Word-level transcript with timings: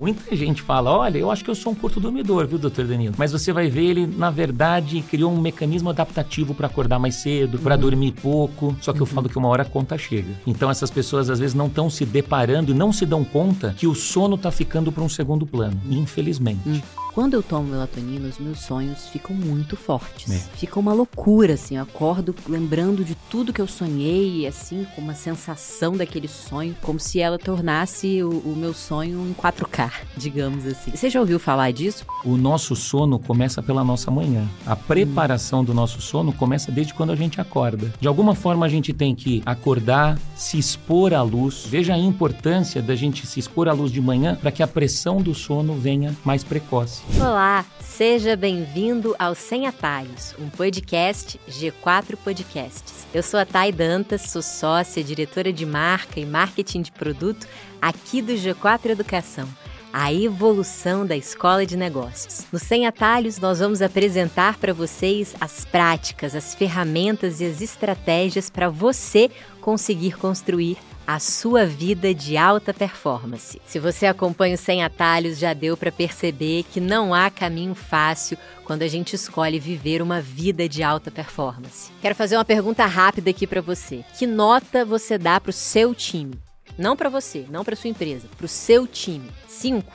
Muita 0.00 0.36
gente 0.36 0.62
fala, 0.62 0.96
olha, 0.96 1.18
eu 1.18 1.28
acho 1.28 1.42
que 1.42 1.50
eu 1.50 1.56
sou 1.56 1.72
um 1.72 1.74
curto 1.74 1.98
dormidor, 1.98 2.46
viu, 2.46 2.56
doutor 2.56 2.86
Danilo? 2.86 3.16
Mas 3.18 3.32
você 3.32 3.52
vai 3.52 3.68
ver, 3.68 3.82
ele, 3.82 4.06
na 4.06 4.30
verdade, 4.30 5.02
criou 5.02 5.32
um 5.32 5.40
mecanismo 5.40 5.90
adaptativo 5.90 6.54
para 6.54 6.68
acordar 6.68 7.00
mais 7.00 7.16
cedo, 7.16 7.58
para 7.58 7.74
uhum. 7.74 7.80
dormir 7.80 8.12
pouco. 8.12 8.76
Só 8.80 8.92
que 8.92 9.00
uhum. 9.00 9.02
eu 9.02 9.06
falo 9.06 9.28
que 9.28 9.36
uma 9.36 9.48
hora 9.48 9.62
a 9.62 9.66
conta 9.66 9.98
chega. 9.98 10.28
Então 10.46 10.70
essas 10.70 10.88
pessoas, 10.88 11.28
às 11.28 11.40
vezes, 11.40 11.52
não 11.52 11.66
estão 11.66 11.90
se 11.90 12.06
deparando 12.06 12.70
e 12.70 12.74
não 12.76 12.92
se 12.92 13.04
dão 13.04 13.24
conta 13.24 13.74
que 13.76 13.88
o 13.88 13.94
sono 13.96 14.36
está 14.36 14.52
ficando 14.52 14.92
para 14.92 15.02
um 15.02 15.08
segundo 15.08 15.44
plano, 15.44 15.80
infelizmente. 15.90 16.60
Uhum. 16.64 16.80
Quando 17.18 17.34
eu 17.34 17.42
tomo 17.42 17.70
melatonina, 17.70 18.28
os 18.28 18.38
meus 18.38 18.60
sonhos 18.60 19.08
ficam 19.08 19.34
muito 19.34 19.76
fortes. 19.76 20.30
É. 20.30 20.38
Fica 20.56 20.78
uma 20.78 20.92
loucura, 20.92 21.54
assim. 21.54 21.76
Eu 21.76 21.82
acordo 21.82 22.32
lembrando 22.48 23.04
de 23.04 23.16
tudo 23.28 23.52
que 23.52 23.60
eu 23.60 23.66
sonhei, 23.66 24.46
assim, 24.46 24.86
com 24.94 25.00
uma 25.00 25.16
sensação 25.16 25.96
daquele 25.96 26.28
sonho, 26.28 26.76
como 26.80 27.00
se 27.00 27.18
ela 27.18 27.36
tornasse 27.36 28.22
o, 28.22 28.30
o 28.30 28.54
meu 28.56 28.72
sonho 28.72 29.26
em 29.28 29.34
4K, 29.34 29.90
digamos 30.16 30.64
assim. 30.64 30.92
Você 30.92 31.10
já 31.10 31.18
ouviu 31.18 31.40
falar 31.40 31.72
disso? 31.72 32.06
O 32.24 32.36
nosso 32.36 32.76
sono 32.76 33.18
começa 33.18 33.60
pela 33.60 33.82
nossa 33.82 34.12
manhã. 34.12 34.46
A 34.64 34.76
preparação 34.76 35.62
hum. 35.62 35.64
do 35.64 35.74
nosso 35.74 36.00
sono 36.00 36.32
começa 36.32 36.70
desde 36.70 36.94
quando 36.94 37.10
a 37.10 37.16
gente 37.16 37.40
acorda. 37.40 37.92
De 38.00 38.06
alguma 38.06 38.36
forma, 38.36 38.64
a 38.64 38.68
gente 38.68 38.92
tem 38.92 39.12
que 39.12 39.42
acordar, 39.44 40.16
se 40.36 40.56
expor 40.56 41.12
à 41.12 41.22
luz. 41.22 41.64
Veja 41.66 41.94
a 41.94 41.98
importância 41.98 42.80
da 42.80 42.94
gente 42.94 43.26
se 43.26 43.40
expor 43.40 43.66
à 43.66 43.72
luz 43.72 43.90
de 43.90 44.00
manhã 44.00 44.36
para 44.36 44.52
que 44.52 44.62
a 44.62 44.68
pressão 44.68 45.20
do 45.20 45.34
sono 45.34 45.74
venha 45.74 46.16
mais 46.24 46.44
precoce. 46.44 47.07
Olá, 47.16 47.64
seja 47.80 48.36
bem-vindo 48.36 49.16
ao 49.18 49.34
Sem 49.34 49.66
Atalhos, 49.66 50.34
um 50.38 50.48
podcast 50.50 51.40
G4 51.48 52.16
Podcasts. 52.22 53.06
Eu 53.12 53.22
sou 53.22 53.40
a 53.40 53.46
Thay 53.46 53.72
Dantas, 53.72 54.22
sou 54.22 54.42
sócia, 54.42 55.02
diretora 55.02 55.52
de 55.52 55.64
marca 55.64 56.20
e 56.20 56.26
marketing 56.26 56.82
de 56.82 56.92
produto 56.92 57.48
aqui 57.80 58.20
do 58.20 58.34
G4 58.34 58.90
Educação 58.90 59.48
a 59.92 60.12
evolução 60.12 61.06
da 61.06 61.16
escola 61.16 61.64
de 61.64 61.76
negócios. 61.76 62.46
No 62.52 62.58
Sem 62.58 62.86
Atalhos, 62.86 63.38
nós 63.38 63.58
vamos 63.58 63.80
apresentar 63.80 64.58
para 64.58 64.72
vocês 64.72 65.34
as 65.40 65.64
práticas, 65.64 66.34
as 66.34 66.54
ferramentas 66.54 67.40
e 67.40 67.46
as 67.46 67.60
estratégias 67.60 68.50
para 68.50 68.68
você 68.68 69.30
conseguir 69.60 70.16
construir 70.16 70.76
a 71.08 71.18
sua 71.18 71.64
vida 71.64 72.12
de 72.12 72.36
alta 72.36 72.74
performance. 72.74 73.58
Se 73.64 73.78
você 73.78 74.04
acompanha 74.04 74.56
o 74.56 74.58
Sem 74.58 74.84
Atalhos, 74.84 75.38
já 75.38 75.54
deu 75.54 75.74
para 75.74 75.90
perceber 75.90 76.64
que 76.64 76.82
não 76.82 77.14
há 77.14 77.30
caminho 77.30 77.74
fácil 77.74 78.36
quando 78.62 78.82
a 78.82 78.88
gente 78.88 79.16
escolhe 79.16 79.58
viver 79.58 80.02
uma 80.02 80.20
vida 80.20 80.68
de 80.68 80.82
alta 80.82 81.10
performance. 81.10 81.90
Quero 82.02 82.14
fazer 82.14 82.36
uma 82.36 82.44
pergunta 82.44 82.84
rápida 82.84 83.30
aqui 83.30 83.46
para 83.46 83.62
você. 83.62 84.04
Que 84.18 84.26
nota 84.26 84.84
você 84.84 85.16
dá 85.16 85.40
para 85.40 85.48
o 85.48 85.52
seu 85.52 85.94
time? 85.94 86.38
Não 86.76 86.94
para 86.94 87.08
você, 87.08 87.46
não 87.48 87.64
para 87.64 87.74
sua 87.74 87.88
empresa, 87.88 88.28
para 88.36 88.44
o 88.44 88.48
seu 88.48 88.86
time. 88.86 89.30
5, 89.48 89.90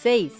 6, 0.00 0.32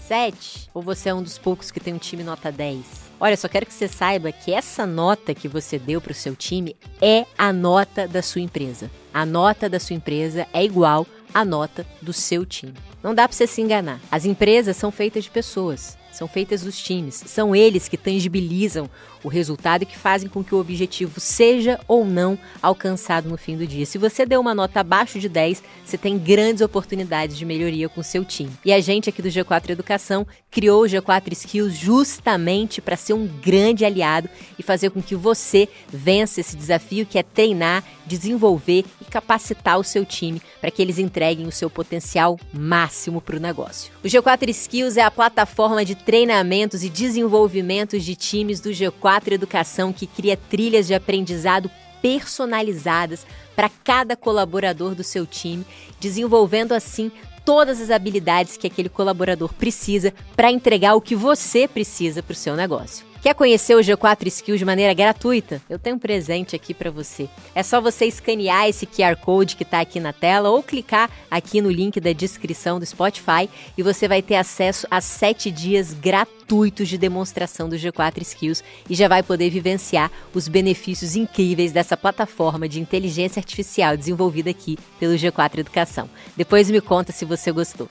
7? 0.00 0.70
Ou 0.74 0.82
você 0.82 1.10
é 1.10 1.14
um 1.14 1.22
dos 1.22 1.38
poucos 1.38 1.70
que 1.70 1.78
tem 1.78 1.94
um 1.94 1.98
time 1.98 2.24
nota 2.24 2.50
10? 2.50 3.07
Olha, 3.20 3.36
só 3.36 3.48
quero 3.48 3.66
que 3.66 3.74
você 3.74 3.88
saiba 3.88 4.30
que 4.30 4.52
essa 4.52 4.86
nota 4.86 5.34
que 5.34 5.48
você 5.48 5.78
deu 5.78 6.00
para 6.00 6.12
o 6.12 6.14
seu 6.14 6.36
time 6.36 6.76
é 7.00 7.26
a 7.36 7.52
nota 7.52 8.06
da 8.06 8.22
sua 8.22 8.40
empresa. 8.40 8.88
A 9.12 9.26
nota 9.26 9.68
da 9.68 9.80
sua 9.80 9.96
empresa 9.96 10.46
é 10.52 10.64
igual 10.64 11.04
à 11.34 11.44
nota 11.44 11.84
do 12.00 12.12
seu 12.12 12.46
time. 12.46 12.74
Não 13.02 13.14
dá 13.14 13.26
para 13.26 13.36
você 13.36 13.46
se 13.46 13.60
enganar. 13.60 14.00
As 14.10 14.24
empresas 14.24 14.76
são 14.76 14.92
feitas 14.92 15.24
de 15.24 15.30
pessoas 15.30 15.97
são 16.18 16.26
feitas 16.26 16.62
dos 16.62 16.76
times. 16.76 17.22
São 17.26 17.54
eles 17.54 17.88
que 17.88 17.96
tangibilizam 17.96 18.90
o 19.22 19.28
resultado 19.28 19.82
e 19.82 19.86
que 19.86 19.96
fazem 19.96 20.28
com 20.28 20.42
que 20.42 20.52
o 20.52 20.58
objetivo 20.58 21.20
seja 21.20 21.78
ou 21.86 22.04
não 22.04 22.36
alcançado 22.60 23.28
no 23.28 23.36
fim 23.36 23.56
do 23.56 23.66
dia. 23.66 23.86
Se 23.86 23.98
você 23.98 24.26
deu 24.26 24.40
uma 24.40 24.54
nota 24.54 24.80
abaixo 24.80 25.20
de 25.20 25.28
10, 25.28 25.62
você 25.84 25.96
tem 25.96 26.18
grandes 26.18 26.60
oportunidades 26.60 27.36
de 27.36 27.44
melhoria 27.44 27.88
com 27.88 28.02
seu 28.02 28.24
time. 28.24 28.50
E 28.64 28.72
a 28.72 28.80
gente 28.80 29.08
aqui 29.08 29.22
do 29.22 29.28
G4 29.28 29.70
Educação 29.70 30.26
criou 30.50 30.82
o 30.82 30.86
G4 30.86 31.32
Skills 31.32 31.76
justamente 31.76 32.80
para 32.80 32.96
ser 32.96 33.12
um 33.12 33.26
grande 33.26 33.84
aliado 33.84 34.28
e 34.58 34.62
fazer 34.62 34.90
com 34.90 35.00
que 35.00 35.14
você 35.14 35.68
vença 35.88 36.40
esse 36.40 36.56
desafio 36.56 37.06
que 37.06 37.18
é 37.18 37.22
treinar, 37.22 37.84
desenvolver 38.06 38.84
capacitar 39.08 39.78
o 39.78 39.84
seu 39.84 40.04
time 40.04 40.40
para 40.60 40.70
que 40.70 40.80
eles 40.80 40.98
entreguem 40.98 41.46
o 41.46 41.52
seu 41.52 41.68
potencial 41.68 42.38
máximo 42.52 43.20
para 43.20 43.36
o 43.36 43.40
negócio. 43.40 43.92
O 44.04 44.06
G4 44.06 44.48
Skills 44.50 44.96
é 44.96 45.02
a 45.02 45.10
plataforma 45.10 45.84
de 45.84 45.94
treinamentos 45.94 46.84
e 46.84 46.88
desenvolvimentos 46.88 48.04
de 48.04 48.14
times 48.14 48.60
do 48.60 48.70
G4 48.70 49.32
Educação 49.32 49.92
que 49.92 50.06
cria 50.06 50.36
trilhas 50.36 50.86
de 50.86 50.94
aprendizado 50.94 51.70
personalizadas 52.00 53.26
para 53.56 53.68
cada 53.68 54.16
colaborador 54.16 54.94
do 54.94 55.02
seu 55.02 55.26
time, 55.26 55.66
desenvolvendo 55.98 56.72
assim 56.72 57.10
todas 57.44 57.80
as 57.80 57.90
habilidades 57.90 58.56
que 58.56 58.66
aquele 58.66 58.88
colaborador 58.88 59.52
precisa 59.54 60.12
para 60.36 60.52
entregar 60.52 60.94
o 60.94 61.00
que 61.00 61.16
você 61.16 61.66
precisa 61.66 62.22
para 62.22 62.32
o 62.32 62.36
seu 62.36 62.54
negócio. 62.54 63.07
Quer 63.20 63.34
conhecer 63.34 63.74
o 63.74 63.80
G4 63.80 64.28
Skills 64.28 64.60
de 64.60 64.64
maneira 64.64 64.94
gratuita? 64.94 65.60
Eu 65.68 65.76
tenho 65.76 65.96
um 65.96 65.98
presente 65.98 66.54
aqui 66.54 66.72
para 66.72 66.88
você. 66.88 67.28
É 67.52 67.64
só 67.64 67.80
você 67.80 68.06
escanear 68.06 68.68
esse 68.68 68.86
QR 68.86 69.16
Code 69.16 69.56
que 69.56 69.64
está 69.64 69.80
aqui 69.80 69.98
na 69.98 70.12
tela 70.12 70.50
ou 70.50 70.62
clicar 70.62 71.10
aqui 71.28 71.60
no 71.60 71.68
link 71.68 71.98
da 72.00 72.12
descrição 72.12 72.78
do 72.78 72.86
Spotify 72.86 73.50
e 73.76 73.82
você 73.82 74.06
vai 74.06 74.22
ter 74.22 74.36
acesso 74.36 74.86
a 74.88 75.00
sete 75.00 75.50
dias 75.50 75.92
gratuitos 75.92 76.88
de 76.88 76.96
demonstração 76.96 77.68
do 77.68 77.74
G4 77.74 78.22
Skills 78.22 78.62
e 78.88 78.94
já 78.94 79.08
vai 79.08 79.24
poder 79.24 79.50
vivenciar 79.50 80.12
os 80.32 80.46
benefícios 80.46 81.16
incríveis 81.16 81.72
dessa 81.72 81.96
plataforma 81.96 82.68
de 82.68 82.80
inteligência 82.80 83.40
artificial 83.40 83.96
desenvolvida 83.96 84.50
aqui 84.50 84.78
pelo 85.00 85.14
G4 85.14 85.58
Educação. 85.58 86.08
Depois 86.36 86.70
me 86.70 86.80
conta 86.80 87.10
se 87.10 87.24
você 87.24 87.50
gostou. 87.50 87.88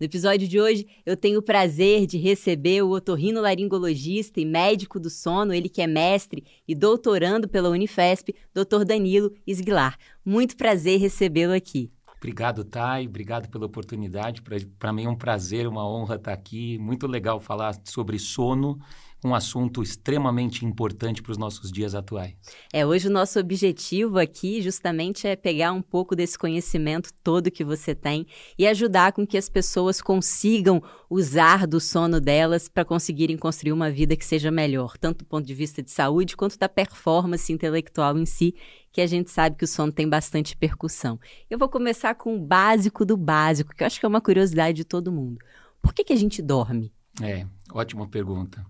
No 0.00 0.06
episódio 0.06 0.48
de 0.48 0.58
hoje, 0.58 0.86
eu 1.04 1.14
tenho 1.14 1.40
o 1.40 1.42
prazer 1.42 2.06
de 2.06 2.16
receber 2.16 2.80
o 2.80 2.88
otorrinolaringologista 2.88 4.40
e 4.40 4.46
médico 4.46 4.98
do 4.98 5.10
sono, 5.10 5.52
ele 5.52 5.68
que 5.68 5.82
é 5.82 5.86
mestre 5.86 6.42
e 6.66 6.74
doutorando 6.74 7.46
pela 7.46 7.68
Unifesp, 7.68 8.34
Dr. 8.54 8.82
Danilo 8.86 9.30
Esguilar. 9.46 9.98
Muito 10.24 10.56
prazer 10.56 10.98
recebê-lo 10.98 11.52
aqui. 11.52 11.92
Obrigado, 12.16 12.64
Thay. 12.64 13.06
Obrigado 13.06 13.50
pela 13.50 13.66
oportunidade. 13.66 14.42
Para 14.78 14.90
mim 14.90 15.04
é 15.04 15.08
um 15.10 15.16
prazer, 15.16 15.66
uma 15.66 15.86
honra 15.86 16.14
estar 16.14 16.32
aqui. 16.32 16.78
Muito 16.78 17.06
legal 17.06 17.38
falar 17.38 17.74
sobre 17.84 18.18
sono 18.18 18.78
um 19.24 19.34
assunto 19.34 19.82
extremamente 19.82 20.64
importante 20.64 21.22
para 21.22 21.32
os 21.32 21.38
nossos 21.38 21.70
dias 21.70 21.94
atuais. 21.94 22.34
É, 22.72 22.86
hoje 22.86 23.08
o 23.08 23.10
nosso 23.10 23.38
objetivo 23.38 24.18
aqui 24.18 24.62
justamente 24.62 25.26
é 25.26 25.36
pegar 25.36 25.72
um 25.72 25.82
pouco 25.82 26.16
desse 26.16 26.38
conhecimento 26.38 27.10
todo 27.22 27.50
que 27.50 27.62
você 27.62 27.94
tem 27.94 28.26
e 28.58 28.66
ajudar 28.66 29.12
com 29.12 29.26
que 29.26 29.36
as 29.36 29.48
pessoas 29.48 30.00
consigam 30.00 30.82
usar 31.08 31.66
do 31.66 31.80
sono 31.80 32.20
delas 32.20 32.68
para 32.68 32.84
conseguirem 32.84 33.36
construir 33.36 33.72
uma 33.72 33.90
vida 33.90 34.16
que 34.16 34.24
seja 34.24 34.50
melhor, 34.50 34.96
tanto 34.96 35.18
do 35.18 35.24
ponto 35.24 35.46
de 35.46 35.54
vista 35.54 35.82
de 35.82 35.90
saúde 35.90 36.36
quanto 36.36 36.58
da 36.58 36.68
performance 36.68 37.52
intelectual 37.52 38.16
em 38.16 38.24
si, 38.24 38.54
que 38.92 39.00
a 39.00 39.06
gente 39.06 39.30
sabe 39.30 39.56
que 39.56 39.64
o 39.64 39.68
sono 39.68 39.92
tem 39.92 40.08
bastante 40.08 40.56
percussão. 40.56 41.18
Eu 41.48 41.58
vou 41.58 41.68
começar 41.68 42.14
com 42.14 42.36
o 42.36 42.40
básico 42.40 43.04
do 43.04 43.16
básico, 43.16 43.74
que 43.74 43.82
eu 43.82 43.86
acho 43.86 44.00
que 44.00 44.06
é 44.06 44.08
uma 44.08 44.20
curiosidade 44.20 44.76
de 44.76 44.84
todo 44.84 45.12
mundo. 45.12 45.38
Por 45.82 45.92
que, 45.92 46.04
que 46.04 46.12
a 46.12 46.16
gente 46.16 46.42
dorme? 46.42 46.92
É, 47.22 47.46
ótima 47.72 48.06
pergunta. 48.06 48.64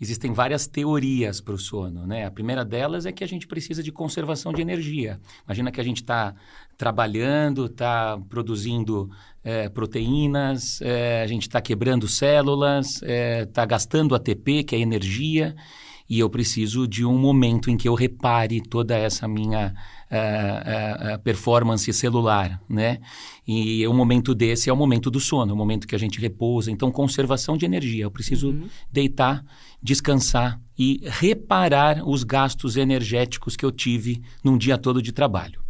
Existem 0.00 0.32
várias 0.32 0.66
teorias 0.66 1.40
para 1.40 1.54
o 1.54 1.58
sono, 1.58 2.06
né? 2.06 2.26
A 2.26 2.30
primeira 2.30 2.64
delas 2.64 3.06
é 3.06 3.12
que 3.12 3.24
a 3.24 3.26
gente 3.26 3.46
precisa 3.46 3.82
de 3.82 3.90
conservação 3.90 4.52
de 4.52 4.60
energia. 4.60 5.20
Imagina 5.44 5.70
que 5.70 5.80
a 5.80 5.84
gente 5.84 5.98
está 6.02 6.34
trabalhando, 6.76 7.66
está 7.66 8.18
produzindo 8.28 9.10
é, 9.42 9.68
proteínas, 9.68 10.80
é, 10.82 11.22
a 11.22 11.26
gente 11.26 11.42
está 11.42 11.60
quebrando 11.60 12.06
células, 12.06 12.96
está 12.96 13.06
é, 13.06 13.46
tá 13.46 13.64
gastando 13.64 14.14
ATP, 14.14 14.64
que 14.64 14.76
é 14.76 14.78
energia, 14.78 15.54
e 16.08 16.18
eu 16.18 16.28
preciso 16.28 16.86
de 16.86 17.04
um 17.04 17.18
momento 17.18 17.70
em 17.70 17.76
que 17.76 17.88
eu 17.88 17.94
repare 17.94 18.60
toda 18.60 18.96
essa 18.96 19.26
minha 19.26 19.74
uh, 20.10 21.14
uh, 21.14 21.18
performance 21.20 21.92
celular, 21.92 22.60
né? 22.68 22.98
E 23.46 23.86
o 23.86 23.94
momento 23.94 24.34
desse 24.34 24.70
é 24.70 24.72
o 24.72 24.76
momento 24.76 25.10
do 25.10 25.20
sono, 25.20 25.54
o 25.54 25.56
momento 25.56 25.86
que 25.86 25.94
a 25.94 25.98
gente 25.98 26.20
repousa. 26.20 26.70
Então, 26.70 26.90
conservação 26.90 27.56
de 27.56 27.64
energia. 27.64 28.04
Eu 28.04 28.10
preciso 28.10 28.50
uhum. 28.50 28.68
deitar, 28.90 29.44
descansar 29.82 30.60
e 30.78 31.00
reparar 31.04 32.06
os 32.06 32.24
gastos 32.24 32.76
energéticos 32.76 33.56
que 33.56 33.64
eu 33.64 33.70
tive 33.70 34.22
num 34.42 34.58
dia 34.58 34.78
todo 34.78 35.00
de 35.02 35.12
trabalho. 35.12 35.60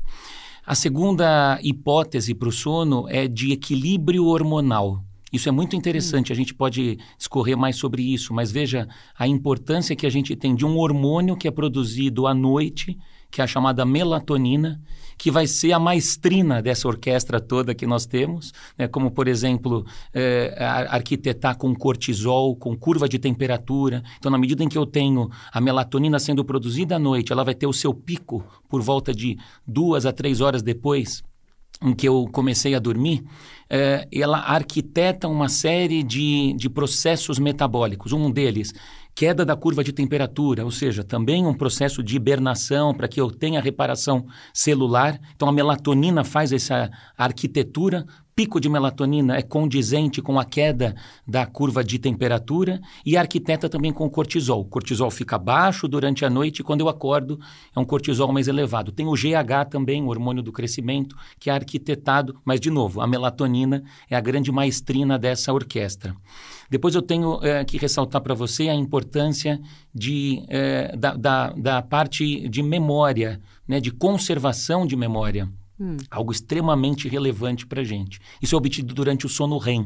A 0.66 0.74
segunda 0.74 1.60
hipótese 1.62 2.34
para 2.34 2.48
o 2.48 2.52
sono 2.52 3.08
é 3.08 3.28
de 3.28 3.52
equilíbrio 3.52 4.26
hormonal. 4.26 5.04
Isso 5.32 5.48
é 5.48 5.52
muito 5.52 5.76
interessante, 5.76 6.32
a 6.32 6.36
gente 6.36 6.54
pode 6.54 6.98
discorrer 7.18 7.56
mais 7.56 7.76
sobre 7.76 8.02
isso, 8.02 8.32
mas 8.32 8.50
veja 8.50 8.88
a 9.18 9.28
importância 9.28 9.94
que 9.94 10.06
a 10.06 10.10
gente 10.10 10.34
tem 10.34 10.54
de 10.54 10.64
um 10.64 10.78
hormônio 10.78 11.36
que 11.36 11.46
é 11.46 11.50
produzido 11.50 12.26
à 12.26 12.34
noite 12.34 12.96
que 13.30 13.40
é 13.40 13.44
a 13.44 13.46
chamada 13.46 13.84
melatonina, 13.84 14.80
que 15.18 15.30
vai 15.30 15.46
ser 15.46 15.72
a 15.72 15.78
maestrina 15.78 16.60
dessa 16.60 16.86
orquestra 16.86 17.40
toda 17.40 17.74
que 17.74 17.86
nós 17.86 18.06
temos, 18.06 18.52
né? 18.76 18.86
como, 18.86 19.10
por 19.10 19.28
exemplo, 19.28 19.84
é, 20.12 20.54
arquitetar 20.88 21.56
com 21.56 21.74
cortisol, 21.74 22.54
com 22.54 22.76
curva 22.76 23.08
de 23.08 23.18
temperatura. 23.18 24.02
Então, 24.18 24.30
na 24.30 24.38
medida 24.38 24.62
em 24.62 24.68
que 24.68 24.76
eu 24.76 24.84
tenho 24.84 25.30
a 25.52 25.60
melatonina 25.60 26.18
sendo 26.18 26.44
produzida 26.44 26.96
à 26.96 26.98
noite, 26.98 27.32
ela 27.32 27.44
vai 27.44 27.54
ter 27.54 27.66
o 27.66 27.72
seu 27.72 27.94
pico 27.94 28.44
por 28.68 28.82
volta 28.82 29.14
de 29.14 29.38
duas 29.66 30.04
a 30.04 30.12
três 30.12 30.40
horas 30.40 30.62
depois 30.62 31.22
em 31.82 31.94
que 31.94 32.08
eu 32.08 32.26
comecei 32.32 32.74
a 32.74 32.78
dormir, 32.78 33.22
é, 33.68 34.08
ela 34.12 34.38
arquiteta 34.38 35.28
uma 35.28 35.48
série 35.48 36.02
de, 36.02 36.54
de 36.54 36.70
processos 36.70 37.38
metabólicos. 37.38 38.12
Um 38.12 38.30
deles 38.30 38.72
queda 39.16 39.46
da 39.46 39.56
curva 39.56 39.82
de 39.82 39.94
temperatura, 39.94 40.62
ou 40.62 40.70
seja, 40.70 41.02
também 41.02 41.46
um 41.46 41.54
processo 41.54 42.02
de 42.02 42.14
hibernação 42.16 42.92
para 42.92 43.08
que 43.08 43.18
eu 43.18 43.30
tenha 43.30 43.62
reparação 43.62 44.26
celular. 44.52 45.18
Então 45.34 45.48
a 45.48 45.52
melatonina 45.52 46.22
faz 46.22 46.52
essa 46.52 46.90
arquitetura 47.16 48.04
pico 48.36 48.60
de 48.60 48.68
melatonina 48.68 49.34
é 49.34 49.40
condizente 49.40 50.20
com 50.20 50.38
a 50.38 50.44
queda 50.44 50.94
da 51.26 51.46
curva 51.46 51.82
de 51.82 51.98
temperatura 51.98 52.78
e 53.04 53.16
arquiteta 53.16 53.66
também 53.66 53.90
com 53.90 54.04
o 54.04 54.10
cortisol. 54.10 54.60
O 54.60 54.66
cortisol 54.66 55.10
fica 55.10 55.38
baixo 55.38 55.88
durante 55.88 56.22
a 56.22 56.28
noite 56.28 56.58
e 56.58 56.62
quando 56.62 56.82
eu 56.82 56.88
acordo 56.90 57.40
é 57.74 57.80
um 57.80 57.84
cortisol 57.84 58.30
mais 58.30 58.46
elevado. 58.46 58.92
Tem 58.92 59.06
o 59.06 59.14
GH 59.14 59.70
também, 59.70 60.02
o 60.02 60.08
hormônio 60.08 60.42
do 60.42 60.52
crescimento, 60.52 61.16
que 61.40 61.48
é 61.48 61.54
arquitetado, 61.54 62.38
mas 62.44 62.60
de 62.60 62.70
novo, 62.70 63.00
a 63.00 63.06
melatonina 63.06 63.82
é 64.10 64.14
a 64.14 64.20
grande 64.20 64.52
maestrina 64.52 65.18
dessa 65.18 65.50
orquestra. 65.50 66.14
Depois 66.68 66.94
eu 66.94 67.00
tenho 67.00 67.42
é, 67.42 67.64
que 67.64 67.78
ressaltar 67.78 68.20
para 68.20 68.34
você 68.34 68.68
a 68.68 68.74
importância 68.74 69.58
de, 69.94 70.44
é, 70.48 70.94
da, 70.94 71.14
da, 71.14 71.50
da 71.52 71.80
parte 71.80 72.46
de 72.50 72.62
memória, 72.62 73.40
né, 73.66 73.80
de 73.80 73.90
conservação 73.90 74.86
de 74.86 74.94
memória. 74.94 75.48
Hum. 75.78 75.96
Algo 76.10 76.32
extremamente 76.32 77.06
relevante 77.06 77.66
para 77.66 77.82
a 77.82 77.84
gente. 77.84 78.18
Isso 78.40 78.54
é 78.54 78.58
obtido 78.58 78.94
durante 78.94 79.26
o 79.26 79.28
sono 79.28 79.58
REM, 79.58 79.84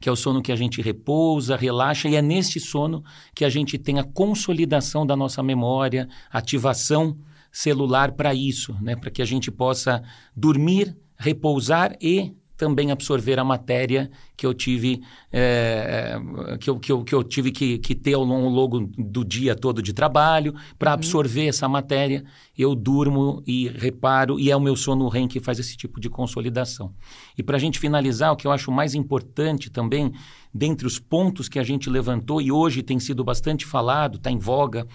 que 0.00 0.08
é 0.08 0.12
o 0.12 0.16
sono 0.16 0.40
que 0.40 0.52
a 0.52 0.56
gente 0.56 0.80
repousa, 0.80 1.56
relaxa, 1.56 2.08
e 2.08 2.14
é 2.14 2.22
neste 2.22 2.60
sono 2.60 3.02
que 3.34 3.44
a 3.44 3.48
gente 3.48 3.76
tem 3.76 3.98
a 3.98 4.04
consolidação 4.04 5.04
da 5.04 5.16
nossa 5.16 5.42
memória, 5.42 6.08
ativação 6.30 7.18
celular 7.50 8.12
para 8.12 8.32
isso, 8.32 8.74
né? 8.80 8.94
para 8.96 9.10
que 9.10 9.20
a 9.20 9.24
gente 9.24 9.50
possa 9.50 10.02
dormir, 10.34 10.96
repousar 11.18 11.96
e 12.00 12.34
também 12.62 12.92
absorver 12.92 13.40
a 13.40 13.44
matéria 13.44 14.08
que 14.36 14.46
eu 14.46 14.54
tive 14.54 15.02
é, 15.32 16.16
que, 16.60 16.70
eu, 16.70 16.78
que, 16.78 16.92
eu, 16.92 17.02
que 17.02 17.12
eu 17.12 17.24
tive 17.24 17.50
que, 17.50 17.76
que 17.78 17.92
ter 17.92 18.14
ao 18.14 18.22
longo 18.22 18.88
do 18.96 19.24
dia 19.24 19.56
todo 19.56 19.82
de 19.82 19.92
trabalho 19.92 20.54
para 20.78 20.92
uhum. 20.92 20.94
absorver 20.94 21.48
essa 21.48 21.68
matéria 21.68 22.22
eu 22.56 22.76
durmo 22.76 23.42
e 23.44 23.66
reparo 23.66 24.38
e 24.38 24.48
é 24.48 24.54
o 24.54 24.60
meu 24.60 24.76
sono 24.76 25.08
REM 25.08 25.26
que 25.26 25.40
faz 25.40 25.58
esse 25.58 25.76
tipo 25.76 25.98
de 25.98 26.08
consolidação 26.08 26.94
e 27.36 27.42
para 27.42 27.56
a 27.56 27.60
gente 27.60 27.80
finalizar 27.80 28.32
o 28.32 28.36
que 28.36 28.46
eu 28.46 28.52
acho 28.52 28.70
mais 28.70 28.94
importante 28.94 29.68
também 29.68 30.12
dentre 30.54 30.86
os 30.86 31.00
pontos 31.00 31.48
que 31.48 31.58
a 31.58 31.64
gente 31.64 31.90
levantou 31.90 32.40
e 32.40 32.52
hoje 32.52 32.80
tem 32.80 33.00
sido 33.00 33.24
bastante 33.24 33.66
falado 33.66 34.18
está 34.18 34.30
em 34.30 34.38
voga 34.38 34.86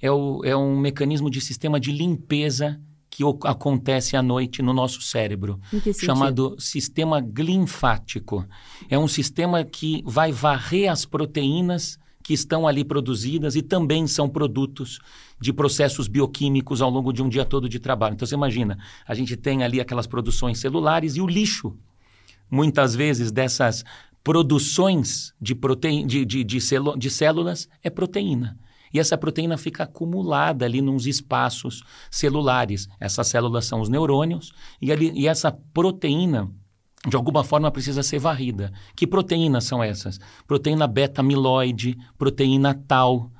é, 0.00 0.12
o, 0.12 0.44
é 0.44 0.56
um 0.56 0.78
mecanismo 0.78 1.28
de 1.28 1.40
sistema 1.40 1.80
de 1.80 1.90
limpeza 1.90 2.80
que 3.16 3.24
acontece 3.44 4.14
à 4.14 4.22
noite 4.22 4.60
no 4.60 4.74
nosso 4.74 5.00
cérebro, 5.00 5.58
chamado 5.98 6.54
sistema 6.58 7.18
linfático. 7.34 8.46
É 8.90 8.98
um 8.98 9.08
sistema 9.08 9.64
que 9.64 10.02
vai 10.04 10.30
varrer 10.30 10.92
as 10.92 11.06
proteínas 11.06 11.98
que 12.22 12.34
estão 12.34 12.66
ali 12.66 12.84
produzidas 12.84 13.56
e 13.56 13.62
também 13.62 14.06
são 14.06 14.28
produtos 14.28 14.98
de 15.40 15.50
processos 15.50 16.08
bioquímicos 16.08 16.82
ao 16.82 16.90
longo 16.90 17.10
de 17.10 17.22
um 17.22 17.28
dia 17.28 17.44
todo 17.44 17.68
de 17.68 17.78
trabalho. 17.78 18.14
Então 18.14 18.26
você 18.26 18.34
imagina, 18.34 18.78
a 19.06 19.14
gente 19.14 19.34
tem 19.34 19.62
ali 19.62 19.80
aquelas 19.80 20.06
produções 20.06 20.58
celulares 20.58 21.16
e 21.16 21.20
o 21.22 21.26
lixo, 21.26 21.74
muitas 22.50 22.94
vezes 22.94 23.32
dessas 23.32 23.82
produções 24.22 25.32
de, 25.40 25.54
prote... 25.54 26.04
de, 26.04 26.24
de, 26.24 26.44
de, 26.44 26.58
de 26.98 27.10
células 27.10 27.68
é 27.82 27.88
proteína. 27.88 28.58
E 28.92 28.98
essa 28.98 29.16
proteína 29.16 29.56
fica 29.56 29.84
acumulada 29.84 30.64
ali 30.64 30.80
nos 30.80 31.06
espaços 31.06 31.82
celulares. 32.10 32.88
Essas 33.00 33.28
células 33.28 33.64
são 33.64 33.80
os 33.80 33.88
neurônios 33.88 34.52
e, 34.80 34.92
ali, 34.92 35.12
e 35.14 35.26
essa 35.26 35.52
proteína 35.72 36.50
de 37.08 37.14
alguma 37.14 37.44
forma 37.44 37.70
precisa 37.70 38.02
ser 38.02 38.18
varrida. 38.18 38.72
Que 38.96 39.06
proteínas 39.06 39.64
são 39.64 39.82
essas? 39.82 40.18
Proteína 40.46 40.86
beta-amiloide, 40.86 41.96
proteína 42.18 42.74
tal, 42.74 43.30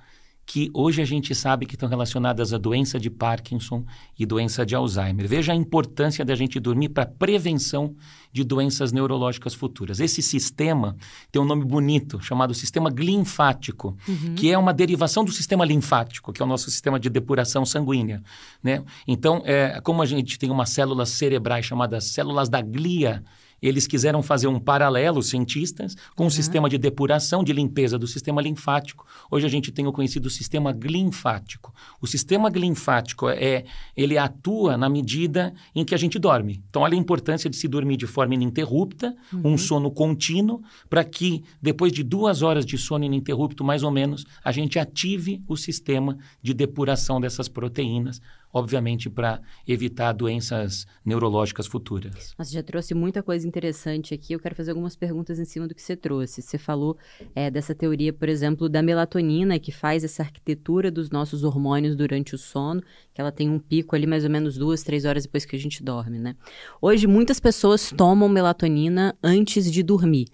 que 0.47 0.71
hoje 0.73 1.03
a 1.03 1.05
gente 1.05 1.35
sabe 1.35 1.67
que 1.67 1.75
estão 1.75 1.89
relacionadas 1.89 2.53
à 2.55 2.59
doença 2.59 3.01
de 3.01 3.11
Parkinson 3.11 3.85
e 4.17 4.25
doença 4.25 4.65
de 4.65 4.77
Alzheimer. 4.77 5.27
Veja 5.27 5.53
a 5.53 5.57
importância 5.57 6.25
da 6.25 6.37
gente 6.37 6.61
dormir 6.61 6.91
para 6.91 7.05
prevenção 7.05 7.97
de 8.33 8.45
doenças 8.45 8.93
neurológicas 8.93 9.55
futuras. 9.55 9.99
Esse 9.99 10.23
sistema 10.23 10.97
tem 11.33 11.43
um 11.43 11.45
nome 11.45 11.65
bonito, 11.65 12.21
chamado 12.21 12.55
sistema 12.55 12.89
linfático, 12.91 13.97
uhum. 14.07 14.37
que 14.37 14.53
é 14.53 14.57
uma 14.57 14.73
derivação 14.73 15.25
do 15.25 15.33
sistema 15.33 15.65
linfático, 15.65 16.33
que 16.33 16.41
é 16.41 16.45
o 16.45 16.49
nosso 16.49 16.71
sistema 16.71 17.01
de 17.01 17.11
depuração 17.11 17.67
sanguínea. 17.67 18.23
Né? 18.63 18.85
Então, 19.09 19.43
é, 19.45 19.81
como 19.81 20.01
a 20.01 20.07
gente 20.07 20.39
tem 20.39 20.51
umas 20.51 20.71
células 20.71 21.09
cerebrais 21.09 21.67
chamadas 21.67 22.05
células 22.05 22.49
da 22.49 22.61
glia, 22.61 23.25
eles 23.61 23.87
quiseram 23.87 24.23
fazer 24.23 24.47
um 24.47 24.61
paralelo, 24.61 25.23
cientistas, 25.23 25.97
com 26.15 26.27
o 26.27 26.31
sistema 26.31 26.69
de 26.69 26.79
depuração, 26.79 27.43
de 27.43 27.53
limpeza 27.53 27.99
do 27.99 28.07
sistema 28.07 28.43
linfático. 28.43 29.07
Hoje 29.31 29.47
a 29.47 29.49
gente 29.49 29.73
tem 29.73 29.87
o 29.87 29.93
conhecido 29.93 30.29
sistema 30.29 30.73
linfático. 30.73 31.73
O 32.01 32.07
sistema 32.07 32.49
linfático 32.49 33.29
é, 33.29 33.65
ele 33.97 34.19
atua 34.19 34.77
na 34.77 34.89
medida 34.89 35.55
em 35.75 35.85
que 35.85 35.95
a 35.95 35.99
gente 35.99 36.19
dorme. 36.19 36.63
Então, 36.69 36.83
olha 36.83 36.95
a 36.95 37.01
importância 37.01 37.49
de 37.49 37.57
se 37.57 37.69
dormir 37.69 37.97
de 37.97 38.07
forma 38.07 38.35
ininterrupta, 38.35 39.17
uhum. 39.33 39.53
um 39.53 39.59
sono 39.59 39.91
contínuo, 39.91 40.63
para 40.89 41.05
que 41.05 41.43
depois 41.61 41.93
de 41.93 42.03
duas 42.03 42.43
horas 42.43 42.65
de 42.65 42.77
sono 42.77 43.05
ininterrupto, 43.05 43.65
mais 43.65 43.83
ou 43.83 43.91
menos, 43.91 44.25
a 44.45 44.53
gente 44.53 44.79
ative 44.79 45.43
o 45.49 45.57
sistema 45.57 46.17
de 46.43 46.53
depuração 46.53 47.21
dessas 47.21 47.49
proteínas 47.49 48.21
obviamente 48.53 49.11
para 49.11 49.41
evitar 49.67 50.13
doenças 50.13 50.87
neurológicas 51.05 51.67
futuras. 51.67 52.35
Você 52.39 52.55
já 52.55 52.63
trouxe 52.63 52.95
muita 52.95 53.23
coisa 53.23 53.47
interessante 53.47 54.15
aqui. 54.15 54.33
Eu 54.33 54.41
quero 54.41 54.55
fazer 54.55 54.71
algumas 54.71 54.97
perguntas 54.97 55.39
em 55.39 55.45
cima 55.45 55.69
do 55.69 55.75
que 55.75 55.83
você 55.83 55.97
trouxe. 55.97 56.43
Você 56.43 56.59
falou 56.59 56.97
é, 57.35 57.51
dessa 57.51 57.75
teoria, 57.75 58.13
por 58.13 58.29
exemplo, 58.29 58.69
da 58.69 58.83
melatonina, 58.83 59.59
que 59.59 59.73
faz 59.73 60.05
essa 60.05 60.23
arquitetura 60.23 60.91
dos 60.91 61.11
nossos 61.11 61.45
hormônios 61.45 61.95
durante 61.95 62.35
o 62.35 62.39
sono, 62.39 62.83
que 63.13 63.21
ela 63.21 63.33
tem 63.33 63.51
um 63.51 63.59
pico 63.59 63.95
ali 63.95 64.07
mais 64.07 64.25
ou 64.25 64.31
menos 64.31 64.57
duas, 64.57 64.83
três 64.83 65.05
horas 65.05 65.25
depois 65.25 65.45
que 65.45 65.57
a 65.57 65.59
gente 65.59 65.83
dorme, 65.83 66.19
né? 66.19 66.35
Hoje, 66.81 67.07
muitas 67.07 67.39
pessoas 67.41 67.91
tomam 67.91 68.29
melatonina 68.29 69.17
antes 69.23 69.71
de 69.71 69.83
dormir. 69.83 70.29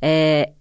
É, 0.00 0.52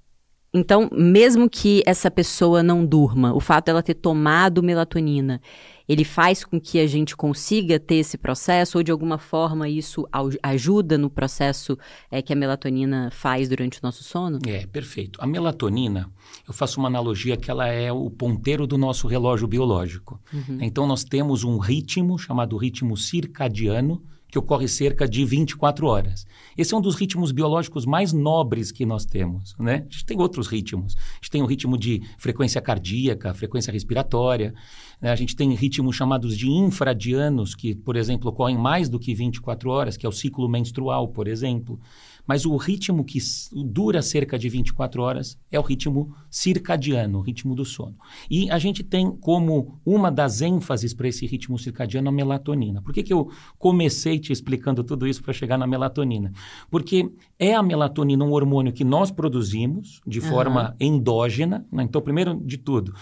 então, 0.54 0.90
mesmo 0.92 1.50
que 1.50 1.84
essa 1.86 2.10
pessoa 2.10 2.64
não 2.64 2.86
durma, 2.86 3.34
o 3.34 3.40
fato 3.40 3.66
dela 3.66 3.84
ter 3.84 3.96
tomado 3.96 4.64
melatonina, 4.64 5.42
ele 5.88 6.04
faz 6.04 6.44
com 6.44 6.60
que 6.60 6.80
a 6.80 6.88
gente 6.88 7.16
consiga 7.16 7.80
ter 7.80 7.96
esse 7.96 8.18
processo 8.18 8.78
ou 8.78 8.84
de 8.84 8.92
alguma 8.92 9.18
forma 9.18 9.70
isso 9.70 10.08
ajuda 10.44 10.98
no 10.98 11.10
processo 11.10 11.78
é, 12.12 12.22
que 12.22 12.34
a 12.34 12.36
melatonina 12.36 13.10
faz 13.12 13.48
durante 13.48 13.80
o 13.80 13.82
nosso 13.84 14.04
sono? 14.04 14.40
É, 14.46 14.66
perfeito. 14.66 15.20
A 15.22 15.28
melatonina, 15.28 16.10
eu 16.48 16.54
faço 16.54 16.80
uma 16.80 16.90
analogia 16.90 17.38
que 17.38 17.50
ela 17.50 17.68
é 17.68 17.92
o 17.92 18.10
ponteiro 18.10 18.68
do 18.68 18.78
nosso 18.78 19.08
relógio 19.08 19.48
biológico. 19.48 20.20
Uhum. 20.34 20.58
Então 20.62 20.86
nós 20.86 21.04
temos 21.04 21.44
um 21.44 21.58
ritmo 21.58 22.18
chamado 22.18 22.58
ritmo 22.58 22.98
circadiano, 22.98 24.04
que 24.30 24.38
ocorre 24.38 24.68
cerca 24.68 25.08
de 25.08 25.24
24 25.24 25.88
horas. 25.88 26.26
Esse 26.58 26.74
é 26.74 26.78
um 26.78 26.82
dos 26.82 26.96
ritmos 26.96 27.32
biológicos 27.32 27.86
mais 27.86 28.12
nobres 28.12 28.72
que 28.72 28.86
nós 28.86 29.06
temos, 29.06 29.56
né? 29.58 29.86
A 29.90 29.92
gente 29.92 30.06
tem 30.06 30.20
outros 30.20 30.48
ritmos. 30.48 30.96
A 30.98 31.16
gente 31.16 31.32
tem 31.32 31.42
o 31.42 31.46
ritmo 31.46 31.78
de 31.78 32.02
frequência 32.18 32.62
cardíaca, 32.62 33.34
frequência 33.34 33.72
respiratória. 33.72 34.54
Né? 35.02 35.12
A 35.12 35.16
gente 35.16 35.36
tem 35.36 35.54
ritmos 35.54 35.96
chamados 35.96 36.38
de 36.38 36.50
infradianos, 36.50 37.56
que, 37.56 37.76
por 37.76 37.96
exemplo, 37.96 38.30
ocorrem 38.30 38.58
mais 38.58 38.90
do 38.90 39.00
que 39.00 39.14
24 39.14 39.70
horas, 39.70 39.96
que 39.96 40.06
é 40.06 40.10
o 40.10 40.12
ciclo 40.12 40.50
menstrual, 40.50 41.08
por 41.08 41.28
exemplo. 41.28 41.80
Mas 42.28 42.46
o 42.46 42.56
ritmo 42.58 43.04
que 43.04 43.20
dura 43.66 44.02
cerca 44.02 44.38
de 44.38 44.50
24 44.50 45.02
horas 45.02 45.40
é 45.52 45.60
o 45.60 45.64
ritmo 45.64 46.14
circadiano, 46.30 47.20
o 47.20 47.22
ritmo 47.22 47.56
do 47.56 47.64
sono. 47.64 47.96
E 48.30 48.52
a 48.52 48.60
gente 48.60 48.84
tem 48.84 49.10
como 49.12 49.80
uma 49.86 50.12
das 50.12 50.42
ênfases 50.42 50.94
para 50.94 51.08
esse 51.08 51.26
ritmo 51.26 51.58
circadiano 51.58 52.10
a 52.10 52.12
melatonina. 52.12 52.82
Por 52.82 52.94
que, 52.94 53.04
que 53.04 53.14
eu 53.14 53.30
comecei 53.58 54.20
te 54.20 54.34
explicando 54.34 54.84
tudo 54.84 55.08
isso 55.08 55.24
para 55.24 55.34
chegar 55.34 55.58
na 55.58 55.66
melatonina? 55.66 56.32
Porque 56.70 57.10
é 57.40 57.54
a 57.54 57.64
melatonina 57.64 58.26
um 58.26 58.32
hormônio 58.32 58.74
que 58.74 58.84
nós 58.84 59.10
produzimos 59.10 60.02
de 60.06 60.20
uhum. 60.20 60.26
forma 60.26 60.76
endógena. 60.80 61.66
Né? 61.72 61.84
Então, 61.84 62.02
primeiro 62.02 62.36
de 62.36 62.58
tudo, 62.58 62.94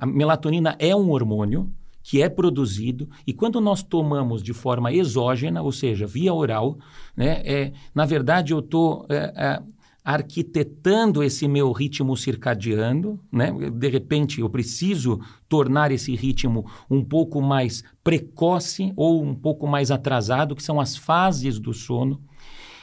a 0.00 0.06
melatonina 0.06 0.76
é 0.78 0.94
um 0.94 1.10
hormônio 1.10 1.70
que 2.02 2.22
é 2.22 2.28
produzido 2.28 3.08
e 3.26 3.32
quando 3.32 3.60
nós 3.60 3.82
tomamos 3.82 4.42
de 4.42 4.52
forma 4.52 4.92
exógena, 4.92 5.62
ou 5.62 5.72
seja, 5.72 6.06
via 6.06 6.32
oral, 6.32 6.78
né, 7.16 7.42
é, 7.44 7.72
na 7.94 8.04
verdade 8.04 8.52
eu 8.52 8.60
estou 8.60 9.06
é, 9.08 9.32
é, 9.36 9.62
arquitetando 10.04 11.22
esse 11.22 11.46
meu 11.46 11.70
ritmo 11.72 12.16
circadiano, 12.16 13.20
né? 13.30 13.52
De 13.70 13.88
repente 13.88 14.40
eu 14.40 14.48
preciso 14.48 15.20
tornar 15.48 15.92
esse 15.92 16.14
ritmo 16.14 16.66
um 16.90 17.04
pouco 17.04 17.40
mais 17.40 17.84
precoce 18.02 18.92
ou 18.96 19.22
um 19.22 19.34
pouco 19.34 19.66
mais 19.66 19.90
atrasado, 19.90 20.56
que 20.56 20.62
são 20.62 20.80
as 20.80 20.96
fases 20.96 21.58
do 21.58 21.74
sono. 21.74 22.20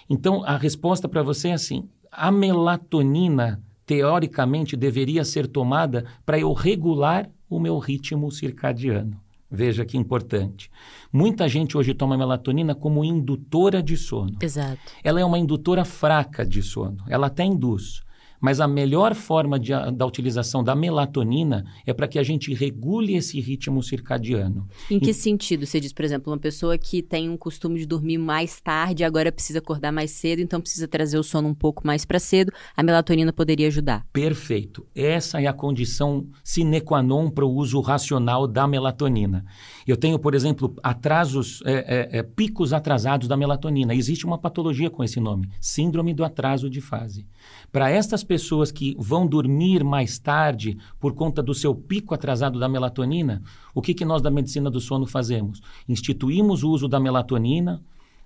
Então 0.09 0.43
a 0.43 0.57
resposta 0.57 1.09
para 1.09 1.23
você 1.23 1.49
é 1.49 1.53
assim: 1.53 1.89
a 2.11 2.31
melatonina 2.31 3.61
teoricamente 3.87 4.75
deveria 4.75 5.23
ser 5.23 5.47
tomada 5.47 6.05
para 6.25 6.37
eu 6.37 6.51
regular 6.51 7.29
o 7.49 7.57
meu 7.57 7.79
ritmo 7.79 8.29
circadiano. 8.29 9.19
Veja 9.49 9.85
que 9.85 9.97
importante. 9.97 10.69
Muita 11.11 11.47
gente 11.47 11.77
hoje 11.77 11.93
toma 11.93 12.17
melatonina 12.17 12.75
como 12.75 13.05
indutora 13.05 13.81
de 13.81 13.95
sono. 13.95 14.37
Exato. 14.41 14.77
Ela 15.01 15.21
é 15.21 15.25
uma 15.25 15.39
indutora 15.39 15.85
fraca 15.85 16.45
de 16.45 16.61
sono. 16.61 16.97
Ela 17.07 17.27
até 17.27 17.45
induz. 17.45 18.03
Mas 18.39 18.59
a 18.59 18.67
melhor 18.67 19.15
forma 19.15 19.59
de, 19.59 19.71
da 19.93 20.05
utilização 20.05 20.63
da 20.63 20.75
melatonina 20.75 21.65
é 21.85 21.93
para 21.93 22.07
que 22.07 22.19
a 22.19 22.23
gente 22.23 22.53
regule 22.53 23.15
esse 23.15 23.39
ritmo 23.39 23.81
circadiano. 23.81 24.67
Em 24.89 24.99
que 24.99 25.11
e... 25.11 25.13
sentido? 25.13 25.65
Você 25.65 25.79
diz, 25.79 25.93
por 25.93 26.05
exemplo, 26.05 26.31
uma 26.31 26.39
pessoa 26.39 26.77
que 26.77 27.01
tem 27.01 27.29
um 27.29 27.37
costume 27.37 27.79
de 27.79 27.85
dormir 27.85 28.17
mais 28.17 28.59
tarde, 28.61 29.03
agora 29.03 29.31
precisa 29.31 29.59
acordar 29.59 29.91
mais 29.91 30.11
cedo, 30.11 30.41
então 30.41 30.61
precisa 30.61 30.87
trazer 30.87 31.17
o 31.17 31.23
sono 31.23 31.47
um 31.49 31.55
pouco 31.55 31.85
mais 31.85 32.05
para 32.05 32.19
cedo, 32.19 32.51
a 32.75 32.83
melatonina 32.83 33.33
poderia 33.33 33.67
ajudar. 33.67 34.05
Perfeito. 34.13 34.85
Essa 34.95 35.41
é 35.41 35.47
a 35.47 35.53
condição 35.53 36.27
sine 36.43 36.81
qua 36.81 37.01
non 37.01 37.29
para 37.29 37.45
o 37.45 37.53
uso 37.53 37.79
racional 37.81 38.47
da 38.47 38.67
melatonina. 38.67 39.45
Eu 39.87 39.95
tenho, 39.95 40.19
por 40.19 40.35
exemplo, 40.35 40.75
atrasos, 40.83 41.63
é, 41.65 41.73
é, 41.73 42.19
é, 42.19 42.23
picos 42.23 42.73
atrasados 42.73 43.25
da 43.25 43.37
melatonina. 43.37 43.95
Existe 43.95 44.25
uma 44.25 44.37
patologia 44.37 44.89
com 44.89 45.01
esse 45.01 45.17
nome, 45.17 45.49
síndrome 45.61 46.13
do 46.13 46.25
atraso 46.25 46.69
de 46.69 46.81
fase. 46.81 47.25
Para 47.71 47.89
estas 47.89 48.21
pessoas 48.21 48.69
que 48.69 48.97
vão 48.99 49.25
dormir 49.25 49.85
mais 49.85 50.19
tarde 50.19 50.77
por 50.99 51.13
conta 51.13 51.41
do 51.41 51.53
seu 51.53 51.73
pico 51.73 52.13
atrasado 52.13 52.59
da 52.59 52.67
melatonina, 52.67 53.41
o 53.73 53.81
que, 53.81 53.93
que 53.93 54.03
nós 54.03 54.21
da 54.21 54.29
medicina 54.29 54.69
do 54.69 54.81
sono 54.81 55.07
fazemos? 55.07 55.61
Instituímos 55.87 56.63
o 56.63 56.69
uso 56.69 56.89
da 56.89 56.99
melatonina, 56.99 57.81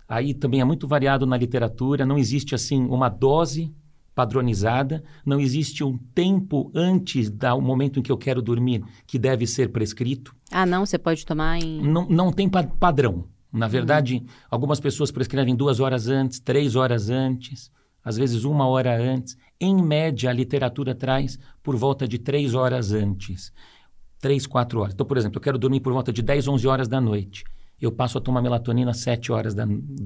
aí 0.10 0.34
também 0.34 0.62
é 0.62 0.66
muito 0.66 0.88
variado 0.88 1.28
na 1.28 1.38
literatura, 1.38 2.08
não 2.08 2.18
existe 2.18 2.56
assim 2.56 2.84
uma 2.86 3.08
dose 3.08 3.72
padronizada, 4.14 5.04
não 5.26 5.40
existe 5.40 5.84
um 5.84 5.98
tempo 6.14 6.72
antes 6.76 7.30
do 7.30 7.62
momento 7.62 8.00
em 8.00 8.02
que 8.04 8.12
eu 8.12 8.18
quero 8.18 8.42
dormir 8.42 8.84
que 9.08 9.18
deve 9.18 9.48
ser 9.48 9.72
prescrito. 9.72 10.36
Ah, 10.52 10.66
não? 10.66 10.86
Você 10.86 10.98
pode 10.98 11.26
tomar 11.26 11.60
em. 11.60 11.82
Não, 11.82 12.08
não 12.08 12.32
tem 12.32 12.50
pa 12.50 12.64
padrão. 12.64 13.26
Na 13.52 13.68
verdade, 13.68 14.16
uhum. 14.16 14.26
algumas 14.50 14.80
pessoas 14.80 15.12
prescrevem 15.12 15.56
duas 15.56 15.80
horas 15.80 16.08
antes, 16.08 16.40
três 16.40 16.76
horas 16.76 17.10
antes 17.10 17.72
às 18.04 18.18
vezes 18.18 18.44
uma 18.44 18.68
hora 18.68 19.00
antes. 19.00 19.38
Em 19.60 19.76
média, 19.82 20.30
a 20.30 20.34
literatura 20.34 20.96
traz 20.96 21.38
por 21.62 21.76
volta 21.76 22.08
de 22.08 22.18
três 22.18 22.54
horas 22.54 22.92
antes. 22.92 23.54
Três, 24.20 24.46
quatro 24.46 24.80
horas. 24.80 24.94
Então, 24.94 25.06
por 25.06 25.18
exemplo, 25.18 25.38
eu 25.38 25.42
quero 25.42 25.58
dormir 25.58 25.80
por 25.80 25.94
volta 25.94 26.12
de 26.12 26.22
10, 26.22 26.48
11 26.48 26.68
horas 26.68 26.88
da 26.88 27.00
noite. 27.00 27.44
Eu 27.82 27.92
passo 27.92 28.18
a 28.18 28.22
tomar 28.22 28.42
melatonina 28.42 28.92
às 28.92 29.00
7 29.00 29.32
horas 29.32 29.56
da, 29.56 29.66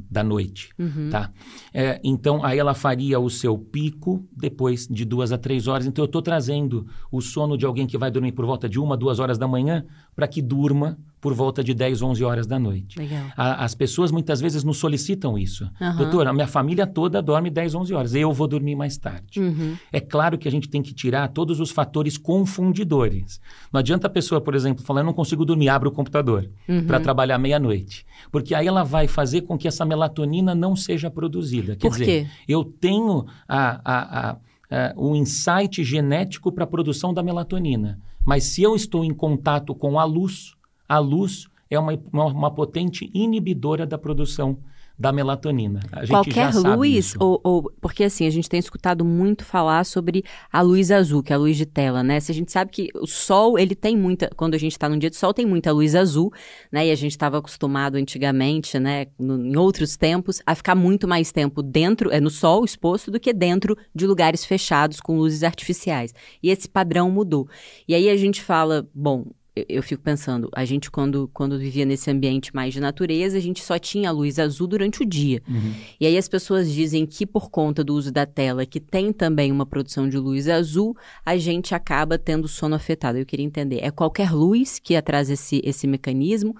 da 0.10 0.24
noite, 0.24 0.70
uhum. 0.80 1.10
tá? 1.10 1.32
É, 1.74 2.00
então, 2.04 2.44
aí 2.44 2.58
ela 2.58 2.74
faria 2.74 3.20
o 3.20 3.30
seu 3.30 3.58
pico 3.58 4.26
depois 4.32 4.88
de 4.88 5.04
duas 5.04 5.32
a 5.32 5.38
três 5.38 5.68
horas. 5.68 5.86
Então, 5.86 6.04
eu 6.04 6.08
estou 6.08 6.22
trazendo 6.22 6.88
o 7.12 7.22
sono 7.22 7.58
de 7.58 7.66
alguém 7.66 7.86
que 7.86 7.98
vai 7.98 8.10
dormir 8.10 8.32
por 8.32 8.46
volta 8.46 8.70
de 8.70 8.80
uma, 8.80 8.96
duas 8.96 9.20
horas 9.20 9.38
da 9.38 9.48
manhã 9.48 9.86
para 10.16 10.28
que 10.28 10.42
durma 10.42 10.98
por 11.26 11.34
volta 11.34 11.64
de 11.64 11.74
10, 11.74 12.04
11 12.04 12.24
horas 12.24 12.46
da 12.46 12.60
noite. 12.60 13.00
A, 13.36 13.66
as 13.66 13.74
pessoas 13.74 14.12
muitas 14.12 14.40
vezes 14.40 14.64
nos 14.64 14.78
solicitam 14.78 15.36
isso. 15.36 15.68
Uhum. 15.82 15.98
Doutor, 15.98 16.28
a 16.28 16.32
minha 16.32 16.46
família 16.46 16.86
toda 16.86 17.20
dorme 17.20 17.50
10, 17.50 17.74
11 17.74 17.94
horas, 17.96 18.14
eu 18.14 18.32
vou 18.32 18.48
dormir 18.48 18.76
mais 18.76 18.96
tarde. 18.96 19.40
Uhum. 19.40 19.76
É 19.92 20.00
claro 20.00 20.38
que 20.38 20.48
a 20.48 20.52
gente 20.52 20.70
tem 20.70 20.84
que 20.84 20.94
tirar 20.94 21.28
todos 21.30 21.60
os 21.60 21.72
fatores 21.72 22.16
confundidores. 22.16 23.42
Não 23.74 23.80
adianta 23.80 24.06
a 24.06 24.10
pessoa, 24.10 24.40
por 24.40 24.54
exemplo, 24.54 24.86
falar, 24.86 25.02
eu 25.02 25.06
não 25.06 25.14
consigo 25.14 25.44
dormir, 25.44 25.68
abre 25.68 25.90
o 25.90 25.92
computador 25.92 26.48
uhum. 26.70 26.86
para 26.86 27.00
trabalhar 27.00 27.40
meia-noite. 27.40 28.06
Porque 28.32 28.54
aí 28.54 28.68
ela 28.68 28.84
vai 28.84 29.08
fazer 29.08 29.42
com 29.42 29.58
que 29.58 29.68
essa 29.68 29.84
melatonina 29.84 30.54
não 30.54 30.76
seja 30.76 31.10
produzida. 31.10 31.76
Quer 31.76 31.88
por 31.88 31.98
dizer, 31.98 32.06
quê? 32.06 32.28
eu 32.48 32.64
tenho 32.64 33.26
a, 33.50 33.82
a, 33.84 34.38
a, 34.70 34.94
o 34.96 35.16
insight 35.16 35.84
genético 35.84 36.52
para 36.52 36.66
a 36.66 36.68
produção 36.68 37.12
da 37.12 37.24
melatonina. 37.24 38.00
Mas 38.24 38.44
se 38.44 38.62
eu 38.62 38.76
estou 38.76 39.04
em 39.04 39.14
contato 39.14 39.74
com 39.76 40.00
a 40.00 40.04
luz, 40.04 40.55
a 40.88 41.00
luz 41.00 41.48
é 41.70 41.80
uma, 41.80 42.00
uma, 42.12 42.26
uma 42.26 42.52
potente 42.52 43.10
inibidora 43.14 43.86
da 43.86 43.98
produção 43.98 44.58
da 44.98 45.12
melatonina. 45.12 45.82
Qualquer 46.08 46.54
luz, 46.56 47.16
ou, 47.20 47.40
ou, 47.44 47.72
porque 47.82 48.06
assim, 48.06 48.26
a 48.26 48.30
gente 48.30 48.50
tem 48.50 48.60
escutado 48.60 49.04
muito 49.04 49.44
falar 49.44 49.86
sobre 49.86 50.24
a 50.52 50.62
luz 50.62 50.90
azul, 50.90 51.22
que 51.22 51.34
é 51.34 51.36
a 51.36 51.40
luz 51.40 51.58
de 51.58 51.66
tela, 51.66 52.02
né? 52.02 52.20
Se 52.22 52.32
a 52.32 52.36
gente 52.36 52.52
sabe 52.52 52.72
que 52.72 52.90
o 52.96 53.06
sol, 53.06 53.60
ele 53.60 53.76
tem 53.76 53.98
muita, 53.98 54.30
quando 54.38 54.56
a 54.56 54.58
gente 54.58 54.72
está 54.72 54.88
num 54.88 54.98
dia 54.98 55.10
de 55.10 55.18
sol, 55.18 55.34
tem 55.34 55.46
muita 55.46 55.72
luz 55.74 55.96
azul, 55.96 56.32
né? 56.72 56.88
E 56.88 56.92
a 56.92 56.96
gente 56.96 57.12
estava 57.12 57.38
acostumado 57.38 57.96
antigamente, 57.96 58.80
né, 58.80 59.08
no, 59.20 59.38
em 59.46 59.58
outros 59.58 59.98
tempos, 59.98 60.42
a 60.46 60.56
ficar 60.56 60.76
muito 60.76 61.08
mais 61.08 61.32
tempo 61.32 61.62
dentro, 61.62 62.10
é, 62.12 62.22
no 62.22 62.30
sol 62.30 62.64
exposto, 62.64 63.12
do 63.12 63.20
que 63.20 63.34
dentro 63.34 63.78
de 63.94 64.08
lugares 64.08 64.46
fechados 64.46 65.02
com 65.02 65.18
luzes 65.18 65.44
artificiais. 65.44 66.14
E 66.42 66.50
esse 66.50 66.70
padrão 66.70 67.12
mudou. 67.12 67.50
E 67.86 67.94
aí 67.94 68.10
a 68.10 68.16
gente 68.16 68.42
fala, 68.42 68.88
bom, 68.94 69.26
eu, 69.56 69.82
fico 69.82 70.04
pensando, 70.04 70.50
a 70.54 70.66
gente 70.66 70.92
quando, 70.92 71.30
quando 71.34 71.58
vivia 71.58 71.86
nesse 71.86 72.12
ambiente 72.12 72.54
mais 72.54 72.74
de 72.74 72.82
natureza, 72.82 73.38
a 73.38 73.42
gente 73.42 73.64
só 73.64 73.80
tinha 73.80 74.10
a 74.10 74.12
luz 74.12 74.38
azul 74.38 74.68
durante 74.68 75.02
o 75.02 75.06
dia. 75.06 75.42
Uhum. 75.48 75.74
E 76.00 76.06
aí 76.06 76.18
as 76.18 76.28
pessoas 76.28 76.70
dizem 76.72 77.06
que 77.06 77.26
por 77.26 77.50
conta 77.50 77.82
do 77.82 77.94
uso 77.94 78.12
da 78.12 78.26
tela, 78.26 78.66
que 78.66 78.82
tem 78.82 79.14
também 79.14 79.54
uma 79.54 79.66
produção 79.66 80.10
de 80.10 80.18
luz 80.18 80.50
azul, 80.50 80.96
a 81.26 81.38
gente 81.38 81.74
acaba 81.74 82.18
tendo 82.18 82.50
sono 82.50 82.76
afetado. 82.76 83.18
Eu 83.18 83.26
queria 83.26 83.46
entender, 83.46 83.80
é 83.82 83.90
qualquer 83.92 84.32
luz 84.34 84.78
que 84.78 84.94
atrasa 84.94 85.34
esse, 85.34 85.62
esse 85.64 85.88
mecanismo? 85.88 86.54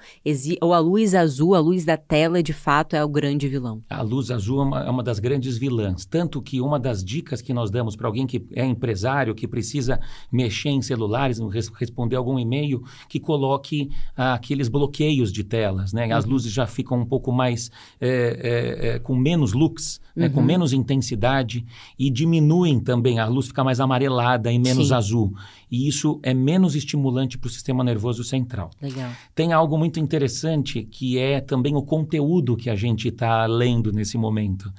Ou 0.62 0.74
a 0.74 0.80
luz 0.80 1.14
azul, 1.14 1.54
a 1.54 1.60
luz 1.60 1.84
da 1.84 1.98
tela, 1.98 2.42
de 2.42 2.54
fato, 2.54 2.96
é 2.96 3.04
o 3.04 3.10
grande 3.10 3.50
vilão? 3.50 3.84
A 3.90 4.02
luz 4.02 4.32
azul 4.32 4.62
é 4.62 4.64
uma, 4.64 4.84
é 4.86 4.90
uma 4.90 5.04
das 5.04 5.20
grandes 5.20 5.58
vilãs. 5.58 6.06
Tanto 6.06 6.42
que 6.42 6.62
uma 6.62 6.80
das 6.80 7.04
dicas 7.04 7.42
que 7.42 7.54
nós 7.54 7.70
damos 7.70 7.96
para 7.98 8.08
alguém 8.08 8.26
que 8.26 8.46
é 8.54 8.64
empresário, 8.64 9.36
que 9.36 9.48
precisa 9.48 10.00
mexer 10.32 10.70
em 10.70 10.82
celulares, 10.82 11.40
responder 11.78 12.16
algum 12.16 12.40
e-mail, 12.40 12.85
que 13.08 13.20
coloque 13.20 13.90
ah, 14.16 14.34
aqueles 14.34 14.68
bloqueios 14.68 15.32
de 15.32 15.44
telas, 15.44 15.94
né? 15.94 16.12
As 16.12 16.26
uhum. 16.26 16.32
luzes 16.32 16.52
já 16.52 16.68
ficam 16.68 17.00
um 17.00 17.06
pouco 17.06 17.32
mais 17.32 17.72
é, 18.00 18.10
é, 18.10 18.88
é, 18.88 19.00
com 19.00 19.16
menos 19.16 19.54
lux, 19.54 20.00
né? 20.16 20.30
com 20.30 20.40
uhum. 20.40 20.46
menos 20.46 20.74
intensidade 20.74 21.66
e 21.98 22.10
diminuem 22.10 22.80
também 22.80 23.20
a 23.20 23.28
luz 23.28 23.48
fica 23.48 23.64
mais 23.64 23.80
amarelada 23.80 24.52
e 24.52 24.60
menos 24.60 24.88
Sim. 24.88 24.94
azul. 24.94 25.34
E 25.70 25.88
isso 25.88 26.20
é 26.24 26.34
menos 26.34 26.76
estimulante 26.76 27.38
para 27.38 27.48
o 27.48 27.52
sistema 27.52 27.84
nervoso 27.84 28.24
central. 28.24 28.70
Legal. 28.82 29.12
Tem 29.34 29.52
algo 29.52 29.78
muito 29.78 30.00
interessante 30.00 30.84
que 30.84 31.18
é 31.18 31.42
também 31.42 31.76
o 31.76 31.82
conteúdo 31.82 32.56
que 32.56 32.70
a 32.70 32.76
gente 32.76 33.10
está 33.10 33.46
lendo 33.46 33.92
nesse 33.92 34.18
momento. 34.18 34.72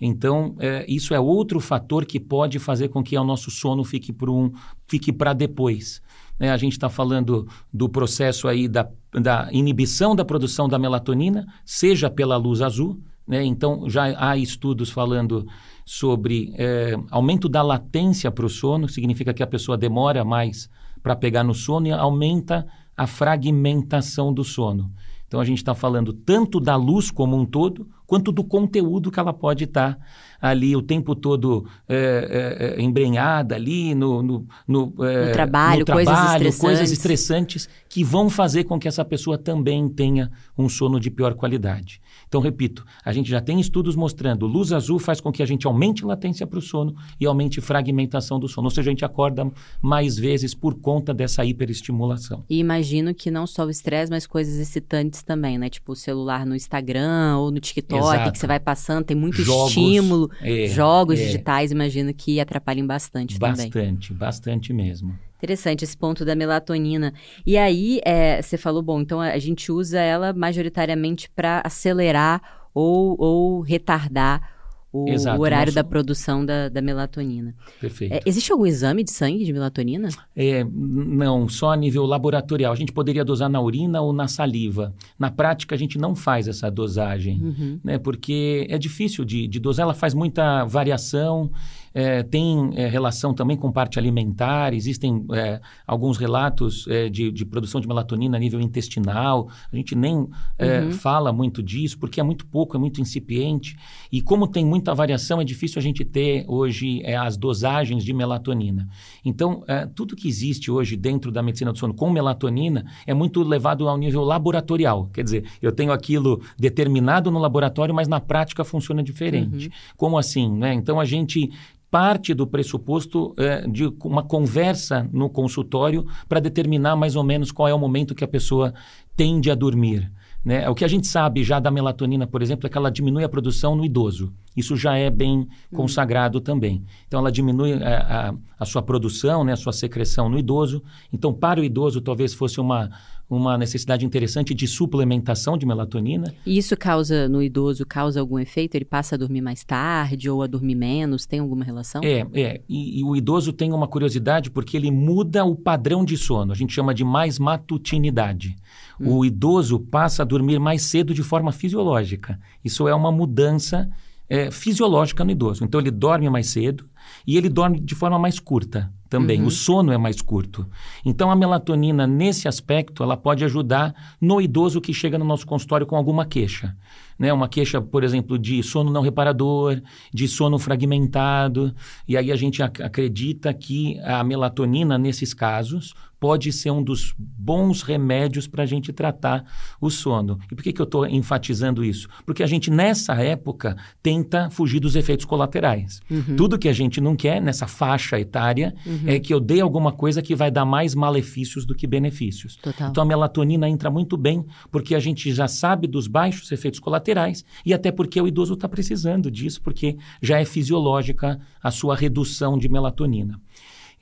Então, 0.00 0.54
é, 0.58 0.84
isso 0.88 1.14
é 1.14 1.20
outro 1.20 1.60
fator 1.60 2.04
que 2.04 2.20
pode 2.20 2.58
fazer 2.58 2.88
com 2.88 3.02
que 3.02 3.16
o 3.16 3.24
nosso 3.24 3.50
sono 3.50 3.84
fique 3.84 4.12
para 4.12 4.30
um, 4.30 4.52
fique 4.86 5.12
para 5.12 5.32
depois. 5.32 6.02
Né? 6.38 6.50
A 6.50 6.56
gente 6.56 6.72
está 6.72 6.88
falando 6.88 7.46
do 7.72 7.88
processo 7.88 8.48
aí 8.48 8.68
da, 8.68 8.88
da 9.12 9.48
inibição 9.52 10.14
da 10.14 10.24
produção 10.24 10.68
da 10.68 10.78
melatonina, 10.78 11.46
seja 11.64 12.10
pela 12.10 12.36
luz 12.36 12.60
azul, 12.60 13.00
né? 13.26 13.42
Então, 13.42 13.88
já 13.88 14.14
há 14.18 14.36
estudos 14.36 14.90
falando 14.90 15.46
sobre 15.84 16.54
é, 16.58 16.94
aumento 17.10 17.48
da 17.48 17.62
latência 17.62 18.30
para 18.30 18.44
o 18.44 18.50
sono, 18.50 18.88
significa 18.88 19.32
que 19.32 19.42
a 19.42 19.46
pessoa 19.46 19.78
demora 19.78 20.24
mais 20.24 20.68
para 21.02 21.16
pegar 21.16 21.42
no 21.42 21.54
sono 21.54 21.86
e 21.86 21.92
aumenta 21.92 22.66
a 22.96 23.06
fragmentação 23.06 24.32
do 24.32 24.44
sono. 24.44 24.92
Então, 25.26 25.40
a 25.40 25.44
gente 25.44 25.58
está 25.58 25.74
falando 25.74 26.12
tanto 26.12 26.60
da 26.60 26.76
luz 26.76 27.10
como 27.10 27.36
um 27.36 27.44
todo, 27.44 27.88
quanto 28.06 28.30
do 28.30 28.44
conteúdo 28.44 29.10
que 29.10 29.18
ela 29.18 29.32
pode 29.32 29.64
estar 29.64 29.94
tá 29.94 30.06
ali 30.44 30.76
o 30.76 30.82
tempo 30.82 31.14
todo 31.14 31.64
é, 31.88 32.74
é, 32.76 32.78
é 32.78 32.82
embrenhada 32.82 33.54
ali 33.54 33.94
no, 33.94 34.22
no, 34.22 34.46
no, 34.68 34.94
é, 35.02 35.26
no 35.28 35.32
trabalho, 35.32 35.78
no 35.78 35.84
trabalho 35.86 36.04
coisas, 36.04 36.18
estressantes. 36.18 36.58
coisas 36.60 36.90
estressantes 36.90 37.68
que 37.88 38.04
vão 38.04 38.28
fazer 38.28 38.64
com 38.64 38.78
que 38.78 38.86
essa 38.86 39.02
pessoa 39.06 39.38
também 39.38 39.88
tenha 39.88 40.30
um 40.56 40.68
sono 40.68 41.00
de 41.00 41.10
pior 41.10 41.32
qualidade. 41.32 41.98
Então, 42.34 42.42
repito, 42.42 42.84
a 43.04 43.12
gente 43.12 43.30
já 43.30 43.40
tem 43.40 43.60
estudos 43.60 43.94
mostrando 43.94 44.44
luz 44.44 44.72
azul 44.72 44.98
faz 44.98 45.20
com 45.20 45.30
que 45.30 45.40
a 45.40 45.46
gente 45.46 45.68
aumente 45.68 46.04
latência 46.04 46.44
para 46.44 46.58
o 46.58 46.60
sono 46.60 46.92
e 47.20 47.26
aumente 47.26 47.60
fragmentação 47.60 48.40
do 48.40 48.48
sono. 48.48 48.66
Ou 48.66 48.72
seja, 48.72 48.90
a 48.90 48.92
gente 48.92 49.04
acorda 49.04 49.48
mais 49.80 50.18
vezes 50.18 50.52
por 50.52 50.74
conta 50.74 51.14
dessa 51.14 51.44
hiperestimulação. 51.44 52.44
E 52.50 52.58
imagino 52.58 53.14
que 53.14 53.30
não 53.30 53.46
só 53.46 53.64
o 53.64 53.70
estresse, 53.70 54.10
mas 54.10 54.26
coisas 54.26 54.58
excitantes 54.58 55.22
também, 55.22 55.58
né? 55.58 55.70
Tipo 55.70 55.92
o 55.92 55.94
celular 55.94 56.44
no 56.44 56.56
Instagram 56.56 57.36
ou 57.38 57.52
no 57.52 57.60
TikTok, 57.60 58.02
Exato. 58.02 58.32
que 58.32 58.38
você 58.40 58.48
vai 58.48 58.58
passando, 58.58 59.04
tem 59.04 59.16
muito 59.16 59.40
Jogos, 59.40 59.68
estímulo. 59.68 60.28
É, 60.40 60.66
jogos 60.66 61.20
é. 61.20 61.26
digitais, 61.26 61.70
imagino 61.70 62.12
que 62.12 62.40
atrapalhem 62.40 62.84
bastante, 62.84 63.38
bastante 63.38 63.70
também. 63.70 63.92
Bastante, 63.92 64.12
bastante 64.12 64.72
mesmo. 64.72 65.16
Interessante 65.44 65.84
esse 65.84 65.96
ponto 65.96 66.24
da 66.24 66.34
melatonina. 66.34 67.12
E 67.44 67.58
aí, 67.58 68.00
é, 68.02 68.40
você 68.40 68.56
falou, 68.56 68.82
bom, 68.82 69.00
então 69.00 69.20
a 69.20 69.38
gente 69.38 69.70
usa 69.70 70.00
ela 70.00 70.32
majoritariamente 70.32 71.28
para 71.28 71.60
acelerar 71.62 72.40
ou, 72.72 73.14
ou 73.18 73.60
retardar 73.60 74.54
o, 74.90 75.08
Exato, 75.08 75.42
horário 75.42 75.66
nosso... 75.66 75.74
da 75.74 75.84
produção 75.84 76.46
da, 76.46 76.68
da 76.68 76.80
melatonina. 76.80 77.54
Perfeito. 77.80 78.14
É, 78.14 78.20
existe 78.24 78.52
algum 78.52 78.64
exame 78.64 79.02
de 79.02 79.10
sangue 79.10 79.44
de 79.44 79.52
melatonina? 79.52 80.08
É, 80.34 80.64
não, 80.64 81.48
só 81.48 81.72
a 81.72 81.76
nível 81.76 82.06
laboratorial. 82.06 82.72
A 82.72 82.76
gente 82.76 82.92
poderia 82.92 83.24
dosar 83.24 83.50
na 83.50 83.60
urina 83.60 84.00
ou 84.00 84.12
na 84.12 84.28
saliva. 84.28 84.94
Na 85.18 85.32
prática, 85.32 85.74
a 85.74 85.78
gente 85.78 85.98
não 85.98 86.14
faz 86.14 86.46
essa 86.46 86.70
dosagem, 86.70 87.42
uhum. 87.42 87.80
né? 87.82 87.98
Porque 87.98 88.68
é 88.70 88.78
difícil 88.78 89.24
de, 89.24 89.48
de 89.48 89.58
dosar, 89.58 89.82
ela 89.82 89.94
faz 89.94 90.14
muita 90.14 90.64
variação 90.64 91.50
é, 91.94 92.24
tem 92.24 92.72
é, 92.74 92.88
relação 92.88 93.32
também 93.32 93.56
com 93.56 93.70
parte 93.70 94.00
alimentar, 94.00 94.74
existem 94.74 95.24
é, 95.32 95.60
alguns 95.86 96.18
relatos 96.18 96.86
é, 96.88 97.08
de, 97.08 97.30
de, 97.30 97.46
produção 97.46 97.80
de 97.80 97.86
melatonina 97.86 98.36
a 98.36 98.40
nível 98.40 98.60
intestinal, 98.60 99.48
a 99.72 99.76
gente 99.76 99.94
nem 99.94 100.26
é, 100.58 100.80
uhum. 100.80 100.90
fala 100.90 101.32
muito 101.32 101.62
disso, 101.62 101.96
porque 101.96 102.18
é 102.18 102.22
muito 102.24 102.44
pouco, 102.46 102.76
é 102.76 102.80
muito 102.80 103.00
incipiente, 103.00 103.76
e 104.10 104.20
como 104.20 104.48
tem 104.48 104.64
muita 104.64 104.92
variação, 104.92 105.40
é 105.40 105.44
difícil 105.44 105.78
a 105.78 105.82
gente 105.82 106.04
ter 106.04 106.44
hoje 106.48 107.00
é, 107.04 107.16
as 107.16 107.36
dosagens 107.36 108.02
de 108.02 108.12
melatonina. 108.12 108.88
Então, 109.24 109.62
tudo 109.94 110.16
que 110.16 110.26
existe 110.26 110.70
hoje 110.70 110.96
dentro 110.96 111.30
da 111.30 111.42
medicina 111.42 111.72
do 111.72 111.78
sono 111.78 111.94
com 111.94 112.10
melatonina 112.10 112.84
é 113.06 113.14
muito 113.14 113.42
levado 113.42 113.88
ao 113.88 113.96
nível 113.96 114.22
laboratorial, 114.22 115.08
quer 115.12 115.22
dizer, 115.22 115.44
eu 115.62 115.70
tenho 115.70 115.92
aquilo 115.92 116.40
determinado 116.58 117.30
no 117.30 117.38
laboratório, 117.38 117.94
mas 117.94 118.08
na 118.08 118.18
prática 118.18 118.64
funciona 118.64 119.02
diferente. 119.02 119.66
Uhum. 119.66 119.72
Como 119.96 120.18
assim? 120.18 120.50
Né? 120.50 120.74
Então, 120.74 120.98
a 120.98 121.04
gente 121.04 121.50
parte 121.94 122.34
do 122.34 122.44
pressuposto 122.44 123.32
é, 123.36 123.68
de 123.68 123.86
uma 124.02 124.24
conversa 124.24 125.08
no 125.12 125.30
consultório 125.30 126.04
para 126.28 126.40
determinar 126.40 126.96
mais 126.96 127.14
ou 127.14 127.22
menos 127.22 127.52
qual 127.52 127.68
é 127.68 127.72
o 127.72 127.78
momento 127.78 128.16
que 128.16 128.24
a 128.24 128.26
pessoa 128.26 128.74
tende 129.16 129.48
a 129.48 129.54
dormir. 129.54 130.10
Né? 130.44 130.68
O 130.68 130.74
que 130.74 130.84
a 130.84 130.88
gente 130.88 131.06
sabe 131.06 131.44
já 131.44 131.60
da 131.60 131.70
melatonina, 131.70 132.26
por 132.26 132.42
exemplo, 132.42 132.66
é 132.66 132.68
que 132.68 132.76
ela 132.76 132.90
diminui 132.90 133.22
a 133.22 133.28
produção 133.28 133.76
no 133.76 133.84
idoso. 133.84 134.32
Isso 134.56 134.76
já 134.76 134.96
é 134.96 135.08
bem 135.08 135.38
uhum. 135.38 135.46
consagrado 135.72 136.40
também. 136.40 136.84
Então, 137.06 137.20
ela 137.20 137.30
diminui 137.30 137.74
a, 137.74 137.76
é, 137.76 137.96
a, 137.96 138.34
a, 138.58 138.64
sua 138.64 138.82
produção, 138.82 139.44
né, 139.44 139.52
a 139.52 139.56
sua 139.56 139.72
secreção 139.72 140.28
no 140.28 140.36
idoso. 140.36 140.82
Então, 141.12 141.32
para 141.32 141.60
o 141.60 141.64
idoso, 141.64 142.00
talvez 142.00 142.34
fosse 142.34 142.60
uma, 142.60 142.90
uma 143.34 143.58
necessidade 143.58 144.04
interessante 144.04 144.54
de 144.54 144.66
suplementação 144.66 145.56
de 145.56 145.66
melatonina. 145.66 146.34
E 146.46 146.58
isso 146.58 146.76
causa, 146.76 147.28
no 147.28 147.42
idoso, 147.42 147.84
causa 147.86 148.20
algum 148.20 148.38
efeito? 148.38 148.74
Ele 148.74 148.84
passa 148.84 149.14
a 149.14 149.18
dormir 149.18 149.40
mais 149.40 149.64
tarde 149.64 150.28
ou 150.30 150.42
a 150.42 150.46
dormir 150.46 150.74
menos? 150.74 151.26
Tem 151.26 151.40
alguma 151.40 151.64
relação? 151.64 152.00
É, 152.04 152.26
é. 152.34 152.60
E, 152.68 153.00
e 153.00 153.04
o 153.04 153.16
idoso 153.16 153.52
tem 153.52 153.72
uma 153.72 153.88
curiosidade 153.88 154.50
porque 154.50 154.76
ele 154.76 154.90
muda 154.90 155.44
o 155.44 155.54
padrão 155.54 156.04
de 156.04 156.16
sono. 156.16 156.52
A 156.52 156.54
gente 156.54 156.72
chama 156.72 156.94
de 156.94 157.04
mais 157.04 157.38
matutinidade. 157.38 158.56
Hum. 159.00 159.16
O 159.16 159.24
idoso 159.24 159.78
passa 159.78 160.22
a 160.22 160.26
dormir 160.26 160.58
mais 160.58 160.82
cedo 160.82 161.12
de 161.12 161.22
forma 161.22 161.52
fisiológica. 161.52 162.38
Isso 162.64 162.86
é 162.88 162.94
uma 162.94 163.10
mudança 163.10 163.90
é, 164.28 164.50
fisiológica 164.50 165.24
no 165.24 165.30
idoso. 165.30 165.64
Então, 165.64 165.80
ele 165.80 165.90
dorme 165.90 166.28
mais 166.30 166.48
cedo 166.48 166.88
e 167.26 167.36
ele 167.36 167.48
dorme 167.48 167.80
de 167.80 167.94
forma 167.94 168.18
mais 168.18 168.38
curta 168.38 168.92
também. 169.08 169.40
Uhum. 169.40 169.46
O 169.46 169.50
sono 169.50 169.92
é 169.92 169.98
mais 169.98 170.20
curto. 170.20 170.66
Então, 171.04 171.30
a 171.30 171.36
melatonina, 171.36 172.06
nesse 172.06 172.48
aspecto, 172.48 173.02
ela 173.02 173.16
pode 173.16 173.44
ajudar 173.44 173.94
no 174.20 174.40
idoso 174.40 174.80
que 174.80 174.92
chega 174.92 175.18
no 175.18 175.24
nosso 175.24 175.46
consultório 175.46 175.86
com 175.86 175.96
alguma 175.96 176.24
queixa. 176.24 176.76
Né? 177.18 177.32
Uma 177.32 177.48
queixa, 177.48 177.80
por 177.80 178.02
exemplo, 178.02 178.38
de 178.38 178.62
sono 178.62 178.90
não 178.90 179.02
reparador, 179.02 179.80
de 180.12 180.26
sono 180.26 180.58
fragmentado. 180.58 181.74
E 182.08 182.16
aí 182.16 182.32
a 182.32 182.36
gente 182.36 182.62
ac 182.62 182.82
acredita 182.82 183.52
que 183.54 183.98
a 184.00 184.24
melatonina, 184.24 184.98
nesses 184.98 185.32
casos, 185.32 185.94
pode 186.24 186.50
ser 186.54 186.70
um 186.70 186.82
dos 186.82 187.14
bons 187.18 187.82
remédios 187.82 188.46
para 188.46 188.62
a 188.62 188.66
gente 188.66 188.94
tratar 188.94 189.44
o 189.78 189.90
sono. 189.90 190.38
E 190.50 190.54
por 190.54 190.64
que, 190.64 190.72
que 190.72 190.80
eu 190.80 190.84
estou 190.84 191.06
enfatizando 191.06 191.84
isso? 191.84 192.08
Porque 192.24 192.42
a 192.42 192.46
gente, 192.46 192.70
nessa 192.70 193.12
época, 193.22 193.76
tenta 194.02 194.48
fugir 194.48 194.80
dos 194.80 194.96
efeitos 194.96 195.26
colaterais. 195.26 196.00
Uhum. 196.10 196.34
Tudo 196.34 196.58
que 196.58 196.66
a 196.66 196.72
gente 196.72 196.98
não 196.98 197.14
quer 197.14 197.42
nessa 197.42 197.66
faixa 197.66 198.18
etária 198.18 198.74
uhum. 198.86 199.02
é 199.04 199.20
que 199.20 199.34
eu 199.34 199.38
dê 199.38 199.60
alguma 199.60 199.92
coisa 199.92 200.22
que 200.22 200.34
vai 200.34 200.50
dar 200.50 200.64
mais 200.64 200.94
malefícios 200.94 201.66
do 201.66 201.74
que 201.74 201.86
benefícios. 201.86 202.56
Total. 202.56 202.88
Então 202.88 203.02
a 203.02 203.06
melatonina 203.06 203.68
entra 203.68 203.90
muito 203.90 204.16
bem, 204.16 204.46
porque 204.72 204.94
a 204.94 205.00
gente 205.00 205.30
já 205.30 205.46
sabe 205.46 205.86
dos 205.86 206.06
baixos 206.06 206.50
efeitos 206.50 206.80
colaterais 206.80 207.44
e 207.66 207.74
até 207.74 207.92
porque 207.92 208.18
o 208.18 208.26
idoso 208.26 208.54
está 208.54 208.66
precisando 208.66 209.30
disso, 209.30 209.60
porque 209.60 209.98
já 210.22 210.40
é 210.40 210.46
fisiológica 210.46 211.38
a 211.62 211.70
sua 211.70 211.94
redução 211.94 212.56
de 212.56 212.66
melatonina. 212.66 213.38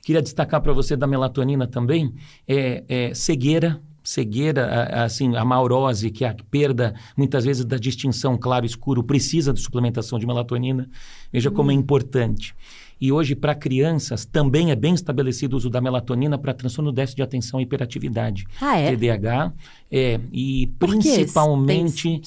Queria 0.03 0.21
destacar 0.21 0.61
para 0.61 0.73
você 0.73 0.97
da 0.97 1.07
melatonina 1.07 1.65
também, 1.65 2.13
é, 2.45 2.83
é 2.89 3.13
cegueira, 3.13 3.81
cegueira, 4.03 5.03
assim, 5.05 5.35
a 5.35 5.45
maurose, 5.45 6.11
que 6.11 6.25
é 6.25 6.29
a 6.29 6.35
perda, 6.51 6.93
muitas 7.15 7.45
vezes, 7.45 7.63
da 7.63 7.77
distinção 7.77 8.37
claro-escuro, 8.37 9.01
precisa 9.01 9.53
de 9.53 9.61
suplementação 9.61 10.19
de 10.19 10.27
melatonina. 10.27 10.89
Veja 11.31 11.49
como 11.49 11.71
é 11.71 11.73
hum. 11.73 11.77
importante. 11.77 12.53
E 12.99 13.11
hoje, 13.11 13.35
para 13.35 13.55
crianças, 13.55 14.25
também 14.25 14.71
é 14.71 14.75
bem 14.75 14.93
estabelecido 14.93 15.53
o 15.53 15.57
uso 15.57 15.69
da 15.69 15.81
melatonina 15.81 16.37
para 16.37 16.53
transtorno 16.53 16.91
déficit 16.91 17.17
de 17.17 17.23
atenção 17.23 17.59
e 17.59 17.63
hiperatividade. 17.63 18.45
Ah, 18.61 18.77
é? 18.77 18.95
TDAH. 18.95 19.53
É, 19.91 20.19
e 20.31 20.67
principalmente 20.79 22.21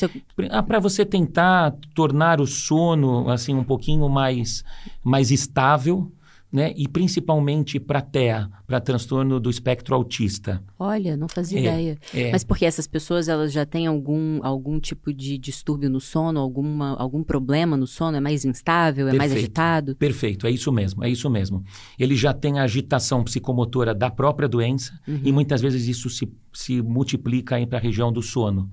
ah, 0.50 0.62
para 0.62 0.78
você 0.78 1.04
tentar 1.04 1.74
tornar 1.94 2.40
o 2.40 2.46
sono 2.46 3.28
assim 3.30 3.54
um 3.54 3.64
pouquinho 3.64 4.08
mais, 4.08 4.62
mais 5.02 5.30
estável, 5.30 6.12
né? 6.52 6.72
E 6.76 6.88
principalmente 6.88 7.78
para 7.78 8.00
TEA, 8.00 8.48
para 8.66 8.80
transtorno 8.80 9.38
do 9.40 9.50
espectro 9.50 9.94
autista. 9.94 10.62
Olha, 10.78 11.16
não 11.16 11.28
fazia 11.28 11.58
é, 11.58 11.62
ideia. 11.62 11.98
É. 12.14 12.30
Mas 12.30 12.44
porque 12.44 12.64
essas 12.64 12.86
pessoas 12.86 13.28
elas 13.28 13.52
já 13.52 13.66
têm 13.66 13.86
algum, 13.86 14.40
algum 14.44 14.78
tipo 14.78 15.12
de 15.12 15.36
distúrbio 15.38 15.90
no 15.90 16.00
sono, 16.00 16.40
alguma, 16.40 16.96
algum 16.96 17.22
problema 17.22 17.76
no 17.76 17.86
sono? 17.86 18.16
É 18.16 18.20
mais 18.20 18.44
instável, 18.44 19.08
é 19.08 19.10
Perfeito. 19.10 19.30
mais 19.30 19.32
agitado? 19.32 19.96
Perfeito, 19.96 20.46
é 20.46 20.50
isso 20.50 20.72
mesmo, 20.72 21.04
é 21.04 21.10
isso 21.10 21.28
mesmo. 21.28 21.64
Ele 21.98 22.14
já 22.14 22.32
tem 22.32 22.58
a 22.58 22.62
agitação 22.62 23.24
psicomotora 23.24 23.94
da 23.94 24.10
própria 24.10 24.48
doença 24.48 24.98
uhum. 25.06 25.20
e 25.24 25.32
muitas 25.32 25.60
vezes 25.60 25.86
isso 25.88 26.08
se, 26.08 26.30
se 26.52 26.80
multiplica 26.80 27.56
para 27.66 27.78
a 27.78 27.80
região 27.80 28.12
do 28.12 28.22
sono. 28.22 28.70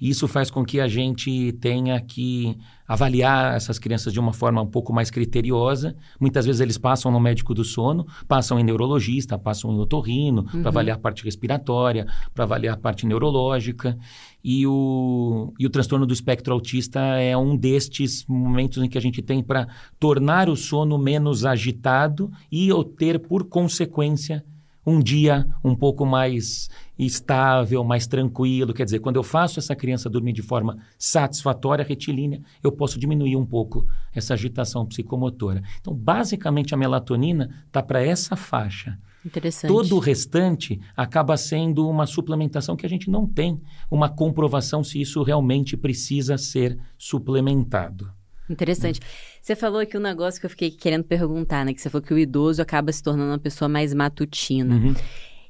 Isso 0.00 0.26
faz 0.28 0.50
com 0.50 0.64
que 0.64 0.80
a 0.80 0.88
gente 0.88 1.52
tenha 1.60 2.00
que 2.00 2.56
avaliar 2.86 3.56
essas 3.56 3.78
crianças 3.78 4.12
de 4.12 4.20
uma 4.20 4.32
forma 4.32 4.60
um 4.60 4.66
pouco 4.66 4.92
mais 4.92 5.10
criteriosa. 5.10 5.96
Muitas 6.20 6.44
vezes 6.44 6.60
eles 6.60 6.76
passam 6.76 7.10
no 7.10 7.18
médico 7.18 7.54
do 7.54 7.64
sono, 7.64 8.06
passam 8.28 8.58
em 8.58 8.64
neurologista, 8.64 9.38
passam 9.38 9.72
em 9.72 9.78
otorrino, 9.78 10.42
uhum. 10.42 10.60
para 10.60 10.68
avaliar 10.68 10.96
a 10.96 11.00
parte 11.00 11.24
respiratória, 11.24 12.06
para 12.34 12.44
avaliar 12.44 12.74
a 12.74 12.78
parte 12.78 13.06
neurológica. 13.06 13.96
E 14.42 14.66
o, 14.66 15.54
e 15.58 15.64
o 15.64 15.70
transtorno 15.70 16.06
do 16.06 16.12
espectro 16.12 16.52
autista 16.52 17.00
é 17.00 17.34
um 17.34 17.56
destes 17.56 18.26
momentos 18.28 18.82
em 18.82 18.88
que 18.88 18.98
a 18.98 19.00
gente 19.00 19.22
tem 19.22 19.42
para 19.42 19.66
tornar 19.98 20.50
o 20.50 20.56
sono 20.56 20.98
menos 20.98 21.46
agitado 21.46 22.30
e 22.52 22.68
ter, 22.98 23.18
por 23.18 23.44
consequência, 23.44 24.44
um 24.86 25.00
dia 25.00 25.48
um 25.64 25.74
pouco 25.74 26.04
mais 26.04 26.68
estável, 26.98 27.82
mais 27.82 28.06
tranquilo. 28.06 28.72
Quer 28.72 28.84
dizer, 28.84 29.00
quando 29.00 29.16
eu 29.16 29.22
faço 29.22 29.58
essa 29.58 29.74
criança 29.74 30.08
dormir 30.08 30.32
de 30.32 30.42
forma 30.42 30.78
satisfatória, 30.98 31.84
retilínea, 31.84 32.40
eu 32.62 32.70
posso 32.70 32.98
diminuir 32.98 33.36
um 33.36 33.46
pouco 33.46 33.86
essa 34.14 34.34
agitação 34.34 34.86
psicomotora. 34.86 35.62
Então, 35.80 35.94
basicamente, 35.94 36.74
a 36.74 36.76
melatonina 36.76 37.64
está 37.66 37.82
para 37.82 38.02
essa 38.02 38.36
faixa. 38.36 38.98
Interessante. 39.24 39.70
Todo 39.72 39.96
o 39.96 39.98
restante 39.98 40.78
acaba 40.94 41.36
sendo 41.36 41.88
uma 41.88 42.06
suplementação 42.06 42.76
que 42.76 42.84
a 42.84 42.88
gente 42.88 43.08
não 43.08 43.26
tem 43.26 43.60
uma 43.90 44.08
comprovação 44.08 44.84
se 44.84 45.00
isso 45.00 45.22
realmente 45.22 45.76
precisa 45.76 46.36
ser 46.36 46.78
suplementado. 46.98 48.12
Interessante. 48.48 49.00
Você 49.40 49.56
falou 49.56 49.80
aqui 49.80 49.96
um 49.96 50.00
negócio 50.00 50.38
que 50.38 50.44
eu 50.44 50.50
fiquei 50.50 50.70
querendo 50.70 51.04
perguntar, 51.04 51.64
né? 51.64 51.72
Que 51.72 51.80
você 51.80 51.88
falou 51.88 52.06
que 52.06 52.12
o 52.12 52.18
idoso 52.18 52.60
acaba 52.60 52.92
se 52.92 53.02
tornando 53.02 53.30
uma 53.30 53.38
pessoa 53.38 53.68
mais 53.68 53.94
matutina. 53.94 54.74
Uhum. 54.74 54.94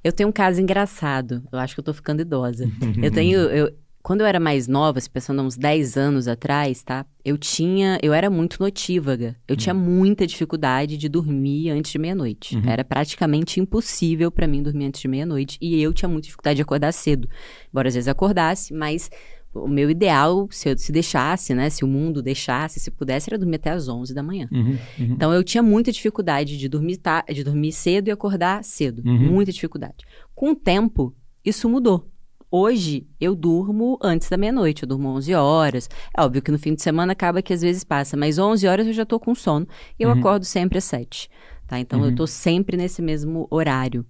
Eu 0.04 0.12
tenho 0.12 0.28
um 0.28 0.32
caso 0.32 0.60
engraçado. 0.60 1.42
Eu 1.50 1.58
acho 1.58 1.74
que 1.74 1.80
eu 1.80 1.84
tô 1.84 1.94
ficando 1.94 2.20
idosa. 2.20 2.70
eu 3.02 3.10
tenho. 3.10 3.40
Eu, 3.48 3.74
quando 4.02 4.20
eu 4.20 4.26
era 4.26 4.38
mais 4.38 4.68
nova, 4.68 5.00
se 5.00 5.08
pensando 5.08 5.40
uns 5.40 5.56
10 5.56 5.96
anos 5.96 6.28
atrás, 6.28 6.82
tá? 6.82 7.06
Eu 7.24 7.38
tinha. 7.38 7.98
Eu 8.02 8.12
era 8.12 8.28
muito 8.28 8.62
notívaga. 8.62 9.34
Eu 9.48 9.54
uhum. 9.54 9.56
tinha 9.56 9.72
muita 9.72 10.26
dificuldade 10.26 10.98
de 10.98 11.08
dormir 11.08 11.70
antes 11.70 11.90
de 11.90 11.98
meia-noite. 11.98 12.54
Uhum. 12.54 12.68
Era 12.68 12.84
praticamente 12.84 13.60
impossível 13.60 14.30
para 14.30 14.46
mim 14.46 14.62
dormir 14.62 14.84
antes 14.84 15.00
de 15.00 15.08
meia-noite. 15.08 15.56
E 15.58 15.82
eu 15.82 15.90
tinha 15.94 16.06
muita 16.06 16.26
dificuldade 16.26 16.56
de 16.56 16.62
acordar 16.62 16.92
cedo. 16.92 17.26
Embora 17.70 17.88
às 17.88 17.94
vezes 17.94 18.06
acordasse, 18.06 18.74
mas 18.74 19.10
o 19.54 19.68
meu 19.68 19.88
ideal, 19.88 20.48
se 20.50 20.68
eu 20.68 20.76
se 20.76 20.90
deixasse, 20.90 21.54
né? 21.54 21.70
Se 21.70 21.84
o 21.84 21.88
mundo 21.88 22.20
deixasse, 22.22 22.80
se 22.80 22.90
pudesse, 22.90 23.30
era 23.30 23.38
dormir 23.38 23.56
até 23.56 23.70
as 23.70 23.88
11 23.88 24.12
da 24.12 24.22
manhã. 24.22 24.48
Uhum, 24.50 24.70
uhum. 24.70 24.78
Então 24.98 25.32
eu 25.32 25.44
tinha 25.44 25.62
muita 25.62 25.92
dificuldade 25.92 26.58
de 26.58 26.68
dormir, 26.68 26.96
ta, 26.96 27.24
de 27.28 27.44
dormir 27.44 27.72
cedo 27.72 28.08
e 28.08 28.10
acordar 28.10 28.64
cedo. 28.64 29.02
Uhum. 29.04 29.32
Muita 29.32 29.52
dificuldade. 29.52 30.04
Com 30.34 30.50
o 30.50 30.56
tempo, 30.56 31.14
isso 31.44 31.68
mudou. 31.68 32.10
Hoje 32.50 33.06
eu 33.20 33.34
durmo 33.34 33.98
antes 34.00 34.28
da 34.28 34.36
meia-noite, 34.36 34.84
eu 34.84 34.88
durmo 34.88 35.08
11 35.08 35.34
horas. 35.34 35.88
É 36.16 36.22
óbvio 36.22 36.40
que 36.40 36.52
no 36.52 36.58
fim 36.58 36.74
de 36.74 36.82
semana 36.82 37.12
acaba 37.12 37.42
que 37.42 37.52
às 37.52 37.62
vezes 37.62 37.82
passa, 37.82 38.16
mas 38.16 38.38
11 38.38 38.66
horas 38.66 38.86
eu 38.86 38.92
já 38.92 39.04
tô 39.04 39.18
com 39.18 39.34
sono 39.34 39.66
e 39.98 40.02
eu 40.02 40.10
uhum. 40.10 40.18
acordo 40.18 40.44
sempre 40.44 40.78
às 40.78 40.84
7. 40.84 41.28
Tá? 41.66 41.80
Então 41.80 42.00
eu 42.00 42.10
uhum. 42.10 42.14
tô 42.14 42.26
sempre 42.26 42.76
nesse 42.76 43.02
mesmo 43.02 43.48
horário. 43.50 44.06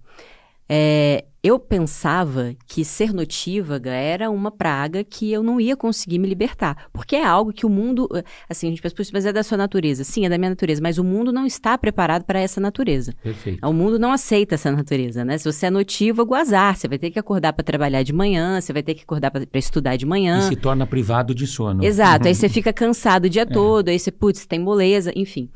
É, 0.68 1.24
eu 1.44 1.58
pensava 1.58 2.56
que 2.66 2.86
ser 2.86 3.12
notívaga 3.12 3.90
era 3.90 4.30
uma 4.30 4.50
praga 4.50 5.04
que 5.04 5.30
eu 5.30 5.42
não 5.42 5.60
ia 5.60 5.76
conseguir 5.76 6.18
me 6.18 6.26
libertar. 6.26 6.86
Porque 6.90 7.16
é 7.16 7.22
algo 7.22 7.52
que 7.52 7.66
o 7.66 7.68
mundo. 7.68 8.08
Eh, 8.14 8.24
assim, 8.48 8.68
a 8.68 8.70
gente 8.70 8.80
pensa, 8.80 8.94
mas 9.12 9.26
é 9.26 9.32
da 9.32 9.42
sua 9.42 9.58
natureza. 9.58 10.04
Sim, 10.04 10.24
é 10.24 10.30
da 10.30 10.38
minha 10.38 10.48
natureza, 10.48 10.80
mas 10.80 10.96
o 10.96 11.04
mundo 11.04 11.30
não 11.30 11.44
está 11.44 11.76
preparado 11.76 12.24
para 12.24 12.40
essa 12.40 12.62
natureza. 12.62 13.12
Perfeito. 13.22 13.68
O 13.68 13.74
mundo 13.74 13.98
não 13.98 14.10
aceita 14.10 14.54
essa 14.54 14.72
natureza, 14.72 15.22
né? 15.22 15.36
Se 15.36 15.44
você 15.44 15.66
é 15.66 15.70
notívago, 15.70 16.34
azar. 16.34 16.78
Você 16.78 16.88
vai 16.88 16.96
ter 16.96 17.10
que 17.10 17.18
acordar 17.18 17.52
para 17.52 17.62
trabalhar 17.62 18.02
de 18.02 18.14
manhã, 18.14 18.58
você 18.58 18.72
vai 18.72 18.82
ter 18.82 18.94
que 18.94 19.02
acordar 19.02 19.30
para 19.30 19.46
estudar 19.58 19.96
de 19.96 20.06
manhã. 20.06 20.38
E 20.38 20.42
se 20.48 20.56
torna 20.56 20.86
privado 20.86 21.34
de 21.34 21.46
sono. 21.46 21.84
Exato. 21.84 22.26
Aí 22.26 22.34
você 22.34 22.48
fica 22.54 22.72
cansado 22.72 23.26
o 23.26 23.28
dia 23.28 23.42
é. 23.42 23.46
todo, 23.46 23.90
aí 23.90 23.98
você, 23.98 24.10
putz, 24.10 24.46
tem 24.46 24.58
moleza, 24.58 25.12
enfim. 25.14 25.50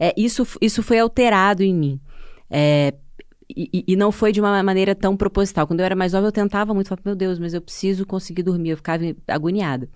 É, 0.00 0.14
isso, 0.16 0.46
isso 0.58 0.82
foi 0.82 1.00
alterado 1.00 1.62
em 1.62 1.74
mim. 1.74 2.00
É, 2.50 2.94
e, 3.56 3.96
não 3.96 4.10
foi 4.10 4.32
de 4.32 4.40
uma 4.40 4.62
maneira 4.62 4.94
tão 4.94 5.16
proposital. 5.16 5.66
Quando 5.66 5.80
eu 5.80 5.86
era 5.86 5.94
mais 5.94 6.12
nova, 6.12 6.26
eu 6.26 6.32
tentava 6.32 6.74
muito, 6.74 6.88
falar, 6.88 7.00
meu 7.04 7.14
Deus, 7.14 7.38
mas 7.38 7.54
eu 7.54 7.60
preciso 7.60 8.04
conseguir 8.04 8.42
dormir. 8.42 8.70
Eu 8.70 8.76
ficava 8.76 9.04
agoniada. 9.28 9.88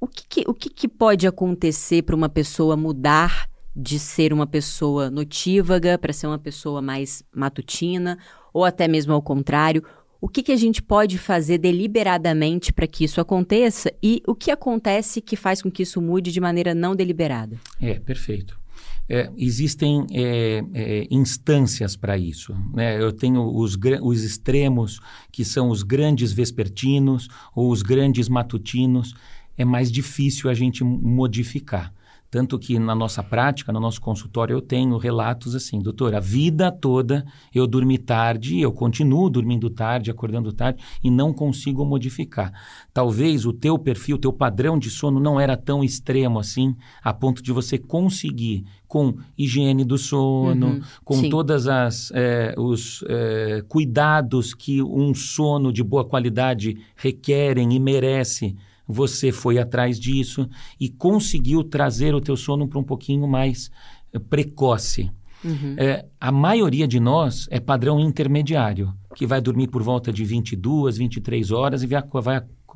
O 0.00 0.06
que, 0.06 0.26
que 0.28 0.44
o 0.48 0.52
que, 0.52 0.68
que 0.68 0.88
pode 0.88 1.26
acontecer 1.26 2.02
para 2.02 2.16
uma 2.16 2.28
pessoa 2.28 2.76
mudar 2.76 3.48
de 3.74 3.98
ser 3.98 4.32
uma 4.32 4.46
pessoa 4.46 5.10
notívaga 5.10 5.98
para 5.98 6.12
ser 6.12 6.26
uma 6.26 6.38
pessoa 6.38 6.82
mais 6.82 7.22
matutina, 7.34 8.18
ou 8.52 8.64
até 8.64 8.86
mesmo 8.88 9.12
ao 9.12 9.22
contrário? 9.22 9.82
O 10.20 10.28
que, 10.28 10.42
que 10.42 10.52
a 10.52 10.56
gente 10.56 10.82
pode 10.82 11.18
fazer 11.18 11.58
deliberadamente 11.58 12.72
para 12.72 12.86
que 12.86 13.04
isso 13.04 13.20
aconteça 13.20 13.92
e 14.02 14.22
o 14.26 14.34
que 14.34 14.50
acontece 14.50 15.20
que 15.20 15.36
faz 15.36 15.60
com 15.60 15.70
que 15.70 15.82
isso 15.82 16.00
mude 16.00 16.32
de 16.32 16.40
maneira 16.40 16.74
não 16.74 16.96
deliberada? 16.96 17.56
É, 17.80 17.98
perfeito 18.00 18.63
é, 19.08 19.30
existem 19.36 20.06
é, 20.12 20.64
é, 20.72 21.06
instâncias 21.10 21.96
para 21.96 22.16
isso. 22.16 22.54
Né? 22.72 23.00
Eu 23.00 23.12
tenho 23.12 23.44
os, 23.54 23.76
os 24.02 24.22
extremos, 24.22 25.00
que 25.30 25.44
são 25.44 25.68
os 25.68 25.82
grandes 25.82 26.32
vespertinos 26.32 27.28
ou 27.54 27.70
os 27.70 27.82
grandes 27.82 28.28
matutinos. 28.28 29.14
É 29.56 29.64
mais 29.64 29.90
difícil 29.92 30.48
a 30.48 30.54
gente 30.54 30.82
modificar. 30.82 31.92
Tanto 32.34 32.58
que 32.58 32.80
na 32.80 32.96
nossa 32.96 33.22
prática, 33.22 33.72
no 33.72 33.78
nosso 33.78 34.00
consultório, 34.00 34.54
eu 34.54 34.60
tenho 34.60 34.98
relatos 34.98 35.54
assim, 35.54 35.78
doutor, 35.78 36.16
a 36.16 36.18
vida 36.18 36.72
toda 36.72 37.24
eu 37.54 37.64
dormi 37.64 37.96
tarde, 37.96 38.58
eu 38.58 38.72
continuo 38.72 39.30
dormindo 39.30 39.70
tarde, 39.70 40.10
acordando 40.10 40.52
tarde 40.52 40.82
e 41.00 41.12
não 41.12 41.32
consigo 41.32 41.84
modificar. 41.84 42.52
Talvez 42.92 43.46
o 43.46 43.52
teu 43.52 43.78
perfil, 43.78 44.16
o 44.16 44.18
teu 44.18 44.32
padrão 44.32 44.76
de 44.76 44.90
sono 44.90 45.20
não 45.20 45.38
era 45.38 45.56
tão 45.56 45.84
extremo 45.84 46.40
assim, 46.40 46.74
a 47.04 47.14
ponto 47.14 47.40
de 47.40 47.52
você 47.52 47.78
conseguir 47.78 48.64
com 48.88 49.14
higiene 49.38 49.84
do 49.84 49.96
sono, 49.96 50.66
uhum, 50.66 50.80
com 51.04 51.14
sim. 51.14 51.28
todas 51.28 51.68
as 51.68 52.10
é, 52.16 52.52
os 52.58 53.04
é, 53.06 53.62
cuidados 53.68 54.54
que 54.54 54.82
um 54.82 55.14
sono 55.14 55.72
de 55.72 55.84
boa 55.84 56.04
qualidade 56.04 56.78
requerem 56.96 57.72
e 57.72 57.78
merece 57.78 58.56
você 58.86 59.32
foi 59.32 59.58
atrás 59.58 59.98
disso 59.98 60.48
e 60.78 60.88
conseguiu 60.88 61.64
trazer 61.64 62.14
o 62.14 62.20
teu 62.20 62.36
sono 62.36 62.68
para 62.68 62.78
um 62.78 62.84
pouquinho 62.84 63.26
mais 63.26 63.70
eh, 64.12 64.18
precoce. 64.18 65.10
Uhum. 65.44 65.74
É, 65.76 66.06
a 66.18 66.32
maioria 66.32 66.88
de 66.88 66.98
nós 66.98 67.46
é 67.50 67.60
padrão 67.60 68.00
intermediário, 68.00 68.94
que 69.14 69.26
vai 69.26 69.40
dormir 69.40 69.68
por 69.68 69.82
volta 69.82 70.12
de 70.12 70.24
22, 70.24 70.96
23 70.96 71.50
horas 71.50 71.82
e 71.82 71.86
vai, 71.86 72.02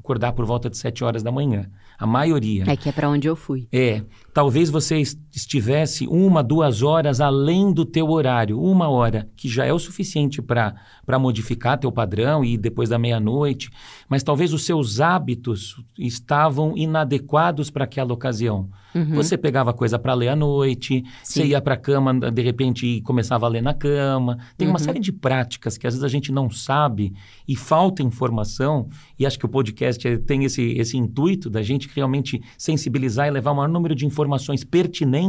acordar 0.09 0.33
por 0.33 0.47
volta 0.47 0.71
de 0.71 0.77
7 0.77 1.05
horas 1.05 1.23
da 1.23 1.33
manhã. 1.33 1.71
A 1.99 2.07
maioria. 2.07 2.65
É 2.67 2.77
que 2.77 2.89
é 2.89 2.93
para 2.93 3.11
onde 3.11 3.27
eu 3.27 3.35
fui. 3.35 3.69
É. 3.73 4.03
Talvez 4.33 4.71
você 4.71 5.03
estivesse 5.39 6.07
uma, 6.07 6.43
duas 6.43 6.83
horas 6.83 7.21
além 7.21 7.73
do 7.73 7.85
teu 7.85 8.11
horário, 8.11 8.61
uma 8.61 8.89
hora, 8.89 9.29
que 9.37 9.49
já 9.49 9.65
é 9.65 9.73
o 9.73 9.79
suficiente 9.79 10.43
para 10.43 11.19
modificar 11.19 11.79
teu 11.79 11.93
padrão 11.93 12.45
e 12.45 12.59
depois 12.59 12.89
da 12.89 12.99
meia-noite, 12.99 13.71
mas 14.09 14.23
talvez 14.23 14.53
os 14.53 14.65
seus 14.65 15.01
hábitos 15.01 15.77
estavam 15.97 16.77
inadequados 16.77 17.71
para 17.71 17.85
aquela 17.85 18.13
ocasião. 18.13 18.69
Uhum. 18.95 19.17
Você 19.17 19.37
pegava 19.37 19.73
coisa 19.73 19.99
para 19.99 20.15
ler 20.15 20.29
à 20.29 20.37
noite, 20.37 21.05
Sim. 21.23 21.41
você 21.41 21.47
ia 21.47 21.61
para 21.61 21.75
a 21.75 21.77
cama, 21.77 22.15
de 22.31 22.43
repente 22.43 22.87
e 22.87 23.01
começava 23.03 23.47
a 23.47 23.49
ler 23.49 23.63
na 23.63 23.75
cama. 23.75 24.39
Tem 24.57 24.67
uhum. 24.67 24.73
uma 24.73 24.79
série 24.79 24.99
de 24.99 25.13
práticas 25.13 25.77
que 25.77 25.87
às 25.87 25.95
vezes 25.95 26.05
a 26.05 26.09
gente 26.09 26.33
não 26.33 26.51
sabe 26.51 27.13
e 27.47 27.55
falta 27.55 28.03
informação, 28.03 28.89
e 29.19 29.27
acho 29.27 29.39
que 29.39 29.47
o 29.47 29.49
podcast 29.49 30.19
tem 30.21 30.45
esse, 30.45 30.63
esse 30.73 30.97
intuito 30.97 31.51
da 31.51 31.63
gente 31.63 31.89
realmente 31.95 32.41
sensibilizar 32.57 33.29
e 33.29 33.31
levar 33.31 33.53
o 33.53 33.57
maior 33.57 33.69
número 33.69 33.95
de 33.95 34.07
informações 34.07 34.65
pertinentes 34.65 35.28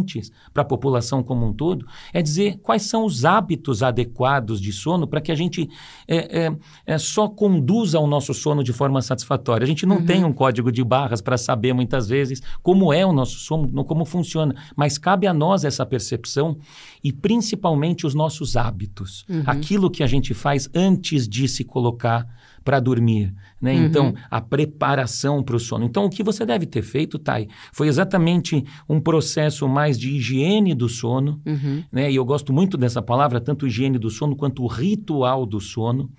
para 0.54 0.64
a 0.64 0.66
população 0.66 1.24
como 1.24 1.46
um 1.46 1.54
todo, 1.54 1.86
é 2.14 2.22
dizer 2.22 2.60
quais 2.62 2.84
são 2.84 3.06
os 3.06 3.26
hábitos 3.26 3.84
adequados 3.84 4.62
de 4.62 4.72
sono 4.72 5.08
para 5.08 5.22
que 5.22 5.32
a 5.32 5.36
gente 5.36 5.70
é, 6.08 6.46
é, 6.46 6.56
é, 6.86 6.98
só 6.98 7.28
conduza 7.28 8.00
o 8.00 8.08
nosso 8.08 8.34
sono 8.34 8.64
de 8.64 8.74
forma 8.74 9.02
satisfatória. 9.02 9.64
A 9.64 9.68
gente 9.68 9.86
não 9.86 9.98
uhum. 9.98 10.06
tem 10.06 10.24
um 10.24 10.34
código 10.34 10.72
de 10.72 10.84
barras 10.84 11.22
para 11.22 11.38
saber 11.38 11.74
muitas 11.74 12.08
vezes 12.08 12.42
como 12.62 12.94
é 12.94 13.06
o 13.06 13.14
nosso 13.14 13.40
sono, 13.40 13.84
como 13.86 14.06
funciona, 14.06 14.56
mas 14.76 14.98
cabe 14.98 15.28
a 15.28 15.34
nós 15.34 15.64
essa 15.64 15.86
percepção 15.86 16.58
e 17.04 17.12
principalmente 17.12 18.06
os 18.06 18.14
nossos 18.14 18.56
hábitos, 18.56 19.26
uhum. 19.30 19.44
aquilo 19.46 19.90
que 19.90 20.04
a 20.04 20.08
gente 20.08 20.34
faz 20.34 20.70
antes 20.74 21.28
de 21.28 21.48
se 21.48 21.64
colocar 21.64 22.28
para 22.64 22.80
dormir, 22.80 23.34
né? 23.60 23.74
Uhum. 23.74 23.86
Então, 23.86 24.14
a 24.30 24.40
preparação 24.40 25.42
para 25.42 25.56
o 25.56 25.60
sono. 25.60 25.86
Então, 25.86 26.06
o 26.06 26.10
que 26.10 26.22
você 26.22 26.46
deve 26.46 26.66
ter 26.66 26.84
feito, 26.84 27.18
Thay, 27.18 27.48
foi 27.72 27.88
exatamente 27.88 28.64
um 28.88 29.00
processo 29.00 29.68
mais 29.68 29.89
de 29.98 30.10
higiene 30.10 30.76
do 30.76 30.90
sono, 30.90 31.42
uhum. 31.46 31.84
né? 31.92 32.12
E 32.12 32.16
eu 32.16 32.26
gosto 32.26 32.52
muito 32.52 32.78
dessa 32.78 33.02
palavra, 33.02 33.40
tanto 33.40 33.66
higiene 33.66 33.98
do 33.98 34.10
sono 34.10 34.36
quanto 34.36 34.64
o 34.64 34.68
ritual 34.68 35.46
do 35.46 35.60
sono, 35.60 36.10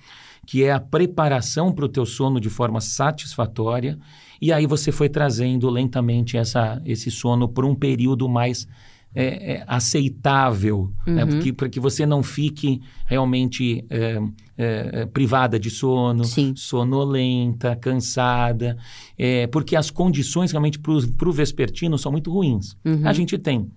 que 0.46 0.64
é 0.64 0.72
a 0.72 0.80
preparação 0.80 1.72
para 1.72 1.85
o 1.85 1.88
teu 1.88 2.06
sono 2.06 2.40
de 2.40 2.48
forma 2.48 2.80
satisfatória. 2.80 3.98
E 4.40 4.52
aí 4.52 4.66
você 4.66 4.90
foi 4.90 5.09
trazendo 5.09 5.68
lentamente 5.68 6.37
essa, 6.37 6.80
esse 6.85 7.11
sono 7.11 7.46
por 7.46 7.64
um 7.64 7.74
período 7.74 8.28
mais 8.28 8.66
é, 9.14 9.55
é, 9.55 9.64
aceitável, 9.66 10.92
né? 11.07 11.25
uhum. 11.25 11.38
né? 11.38 11.53
para 11.53 11.68
que 11.68 11.81
você 11.81 12.07
não 12.07 12.23
fique 12.23 12.81
realmente 13.07 13.85
é, 13.90 14.18
é, 14.57 14.90
é 14.92 15.07
privada 15.07 15.59
de 15.59 15.70
sono, 15.70 16.25
Sim. 16.25 16.55
sonolenta, 16.55 17.75
cansada, 17.75 18.77
é, 19.18 19.46
porque 19.49 19.75
as 19.75 19.90
condições 19.90 20.53
realmente 20.53 20.79
para 20.79 21.29
o 21.29 21.33
vespertino 21.33 21.99
são 21.99 22.12
muito 22.12 22.33
ruins. 22.33 22.77
Uhum. 22.85 23.03
A 23.05 23.12
gente 23.12 23.37
tem 23.37 23.68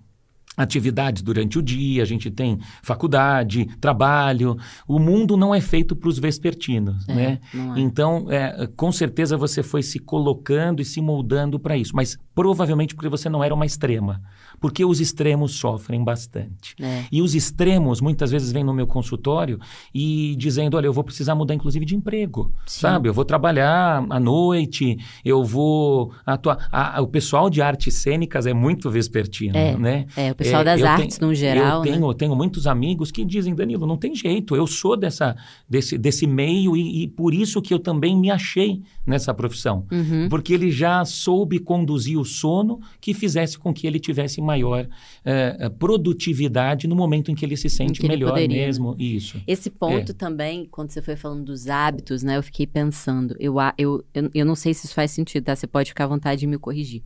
atividades 0.56 1.22
durante 1.22 1.58
o 1.58 1.62
dia, 1.62 2.02
a 2.02 2.06
gente 2.06 2.30
tem 2.30 2.58
faculdade, 2.82 3.66
trabalho. 3.80 4.56
O 4.86 4.98
mundo 4.98 5.36
não 5.36 5.54
é 5.54 5.60
feito 5.60 5.96
para 5.96 6.08
os 6.08 6.18
vespertinos, 6.18 7.08
é, 7.08 7.14
né? 7.14 7.40
É. 7.52 7.80
Então, 7.80 8.26
é, 8.30 8.68
com 8.76 8.92
certeza 8.92 9.36
você 9.36 9.62
foi 9.62 9.82
se 9.82 9.98
colocando 9.98 10.80
e 10.80 10.84
se 10.84 11.00
moldando 11.00 11.58
para 11.58 11.76
isso, 11.76 11.94
mas 11.94 12.16
provavelmente 12.34 12.94
porque 12.94 13.08
você 13.08 13.28
não 13.28 13.42
era 13.42 13.54
uma 13.54 13.66
extrema, 13.66 14.22
porque 14.60 14.84
os 14.84 15.00
extremos 15.00 15.52
sofrem 15.52 16.02
bastante. 16.02 16.74
É. 16.80 17.04
E 17.10 17.22
os 17.22 17.34
extremos 17.34 18.00
muitas 18.00 18.30
vezes 18.30 18.52
vêm 18.52 18.64
no 18.64 18.74
meu 18.74 18.86
consultório 18.86 19.58
e 19.94 20.34
dizendo, 20.36 20.76
olha, 20.76 20.86
eu 20.86 20.92
vou 20.92 21.04
precisar 21.04 21.34
mudar 21.34 21.54
inclusive 21.54 21.84
de 21.84 21.94
emprego, 21.94 22.52
Sim. 22.66 22.80
sabe? 22.80 23.08
Eu 23.08 23.14
vou 23.14 23.24
trabalhar 23.24 24.04
à 24.08 24.20
noite, 24.20 24.98
eu 25.24 25.44
vou 25.44 26.12
atuar. 26.24 26.68
A, 26.70 26.98
a, 26.98 27.00
o 27.02 27.06
pessoal 27.06 27.48
de 27.50 27.60
artes 27.62 27.94
cênicas 27.94 28.46
é 28.46 28.54
muito 28.54 28.90
vespertino, 28.90 29.56
é, 29.56 29.76
né? 29.76 30.06
É, 30.16 30.32
o 30.32 30.34
pessoal 30.34 30.62
é, 30.62 30.64
das 30.64 30.82
artes 30.82 31.18
tenho, 31.18 31.28
no 31.28 31.34
geral. 31.34 31.84
Eu 31.84 31.84
né? 31.84 31.92
tenho, 31.92 32.14
tenho 32.14 32.36
muitos 32.36 32.66
amigos 32.66 33.10
que 33.10 33.24
dizem, 33.24 33.54
Danilo, 33.54 33.86
não 33.86 33.96
tem 33.96 34.14
jeito, 34.14 34.56
eu 34.56 34.66
sou 34.66 34.96
dessa, 34.96 35.36
desse, 35.68 35.96
desse 35.98 36.26
meio 36.26 36.76
e, 36.76 37.04
e 37.04 37.08
por 37.08 37.34
isso 37.34 37.60
que 37.60 37.72
eu 37.72 37.78
também 37.78 38.16
me 38.16 38.30
achei 38.30 38.82
nessa 39.06 39.34
profissão. 39.34 39.86
Uhum. 39.90 40.28
Porque 40.28 40.54
ele 40.54 40.70
já 40.70 41.04
soube 41.04 41.58
conduzir 41.58 42.18
o 42.18 42.24
sono 42.24 42.80
que 43.00 43.12
fizesse 43.12 43.58
com 43.58 43.72
que 43.72 43.86
ele 43.86 43.98
tivesse 43.98 44.40
maior 44.44 44.86
uh, 44.86 45.70
produtividade 45.78 46.86
no 46.86 46.94
momento 46.94 47.30
em 47.30 47.34
que 47.34 47.44
ele 47.44 47.56
se 47.56 47.68
sente 47.68 48.00
ele 48.00 48.08
melhor 48.08 48.30
poderia, 48.30 48.56
né? 48.56 48.66
mesmo. 48.66 48.90
Né? 48.92 49.04
Isso. 49.04 49.40
Esse 49.46 49.70
ponto 49.70 50.12
é. 50.12 50.14
também, 50.14 50.66
quando 50.70 50.90
você 50.90 51.02
foi 51.02 51.16
falando 51.16 51.44
dos 51.44 51.68
hábitos, 51.68 52.22
né? 52.22 52.36
Eu 52.36 52.42
fiquei 52.42 52.66
pensando, 52.66 53.34
eu, 53.38 53.56
eu, 53.78 54.04
eu, 54.14 54.30
eu 54.34 54.44
não 54.44 54.54
sei 54.54 54.74
se 54.74 54.86
isso 54.86 54.94
faz 54.94 55.10
sentido, 55.10 55.44
tá? 55.44 55.56
Você 55.56 55.66
pode 55.66 55.90
ficar 55.90 56.04
à 56.04 56.08
vontade 56.08 56.40
de 56.40 56.46
me 56.46 56.58
corrigir. 56.58 57.02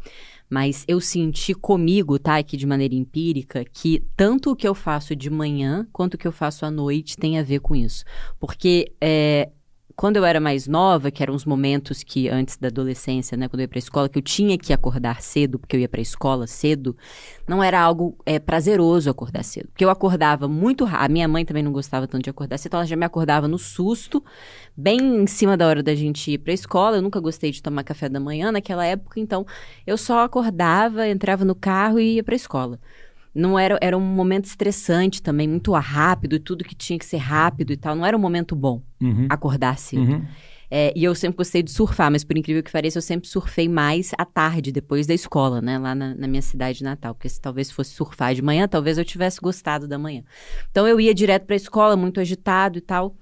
Mas 0.51 0.85
eu 0.89 1.01
senti 1.01 1.55
comigo, 1.55 2.19
tá, 2.19 2.37
aqui 2.39 2.57
de 2.57 2.67
maneira 2.67 2.95
empírica, 2.95 3.65
que 3.65 4.03
tanto 4.17 4.51
o 4.51 4.57
que 4.57 4.67
eu 4.67 4.75
faço 4.75 5.15
de 5.15 5.29
manhã 5.29 5.87
quanto 5.93 6.15
o 6.15 6.19
que 6.19 6.27
eu 6.27 6.33
faço 6.33 6.65
à 6.65 6.71
noite 6.71 7.17
tem 7.17 7.39
a 7.39 7.43
ver 7.43 7.61
com 7.61 7.77
isso. 7.77 8.05
Porque 8.41 8.93
é, 9.01 9.51
quando 9.99 10.17
eu 10.17 10.25
era 10.25 10.39
mais 10.39 10.69
nova, 10.69 11.11
que 11.11 11.25
eram 11.25 11.35
os 11.35 11.45
momentos 11.45 12.05
que 12.05 12.29
antes 12.29 12.57
da 12.57 12.69
adolescência, 12.69 13.37
né, 13.37 13.49
quando 13.49 13.59
eu 13.59 13.65
ia 13.65 13.69
para 13.69 13.79
a 13.79 13.81
escola, 13.81 14.09
que 14.09 14.17
eu 14.17 14.23
tinha 14.23 14.57
que 14.57 14.73
acordar 14.73 15.21
cedo, 15.21 15.59
porque 15.59 15.75
eu 15.75 15.81
ia 15.81 15.89
para 15.89 16.01
a 16.01 16.03
escola 16.03 16.47
cedo, 16.47 16.97
não 17.49 17.65
era 17.65 17.81
algo 17.81 18.17
é, 18.25 18.39
prazeroso 18.39 19.11
acordar 19.11 19.43
cedo. 19.43 19.67
Porque 19.71 19.85
eu 19.85 19.91
acordava 19.91 20.47
muito 20.47 20.85
rápido. 20.85 21.05
A 21.05 21.09
minha 21.09 21.27
mãe 21.27 21.45
também 21.45 21.65
não 21.65 21.73
gostava 21.73 22.07
tanto 22.07 22.23
de 22.23 22.31
acordar 22.31 22.59
cedo, 22.59 22.69
então 22.69 22.79
ela 22.79 22.87
já 22.87 22.95
me 22.95 23.05
acordava 23.05 23.49
no 23.49 23.59
susto, 23.59 24.23
bem 24.77 25.01
em 25.01 25.27
cima 25.27 25.57
da 25.57 25.67
hora 25.67 25.83
da 25.83 25.97
gente 25.97 26.31
ir 26.31 26.39
para 26.39 26.53
a 26.53 26.55
escola. 26.55 26.99
Eu 26.99 27.03
nunca 27.03 27.19
gostei 27.19 27.51
de 27.51 27.61
tomar 27.61 27.83
café 27.83 28.09
da 28.09 28.21
manhã 28.21 28.53
naquela 28.53 28.87
época, 28.87 29.19
então 29.19 29.45
eu 29.85 29.99
só 29.99 30.21
acordava, 30.21 31.09
entrava 31.09 31.45
no 31.45 31.57
carro 31.57 31.99
e 31.99 32.15
ia 32.15 32.23
para 32.23 32.37
a 32.37 32.37
escola. 32.37 32.79
Não 33.35 33.59
era, 33.59 33.79
era 33.81 33.97
um 33.97 34.01
momento 34.01 34.47
estressante 34.47 35.23
também, 35.23 35.47
muito 35.49 35.73
rápido, 35.73 36.37
e 36.37 36.39
tudo 36.39 36.65
que 36.65 36.75
tinha 36.75 36.99
que 36.99 37.05
ser 37.05 37.19
rápido 37.19 37.73
e 37.73 37.77
tal. 37.77 37.95
Não 37.95 38.05
era 38.05 38.17
um 38.17 38.21
momento 38.21 38.57
bom 38.57 38.83
Uhum. 39.01 39.27
acordar 39.31 39.79
cedo. 39.79 40.13
Uhum. 40.13 40.27
É, 40.71 40.93
e 40.95 41.03
eu 41.03 41.15
sempre 41.15 41.39
gostei 41.39 41.63
de 41.63 41.71
surfar, 41.71 42.11
mas 42.11 42.25
por 42.25 42.37
incrível 42.37 42.63
que 42.63 42.71
pareça, 42.71 42.99
eu 42.99 43.03
sempre 43.03 43.27
surfei 43.29 43.69
mais 43.69 44.13
à 44.19 44.25
tarde, 44.25 44.71
depois 44.71 45.07
da 45.07 45.15
escola, 45.15 45.63
né? 45.63 45.79
Lá 45.79 45.95
na, 45.95 46.15
na 46.15 46.29
minha 46.29 46.43
cidade 46.43 46.85
natal. 46.85 47.15
Porque 47.15 47.29
se 47.29 47.41
talvez 47.41 47.71
fosse 47.71 47.93
surfar 47.93 48.35
de 48.35 48.43
manhã, 48.43 48.69
talvez 48.69 48.99
eu 48.99 49.05
tivesse 49.05 49.41
gostado 49.41 49.89
da 49.89 49.99
manhã. 49.99 50.23
Então 50.71 50.87
eu 50.87 51.01
ia 51.01 51.15
direto 51.15 51.47
pra 51.47 51.57
escola, 51.57 51.97
muito 51.97 52.21
agitado 52.21 52.77
e 52.77 52.83
tal. 52.83 53.17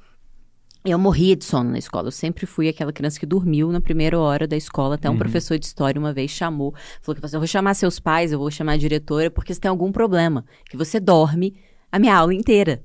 Eu 0.89 0.99
morria 1.01 1.35
de 1.35 1.45
sono 1.45 1.71
na 1.71 1.79
escola. 1.79 2.07
Eu 2.09 2.13
sempre 2.13 2.47
fui 2.47 2.69
aquela 2.69 2.93
criança 2.93 3.19
que 3.19 3.27
dormiu 3.27 3.73
na 3.73 3.81
primeira 3.81 4.19
hora 4.19 4.47
da 4.47 4.57
escola. 4.57 4.95
Até 4.95 5.09
um 5.09 5.15
Uhum. 5.15 5.19
professor 5.19 5.59
de 5.59 5.67
história 5.67 5.99
uma 5.99 6.13
vez 6.13 6.31
chamou, 6.31 6.73
falou 7.03 7.21
que 7.21 7.27
eu 7.35 7.41
vou 7.41 7.47
chamar 7.47 7.75
seus 7.75 7.99
pais, 7.99 8.31
eu 8.31 8.39
vou 8.39 8.51
chamar 8.51 8.73
a 8.73 8.77
diretora, 8.77 9.29
porque 9.31 9.53
você 9.53 9.61
tem 9.61 9.69
algum 9.69 9.91
problema, 9.91 10.45
que 10.71 10.77
você 10.77 11.01
dorme 11.01 11.55
a 11.91 11.99
minha 11.99 12.15
aula 12.17 12.33
inteira. 12.33 12.83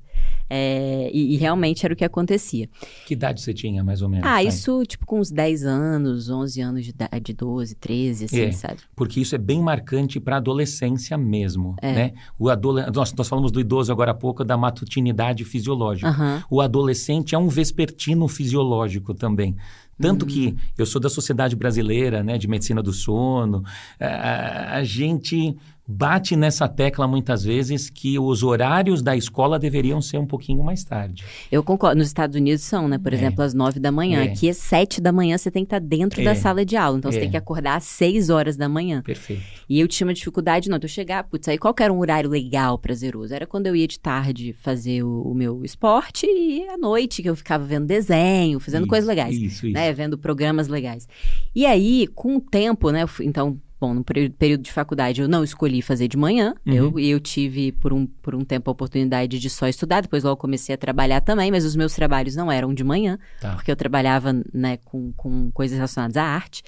É, 0.54 1.10
e, 1.14 1.34
e 1.34 1.36
realmente 1.38 1.84
era 1.84 1.94
o 1.94 1.96
que 1.96 2.04
acontecia. 2.04 2.68
Que 3.06 3.14
idade 3.14 3.40
você 3.40 3.54
tinha, 3.54 3.82
mais 3.82 4.02
ou 4.02 4.08
menos? 4.08 4.26
Ah, 4.28 4.42
isso, 4.42 4.82
tipo, 4.84 5.06
com 5.06 5.18
uns 5.18 5.30
10 5.30 5.64
anos, 5.64 6.28
11 6.28 6.60
anos 6.60 6.84
de 6.84 6.90
idade, 6.90 7.32
12, 7.32 7.74
13, 7.76 8.24
assim, 8.26 8.40
É. 8.42 8.52
sabe? 8.52 8.76
Porque 8.94 9.18
isso 9.20 9.34
é 9.34 9.38
bem 9.38 9.62
marcante 9.62 10.20
para 10.20 10.36
a 10.36 10.38
adolescência 10.38 11.16
mesmo, 11.16 11.74
É. 11.80 11.92
né? 11.92 12.12
O 12.38 12.50
adole... 12.50 12.82
nós, 12.94 13.14
nós 13.14 13.28
falamos 13.28 13.50
do 13.50 13.60
idoso 13.60 13.90
agora 13.90 14.10
há 14.10 14.14
pouco, 14.14 14.44
da 14.44 14.56
matutinidade 14.58 15.42
fisiológica. 15.44 16.08
Aham. 16.08 16.44
O 16.50 16.60
adolescente 16.60 17.34
é 17.34 17.38
um 17.38 17.48
vespertino 17.48 18.28
fisiológico 18.28 19.14
também. 19.14 19.56
Tanto 20.00 20.26
que 20.26 20.56
eu 20.76 20.84
sou 20.84 21.00
da 21.00 21.08
Sociedade 21.08 21.54
Brasileira 21.54 22.22
né, 22.24 22.36
de 22.36 22.48
Medicina 22.48 22.82
do 22.82 22.92
Sono. 22.92 23.62
A, 24.00 24.78
a 24.78 24.84
gente 24.84 25.56
bate 25.86 26.36
nessa 26.36 26.68
tecla 26.68 27.06
muitas 27.08 27.42
vezes 27.44 27.90
que 27.90 28.18
os 28.18 28.42
horários 28.42 29.02
da 29.02 29.16
escola 29.16 29.58
deveriam 29.58 30.00
ser 30.00 30.16
um 30.18 30.26
pouquinho 30.26 30.62
mais 30.62 30.84
tarde. 30.84 31.24
Eu 31.50 31.62
concordo. 31.62 31.98
Nos 31.98 32.06
Estados 32.06 32.36
Unidos 32.36 32.62
são, 32.62 32.86
né? 32.88 32.98
Por 32.98 33.12
É. 33.12 33.16
exemplo, 33.16 33.42
às 33.42 33.52
9 33.52 33.80
da 33.80 33.90
manhã. 33.90 34.20
É. 34.20 34.28
Aqui 34.28 34.48
é 34.48 34.52
7 34.52 35.00
da 35.00 35.10
manhã, 35.12 35.36
você 35.36 35.50
tem 35.50 35.64
que 35.64 35.66
estar 35.66 35.80
dentro 35.80 36.20
É. 36.20 36.24
da 36.24 36.34
sala 36.34 36.64
de 36.64 36.76
aula. 36.76 36.98
Então, 36.98 37.10
você 37.10 37.18
É. 37.18 37.20
tem 37.22 37.30
que 37.30 37.36
acordar 37.36 37.76
às 37.76 37.84
6 37.84 38.30
horas 38.30 38.56
da 38.56 38.68
manhã. 38.68 39.02
Perfeito. 39.02 39.42
E 39.68 39.80
eu 39.80 39.88
tinha 39.88 40.06
uma 40.06 40.14
dificuldade, 40.14 40.68
não, 40.70 40.78
de 40.78 40.84
eu 40.84 40.88
chegar, 40.88 41.24
putz, 41.24 41.48
aí 41.48 41.58
qual 41.58 41.74
era 41.80 41.92
um 41.92 41.98
horário 41.98 42.30
legal, 42.30 42.78
prazeroso? 42.78 43.34
Era 43.34 43.46
quando 43.46 43.66
eu 43.66 43.74
ia 43.76 43.88
de 43.88 43.98
tarde 43.98 44.52
fazer 44.52 45.02
o, 45.02 45.22
o 45.22 45.34
meu 45.34 45.64
esporte 45.64 46.26
e 46.26 46.62
à 46.68 46.78
noite 46.78 47.22
que 47.22 47.28
eu 47.28 47.36
ficava 47.36 47.64
vendo 47.64 47.86
desenho, 47.86 48.60
fazendo 48.60 48.82
Isso, 48.82 48.88
coisas 48.88 49.08
legais. 49.08 49.34
Isso, 49.36 49.66
isso. 49.66 49.74
né, 49.74 49.92
vendo 49.92 50.16
programas 50.16 50.68
legais. 50.68 51.08
E 51.54 51.66
aí, 51.66 52.06
com 52.14 52.36
o 52.36 52.40
tempo, 52.40 52.90
né, 52.90 53.06
fui- 53.06 53.26
então, 53.26 53.58
bom, 53.82 53.92
no 53.94 54.04
período, 54.04 54.62
de 54.62 54.70
faculdade 54.72 55.20
eu 55.20 55.28
não 55.28 55.42
escolhi 55.42 55.82
fazer 55.82 56.06
de 56.08 56.16
manhã, 56.16 56.54
Uhum. 56.66 56.72
eu, 56.74 56.98
e 57.00 57.10
eu 57.10 57.18
tive 57.20 57.72
por 57.72 57.92
um, 57.92 58.06
por 58.06 58.34
um 58.34 58.44
tempo 58.44 58.70
a 58.70 58.72
oportunidade 58.72 59.38
de 59.38 59.50
só 59.50 59.66
estudar, 59.66 60.00
depois 60.02 60.22
logo 60.24 60.36
comecei 60.36 60.74
a 60.74 60.78
trabalhar 60.78 61.20
também, 61.20 61.50
mas 61.50 61.64
os 61.64 61.74
meus 61.74 61.92
trabalhos 61.94 62.36
não 62.36 62.50
eram 62.50 62.72
de 62.72 62.84
manhã, 62.84 63.18
Tá. 63.40 63.54
porque 63.54 63.70
eu 63.70 63.76
trabalhava, 63.76 64.32
né, 64.54 64.76
com, 64.84 65.12
com 65.14 65.50
coisas 65.52 65.76
relacionadas 65.76 66.16
à 66.16 66.22
arte. 66.24 66.62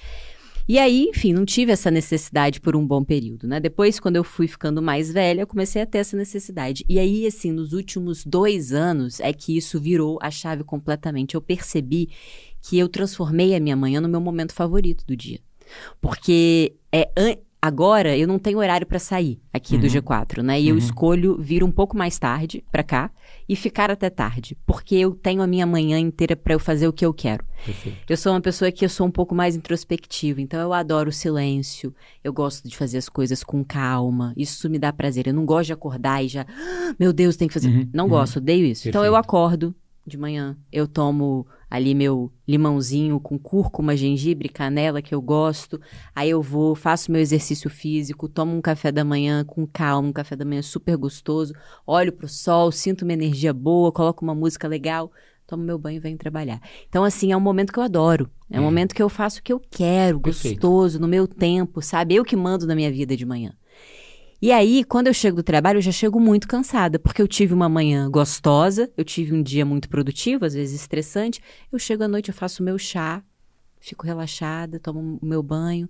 E 0.67 0.79
aí, 0.79 1.05
enfim, 1.09 1.31
não 1.31 1.45
tive 1.45 1.71
essa 1.71 1.91
necessidade 1.91 2.59
por 2.59 2.75
um 2.75 2.85
bom 2.85 3.03
período, 3.03 3.47
né? 3.47 3.59
Depois, 3.59 3.99
quando 3.99 4.15
eu 4.15 4.23
fui 4.23 4.47
ficando 4.47 4.81
mais 4.81 5.11
velha, 5.11 5.41
eu 5.41 5.45
comecei 5.47 5.79
a 5.79 5.85
ter 5.85 5.99
essa 5.99 6.17
necessidade. 6.17 6.83
E 6.89 6.97
aí, 6.97 7.27
assim, 7.27 7.51
nos 7.51 7.71
últimos 7.71 8.25
dois 8.25 8.73
anos 8.73 9.19
é 9.19 9.31
que 9.31 9.55
isso 9.55 9.79
virou 9.79 10.17
a 10.23 10.31
chave 10.31 10.63
completamente. 10.63 11.35
Eu 11.35 11.41
percebi 11.41 12.09
que 12.63 12.79
eu 12.79 12.89
transformei 12.89 13.53
a 13.55 13.59
minha 13.59 13.75
manhã 13.75 14.01
no 14.01 14.09
meu 14.09 14.19
momento 14.19 14.53
favorito 14.55 15.05
do 15.05 15.15
dia. 15.15 15.39
Porque 16.01 16.73
é 16.95 17.39
agora 17.61 18.15
eu 18.15 18.27
não 18.27 18.37
tenho 18.37 18.59
horário 18.59 18.85
para 18.85 18.99
sair 18.99 19.41
aqui 19.51 19.75
do 19.75 19.85
Uhum. 19.87 19.93
G4, 19.93 20.43
né? 20.43 20.61
E 20.61 20.67
eu 20.69 20.75
Uhum. 20.75 21.37
vir 21.39 21.63
um 21.63 21.71
pouco 21.71 21.97
mais 21.97 22.19
tarde 22.19 22.63
para 22.71 22.83
cá 22.83 23.09
e 23.49 23.55
ficar 23.55 23.89
até 23.89 24.07
tarde, 24.07 24.55
porque 24.67 24.93
eu 24.95 25.15
tenho 25.15 25.41
a 25.41 25.47
minha 25.47 25.65
manhã 25.65 25.97
inteira 25.97 26.35
para 26.35 26.53
eu 26.53 26.59
fazer 26.59 26.87
o 26.87 26.93
que 26.93 27.03
eu 27.03 27.11
quero. 27.11 27.43
Perfeito. 27.65 27.97
Eu 28.07 28.15
sou 28.15 28.33
uma 28.33 28.41
pessoa 28.41 28.71
que 28.71 28.85
eu 28.85 28.89
sou 28.89 29.07
um 29.07 29.11
pouco 29.11 29.33
mais 29.33 29.55
introspectiva, 29.55 30.39
então 30.41 30.59
eu 30.59 30.73
adoro 30.73 31.09
o 31.09 31.13
silêncio, 31.13 31.91
eu 32.23 32.31
gosto 32.31 32.69
de 32.69 32.77
fazer 32.77 32.99
as 32.99 33.09
coisas 33.09 33.43
com 33.43 33.63
calma, 33.63 34.31
isso 34.37 34.69
me 34.69 34.77
dá 34.77 34.93
prazer. 34.93 35.25
Eu 35.25 35.33
não 35.33 35.43
gosto 35.45 35.67
de 35.67 35.73
acordar 35.73 36.23
e 36.23 36.27
já, 36.27 36.45
"Ah, 36.47 36.93
meu 36.99 37.11
Deus, 37.11 37.35
tem 37.35 37.47
que 37.47 37.53
fazer. 37.55 37.69
Uhum, 37.69 37.89
não 37.91 38.03
uhum. 38.05 38.09
gosto, 38.11 38.37
odeio 38.37 38.63
isso. 38.65 38.87
Então 38.87 39.03
eu 39.03 39.13
Perfeito. 39.13 39.25
acordo 39.27 39.75
de 40.05 40.17
manhã, 40.17 40.57
eu 40.71 40.87
tomo 40.87 41.47
ali 41.69 41.95
meu 41.95 42.31
limãozinho 42.47 43.19
com 43.19 43.37
cúrcuma, 43.39 43.97
gengibre, 43.97 44.47
canela 44.47 45.01
que 45.01 45.13
eu 45.15 45.21
gosto. 45.21 45.81
Aí 46.15 46.29
eu 46.29 46.41
vou, 46.41 46.75
faço 46.75 47.11
meu 47.11 47.19
exercício 47.19 47.69
físico, 47.69 48.29
tomo 48.29 48.55
um 48.55 48.61
café 48.61 48.91
da 48.91 49.03
manhã 49.03 49.43
com 49.43 49.65
calma, 49.65 50.07
um 50.09 50.13
café 50.13 50.35
da 50.35 50.45
manhã 50.45 50.61
super 50.61 50.95
gostoso, 50.95 51.53
olho 51.85 52.13
pro 52.13 52.27
sol, 52.27 52.71
sinto 52.71 53.01
uma 53.01 53.13
energia 53.13 53.53
boa, 53.53 53.91
coloco 53.91 54.23
uma 54.23 54.35
música 54.35 54.67
legal, 54.67 55.11
tomo 55.47 55.63
meu 55.63 55.77
banho 55.77 55.97
e 55.97 55.99
venho 55.99 56.17
trabalhar. 56.17 56.61
Então, 56.87 57.03
assim, 57.03 57.31
é 57.31 57.37
um 57.37 57.41
momento 57.41 57.73
que 57.73 57.79
eu 57.79 57.83
adoro. 57.83 58.29
É 58.49 58.59
um 58.59 58.63
É. 58.63 58.65
momento 58.65 58.93
que 58.93 59.01
eu 59.01 59.09
faço 59.09 59.39
o 59.39 59.43
que 59.43 59.51
eu 59.51 59.59
quero, 59.59 60.19
Perfeito. 60.19 60.55
gostoso, 60.61 60.99
no 60.99 61.07
meu 61.07 61.27
tempo, 61.27 61.81
sabe? 61.81 62.15
Eu 62.15 62.23
que 62.23 62.35
mando 62.35 62.67
na 62.67 62.75
minha 62.75 62.91
vida 62.91 63.17
de 63.17 63.25
manhã. 63.25 63.53
E 64.45 64.51
aí, 64.51 64.83
quando 64.83 65.07
eu 65.07 65.13
chego 65.13 65.37
do 65.37 65.41
trabalho, 65.43 65.77
eu 65.77 65.81
já 65.81 65.91
chego 65.91 66.19
muito 66.19 66.47
cansada, 66.47 66.99
porque 66.99 67.19
eu 67.19 67.27
tive 67.27 67.51
uma 67.51 67.67
manhã 67.67 68.07
gostosa, 68.11 68.91
eu 68.95 69.03
tive 69.03 69.33
um 69.33 69.41
dia 69.41 69.65
muito 69.65 69.89
produtivo, 69.89 70.45
às 70.45 70.53
vezes 70.53 70.79
estressante. 70.81 71.41
Eu 71.71 71.79
chego 71.79 72.03
à 72.03 72.07
noite, 72.07 72.29
eu 72.29 72.33
faço 72.35 72.61
o 72.61 72.65
meu 72.65 72.77
chá, 72.77 73.23
fico 73.79 74.05
relaxada, 74.05 74.79
tomo 74.79 75.17
o 75.19 75.25
meu 75.25 75.41
banho, 75.41 75.89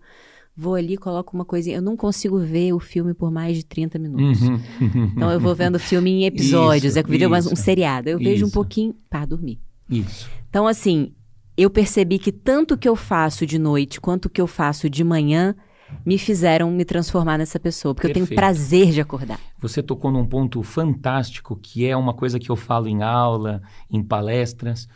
vou 0.56 0.76
ali, 0.76 0.96
coloco 0.96 1.36
uma 1.36 1.44
coisinha. 1.44 1.76
Eu 1.76 1.82
não 1.82 1.98
consigo 1.98 2.40
ver 2.40 2.72
o 2.72 2.80
filme 2.80 3.14
por 3.14 3.30
mais 3.30 3.58
de 3.58 3.66
30 3.66 4.00
minutos. 4.00 4.42
Uhum. 4.44 4.60
Então 5.14 5.30
eu 5.30 5.40
vou 5.42 5.54
vendo 5.54 5.76
o 5.76 5.80
filme 5.80 6.10
em 6.10 6.24
episódios, 6.26 6.92
Isso, 6.92 7.00
é 7.00 7.04
que 7.04 7.10
vira 7.12 7.28
uma- 7.28 7.36
um 7.36 7.40
isso. 7.42 7.56
seriado. 7.58 8.08
Eu 8.08 8.18
vejo 8.18 8.46
um 8.46 8.48
Isso. 8.48 8.54
pouquinho 8.54 8.96
para 9.10 9.26
dormir. 9.26 9.60
Isso. 9.90 10.30
Então, 10.50 10.66
assim, 10.66 11.12
eu 11.58 11.70
percebi 11.70 12.18
que 12.18 12.32
tanto 12.32 12.76
o 12.76 12.78
que 12.78 12.88
eu 12.88 12.96
faço 12.96 13.46
de 13.46 13.60
noite 13.60 14.00
quanto 14.00 14.28
o 14.28 14.30
que 14.30 14.40
eu 14.40 14.48
faço 14.48 14.90
de 14.90 15.04
manhã 15.04 15.54
me 16.06 16.18
fizeram 16.18 16.72
me 16.72 16.84
transformar 16.84 17.38
nessa 17.38 17.60
pessoa, 17.60 17.94
porque 17.94 18.08
eu 18.08 18.14
tenho 18.14 18.26
Perfeito. 18.26 18.40
prazer 18.40 18.92
de 18.92 19.02
acordar. 19.02 19.40
Você 19.60 19.84
tocou 19.84 20.12
num 20.12 20.26
ponto 20.26 20.62
fantástico, 20.64 21.56
que 21.56 21.86
é 21.86 21.96
uma 21.96 22.14
coisa 22.14 22.40
que 22.40 22.50
eu 22.50 22.56
falo 22.56 22.88
em 22.88 23.04
aula, 23.04 23.62
em 23.90 24.04
palestras. 24.04 24.88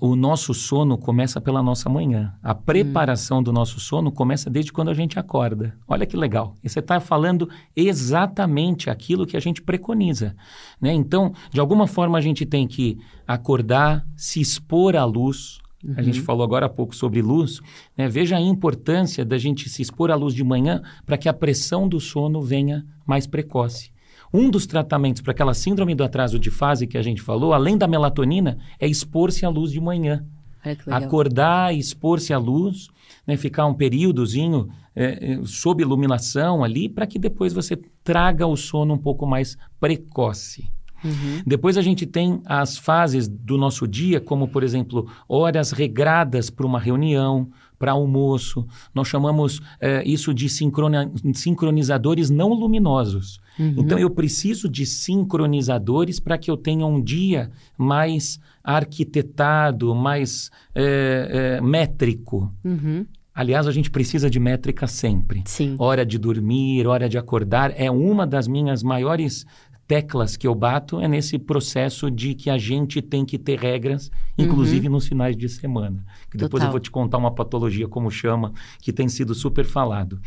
O 0.00 0.14
nosso 0.14 0.54
sono 0.54 0.96
começa 0.96 1.40
pela 1.40 1.60
nossa 1.60 1.88
manhã. 1.88 2.32
A 2.40 2.54
preparação 2.54 3.42
do 3.42 3.52
nosso 3.52 3.80
sono 3.80 4.12
começa 4.12 4.48
desde 4.48 4.72
quando 4.72 4.88
a 4.90 4.94
gente 4.94 5.18
acorda. 5.18 5.76
Olha 5.88 6.06
que 6.06 6.16
legal. 6.16 6.54
E 6.62 6.68
você 6.68 6.78
está 6.78 7.00
falando 7.00 7.50
exatamente 7.74 8.88
aquilo 8.88 9.26
que 9.26 9.36
a 9.36 9.40
gente 9.40 9.60
preconiza. 9.60 10.36
Né? 10.80 10.92
Então, 10.92 11.34
de 11.50 11.58
alguma 11.58 11.88
forma, 11.88 12.16
a 12.16 12.20
gente 12.20 12.46
tem 12.46 12.68
que 12.68 13.00
acordar, 13.26 14.06
se 14.16 14.40
expor 14.40 14.94
à 14.94 15.04
luz. 15.04 15.58
A 15.96 16.02
gente 16.02 16.20
falou 16.20 16.44
agora 16.44 16.66
há 16.66 16.68
pouco 16.68 16.94
sobre 16.94 17.20
luz. 17.20 17.60
né? 17.96 18.08
Veja 18.08 18.36
a 18.36 18.40
importância 18.40 19.24
da 19.24 19.38
gente 19.38 19.68
se 19.68 19.82
expor 19.82 20.10
à 20.10 20.14
luz 20.14 20.34
de 20.34 20.44
manhã 20.44 20.82
para 21.04 21.18
que 21.18 21.28
a 21.28 21.32
pressão 21.32 21.88
do 21.88 22.00
sono 22.00 22.40
venha 22.40 22.84
mais 23.06 23.26
precoce. 23.26 23.92
Um 24.32 24.50
dos 24.50 24.66
tratamentos 24.66 25.22
para 25.22 25.32
aquela 25.32 25.54
síndrome 25.54 25.94
do 25.94 26.02
atraso 26.02 26.38
de 26.38 26.50
fase 26.50 26.86
que 26.86 26.98
a 26.98 27.02
gente 27.02 27.22
falou, 27.22 27.52
além 27.52 27.78
da 27.78 27.86
melatonina, 27.86 28.58
é 28.80 28.88
expor-se 28.88 29.46
à 29.46 29.48
luz 29.48 29.70
de 29.70 29.80
manhã. 29.80 30.24
Legal. 30.64 31.02
Acordar, 31.04 31.74
expor-se 31.74 32.32
à 32.32 32.38
luz, 32.38 32.88
né, 33.26 33.36
ficar 33.36 33.66
um 33.66 33.74
períodozinho 33.74 34.68
é, 34.96 35.34
é, 35.34 35.40
sob 35.44 35.82
iluminação 35.82 36.64
ali, 36.64 36.88
para 36.88 37.06
que 37.06 37.18
depois 37.18 37.52
você 37.52 37.76
traga 38.02 38.46
o 38.46 38.56
sono 38.56 38.94
um 38.94 38.98
pouco 38.98 39.26
mais 39.26 39.56
precoce. 39.78 40.68
Uhum. 41.04 41.42
Depois 41.46 41.76
a 41.76 41.82
gente 41.82 42.06
tem 42.06 42.40
as 42.46 42.78
fases 42.78 43.28
do 43.28 43.58
nosso 43.58 43.86
dia, 43.86 44.20
como, 44.20 44.48
por 44.48 44.62
exemplo, 44.62 45.06
horas 45.28 45.70
regradas 45.70 46.50
para 46.50 46.66
uma 46.66 46.80
reunião, 46.80 47.48
para 47.78 47.92
almoço. 47.92 48.66
Nós 48.94 49.08
chamamos 49.08 49.60
eh, 49.80 50.02
isso 50.06 50.32
de 50.32 50.48
sincronizadores 50.48 52.30
não 52.30 52.54
luminosos. 52.54 53.40
Uhum. 53.58 53.74
Então, 53.76 53.98
eu 53.98 54.10
preciso 54.10 54.68
de 54.68 54.86
sincronizadores 54.86 56.18
para 56.18 56.38
que 56.38 56.50
eu 56.50 56.56
tenha 56.56 56.86
um 56.86 57.02
dia 57.02 57.50
mais 57.76 58.40
arquitetado, 58.62 59.94
mais 59.94 60.50
eh, 60.74 61.58
eh, 61.58 61.60
métrico. 61.60 62.50
Uhum. 62.64 63.04
Aliás, 63.34 63.66
a 63.66 63.72
gente 63.72 63.90
precisa 63.90 64.30
de 64.30 64.38
métrica 64.38 64.86
sempre. 64.86 65.42
Sim. 65.44 65.74
Hora 65.78 66.06
de 66.06 66.18
dormir, 66.18 66.86
hora 66.86 67.08
de 67.08 67.18
acordar, 67.18 67.72
é 67.76 67.90
uma 67.90 68.24
das 68.24 68.46
minhas 68.46 68.82
maiores 68.82 69.44
teclas 69.86 70.36
que 70.36 70.46
eu 70.46 70.54
bato 70.54 71.00
é 71.00 71.08
nesse 71.08 71.38
processo 71.38 72.10
de 72.10 72.34
que 72.34 72.48
a 72.48 72.58
gente 72.58 73.02
tem 73.02 73.24
que 73.24 73.38
ter 73.38 73.58
regras, 73.58 74.10
inclusive 74.36 74.88
nos 74.88 75.06
finais 75.06 75.36
de 75.36 75.48
semana. 75.48 76.04
Que 76.30 76.36
depois 76.36 76.60
Total. 76.60 76.68
eu 76.68 76.72
vou 76.72 76.80
te 76.80 76.90
contar 76.90 77.18
uma 77.18 77.34
patologia, 77.34 77.88
como 77.88 78.10
chama, 78.10 78.52
que 78.80 78.92
tem 78.92 79.08
sido 79.08 79.34
super 79.34 79.64
falado. 79.64 80.20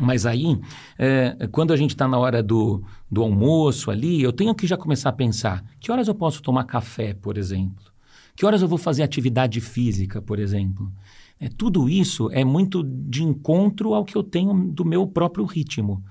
Mas 0.00 0.26
aí, 0.26 0.58
é, 0.98 1.48
quando 1.50 1.72
a 1.72 1.76
gente 1.76 1.90
está 1.90 2.08
na 2.08 2.18
hora 2.18 2.42
do, 2.42 2.82
do 3.10 3.22
almoço 3.22 3.90
ali, 3.90 4.22
eu 4.22 4.32
tenho 4.32 4.54
que 4.54 4.66
já 4.66 4.76
começar 4.76 5.10
a 5.10 5.12
pensar: 5.12 5.64
que 5.78 5.92
horas 5.92 6.08
eu 6.08 6.14
posso 6.14 6.42
tomar 6.42 6.64
café, 6.64 7.14
por 7.14 7.38
exemplo? 7.38 7.92
Que 8.34 8.46
horas 8.46 8.62
eu 8.62 8.68
vou 8.68 8.78
fazer 8.78 9.02
atividade 9.02 9.60
física, 9.60 10.20
por 10.20 10.38
exemplo? 10.38 10.90
É, 11.38 11.48
tudo 11.48 11.88
isso 11.88 12.30
é 12.30 12.44
muito 12.44 12.82
de 12.82 13.22
encontro 13.22 13.94
ao 13.94 14.04
que 14.04 14.16
eu 14.16 14.22
tenho 14.22 14.54
do 14.72 14.84
meu 14.84 15.06
próprio 15.06 15.44
ritmo. 15.44 16.02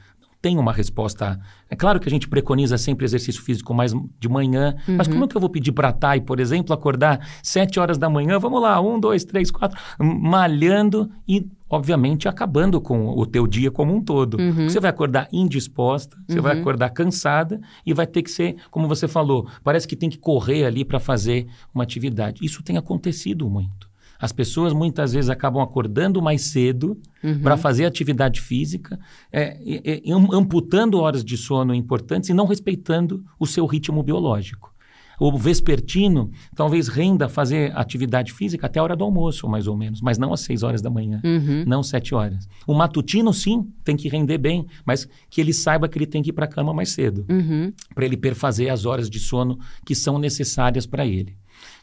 Tem 0.41 0.57
uma 0.57 0.73
resposta. 0.73 1.39
É 1.69 1.75
claro 1.75 1.99
que 1.99 2.07
a 2.07 2.11
gente 2.11 2.27
preconiza 2.27 2.75
sempre 2.77 3.05
exercício 3.05 3.43
físico 3.43 3.73
mais 3.73 3.93
de 4.19 4.27
manhã, 4.27 4.75
uhum. 4.87 4.95
mas 4.97 5.07
como 5.07 5.23
é 5.23 5.27
que 5.27 5.37
eu 5.37 5.41
vou 5.41 5.49
pedir 5.49 5.71
para 5.71 5.89
a 5.89 5.93
Thay, 5.93 6.21
por 6.21 6.39
exemplo, 6.39 6.73
acordar 6.73 7.27
sete 7.43 7.79
horas 7.79 7.97
da 7.97 8.09
manhã? 8.09 8.39
Vamos 8.39 8.59
lá, 8.59 8.81
um, 8.81 8.99
dois, 8.99 9.23
três, 9.23 9.51
quatro, 9.51 9.79
malhando 9.99 11.11
e, 11.27 11.47
obviamente, 11.69 12.27
acabando 12.27 12.81
com 12.81 13.09
o 13.09 13.23
teu 13.25 13.45
dia 13.45 13.69
como 13.69 13.93
um 13.93 14.01
todo. 14.03 14.39
Uhum. 14.39 14.67
Você 14.67 14.79
vai 14.79 14.89
acordar 14.89 15.27
indisposta, 15.31 16.17
você 16.27 16.37
uhum. 16.37 16.43
vai 16.43 16.59
acordar 16.59 16.89
cansada 16.89 17.61
e 17.85 17.93
vai 17.93 18.07
ter 18.07 18.23
que 18.23 18.31
ser, 18.31 18.55
como 18.71 18.87
você 18.87 19.07
falou, 19.07 19.47
parece 19.63 19.87
que 19.87 19.95
tem 19.95 20.09
que 20.09 20.17
correr 20.17 20.65
ali 20.65 20.83
para 20.83 20.99
fazer 20.99 21.45
uma 21.71 21.83
atividade. 21.83 22.43
Isso 22.43 22.63
tem 22.63 22.77
acontecido 22.77 23.47
muito. 23.47 23.90
As 24.21 24.31
pessoas 24.31 24.71
muitas 24.71 25.13
vezes 25.13 25.29
acabam 25.29 25.63
acordando 25.63 26.21
mais 26.21 26.43
cedo 26.43 26.97
uhum. 27.23 27.39
para 27.39 27.57
fazer 27.57 27.85
atividade 27.85 28.39
física, 28.39 28.99
é, 29.31 29.57
é, 29.83 30.01
amputando 30.31 30.99
horas 30.99 31.25
de 31.25 31.35
sono 31.35 31.73
importantes 31.73 32.29
e 32.29 32.33
não 32.33 32.45
respeitando 32.45 33.25
o 33.39 33.47
seu 33.47 33.65
ritmo 33.65 34.03
biológico. 34.03 34.71
O 35.19 35.37
vespertino 35.37 36.31
talvez 36.55 36.87
renda 36.87 37.29
fazer 37.29 37.71
atividade 37.77 38.33
física 38.33 38.65
até 38.65 38.79
a 38.79 38.83
hora 38.83 38.95
do 38.95 39.03
almoço, 39.03 39.47
mais 39.47 39.67
ou 39.67 39.77
menos, 39.77 40.01
mas 40.01 40.17
não 40.17 40.33
às 40.33 40.41
6 40.41 40.63
horas 40.63 40.81
da 40.81 40.89
manhã, 40.89 41.21
uhum. 41.23 41.63
não 41.67 41.81
às 41.81 41.89
7 41.89 42.15
horas. 42.15 42.49
O 42.65 42.73
matutino, 42.73 43.31
sim, 43.31 43.71
tem 43.83 43.95
que 43.95 44.09
render 44.09 44.39
bem, 44.39 44.65
mas 44.83 45.07
que 45.29 45.39
ele 45.39 45.53
saiba 45.53 45.87
que 45.87 45.95
ele 45.95 46.07
tem 46.07 46.23
que 46.23 46.31
ir 46.31 46.33
para 46.33 46.45
a 46.45 46.47
cama 46.47 46.73
mais 46.73 46.89
cedo, 46.89 47.23
uhum. 47.29 47.71
para 47.93 48.03
ele 48.03 48.17
perfazer 48.17 48.69
as 48.69 48.83
horas 48.83 49.11
de 49.11 49.19
sono 49.19 49.59
que 49.85 49.93
são 49.93 50.17
necessárias 50.17 50.87
para 50.87 51.05
ele. 51.05 51.37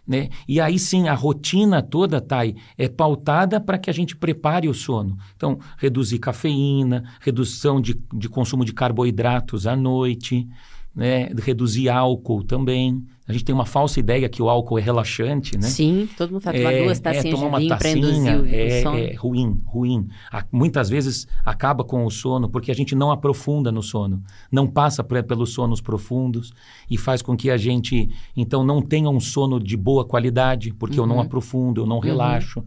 Né? 0.08 0.30
E 0.48 0.58
aí 0.58 0.78
sim, 0.78 1.06
a 1.06 1.14
rotina 1.14 1.82
toda, 1.82 2.18
Thay, 2.18 2.56
é 2.78 2.88
pautada 2.88 3.60
para 3.60 3.76
que 3.76 3.90
a 3.90 3.92
gente 3.92 4.16
prepare 4.16 4.66
o 4.66 4.72
sono. 4.72 5.18
Então, 5.36 5.58
reduzir 5.76 6.18
cafeína, 6.18 7.04
redução 7.20 7.78
de, 7.78 7.94
de 8.14 8.26
consumo 8.26 8.64
de 8.64 8.72
carboidratos 8.72 9.66
à 9.66 9.76
noite, 9.76 10.48
né? 10.94 11.28
reduzir 11.44 11.90
álcool 11.90 12.42
também. 12.42 13.04
A 13.28 13.32
gente 13.32 13.44
tem 13.44 13.54
uma 13.54 13.66
falsa 13.66 14.00
ideia 14.00 14.26
que 14.26 14.40
o 14.40 14.48
álcool 14.48 14.78
é 14.78 14.82
relaxante, 14.82 15.58
né? 15.58 15.68
Sim, 15.68 16.08
todo 16.16 16.32
mundo 16.32 16.40
fala 16.40 16.56
tomar 16.56 16.72
é, 16.72 16.82
duas 16.82 16.98
tacinhas 16.98 17.26
é, 17.26 17.30
tomar 17.30 17.58
de 17.58 17.68
vinho 17.68 17.98
induzir 17.98 18.40
o, 18.40 18.46
é, 18.46 18.78
o 18.78 18.82
sono. 18.82 18.98
É 18.98 19.14
ruim, 19.14 19.62
ruim. 19.66 20.08
muitas 20.50 20.88
vezes 20.88 21.28
acaba 21.44 21.84
com 21.84 22.06
o 22.06 22.10
sono 22.10 22.48
porque 22.48 22.70
a 22.70 22.74
gente 22.74 22.94
não 22.94 23.10
aprofunda 23.10 23.70
no 23.70 23.82
sono, 23.82 24.22
não 24.50 24.66
passa 24.66 25.04
pelos 25.04 25.52
sonos 25.52 25.82
profundos 25.82 26.54
e 26.90 26.96
faz 26.96 27.20
com 27.20 27.36
que 27.36 27.50
a 27.50 27.58
gente, 27.58 28.08
então, 28.34 28.64
não 28.64 28.80
tenha 28.80 29.10
um 29.10 29.20
sono 29.20 29.60
de 29.60 29.76
boa 29.76 30.06
qualidade, 30.06 30.72
porque 30.72 30.98
uhum. 30.98 31.04
eu 31.04 31.08
não 31.08 31.16
uhum. 31.16 31.22
aprofundo, 31.22 31.82
eu 31.82 31.86
não 31.86 31.96
uhum. 31.96 32.02
relaxo. 32.02 32.64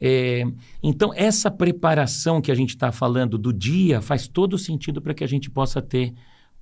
É, 0.00 0.44
então, 0.82 1.12
essa 1.14 1.50
preparação 1.50 2.40
que 2.40 2.52
a 2.52 2.54
gente 2.54 2.70
está 2.70 2.92
falando 2.92 3.36
do 3.36 3.52
dia 3.52 4.00
faz 4.00 4.28
todo 4.28 4.56
sentido 4.56 5.02
para 5.02 5.14
que 5.14 5.24
a 5.24 5.26
gente 5.26 5.50
possa 5.50 5.82
ter 5.82 6.14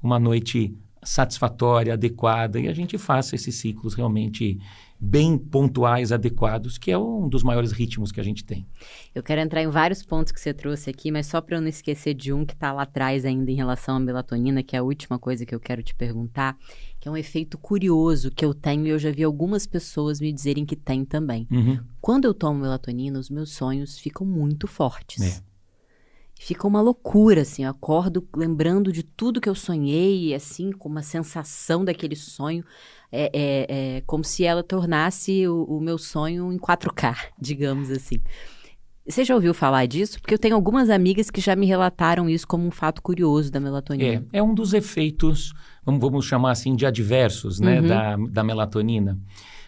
uma 0.03 0.19
noite 0.19 0.75
satisfatória, 1.05 1.93
adequada, 1.93 2.59
e 2.59 2.69
a 2.69 2.73
gente 2.73 2.99
faça 2.99 3.35
esses 3.35 3.55
ciclos 3.57 3.95
realmente 3.95 4.59
bem 4.99 5.37
pontuais, 5.37 6.13
adequados, 6.13 6.79
que 6.79 6.91
é 6.91 6.97
um 6.97 7.29
dos 7.29 7.43
maiores 7.43 7.73
ritmos 7.73 8.11
que 8.11 8.21
a 8.21 8.23
gente 8.23 8.45
tem. 8.45 8.67
Eu 9.15 9.23
quero 9.23 9.41
entrar 9.41 9.63
em 9.63 9.69
vários 9.69 10.03
pontos 10.03 10.33
que 10.33 10.41
você 10.41 10.55
trouxe 10.55 10.89
aqui, 10.89 11.11
mas 11.11 11.27
só 11.27 11.41
para 11.41 11.57
eu 11.57 11.61
não 11.61 11.69
esquecer 11.69 12.15
de 12.15 12.33
um 12.33 12.47
que 12.47 12.55
está 12.55 12.73
lá 12.73 12.83
atrás 12.83 13.25
ainda 13.25 13.51
em 13.51 13.55
relação 13.55 13.97
à 13.97 14.01
melatonina, 14.01 14.63
que 14.63 14.75
é 14.75 14.79
a 14.79 14.83
última 14.83 15.19
coisa 15.19 15.45
que 15.45 15.55
eu 15.55 15.61
quero 15.61 15.83
te 15.83 15.95
perguntar, 15.95 16.57
que 16.99 17.09
é 17.09 17.11
um 17.11 17.17
efeito 17.17 17.59
curioso 17.59 18.31
que 18.31 18.45
eu 18.45 18.55
tenho 18.55 18.87
e 18.87 18.91
eu 18.91 18.99
já 18.99 19.11
vi 19.11 19.23
algumas 19.23 19.67
pessoas 19.67 20.21
me 20.21 20.33
dizerem 20.33 20.65
que 20.65 20.77
tem 20.77 21.05
também. 21.05 21.47
Uhum. 21.51 21.79
Quando 22.01 22.25
eu 22.25 22.33
tomo 22.33 22.61
melatonina, 22.61 23.19
os 23.19 23.29
meus 23.29 23.53
sonhos 23.53 23.99
ficam 23.99 24.27
muito 24.27 24.67
fortes. 24.67 25.21
É 25.23 25.54
fica 26.39 26.67
uma 26.67 26.81
loucura, 26.81 27.43
assim. 27.43 27.65
Eu 27.65 27.71
acordo 27.71 28.27
lembrando 28.35 28.93
de 28.93 29.03
tudo 29.03 29.41
que 29.41 29.49
eu 29.49 29.55
sonhei, 29.55 30.35
assim, 30.35 30.73
com 30.73 30.89
uma 30.89 31.03
sensação 31.03 31.85
daquele 31.85 32.17
sonho. 32.17 32.65
É, 33.11 33.31
é, 33.33 33.97
é 33.97 34.01
como 34.03 34.25
se 34.25 34.45
ela 34.45 34.63
tornasse 34.63 35.47
o, 35.47 35.65
o, 35.65 35.81
meu 35.81 35.97
sonho 35.99 36.53
em 36.53 36.59
4K, 36.59 37.17
digamos 37.41 37.91
assim. 37.91 38.17
Você 39.07 39.23
já 39.25 39.35
ouviu 39.35 39.53
falar 39.55 39.87
disso? 39.87 40.19
Porque 40.21 40.35
eu 40.35 40.39
tenho 40.39 40.55
algumas 40.55 40.89
amigas 40.91 41.31
que 41.31 41.41
já 41.41 41.55
me 41.55 41.67
relataram 41.67 42.29
isso 42.29 42.49
como 42.49 42.67
um 42.67 42.71
fato 42.71 43.03
curioso 43.03 43.53
da 43.53 43.61
melatonina. 43.61 44.27
É, 44.33 44.39
é 44.39 44.43
um 44.43 44.55
dos 44.55 44.73
efeitos, 44.73 45.53
vamos, 45.85 46.01
vamos 46.01 46.25
chamar 46.25 46.53
assim, 46.53 46.75
de 46.75 46.87
adversos, 46.87 47.61
né, 47.61 47.81
uhum. 47.81 47.87
da, 47.87 48.17
da 48.17 48.43
melatonina. 48.43 49.19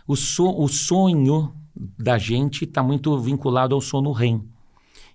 O, 0.08 0.16
so, 0.16 0.48
o 0.58 0.66
sonho 0.68 1.52
da 1.98 2.16
gente 2.16 2.64
está 2.64 2.82
muito 2.82 3.16
vinculado 3.18 3.74
ao 3.74 3.80
sono 3.80 4.10
REM. 4.12 4.42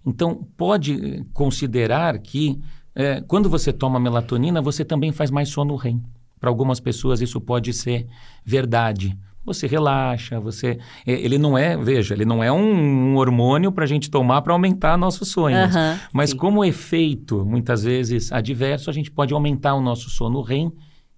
Então, 0.05 0.47
pode 0.57 1.25
considerar 1.33 2.17
que 2.19 2.59
é, 2.95 3.21
quando 3.21 3.49
você 3.49 3.71
toma 3.71 3.99
melatonina, 3.99 4.61
você 4.61 4.83
também 4.83 5.11
faz 5.11 5.31
mais 5.31 5.49
sono 5.49 5.75
REM. 5.75 6.01
Para 6.39 6.49
algumas 6.49 6.79
pessoas, 6.79 7.21
isso 7.21 7.39
pode 7.39 7.71
ser 7.71 8.07
verdade. 8.43 9.17
Você 9.45 9.65
relaxa, 9.65 10.39
você. 10.39 10.77
É, 11.05 11.13
ele 11.13 11.37
não 11.37 11.57
é, 11.57 11.75
veja, 11.75 12.13
ele 12.13 12.25
não 12.25 12.43
é 12.43 12.51
um, 12.51 13.13
um 13.13 13.17
hormônio 13.17 13.71
para 13.71 13.83
a 13.83 13.87
gente 13.87 14.09
tomar 14.09 14.41
para 14.41 14.53
aumentar 14.53 14.97
nossos 14.97 15.29
sonhos. 15.29 15.73
Uhum, 15.73 15.99
mas, 16.13 16.31
sim. 16.31 16.37
como 16.37 16.65
efeito, 16.65 17.45
muitas 17.45 17.83
vezes, 17.83 18.31
adverso, 18.31 18.89
a 18.89 18.93
gente 18.93 19.09
pode 19.09 19.33
aumentar 19.33 19.73
o 19.73 19.81
nosso 19.81 20.09
sono 20.09 20.41
REM 20.41 20.71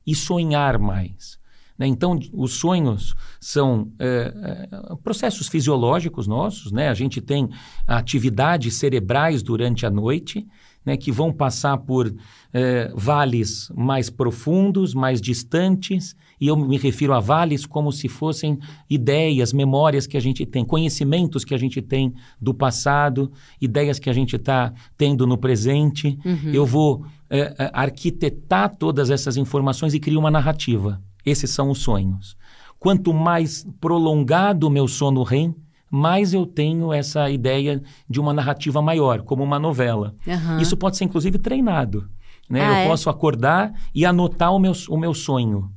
e 0.06 0.16
sonhar 0.16 0.78
mais. 0.78 1.38
Né? 1.78 1.88
Então, 1.88 2.20
os 2.32 2.54
sonhos 2.54 3.16
são 3.40 3.92
é, 4.00 4.68
é, 4.72 4.96
processos 5.04 5.48
fisiológicos 5.48 6.28
nossos, 6.28 6.72
né? 6.72 6.90
A 6.90 6.94
gente 6.94 7.20
tem 7.20 7.50
atividades 7.88 8.76
cerebrais 8.76 9.42
durante 9.42 9.86
a 9.86 9.90
noite, 9.90 10.46
né? 10.86 10.96
Que 10.96 11.12
vão 11.12 11.32
passar 11.32 11.78
por 11.78 12.14
é, 12.54 12.92
vales 12.96 13.72
mais 13.76 14.10
profundos, 14.10 14.94
mais 14.94 15.20
distantes, 15.20 16.16
e 16.40 16.48
eu 16.48 16.56
me 16.56 16.78
refiro 16.78 17.14
a 17.14 17.20
vales 17.20 17.66
como 17.66 17.92
se 17.92 18.08
fossem 18.08 18.60
ideias, 18.90 19.54
memórias 19.54 20.06
que 20.06 20.18
a 20.18 20.20
gente 20.20 20.46
tem, 20.46 20.64
conhecimentos 20.64 21.44
que 21.44 21.56
a 21.56 21.58
gente 21.58 21.82
tem 21.82 22.14
do 22.40 22.54
passado, 22.54 23.32
ideias 23.60 23.98
que 23.98 24.10
a 24.10 24.14
gente 24.14 24.36
está 24.36 24.74
tendo 24.98 25.26
no 25.26 25.38
presente. 25.38 26.20
Uhum. 26.24 26.52
Eu 26.54 26.66
vou 26.66 27.06
é, 27.30 27.72
arquitetar 27.74 28.76
todas 28.76 29.10
essas 29.10 29.38
informações 29.38 29.94
e 29.94 30.00
criar 30.00 30.20
uma 30.20 30.30
narrativa. 30.30 31.02
Esses 31.26 31.50
são 31.52 31.70
os 31.70 31.80
sonhos. 31.80 32.36
Quanto 32.80 33.14
mais 33.14 33.66
prolongado 33.80 34.68
o 34.68 34.70
meu 34.70 34.88
sono 34.88 35.24
REM, 35.24 35.56
mais 35.90 36.34
eu 36.34 36.46
tenho 36.46 36.92
essa 36.92 37.30
ideia 37.30 37.82
de 38.10 38.20
uma 38.20 38.34
narrativa 38.34 38.82
maior, 38.82 39.22
como 39.22 39.44
uma 39.44 39.60
novela. 39.60 40.16
Uhum. 40.26 40.60
Isso 40.60 40.76
pode 40.76 40.98
ser, 40.98 41.06
inclusive, 41.06 41.38
treinado. 41.38 42.10
Né? 42.50 42.62
Ah, 42.62 42.68
eu 42.68 42.76
é? 42.76 42.88
posso 42.88 43.10
acordar 43.10 43.72
e 43.94 44.06
anotar 44.06 44.52
o 44.54 44.60
meu, 44.60 44.74
o 44.90 44.98
meu 44.98 45.14
sonho. 45.14 45.72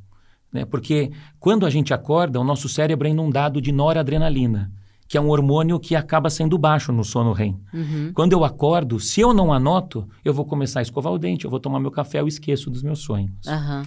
Né? 0.51 0.65
Porque 0.65 1.13
quando 1.39 1.67
a 1.67 1.71
gente 1.71 1.93
acorda, 1.93 2.41
o 2.41 2.45
nosso 2.45 2.69
cérebro 2.69 3.07
é 3.07 3.11
inundado 3.11 3.61
de 3.61 3.71
noradrenalina, 3.71 4.73
que 5.07 5.17
é 5.19 5.21
um 5.21 5.29
hormônio 5.29 5.79
que 5.79 5.95
acaba 5.95 6.31
sendo 6.31 6.59
baixo 6.59 6.93
no 6.93 7.05
sono 7.05 7.33
REM. 7.33 7.61
Uhum. 7.73 8.11
Quando 8.15 8.33
eu 8.33 8.45
acordo, 8.45 8.99
se 8.99 9.21
eu 9.21 9.33
não 9.33 9.53
anoto, 9.53 10.09
eu 10.25 10.35
vou 10.35 10.45
começar 10.45 10.81
a 10.81 10.83
escovar 10.83 11.13
o 11.13 11.19
dente, 11.19 11.45
eu 11.45 11.51
vou 11.51 11.61
tomar 11.61 11.79
meu 11.79 11.91
café, 11.91 12.21
eu 12.21 12.27
esqueço 12.27 12.71
dos 12.71 12.83
meus 12.83 13.01
sonhos. 13.01 13.47
Uhum. 13.47 13.83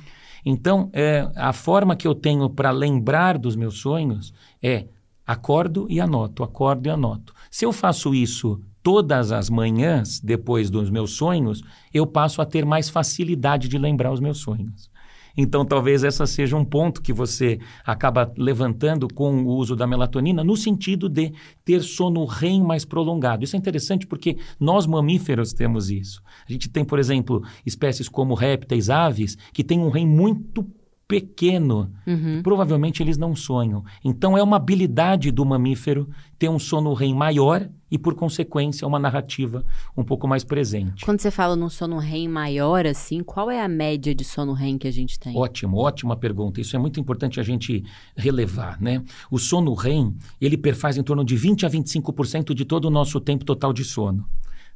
Então, 0.45 0.89
é, 0.93 1.29
a 1.35 1.53
forma 1.53 1.95
que 1.95 2.07
eu 2.07 2.15
tenho 2.15 2.49
para 2.49 2.71
lembrar 2.71 3.37
dos 3.37 3.55
meus 3.55 3.79
sonhos 3.79 4.33
é 4.61 4.87
acordo 5.25 5.85
e 5.89 5.99
anoto, 6.01 6.43
acordo 6.43 6.87
e 6.87 6.89
anoto. 6.89 7.33
Se 7.51 7.65
eu 7.65 7.71
faço 7.71 8.13
isso 8.15 8.61
todas 8.81 9.31
as 9.31 9.49
manhãs 9.49 10.19
depois 10.19 10.69
dos 10.69 10.89
meus 10.89 11.11
sonhos, 11.11 11.61
eu 11.93 12.07
passo 12.07 12.41
a 12.41 12.45
ter 12.45 12.65
mais 12.65 12.89
facilidade 12.89 13.67
de 13.67 13.77
lembrar 13.77 14.11
os 14.11 14.19
meus 14.19 14.39
sonhos. 14.39 14.89
Então, 15.41 15.63
talvez 15.63 16.03
essa 16.03 16.27
seja 16.27 16.57
um 16.57 16.65
ponto 16.65 17.01
que 17.01 17.13
você 17.13 17.59
acaba 17.85 18.29
levantando 18.35 19.07
com 19.07 19.41
o 19.45 19.55
uso 19.55 19.73
da 19.73 19.87
melatonina, 19.87 20.43
no 20.43 20.57
sentido 20.57 21.07
de 21.07 21.31
ter 21.63 21.81
sono 21.81 22.25
REM 22.25 22.61
mais 22.61 22.83
prolongado. 22.83 23.45
Isso 23.45 23.55
é 23.55 23.59
interessante 23.59 24.05
porque 24.05 24.35
nós 24.59 24.85
mamíferos 24.85 25.53
temos 25.53 25.89
isso. 25.89 26.21
A 26.45 26.51
gente 26.51 26.67
tem, 26.67 26.83
por 26.83 26.99
exemplo, 26.99 27.41
espécies 27.65 28.09
como 28.09 28.33
répteis, 28.33 28.89
aves, 28.89 29.37
que 29.53 29.63
têm 29.63 29.79
um 29.79 29.87
REM 29.87 30.05
muito 30.05 30.67
pequeno, 31.07 31.89
uhum. 32.05 32.41
provavelmente 32.43 33.01
eles 33.01 33.17
não 33.17 33.33
sonham. 33.33 33.85
Então 34.03 34.37
é 34.37 34.43
uma 34.43 34.57
habilidade 34.57 35.31
do 35.31 35.45
mamífero 35.45 36.09
ter 36.37 36.49
um 36.49 36.59
sono 36.59 36.93
REM 36.93 37.15
maior 37.15 37.69
e, 37.91 37.97
por 37.97 38.15
consequência, 38.15 38.87
uma 38.87 38.99
narrativa 38.99 39.65
um 39.95 40.03
pouco 40.03 40.27
mais 40.27 40.43
presente. 40.43 41.05
Quando 41.05 41.19
você 41.19 41.31
fala 41.31 41.55
num 41.55 41.69
sono 41.69 41.97
REM 41.97 42.27
maior, 42.27 42.85
assim, 42.85 43.23
qual 43.23 43.49
é 43.49 43.61
a 43.61 43.67
média 43.67 44.13
de 44.13 44.23
sono 44.23 44.53
REM 44.53 44.77
que 44.77 44.87
a 44.87 44.91
gente 44.91 45.19
tem? 45.19 45.35
Ótimo, 45.35 45.77
ótima 45.77 46.15
pergunta. 46.15 46.61
Isso 46.61 46.75
é 46.75 46.79
muito 46.79 46.99
importante 46.99 47.39
a 47.39 47.43
gente 47.43 47.83
relevar, 48.15 48.79
né? 48.81 49.03
O 49.31 49.37
sono 49.37 49.73
REM, 49.73 50.15
ele 50.39 50.57
perfaz 50.57 50.97
em 50.97 51.03
torno 51.03 51.23
de 51.23 51.35
20 51.35 51.65
a 51.65 51.69
25% 51.69 52.53
de 52.53 52.65
todo 52.65 52.85
o 52.85 52.89
nosso 52.89 53.19
tempo 53.19 53.45
total 53.45 53.73
de 53.73 53.83
sono. 53.83 54.25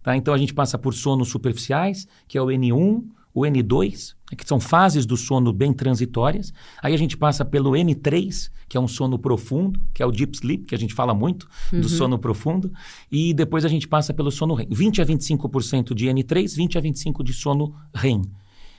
Tá? 0.01 0.17
Então 0.17 0.33
a 0.33 0.37
gente 0.37 0.53
passa 0.53 0.77
por 0.77 0.93
sonos 0.93 1.29
superficiais, 1.29 2.07
que 2.27 2.37
é 2.37 2.41
o 2.41 2.47
N1, 2.47 3.03
o 3.33 3.41
N2, 3.41 4.13
né, 4.22 4.22
que 4.35 4.47
são 4.47 4.59
fases 4.59 5.05
do 5.05 5.17
sono 5.17 5.51
bem 5.53 5.73
transitórias. 5.73 6.53
Aí 6.81 6.93
a 6.93 6.97
gente 6.97 7.17
passa 7.17 7.43
pelo 7.43 7.71
N3, 7.71 8.49
que 8.67 8.77
é 8.77 8.79
um 8.79 8.87
sono 8.87 9.19
profundo, 9.19 9.79
que 9.93 10.01
é 10.01 10.05
o 10.05 10.11
deep 10.11 10.35
sleep, 10.37 10.65
que 10.65 10.75
a 10.75 10.77
gente 10.77 10.93
fala 10.93 11.13
muito 11.13 11.47
uhum. 11.71 11.81
do 11.81 11.89
sono 11.89 12.17
profundo. 12.17 12.71
E 13.11 13.33
depois 13.33 13.65
a 13.65 13.67
gente 13.67 13.87
passa 13.87 14.13
pelo 14.13 14.31
sono 14.31 14.53
REM. 14.53 14.67
20 14.71 15.01
a 15.01 15.05
25% 15.05 15.93
de 15.93 16.07
N3, 16.07 16.55
20 16.55 16.77
a 16.77 16.81
25% 16.81 17.23
de 17.23 17.33
sono 17.33 17.75
REM. 17.93 18.21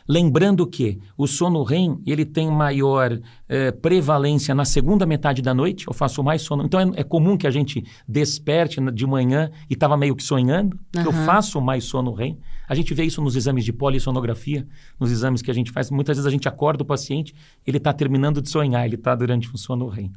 Lembrando 0.06 0.66
que 0.66 1.00
o 1.16 1.26
sono 1.26 1.62
REM 1.62 1.98
ele 2.06 2.26
tem 2.26 2.50
maior 2.50 3.18
eh, 3.54 3.70
prevalência 3.70 4.52
na 4.52 4.64
segunda 4.64 5.06
metade 5.06 5.40
da 5.40 5.54
noite, 5.54 5.86
eu 5.86 5.94
faço 5.94 6.24
mais 6.24 6.42
sono. 6.42 6.64
Então 6.64 6.80
é, 6.80 6.90
é 6.96 7.04
comum 7.04 7.36
que 7.36 7.46
a 7.46 7.52
gente 7.52 7.84
desperte 8.08 8.80
de 8.90 9.06
manhã 9.06 9.48
e 9.70 9.74
estava 9.74 9.96
meio 9.96 10.16
que 10.16 10.24
sonhando, 10.24 10.76
uhum. 10.96 11.02
eu 11.04 11.12
faço 11.12 11.60
mais 11.60 11.84
sono 11.84 12.12
REM. 12.12 12.36
A 12.68 12.74
gente 12.74 12.92
vê 12.92 13.04
isso 13.04 13.22
nos 13.22 13.36
exames 13.36 13.64
de 13.64 13.72
polissonografia, 13.72 14.66
nos 14.98 15.12
exames 15.12 15.40
que 15.40 15.52
a 15.52 15.54
gente 15.54 15.70
faz. 15.70 15.88
Muitas 15.88 16.16
vezes 16.16 16.26
a 16.26 16.30
gente 16.30 16.48
acorda 16.48 16.82
o 16.82 16.86
paciente, 16.86 17.32
ele 17.64 17.76
está 17.76 17.92
terminando 17.92 18.42
de 18.42 18.50
sonhar, 18.50 18.84
ele 18.86 18.96
está 18.96 19.14
durante 19.14 19.48
um 19.48 19.56
sono 19.56 19.86
REM. 19.86 20.10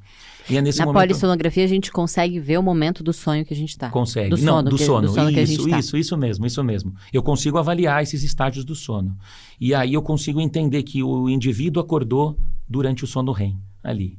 E 0.50 0.58
é 0.58 0.62
nesse 0.62 0.80
Na 0.80 0.86
momento... 0.86 1.04
polissonografia 1.04 1.64
a 1.64 1.68
gente 1.68 1.92
consegue 1.92 2.40
ver 2.40 2.58
o 2.58 2.64
momento 2.64 3.04
do 3.04 3.14
sonho 3.14 3.46
que 3.46 3.54
a 3.54 3.58
gente 3.58 3.70
está. 3.70 3.92
Consegue. 3.92 4.30
Do 4.32 4.38
sono, 4.38 4.52
Não, 4.52 4.64
do 4.64 4.78
que, 4.78 4.84
sono. 4.84 5.08
Do 5.08 5.14
sono 5.14 5.30
isso, 5.30 5.70
tá. 5.70 5.78
isso, 5.78 5.96
isso 5.96 6.18
mesmo, 6.18 6.48
isso 6.48 6.64
mesmo. 6.64 6.96
Eu 7.14 7.22
consigo 7.22 7.60
avaliar 7.60 8.02
esses 8.02 8.24
estágios 8.24 8.66
do 8.66 8.74
sono. 8.74 9.16
E 9.60 9.76
aí 9.76 9.94
eu 9.94 10.02
consigo 10.02 10.42
entender 10.42 10.82
que 10.82 11.04
o 11.04 11.30
indivíduo 11.30 11.84
acordou 11.84 12.36
durante 12.68 13.04
o 13.04 13.08
sono 13.08 13.32
REM 13.32 13.58
ali. 13.84 14.18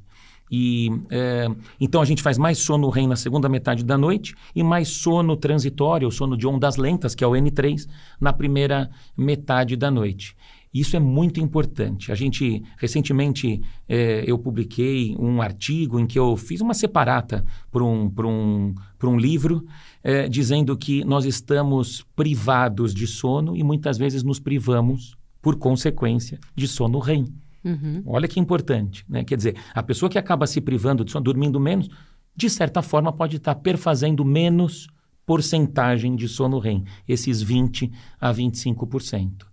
E, 0.50 0.90
é, 1.10 1.46
então 1.78 2.00
a 2.00 2.04
gente 2.04 2.22
faz 2.22 2.38
mais 2.38 2.58
sono 2.58 2.88
REM 2.88 3.06
na 3.06 3.16
segunda 3.16 3.48
metade 3.48 3.84
da 3.84 3.98
noite 3.98 4.34
e 4.54 4.62
mais 4.62 4.88
sono 4.88 5.36
transitório, 5.36 6.10
sono 6.10 6.36
de 6.36 6.46
ondas 6.46 6.76
lentas, 6.76 7.14
que 7.14 7.22
é 7.22 7.26
o 7.26 7.32
N3, 7.32 7.86
na 8.20 8.32
primeira 8.32 8.90
metade 9.16 9.76
da 9.76 9.90
noite. 9.90 10.34
Isso 10.72 10.96
é 10.96 11.00
muito 11.00 11.40
importante. 11.40 12.12
A 12.12 12.14
gente, 12.14 12.62
recentemente, 12.76 13.60
é, 13.88 14.24
eu 14.26 14.38
publiquei 14.38 15.16
um 15.18 15.40
artigo 15.40 15.98
em 15.98 16.06
que 16.06 16.18
eu 16.18 16.36
fiz 16.36 16.60
uma 16.60 16.74
separata 16.74 17.44
para 17.70 17.82
um, 17.82 18.12
um, 18.18 18.74
um 19.02 19.16
livro, 19.16 19.64
é, 20.04 20.28
dizendo 20.28 20.76
que 20.76 21.04
nós 21.04 21.24
estamos 21.24 22.04
privados 22.14 22.94
de 22.94 23.06
sono 23.06 23.56
e 23.56 23.62
muitas 23.62 23.96
vezes 23.96 24.22
nos 24.22 24.38
privamos, 24.38 25.16
por 25.40 25.56
consequência, 25.56 26.38
de 26.54 26.68
sono 26.68 26.98
REM. 26.98 27.26
Uhum. 27.64 28.02
Olha 28.06 28.28
que 28.28 28.38
importante. 28.38 29.04
Né? 29.08 29.24
Quer 29.24 29.36
dizer, 29.36 29.56
a 29.74 29.82
pessoa 29.82 30.08
que 30.08 30.18
acaba 30.18 30.46
se 30.46 30.60
privando 30.60 31.04
de 31.04 31.10
sono, 31.10 31.24
dormindo 31.24 31.58
menos, 31.58 31.88
de 32.34 32.48
certa 32.48 32.82
forma 32.82 33.12
pode 33.12 33.36
estar 33.36 33.56
perfazendo 33.56 34.24
menos 34.24 34.88
porcentagem 35.26 36.16
de 36.16 36.26
sono 36.28 36.58
REM, 36.58 36.84
esses 37.06 37.42
20 37.42 37.92
a 38.20 38.32
25%. 38.32 39.47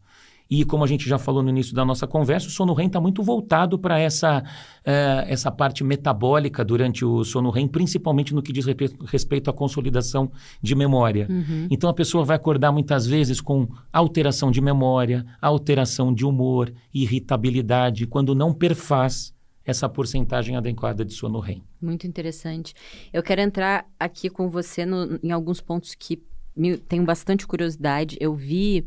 E 0.49 0.63
como 0.63 0.83
a 0.83 0.87
gente 0.87 1.07
já 1.07 1.17
falou 1.17 1.41
no 1.41 1.49
início 1.49 1.73
da 1.73 1.83
nossa 1.83 2.05
conversa, 2.05 2.47
o 2.47 2.51
sono 2.51 2.73
REM 2.73 2.87
está 2.87 3.01
muito 3.01 3.23
voltado 3.23 3.79
para 3.79 3.99
essa, 3.99 4.39
uh, 4.41 5.25
essa 5.27 5.51
parte 5.51 5.83
metabólica 5.83 6.63
durante 6.63 7.03
o 7.03 7.23
sono 7.23 7.49
REM, 7.49 7.67
principalmente 7.67 8.33
no 8.33 8.41
que 8.41 8.53
diz 8.53 8.65
respeito 9.07 9.49
à 9.49 9.53
consolidação 9.53 10.31
de 10.61 10.75
memória. 10.75 11.27
Uhum. 11.29 11.67
Então 11.71 11.89
a 11.89 11.93
pessoa 11.93 12.23
vai 12.23 12.35
acordar 12.35 12.71
muitas 12.71 13.07
vezes 13.07 13.41
com 13.41 13.67
alteração 13.91 14.51
de 14.51 14.61
memória, 14.61 15.25
alteração 15.41 16.13
de 16.13 16.25
humor, 16.25 16.71
irritabilidade, 16.93 18.05
quando 18.05 18.35
não 18.35 18.53
perfaz 18.53 19.33
essa 19.65 19.89
porcentagem 19.89 20.55
adequada 20.55 21.03
de 21.03 21.13
sono 21.13 21.39
REM. 21.39 21.63
Muito 21.81 22.05
interessante. 22.05 22.73
Eu 23.11 23.23
quero 23.23 23.41
entrar 23.41 23.85
aqui 23.99 24.29
com 24.29 24.47
você 24.47 24.85
no, 24.85 25.19
em 25.23 25.31
alguns 25.31 25.59
pontos 25.59 25.95
que 25.95 26.21
me, 26.55 26.77
tenho 26.77 27.03
bastante 27.03 27.47
curiosidade. 27.47 28.15
Eu 28.19 28.35
vi 28.35 28.85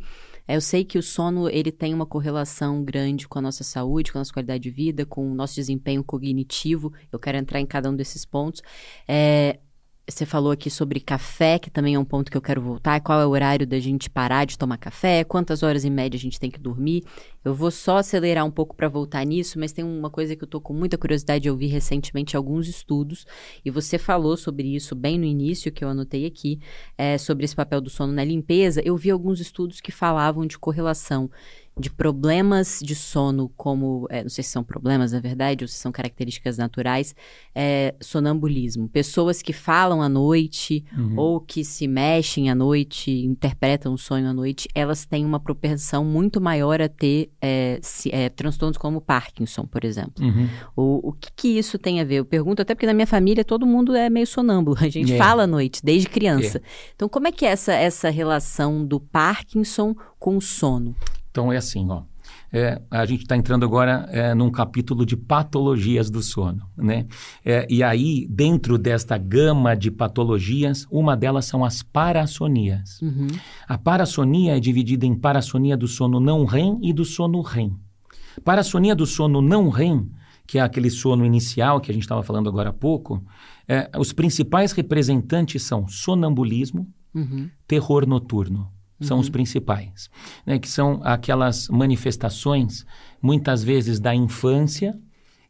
eu 0.49 0.61
sei 0.61 0.85
que 0.85 0.99
o 0.99 1.03
sono 1.03 1.49
ele 1.49 1.71
tem 1.71 1.93
uma 1.93 2.07
correlação 2.07 2.83
grande 2.83 3.29
com 3.29 3.39
a 3.39 3.43
nossa 3.43 3.63
saúde, 3.63 4.11
com 4.11 4.19
a 4.19 4.21
nossa 4.21 4.33
qualidade 4.33 4.63
de 4.63 4.71
vida, 4.71 5.05
com 5.05 5.31
o 5.31 5.35
nosso 5.35 5.55
desempenho 5.55 6.03
cognitivo. 6.03 6.93
Eu 7.13 7.19
quero 7.19 7.37
entrar 7.37 7.61
em 7.61 7.67
cada 7.67 7.91
um 7.91 7.95
desses 7.95 8.25
pontos. 8.25 8.63
É, 9.07 9.61
você 10.09 10.25
falou 10.25 10.51
aqui 10.51 10.71
sobre 10.71 11.01
café, 11.01 11.59
que 11.59 11.71
também 11.71 11.95
é 11.95 11.99
um 11.99 12.05
ponto 12.05 12.31
que 12.31 12.37
eu 12.37 12.41
quero 12.41 12.63
voltar. 12.63 13.01
Qual 13.01 13.21
é 13.21 13.27
o 13.27 13.31
horário 13.31 13.67
da 13.67 13.79
gente 13.79 14.09
parar 14.09 14.47
de 14.47 14.57
tomar 14.57 14.79
café? 14.79 15.23
Quantas 15.23 15.63
horas 15.63 15.85
em 15.85 15.91
média 15.91 16.17
a 16.17 16.21
gente 16.21 16.41
tem 16.41 16.51
que 16.51 16.59
dormir? 16.59 17.05
Eu 17.45 17.55
vou 17.55 17.71
só 17.71 17.99
acelerar 17.99 18.45
um 18.45 18.51
pouco 18.51 18.75
para 18.75 18.89
voltar 18.89 19.25
nisso, 19.25 19.59
mas 19.59 19.71
tem 19.71 19.85
uma 19.85 20.11
coisa 20.11 20.35
que 20.35 20.43
eu 20.43 20.49
tô 20.49 20.61
com 20.61 20.73
muita 20.73 20.97
curiosidade 20.97 21.43
de 21.43 21.51
ouvir 21.51 21.67
recentemente 21.67 22.37
alguns 22.37 22.69
estudos, 22.69 23.27
e 23.65 23.71
você 23.71 23.99
falou 23.99 24.37
sobre 24.37 24.75
isso 24.75 24.95
bem 24.95 25.19
no 25.19 25.25
início, 25.25 25.71
que 25.71 25.85
eu 25.85 25.89
anotei 25.89 26.27
aqui, 26.27 26.59
é, 26.97 27.19
sobre 27.19 27.45
esse 27.45 27.55
papel 27.55 27.81
do 27.81 27.91
sono 27.91 28.13
na 28.13 28.25
limpeza. 28.25 28.81
Eu 28.85 28.97
vi 28.97 29.11
alguns 29.11 29.41
estudos 29.41 29.81
que 29.81 29.93
falavam 29.93 30.47
de 30.47 30.59
correlação 30.59 31.31
de 31.79 31.91
problemas 31.91 32.81
de 32.83 32.95
sono, 32.95 33.51
como, 33.57 34.07
é, 34.11 34.23
não 34.23 34.31
sei 34.31 34.43
se 34.43 34.51
são 34.51 34.65
problemas 34.65 35.13
na 35.13 35.21
verdade, 35.21 35.65
ou 35.65 35.69
se 35.69 35.75
são 35.75 35.93
características 35.93 36.59
naturais, 36.59 37.15
é, 37.55 37.95
sonambulismo. 38.01 38.89
Pessoas 38.89 39.41
que 39.41 39.53
falam 39.53 40.03
à 40.03 40.09
noite 40.09 40.85
uhum. 40.97 41.15
ou 41.17 41.41
que 41.41 41.65
se 41.65 41.87
mexem 41.87 42.51
à 42.51 42.55
noite, 42.55 43.11
interpretam 43.11 43.95
o 43.95 43.99
sonho 43.99 44.29
à 44.29 44.33
noite, 44.33 44.69
elas 44.75 45.05
têm 45.05 45.25
uma 45.25 45.39
propensão 45.39 46.05
muito 46.05 46.41
maior 46.41 46.81
a 46.81 46.89
ter 46.89 47.31
é, 47.41 47.79
se, 47.83 48.13
é, 48.13 48.29
transtornos 48.29 48.77
como 48.77 49.01
Parkinson, 49.01 49.65
por 49.65 49.85
exemplo. 49.85 50.25
Uhum. 50.25 50.49
O, 50.77 51.09
o 51.09 51.13
que, 51.13 51.29
que, 51.35 51.49
isso 51.59 51.79
tem 51.79 52.01
a 52.01 52.05
ver? 52.05 52.17
Eu 52.17 52.25
pergunto 52.25 52.63
até 52.63 52.75
porque 52.75 52.87
na 52.87 52.95
minha 52.95 53.07
família 53.07 53.45
todo 53.45 53.67
mundo 53.67 53.95
é 53.95 54.11
meio 54.11 54.27
sonâmbulo, 54.27 54.77
a 54.81 54.89
gente 54.89 55.11
yeah. 55.11 55.25
fala 55.25 55.45
à 55.45 55.47
noite, 55.47 55.81
desde 55.85 56.09
criança. 56.09 56.59
Yeah. 56.59 56.69
Então, 56.95 57.09
como 57.09 57.29
é 57.29 57.33
que 57.33 57.47
é 57.47 57.51
essa, 57.51 57.73
essa 57.73 58.11
relação 58.11 58.85
do 58.85 58.99
Parkinson 58.99 59.95
com 60.19 60.37
o 60.37 60.41
sono? 60.41 60.95
Então 61.39 61.53
é 61.53 61.57
assim, 61.57 61.89
ó. 61.89 62.03
É, 62.53 62.83
a 62.91 63.07
gente 63.07 63.23
está 63.23 63.37
entrando 63.37 63.65
agora 63.65 64.09
é, 64.11 64.35
num 64.35 64.51
capítulo 64.51 65.07
de 65.07 65.17
patologias 65.17 66.11
do 66.11 66.21
sono, 66.21 66.69
né? 66.77 67.07
É, 67.45 67.65
e 67.71 67.81
aí, 67.81 68.27
dentro 68.29 68.77
desta 68.77 69.17
gama 69.17 69.77
de 69.77 69.89
patologias, 69.89 70.85
uma 70.91 71.17
delas 71.17 71.45
são 71.45 71.65
as 71.65 71.81
parassonias. 71.81 73.01
Uhum. 73.01 73.29
A 73.69 73.79
parassonia 73.79 74.57
é 74.57 74.61
dividida 74.61 75.07
em 75.07 75.15
parassonia 75.15 75.77
do 75.77 75.87
sono 75.87 76.19
não 76.19 76.45
REM 76.45 76.81
e 76.83 76.93
do 76.93 77.05
sono 77.05 77.41
REM. 77.41 77.77
Parassonia 78.45 78.97
do 78.97 79.07
sono 79.07 79.41
não 79.41 79.69
REM, 79.69 80.11
que 80.45 80.59
é 80.59 80.61
aquele 80.61 80.91
sono 80.91 81.25
inicial 81.25 81.81
que 81.81 81.93
a 81.93 81.95
gente 81.95 82.03
estava 82.03 82.25
falando 82.25 82.49
agora 82.49 82.71
há 82.71 82.73
pouco, 82.73 83.23
é, 83.69 83.89
os 83.97 84.13
principais 84.13 84.73
representantes 84.73 85.63
são 85.63 85.87
sonambulismo, 85.87 86.93
uhum. 87.15 87.49
terror 87.65 88.09
noturno 88.09 88.77
são 89.01 89.17
uhum. 89.17 89.23
os 89.23 89.31
principais, 89.31 90.11
né, 90.45 90.59
que 90.59 90.69
são 90.69 91.01
aquelas 91.05 91.69
manifestações, 91.69 92.85
muitas 93.23 93.63
vezes 93.63 94.01
da 94.01 94.15
infância, 94.15 94.99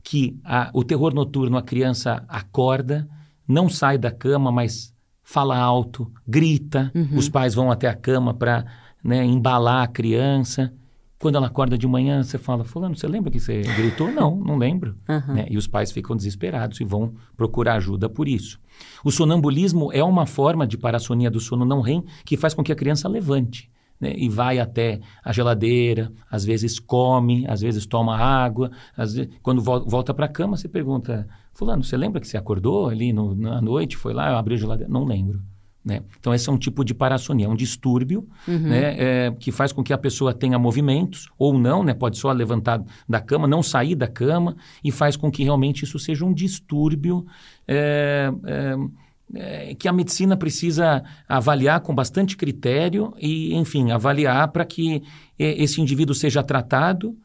que 0.02 0.38
a, 0.44 0.70
o 0.72 0.84
terror 0.84 1.14
noturno, 1.14 1.56
a 1.56 1.62
criança 1.62 2.24
acorda, 2.28 3.08
não 3.46 3.68
sai 3.68 3.98
da 3.98 4.10
cama, 4.10 4.52
mas 4.52 4.94
fala 5.22 5.58
alto, 5.58 6.10
grita, 6.26 6.90
uhum. 6.94 7.18
os 7.18 7.28
pais 7.28 7.54
vão 7.54 7.70
até 7.70 7.88
a 7.88 7.94
cama 7.94 8.32
para 8.32 8.64
né, 9.02 9.24
embalar 9.24 9.82
a 9.82 9.88
criança. 9.88 10.72
Quando 11.20 11.34
ela 11.34 11.48
acorda 11.48 11.76
de 11.76 11.86
manhã, 11.86 12.22
você 12.22 12.38
fala, 12.38 12.62
fulano, 12.62 12.94
você 12.94 13.08
lembra 13.08 13.30
que 13.30 13.40
você 13.40 13.62
gritou? 13.62 14.12
Não, 14.12 14.36
não 14.36 14.56
lembro. 14.56 14.96
Uhum. 15.08 15.34
Né? 15.34 15.46
E 15.50 15.58
os 15.58 15.66
pais 15.66 15.90
ficam 15.90 16.16
desesperados 16.16 16.80
e 16.80 16.84
vão 16.84 17.12
procurar 17.36 17.74
ajuda 17.74 18.08
por 18.08 18.28
isso. 18.28 18.60
O 19.04 19.10
sonambulismo 19.10 19.90
é 19.92 20.02
uma 20.02 20.26
forma 20.26 20.64
de 20.66 20.78
parassonia 20.78 21.30
do 21.30 21.40
sono 21.40 21.64
não 21.64 21.80
REM 21.80 22.04
que 22.24 22.36
faz 22.36 22.54
com 22.54 22.62
que 22.62 22.72
a 22.72 22.76
criança 22.76 23.08
levante. 23.08 23.68
Né, 24.00 24.14
e 24.16 24.28
vai 24.28 24.60
até 24.60 25.00
a 25.24 25.32
geladeira, 25.32 26.12
às 26.30 26.44
vezes 26.44 26.78
come, 26.78 27.44
às 27.48 27.62
vezes 27.62 27.84
toma 27.84 28.16
água, 28.16 28.70
vezes, 28.96 29.28
quando 29.42 29.60
vo 29.60 29.80
volta 29.80 30.14
para 30.14 30.26
a 30.26 30.28
cama, 30.28 30.56
você 30.56 30.68
pergunta, 30.68 31.26
fulano, 31.52 31.82
você 31.82 31.96
lembra 31.96 32.20
que 32.20 32.28
você 32.28 32.36
acordou 32.36 32.88
ali 32.88 33.12
no, 33.12 33.34
na 33.34 33.60
noite, 33.60 33.96
foi 33.96 34.14
lá, 34.14 34.38
abriu 34.38 34.56
a 34.56 34.60
geladeira? 34.60 34.92
Não 34.92 35.04
lembro. 35.04 35.42
Né? 35.84 36.02
Então, 36.18 36.34
esse 36.34 36.48
é 36.48 36.52
um 36.52 36.58
tipo 36.58 36.84
de 36.84 36.92
parassonia, 36.92 37.46
é 37.46 37.48
um 37.48 37.56
distúrbio 37.56 38.28
uhum. 38.46 38.58
né, 38.58 38.96
é, 38.98 39.30
que 39.30 39.50
faz 39.50 39.72
com 39.72 39.82
que 39.82 39.92
a 39.92 39.98
pessoa 39.98 40.34
tenha 40.34 40.58
movimentos, 40.58 41.28
ou 41.38 41.56
não, 41.58 41.82
né, 41.82 41.94
pode 41.94 42.18
só 42.18 42.30
levantar 42.32 42.82
da 43.08 43.20
cama, 43.20 43.46
não 43.46 43.62
sair 43.62 43.94
da 43.94 44.06
cama, 44.06 44.56
e 44.82 44.90
faz 44.90 45.16
com 45.16 45.30
que 45.30 45.42
realmente 45.44 45.84
isso 45.84 45.98
seja 45.98 46.24
um 46.24 46.34
distúrbio 46.34 47.24
é, 47.66 48.30
é, 48.44 49.70
é 49.70 49.74
que 49.74 49.88
a 49.88 49.92
medicina 49.92 50.36
precisa 50.36 51.02
avaliar 51.28 51.80
com 51.80 51.94
bastante 51.94 52.36
critério 52.36 53.14
e, 53.18 53.54
enfim, 53.54 53.90
avaliar 53.90 54.48
para 54.48 54.64
que 54.64 55.02
é, 55.38 55.62
esse 55.62 55.80
indivíduo 55.80 56.14
seja 56.14 56.42
tratado. 56.42 57.16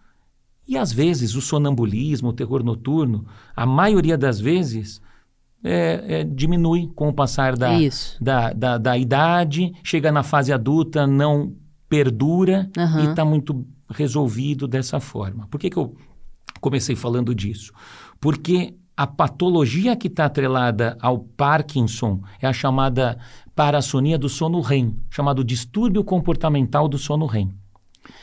E, 0.66 0.78
às 0.78 0.94
vezes, 0.94 1.36
o 1.36 1.42
sonambulismo, 1.42 2.30
o 2.30 2.34
terror 2.34 2.64
noturno, 2.64 3.26
a 3.54 3.66
maioria 3.66 4.18
das 4.18 4.40
vezes 4.40 5.02
é, 5.64 6.04
é, 6.08 6.24
diminui 6.24 6.92
com 6.94 7.10
o 7.10 7.14
passar 7.14 7.56
da, 7.56 7.70
da, 8.20 8.54
da, 8.54 8.78
da, 8.78 8.98
idade, 8.98 9.74
chega 9.84 10.12
na 10.12 10.22
fase 10.22 10.52
adulta, 10.52 11.08
não 11.08 11.56
perdura 11.88 12.70
uhum. 12.78 13.00
e 13.02 13.10
está 13.10 13.24
muito 13.24 13.66
resolvido 13.90 14.68
dessa 14.68 15.00
forma. 15.00 15.48
Por 15.48 15.60
que, 15.60 15.70
que 15.70 15.78
eu 15.78 15.96
comecei 16.60 16.96
falando 16.96 17.34
disso? 17.34 17.72
Porque 18.20 18.76
a 18.96 19.08
patologia 19.08 19.96
que 19.96 20.08
está 20.08 20.26
atrelada 20.26 20.98
ao 21.02 21.20
Parkinson 21.20 22.22
é 22.42 22.48
a 22.48 22.54
chamada 22.54 23.18
parassonia 23.56 24.18
do 24.18 24.30
sono 24.30 24.60
REM, 24.62 24.98
chamado 25.10 25.44
distúrbio 25.44 26.04
comportamental 26.04 26.88
do 26.88 26.98
sono 26.98 27.26
REM. 27.26 27.54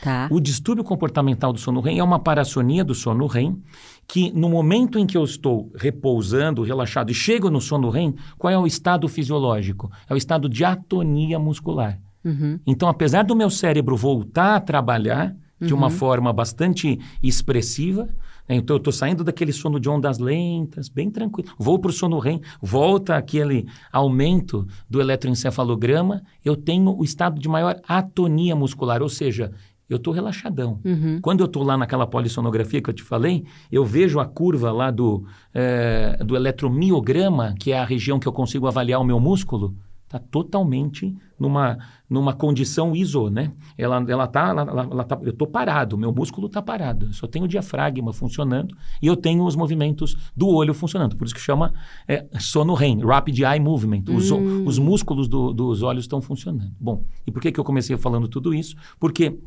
Tá. 0.01 0.27
O 0.31 0.39
distúrbio 0.39 0.83
comportamental 0.83 1.53
do 1.53 1.59
sono 1.59 1.79
REM 1.79 1.99
é 1.99 2.03
uma 2.03 2.17
parassonia 2.19 2.83
do 2.83 2.95
sono 2.95 3.27
REM, 3.27 3.61
que 4.07 4.31
no 4.31 4.49
momento 4.49 4.97
em 4.97 5.05
que 5.05 5.15
eu 5.15 5.23
estou 5.23 5.71
repousando, 5.75 6.63
relaxado 6.63 7.11
e 7.11 7.13
chego 7.13 7.49
no 7.49 7.61
sono 7.61 7.89
REM, 7.89 8.15
qual 8.37 8.51
é 8.51 8.57
o 8.57 8.65
estado 8.65 9.07
fisiológico? 9.07 9.91
É 10.09 10.13
o 10.13 10.17
estado 10.17 10.49
de 10.49 10.65
atonia 10.65 11.37
muscular. 11.37 11.99
Uhum. 12.25 12.59
Então, 12.65 12.89
apesar 12.89 13.23
do 13.23 13.35
meu 13.35 13.49
cérebro 13.49 13.95
voltar 13.95 14.55
a 14.55 14.59
trabalhar 14.59 15.35
de 15.59 15.73
uma 15.73 15.87
Uhum. 15.87 15.93
forma 15.93 16.33
bastante 16.33 16.99
expressiva, 17.21 18.05
né, 18.49 18.55
então 18.55 18.75
eu 18.75 18.79
estou 18.79 18.91
saindo 18.91 19.23
daquele 19.23 19.53
sono 19.53 19.79
de 19.79 19.87
ondas 19.87 20.17
lentas, 20.17 20.89
bem 20.89 21.11
tranquilo, 21.11 21.49
vou 21.57 21.77
para 21.77 21.89
o 21.89 21.93
sono 21.93 22.17
REM, 22.17 22.41
volta 22.59 23.15
aquele 23.15 23.67
aumento 23.91 24.67
do 24.89 24.99
eletroencefalograma, 24.99 26.23
eu 26.43 26.55
tenho 26.55 26.97
o 26.97 27.03
estado 27.03 27.39
de 27.39 27.47
maior 27.47 27.79
atonia 27.87 28.55
muscular, 28.55 29.03
ou 29.03 29.09
seja, 29.09 29.51
eu 29.93 29.97
estou 29.97 30.13
relaxadão. 30.13 30.79
Uhum. 30.83 31.19
Quando 31.21 31.41
eu 31.41 31.45
estou 31.45 31.63
lá 31.63 31.77
naquela 31.77 32.07
polissonografia 32.07 32.81
que 32.81 32.89
eu 32.89 32.93
te 32.93 33.03
falei, 33.03 33.43
eu 33.71 33.83
vejo 33.85 34.19
a 34.19 34.25
curva 34.25 34.71
lá 34.71 34.89
do, 34.91 35.25
eh, 35.53 36.17
do 36.25 36.35
eletromiograma, 36.35 37.53
que 37.59 37.71
é 37.71 37.79
a 37.79 37.85
região 37.85 38.19
que 38.19 38.27
eu 38.27 38.33
consigo 38.33 38.67
avaliar 38.67 38.99
o 38.99 39.03
meu 39.03 39.19
músculo, 39.19 39.75
está 40.05 40.19
totalmente 40.19 41.15
numa, 41.39 41.77
numa 42.09 42.33
condição 42.33 42.93
ISO, 42.93 43.29
né? 43.29 43.53
Ela, 43.77 44.03
ela 44.09 44.27
tá, 44.27 44.49
ela, 44.49 44.61
ela- 44.91 45.03
tá, 45.05 45.17
eu 45.23 45.29
estou 45.29 45.47
parado, 45.47 45.97
meu 45.97 46.11
músculo 46.11 46.47
está 46.47 46.61
parado, 46.61 47.05
eu 47.05 47.13
só 47.13 47.27
tenho 47.27 47.45
o 47.45 47.47
diafragma 47.47 48.11
funcionando 48.11 48.75
e 49.01 49.07
eu 49.07 49.15
tenho 49.15 49.45
os 49.45 49.55
movimentos 49.55 50.17
do 50.35 50.49
olho 50.49 50.73
funcionando, 50.73 51.15
por 51.15 51.23
isso 51.25 51.33
que 51.33 51.39
chama 51.39 51.73
eh, 52.09 52.25
sono 52.39 52.73
REM, 52.73 52.99
Rapid 53.05 53.39
Eye 53.39 53.59
Movement, 53.59 54.03
os, 54.09 54.29
Hum. 54.31 54.65
os 54.65 54.77
músculos 54.77 55.29
do- 55.29 55.53
dos 55.53 55.81
olhos 55.81 56.03
estão 56.03 56.21
funcionando. 56.21 56.73
Bom, 56.77 57.05
e 57.25 57.31
por 57.31 57.41
que, 57.41 57.49
que 57.49 57.59
eu 57.59 57.63
comecei 57.63 57.95
falando 57.95 58.27
tudo 58.27 58.53
isso? 58.53 58.75
Porque 58.99 59.39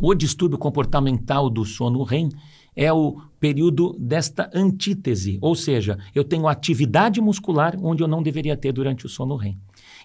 o 0.00 0.14
distúrbio 0.14 0.58
comportamental 0.58 1.48
do 1.48 1.64
sono 1.64 2.02
REM 2.02 2.30
é 2.76 2.92
o 2.92 3.20
período 3.38 3.94
desta 3.98 4.50
antítese, 4.52 5.38
ou 5.40 5.54
seja, 5.54 5.98
eu 6.14 6.24
tenho 6.24 6.48
atividade 6.48 7.20
muscular 7.20 7.76
onde 7.80 8.02
eu 8.02 8.08
não 8.08 8.22
deveria 8.22 8.56
ter 8.56 8.72
durante 8.72 9.06
o 9.06 9.08
sono 9.08 9.36
REM. 9.36 9.56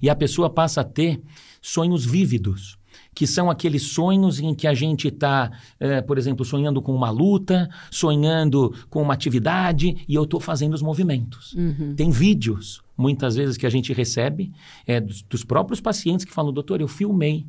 E 0.02 0.10
a 0.10 0.16
pessoa 0.16 0.50
passa 0.50 0.82
a 0.82 0.84
ter 0.84 1.22
sonhos 1.62 2.06
vívidos, 2.06 2.78
que 3.14 3.26
são 3.26 3.50
aqueles 3.50 3.84
sonhos 3.84 4.40
em 4.40 4.54
que 4.54 4.68
a 4.68 4.74
gente 4.74 5.08
está, 5.08 5.52
por 6.06 6.18
exemplo, 6.18 6.46
sonhando 6.46 6.82
com 6.82 6.94
uma 6.94 7.10
luta, 7.10 7.70
sonhando 7.90 8.74
com 8.90 9.02
uma 9.02 9.14
atividade 9.14 9.98
e 10.08 10.16
eu 10.16 10.24
estou 10.24 10.40
fazendo 10.40 10.74
os 10.74 10.82
movimentos. 10.82 11.54
Uhum. 11.54 11.96
Tem 11.96 12.12
vídeos, 12.12 12.82
muitas 12.98 13.36
vezes, 13.36 13.58
que 13.58 13.66
a 13.66 13.70
gente 13.70 13.94
recebe 13.94 14.52
é, 14.86 15.02
dos, 15.02 15.22
dos 15.24 15.44
próprios 15.44 15.82
pacientes 15.82 16.26
que 16.26 16.34
falam, 16.34 16.54
doutor, 16.54 16.82
eu 16.82 16.88
filmei 16.88 17.46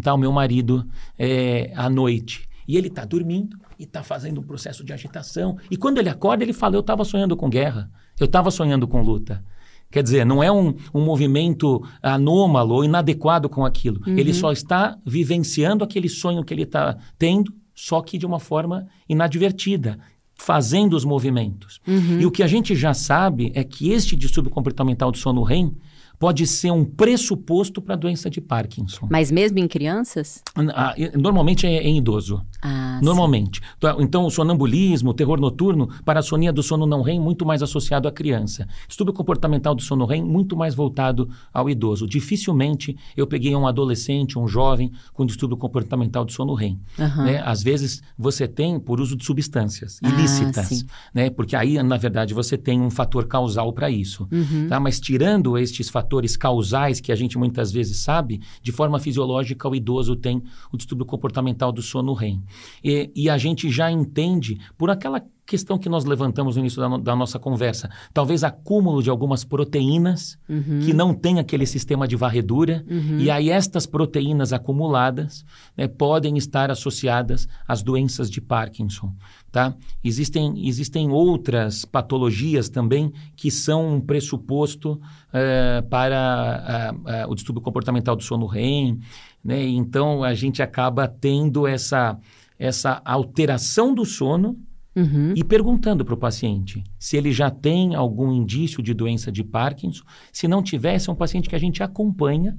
tá, 0.00 0.14
o 0.14 0.18
meu 0.18 0.32
marido 0.32 0.86
é, 1.18 1.72
à 1.74 1.90
noite. 1.90 2.48
E 2.66 2.76
ele 2.76 2.88
está 2.88 3.04
dormindo 3.04 3.56
e 3.78 3.84
está 3.84 4.02
fazendo 4.02 4.40
um 4.40 4.44
processo 4.44 4.84
de 4.84 4.92
agitação. 4.92 5.58
E 5.70 5.76
quando 5.76 5.98
ele 5.98 6.08
acorda, 6.08 6.44
ele 6.44 6.52
fala, 6.52 6.76
eu 6.76 6.80
estava 6.80 7.04
sonhando 7.04 7.36
com 7.36 7.50
guerra, 7.50 7.90
eu 8.18 8.26
estava 8.26 8.50
sonhando 8.50 8.86
com 8.86 9.02
luta. 9.02 9.44
Quer 9.90 10.02
dizer, 10.02 10.24
não 10.24 10.42
é 10.42 10.50
um, 10.50 10.74
um 10.94 11.04
movimento 11.04 11.86
anômalo 12.02 12.76
ou 12.76 12.84
inadequado 12.84 13.48
com 13.48 13.62
aquilo. 13.62 14.00
Ele 14.06 14.32
só 14.32 14.50
está 14.50 14.96
vivenciando 15.04 15.84
aquele 15.84 16.08
sonho 16.08 16.42
que 16.42 16.54
ele 16.54 16.62
está 16.62 16.96
tendo, 17.18 17.52
só 17.74 18.00
que 18.00 18.16
de 18.16 18.24
uma 18.24 18.40
forma 18.40 18.86
inadvertida, 19.06 19.98
fazendo 20.34 20.94
os 20.94 21.04
movimentos. 21.04 21.78
E 22.18 22.24
o 22.24 22.30
que 22.30 22.42
a 22.42 22.46
gente 22.46 22.74
já 22.74 22.94
sabe 22.94 23.52
é 23.54 23.62
que 23.62 23.90
este 23.90 24.16
distúrbio 24.16 24.50
comportamental 24.50 25.12
do 25.12 25.18
sono 25.18 25.42
REM 25.42 25.76
pode 26.22 26.46
ser 26.46 26.70
um 26.70 26.84
pressuposto 26.84 27.82
para 27.82 27.94
a 27.94 27.98
doença 27.98 28.30
de 28.30 28.40
Parkinson. 28.40 29.08
Mas 29.10 29.28
mesmo 29.32 29.58
em 29.58 29.66
crianças? 29.66 30.40
Ah, 30.72 30.94
Normalmente 31.18 31.66
é 31.66 31.82
em 31.82 31.98
idoso. 31.98 32.40
Ah, 32.62 32.98
sim. 33.00 33.04
Normalmente. 33.04 33.60
Então, 33.76 34.00
Então, 34.00 34.24
o 34.26 34.30
sonambulismo, 34.30 35.10
o 35.10 35.14
terror 35.14 35.40
noturno, 35.40 35.88
parassonia 36.04 36.52
do 36.52 36.62
sono 36.62 36.86
não 36.86 37.02
REM, 37.02 37.18
muito 37.18 37.44
mais 37.44 37.60
associado 37.60 38.06
à 38.06 38.12
criança. 38.12 38.68
Distúrbio 38.86 39.12
comportamental 39.12 39.74
do 39.74 39.82
sono 39.82 40.04
REM, 40.06 40.22
muito 40.22 40.56
mais 40.56 40.76
voltado 40.76 41.28
ao 41.52 41.68
idoso. 41.68 42.06
Dificilmente 42.06 42.96
eu 43.16 43.26
peguei 43.26 43.56
um 43.56 43.66
adolescente, 43.66 44.38
um 44.38 44.46
jovem 44.46 44.92
com 45.12 45.26
distúrbio 45.26 45.56
comportamental 45.56 46.24
do 46.24 46.30
sono 46.30 46.54
REM. 46.54 46.78
Aham. 47.00 47.24
Né? 47.24 47.42
Às 47.44 47.64
vezes 47.64 48.00
você 48.16 48.46
tem 48.46 48.78
por 48.78 49.00
uso 49.00 49.16
de 49.16 49.24
substâncias 49.24 49.98
Ah, 50.04 50.08
ilícitas, 50.08 50.66
sim. 50.68 50.86
né? 51.12 51.30
porque 51.30 51.56
aí, 51.56 51.82
na 51.82 51.96
verdade, 51.96 52.32
você 52.32 52.56
tem 52.56 52.80
um 52.80 52.90
fator 52.90 53.26
causal 53.26 53.72
para 53.72 53.90
isso. 53.90 54.28
Uhum. 54.30 54.68
Tá? 54.68 54.78
Mas 54.78 55.00
tirando 55.00 55.58
estes 55.58 55.88
fatores 55.88 56.11
causais 56.36 57.00
que 57.00 57.12
a 57.12 57.16
gente 57.16 57.38
muitas 57.38 57.72
vezes 57.72 57.98
sabe, 57.98 58.40
de 58.62 58.72
forma 58.72 58.98
fisiológica 58.98 59.68
o 59.68 59.74
idoso 59.74 60.16
tem 60.16 60.42
o 60.72 60.76
distúrbio 60.76 61.06
comportamental 61.06 61.72
do 61.72 61.82
sono 61.82 62.12
REM. 62.12 62.42
E, 62.82 63.10
e 63.14 63.30
a 63.30 63.38
gente 63.38 63.70
já 63.70 63.90
entende 63.90 64.58
por 64.76 64.90
aquela 64.90 65.22
questão 65.44 65.76
que 65.76 65.88
nós 65.88 66.04
levantamos 66.04 66.54
no 66.56 66.60
início 66.60 66.80
da, 66.80 66.88
no- 66.88 66.98
da 66.98 67.16
nossa 67.16 67.38
conversa, 67.38 67.90
talvez 68.14 68.44
acúmulo 68.44 69.02
de 69.02 69.10
algumas 69.10 69.44
proteínas 69.44 70.38
Uhum. 70.48 70.80
que 70.84 70.92
não 70.92 71.12
tem 71.14 71.38
aquele 71.38 71.66
sistema 71.66 72.06
de 72.06 72.14
varredura, 72.16 72.84
e 73.18 73.30
aí 73.30 73.50
estas 73.50 73.84
proteínas 73.86 74.52
acumuladas 74.52 75.44
né, 75.76 75.88
podem 75.88 76.36
estar 76.36 76.70
associadas 76.70 77.48
às 77.66 77.82
doenças 77.82 78.30
de 78.30 78.40
Parkinson. 78.40 79.12
Tá? 79.50 79.74
Existem, 80.02 80.66
existem 80.66 81.10
outras 81.10 81.84
patologias 81.84 82.68
também 82.70 83.12
que 83.36 83.50
são 83.50 83.96
um 83.96 84.00
pressuposto 84.00 84.98
eh, 85.32 85.82
para 85.90 86.16
ah, 86.16 86.94
ah, 87.24 87.26
o 87.28 87.34
distúrbio 87.34 87.60
comportamental 87.62 88.16
do 88.16 88.22
sono 88.22 88.46
REM. 88.46 88.98
Né? 89.44 89.62
Então, 89.66 90.22
a 90.24 90.32
gente 90.34 90.62
acaba 90.62 91.06
tendo 91.06 91.66
essa, 91.66 92.18
essa 92.58 93.02
alteração 93.04 93.94
do 93.94 94.04
sono 94.06 94.56
Uhum. 94.94 95.32
e 95.34 95.42
perguntando 95.42 96.04
para 96.04 96.12
o 96.12 96.16
paciente 96.18 96.84
se 96.98 97.16
ele 97.16 97.32
já 97.32 97.50
tem 97.50 97.94
algum 97.94 98.30
indício 98.32 98.82
de 98.82 98.92
doença 98.92 99.32
de 99.32 99.42
Parkinson. 99.42 100.04
Se 100.30 100.46
não 100.46 100.62
tiver, 100.62 100.94
esse 100.96 101.08
é 101.08 101.12
um 101.12 101.16
paciente 101.16 101.48
que 101.48 101.56
a 101.56 101.58
gente 101.58 101.82
acompanha 101.82 102.58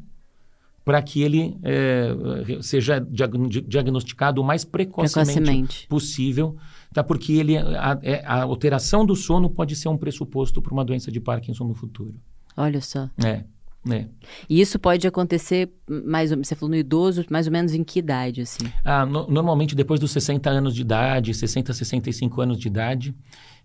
para 0.83 1.01
que 1.01 1.21
ele 1.21 1.55
eh, 1.63 2.57
seja 2.61 2.99
diagn- 2.99 3.47
diagnosticado 3.67 4.41
o 4.41 4.43
mais 4.43 4.65
precocemente, 4.65 5.31
Precocemente. 5.39 5.87
possível, 5.87 6.57
tá? 6.91 7.01
porque 7.03 7.33
ele, 7.33 7.55
a, 7.57 7.97
é- 8.01 8.21
a 8.25 8.41
alteração 8.43 9.05
do 9.05 9.15
sono 9.15 9.49
pode 9.49 9.75
ser 9.75 9.87
um 9.87 9.97
pressuposto 9.97 10.61
para 10.61 10.73
uma 10.73 10.83
doença 10.83 11.09
de 11.11 11.19
Parkinson 11.21 11.65
no 11.65 11.73
futuro. 11.73 12.15
Olha 12.57 12.81
só. 12.81 13.09
É, 13.23 13.45
né? 13.85 14.07
E 14.49 14.61
isso 14.61 14.79
pode 14.79 15.05
acontecer, 15.07 15.69
mais 15.87 16.31
ou- 16.31 16.37
você 16.43 16.55
falou 16.55 16.69
no 16.69 16.75
idoso, 16.75 17.25
mais 17.29 17.47
ou 17.47 17.51
menos 17.53 17.73
em 17.73 17.83
que 17.83 17.99
idade, 17.99 18.41
assim? 18.41 18.65
Ah, 18.83 19.05
no- 19.05 19.27
normalmente 19.29 19.75
depois 19.75 19.99
dos 19.99 20.11
60 20.11 20.49
anos 20.49 20.73
de 20.73 20.81
idade, 20.81 21.33
60, 21.33 21.73
65 21.73 22.41
anos 22.41 22.57
de 22.57 22.67
idade, 22.67 23.13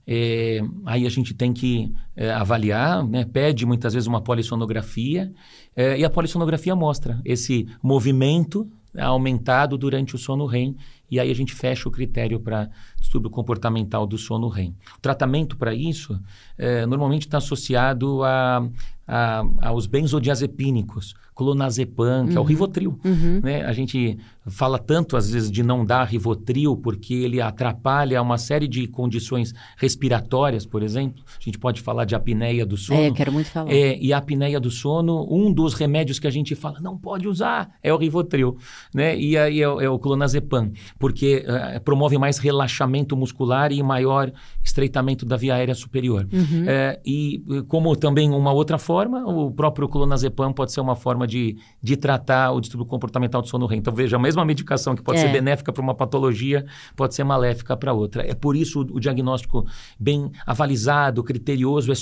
é, 0.06 0.60
aí 0.86 1.06
a 1.06 1.10
gente 1.10 1.34
tem 1.34 1.52
que 1.52 1.92
é, 2.16 2.30
avaliar, 2.32 3.06
né? 3.06 3.24
pede 3.24 3.64
muitas 3.66 3.92
vezes 3.94 4.06
uma 4.06 4.20
polissonografia, 4.22 5.30
é, 5.76 5.98
e 5.98 6.04
a 6.04 6.10
polissonografia 6.10 6.74
mostra 6.74 7.20
esse 7.24 7.68
movimento 7.82 8.66
aumentado 8.98 9.76
durante 9.76 10.14
o 10.14 10.18
sono 10.18 10.46
REM, 10.46 10.74
e 11.10 11.20
aí 11.20 11.30
a 11.30 11.34
gente 11.34 11.54
fecha 11.54 11.88
o 11.88 11.92
critério 11.92 12.40
para 12.40 12.68
distúrbio 12.98 13.30
comportamental 13.30 14.06
do 14.06 14.18
sono 14.18 14.48
REM. 14.48 14.74
O 14.96 15.00
tratamento 15.00 15.56
para 15.56 15.74
isso 15.74 16.18
é, 16.56 16.84
normalmente 16.86 17.26
está 17.26 17.38
associado 17.38 18.22
a, 18.24 18.66
a- 19.08 19.42
aos 19.62 19.86
benzodiazepínicos, 19.86 21.16
clonazepam, 21.38 22.26
que 22.26 22.36
é 22.36 22.40
o 22.40 22.42
Rivotril. 22.42 22.98
Uhum. 23.04 23.40
né? 23.42 23.64
A 23.64 23.72
gente 23.72 24.18
fala 24.46 24.78
tanto, 24.78 25.16
às 25.16 25.30
vezes, 25.30 25.50
de 25.50 25.62
não 25.62 25.84
dar 25.84 26.04
Rivotril 26.04 26.76
porque 26.76 27.14
ele 27.14 27.40
atrapalha 27.40 28.20
uma 28.20 28.36
série 28.38 28.66
de 28.66 28.86
condições 28.88 29.54
respiratórias, 29.76 30.66
por 30.66 30.82
exemplo. 30.82 31.22
A 31.38 31.42
gente 31.42 31.58
pode 31.58 31.80
falar 31.80 32.04
de 32.04 32.14
apneia 32.14 32.64
do 32.66 32.76
sono. 32.76 33.00
É, 33.00 33.10
quero 33.12 33.32
muito 33.32 33.50
falar. 33.50 33.70
É, 33.70 33.96
e 33.98 34.12
a 34.12 34.18
apneia 34.18 34.58
do 34.58 34.70
sono, 34.70 35.26
um 35.30 35.52
dos 35.52 35.74
remédios 35.74 36.18
que 36.18 36.26
a 36.26 36.30
gente 36.30 36.54
fala 36.54 36.80
não 36.80 36.96
pode 36.96 37.28
usar 37.28 37.70
é 37.82 37.92
o 37.92 37.96
Rivotril, 37.96 38.56
né? 38.94 39.16
E 39.18 39.36
aí 39.36 39.60
é, 39.62 39.68
o- 39.68 39.80
é 39.80 39.88
o 39.88 39.98
clonazepam, 39.98 40.72
porque 40.98 41.44
eh, 41.46 41.78
promove 41.80 42.18
mais 42.18 42.38
relaxamento 42.38 43.16
muscular 43.16 43.70
e 43.70 43.82
maior 43.82 44.32
estreitamento 44.64 45.24
da 45.24 45.36
via 45.36 45.54
aérea 45.54 45.74
superior. 45.74 46.26
Uhum. 46.32 46.64
É, 46.66 46.98
e 47.06 47.42
eh, 47.50 47.62
como 47.68 47.94
também 47.96 48.30
uma 48.30 48.52
outra 48.52 48.78
forma, 48.78 49.24
o 49.26 49.50
próprio 49.52 49.88
clonazepam 49.88 50.52
pode 50.52 50.72
ser 50.72 50.80
uma 50.80 50.96
forma 50.96 51.26
de, 51.28 51.56
de 51.80 51.96
tratar 51.96 52.50
o 52.50 52.60
distúrbio 52.60 52.86
comportamental 52.86 53.40
do 53.42 53.48
sono 53.48 53.66
REM. 53.66 53.78
Então 53.78 53.94
veja, 53.94 54.16
a 54.16 54.18
mesma 54.18 54.44
medicação 54.44 54.96
que 54.96 55.02
pode 55.02 55.18
É. 55.18 55.22
ser 55.22 55.32
benéfica 55.32 55.72
para 55.72 55.82
uma 55.82 55.94
patologia 55.94 56.64
pode 56.96 57.14
ser 57.14 57.22
maléfica 57.22 57.76
para 57.76 57.92
outra. 57.92 58.26
É 58.26 58.34
por 58.34 58.56
isso 58.56 58.80
o, 58.80 58.96
o 58.96 59.00
diagnóstico 59.00 59.64
bem 60.00 60.32
avalizado, 60.46 61.22
criterioso, 61.22 61.92
é 61.92 61.94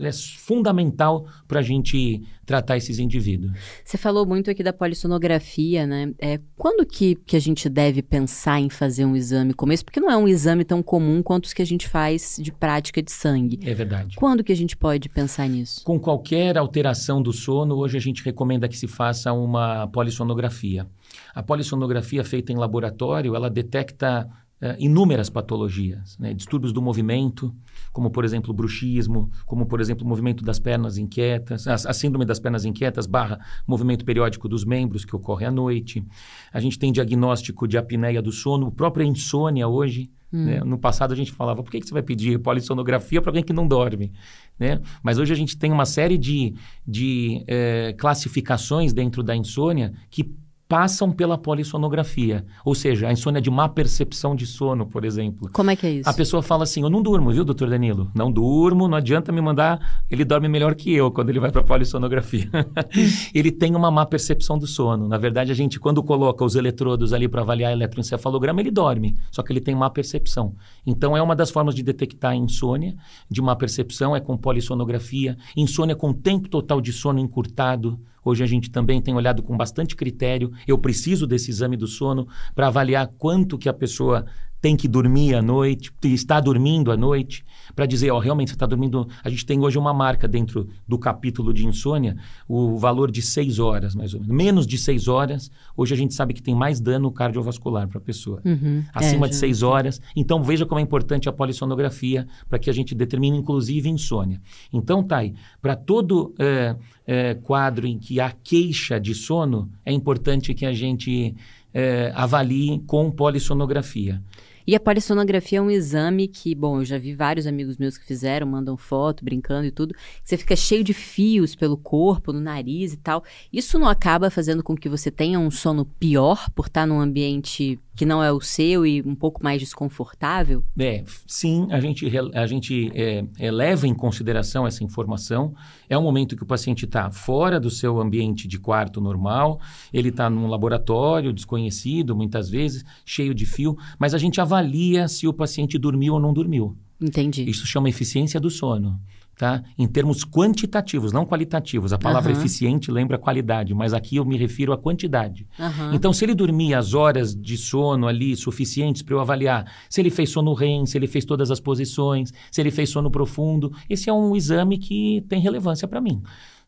é 0.00 0.12
fundamental 0.12 1.26
para 1.48 1.60
a 1.60 1.62
gente 1.62 2.22
tratar 2.44 2.76
esses 2.76 2.98
indivíduos. 2.98 3.52
Você 3.84 3.98
falou 3.98 4.24
muito 4.24 4.50
aqui 4.50 4.62
da 4.62 4.72
polissonografia, 4.72 5.86
né? 5.86 6.12
É, 6.18 6.38
quando 6.56 6.86
que, 6.86 7.16
que 7.26 7.36
a 7.36 7.40
gente 7.40 7.68
deve 7.68 8.02
pensar 8.02 8.60
em 8.60 8.70
fazer 8.70 9.04
um 9.04 9.16
exame 9.16 9.52
como 9.52 9.72
esse? 9.72 9.84
Porque 9.84 9.98
não 9.98 10.10
é 10.10 10.16
um 10.16 10.28
exame 10.28 10.64
tão 10.64 10.82
comum 10.82 11.22
quanto 11.22 11.46
os 11.46 11.52
que 11.52 11.60
a 11.60 11.66
gente 11.66 11.88
faz 11.88 12.38
de 12.40 12.52
prática 12.52 13.02
de 13.02 13.10
sangue. 13.10 13.58
É 13.62 13.74
verdade. 13.74 14.16
Quando 14.16 14.44
que 14.44 14.52
a 14.52 14.56
gente 14.56 14.76
pode 14.76 15.08
pensar 15.08 15.48
nisso? 15.48 15.82
Com 15.84 15.98
qualquer 15.98 16.56
alteração 16.56 17.20
do 17.20 17.32
sono, 17.32 17.74
hoje 17.74 17.96
a 17.96 18.00
gente 18.00 18.22
recomenda 18.22 18.68
que 18.68 18.76
se 18.76 18.86
faça 18.86 19.32
uma 19.32 19.88
polissonografia. 19.88 20.86
A 21.34 21.42
polissonografia 21.42 22.22
feita 22.22 22.52
em 22.52 22.56
laboratório, 22.56 23.34
ela 23.34 23.50
detecta 23.50 24.28
Uh, 24.58 24.72
inúmeras 24.78 25.28
patologias, 25.28 26.16
né? 26.18 26.32
distúrbios 26.32 26.72
do 26.72 26.80
movimento, 26.80 27.54
como 27.96 28.10
por 28.10 28.26
exemplo 28.26 28.50
o 28.50 28.54
bruxismo, 28.54 29.30
como 29.46 29.64
por 29.64 29.80
exemplo 29.80 30.04
o 30.04 30.08
movimento 30.08 30.44
das 30.44 30.58
pernas 30.58 30.98
inquietas, 30.98 31.66
a, 31.66 31.72
a, 31.72 31.94
síndrome 31.94 32.26
das 32.26 32.38
pernas 32.38 32.66
inquietas 32.66 33.06
barra 33.06 33.40
movimento 33.66 34.04
periódico 34.04 34.46
dos 34.50 34.66
membros 34.66 35.02
que 35.02 35.16
ocorre 35.16 35.46
à 35.46 35.50
noite. 35.50 36.04
A 36.52 36.60
gente 36.60 36.78
tem 36.78 36.92
diagnóstico 36.92 37.66
de 37.66 37.78
apneia 37.78 38.20
do 38.20 38.30
sono, 38.30 38.70
própria 38.70 39.02
insônia 39.02 39.66
hoje. 39.66 40.10
Hum. 40.30 40.44
Né? 40.44 40.60
No 40.62 40.76
passado 40.76 41.12
a 41.12 41.16
gente 41.16 41.32
falava, 41.32 41.62
por 41.62 41.70
que, 41.70 41.80
que 41.80 41.86
você 41.86 41.94
vai 41.94 42.02
pedir 42.02 42.38
polissonografia 42.38 43.22
para 43.22 43.30
alguém 43.30 43.42
que 43.42 43.54
não 43.54 43.66
dorme? 43.66 44.12
Né? 44.58 44.78
Mas 45.02 45.16
hoje 45.16 45.32
a 45.32 45.36
gente 45.36 45.56
tem 45.56 45.72
uma 45.72 45.86
série 45.86 46.18
de, 46.18 46.52
de 46.86 47.42
eh, 47.48 47.94
classificações 47.96 48.92
dentro 48.92 49.22
da 49.22 49.34
insônia 49.34 49.94
que 50.10 50.36
passam 50.68 51.12
pela 51.12 51.38
polissonografia. 51.38 52.44
Ou 52.64 52.74
seja, 52.74 53.08
a 53.08 53.12
insônia 53.12 53.40
de 53.40 53.50
má 53.50 53.68
percepção 53.68 54.34
de 54.34 54.46
sono, 54.46 54.86
por 54.86 55.04
exemplo. 55.04 55.48
Como 55.52 55.70
é 55.70 55.76
que 55.76 55.86
é 55.86 55.90
isso? 55.92 56.08
A 56.08 56.12
pessoa 56.12 56.42
fala 56.42 56.64
assim: 56.64 56.82
Eu 56.82 56.90
não 56.90 57.02
durmo, 57.02 57.30
viu, 57.30 57.44
doutor 57.44 57.68
Danilo? 57.68 58.10
Não 58.14 58.30
durmo, 58.30 58.88
não 58.88 58.96
adianta 58.96 59.32
me 59.32 59.40
mandar. 59.40 60.04
Ele 60.10 60.24
dorme 60.24 60.48
melhor 60.48 60.74
que 60.74 60.92
eu 60.92 61.10
quando 61.10 61.30
ele 61.30 61.40
vai 61.40 61.50
para 61.50 61.60
a 61.60 61.64
polissonografia. 61.64 62.48
ele 63.34 63.50
tem 63.50 63.74
uma 63.74 63.90
má 63.90 64.04
percepção 64.04 64.58
do 64.58 64.66
sono. 64.66 65.08
Na 65.08 65.18
verdade, 65.18 65.52
a 65.52 65.54
gente, 65.54 65.78
quando 65.78 66.02
coloca 66.02 66.44
os 66.44 66.56
eletrodos 66.56 67.12
ali 67.12 67.28
para 67.28 67.42
avaliar 67.42 67.72
eletroencefalograma, 67.72 68.60
ele 68.60 68.70
dorme, 68.70 69.16
só 69.30 69.42
que 69.42 69.52
ele 69.52 69.60
tem 69.60 69.74
má 69.74 69.88
percepção. 69.90 70.54
Então, 70.84 71.16
é 71.16 71.22
uma 71.22 71.36
das 71.36 71.50
formas 71.50 71.74
de 71.74 71.82
detectar 71.82 72.32
a 72.32 72.36
insônia 72.36 72.96
de 73.30 73.40
má 73.40 73.54
percepção, 73.54 74.14
é 74.16 74.20
com 74.20 74.36
polissonografia. 74.36 75.36
Insônia 75.56 75.94
com 75.94 76.12
tempo 76.12 76.48
total 76.48 76.80
de 76.80 76.92
sono 76.92 77.18
encurtado. 77.18 77.98
Hoje 78.26 78.42
a 78.42 78.46
gente 78.46 78.72
também 78.72 79.00
tem 79.00 79.14
olhado 79.14 79.40
com 79.40 79.56
bastante 79.56 79.94
critério. 79.94 80.50
Eu 80.66 80.76
preciso 80.76 81.28
desse 81.28 81.48
exame 81.48 81.76
do 81.76 81.86
sono 81.86 82.26
para 82.56 82.66
avaliar 82.66 83.06
quanto 83.16 83.56
que 83.56 83.68
a 83.68 83.72
pessoa 83.72 84.26
tem 84.60 84.76
que 84.76 84.88
dormir 84.88 85.34
à 85.34 85.42
noite, 85.42 85.92
está 86.02 86.40
dormindo 86.40 86.90
à 86.90 86.96
noite, 86.96 87.44
para 87.74 87.86
dizer, 87.86 88.10
ó, 88.10 88.18
realmente 88.18 88.48
você 88.48 88.54
está 88.54 88.66
dormindo. 88.66 89.08
A 89.22 89.28
gente 89.28 89.44
tem 89.44 89.60
hoje 89.60 89.78
uma 89.78 89.92
marca 89.92 90.26
dentro 90.26 90.68
do 90.88 90.98
capítulo 90.98 91.52
de 91.52 91.66
insônia, 91.66 92.16
o 92.48 92.76
valor 92.78 93.10
de 93.10 93.22
seis 93.22 93.58
horas, 93.58 93.94
mais 93.94 94.14
ou 94.14 94.20
menos. 94.20 94.34
Menos 94.34 94.66
de 94.66 94.78
seis 94.78 95.08
horas, 95.08 95.50
hoje 95.76 95.94
a 95.94 95.96
gente 95.96 96.14
sabe 96.14 96.34
que 96.34 96.42
tem 96.42 96.54
mais 96.54 96.80
dano 96.80 97.10
cardiovascular 97.12 97.86
para 97.86 97.98
a 97.98 98.00
pessoa. 98.00 98.40
Uhum. 98.44 98.82
Acima 98.94 99.26
é, 99.26 99.28
de 99.28 99.36
seis 99.36 99.62
horas. 99.62 100.00
Então 100.14 100.42
veja 100.42 100.64
como 100.64 100.78
é 100.78 100.82
importante 100.82 101.28
a 101.28 101.32
polissonografia 101.32 102.26
para 102.48 102.58
que 102.58 102.70
a 102.70 102.72
gente 102.72 102.94
determine, 102.94 103.36
inclusive, 103.36 103.88
insônia. 103.88 104.40
Então, 104.72 105.02
Thay, 105.02 105.34
para 105.60 105.76
todo 105.76 106.34
é, 106.38 106.76
é, 107.06 107.34
quadro 107.34 107.86
em 107.86 107.98
que 107.98 108.20
há 108.20 108.30
queixa 108.30 108.98
de 108.98 109.14
sono, 109.14 109.70
é 109.84 109.92
importante 109.92 110.54
que 110.54 110.64
a 110.64 110.72
gente 110.72 111.34
é, 111.72 112.10
avalie 112.14 112.82
com 112.86 113.10
polissonografia. 113.10 114.22
E 114.66 114.74
a 114.74 114.80
polissonografia 114.80 115.58
é 115.58 115.62
um 115.62 115.70
exame 115.70 116.26
que, 116.26 116.54
bom, 116.54 116.80
eu 116.80 116.84
já 116.84 116.98
vi 116.98 117.14
vários 117.14 117.46
amigos 117.46 117.76
meus 117.76 117.96
que 117.96 118.04
fizeram, 118.04 118.46
mandam 118.46 118.76
foto, 118.76 119.24
brincando 119.24 119.66
e 119.66 119.70
tudo. 119.70 119.94
Você 120.24 120.36
fica 120.36 120.56
cheio 120.56 120.82
de 120.82 120.92
fios 120.92 121.54
pelo 121.54 121.76
corpo, 121.76 122.32
no 122.32 122.40
nariz 122.40 122.92
e 122.92 122.96
tal. 122.96 123.22
Isso 123.52 123.78
não 123.78 123.88
acaba 123.88 124.28
fazendo 124.28 124.62
com 124.64 124.76
que 124.76 124.88
você 124.88 125.10
tenha 125.10 125.38
um 125.38 125.50
sono 125.50 125.84
pior 125.84 126.50
por 126.50 126.66
estar 126.66 126.84
num 126.84 127.00
ambiente 127.00 127.78
que 127.96 128.04
não 128.04 128.22
é 128.22 128.30
o 128.30 128.40
seu 128.40 128.86
e 128.86 129.00
um 129.02 129.14
pouco 129.14 129.42
mais 129.42 129.58
desconfortável? 129.58 130.62
É, 130.78 131.02
sim, 131.26 131.66
a 131.70 131.80
gente, 131.80 132.06
a 132.34 132.46
gente 132.46 132.92
é, 132.94 133.24
é, 133.38 133.50
leva 133.50 133.88
em 133.88 133.94
consideração 133.94 134.66
essa 134.66 134.84
informação. 134.84 135.54
É 135.88 135.96
um 135.96 136.02
momento 136.02 136.36
que 136.36 136.42
o 136.42 136.46
paciente 136.46 136.84
está 136.84 137.10
fora 137.10 137.58
do 137.58 137.70
seu 137.70 137.98
ambiente 137.98 138.46
de 138.46 138.58
quarto 138.58 139.00
normal, 139.00 139.58
ele 139.92 140.10
está 140.10 140.28
num 140.28 140.46
laboratório 140.46 141.32
desconhecido, 141.32 142.14
muitas 142.14 142.50
vezes, 142.50 142.84
cheio 143.04 143.34
de 143.34 143.46
fio, 143.46 143.76
mas 143.98 144.12
a 144.12 144.18
gente 144.18 144.40
avalia 144.40 145.08
se 145.08 145.26
o 145.26 145.32
paciente 145.32 145.78
dormiu 145.78 146.14
ou 146.14 146.20
não 146.20 146.34
dormiu. 146.34 146.76
Entendi. 147.00 147.48
Isso 147.48 147.66
chama 147.66 147.88
eficiência 147.88 148.38
do 148.38 148.50
sono 148.50 149.00
tá? 149.36 149.62
em 149.78 149.86
termos 149.86 150.24
quantitativos, 150.24 151.12
não 151.12 151.26
qualitativos. 151.26 151.92
A 151.92 151.98
palavra 151.98 152.32
uhum. 152.32 152.38
eficiente 152.38 152.90
lembra 152.90 153.18
qualidade, 153.18 153.74
mas 153.74 153.92
aqui 153.92 154.16
eu 154.16 154.24
me 154.24 154.36
refiro 154.36 154.72
à 154.72 154.78
quantidade. 154.78 155.46
Uhum. 155.58 155.94
Então, 155.94 156.12
se 156.12 156.24
ele 156.24 156.34
dormir 156.34 156.74
as 156.74 156.94
horas 156.94 157.34
de 157.34 157.56
sono 157.56 158.08
ali 158.08 158.34
suficientes 158.34 159.02
para 159.02 159.14
eu 159.14 159.20
avaliar 159.20 159.70
se 159.90 160.00
ele 160.00 160.10
fez 160.10 160.30
sono 160.30 160.54
REM, 160.54 160.86
se 160.86 160.96
ele 160.96 161.06
fez 161.06 161.24
todas 161.24 161.50
as 161.50 161.60
posições, 161.60 162.32
se 162.50 162.60
ele 162.60 162.70
fez 162.70 162.88
sono 162.88 163.10
profundo, 163.10 163.72
esse 163.90 164.08
é 164.08 164.12
um 164.12 164.34
exame 164.34 164.78
que 164.78 165.24
tem 165.28 165.40
relevância 165.40 165.86
para 165.86 166.00
mim. 166.00 166.22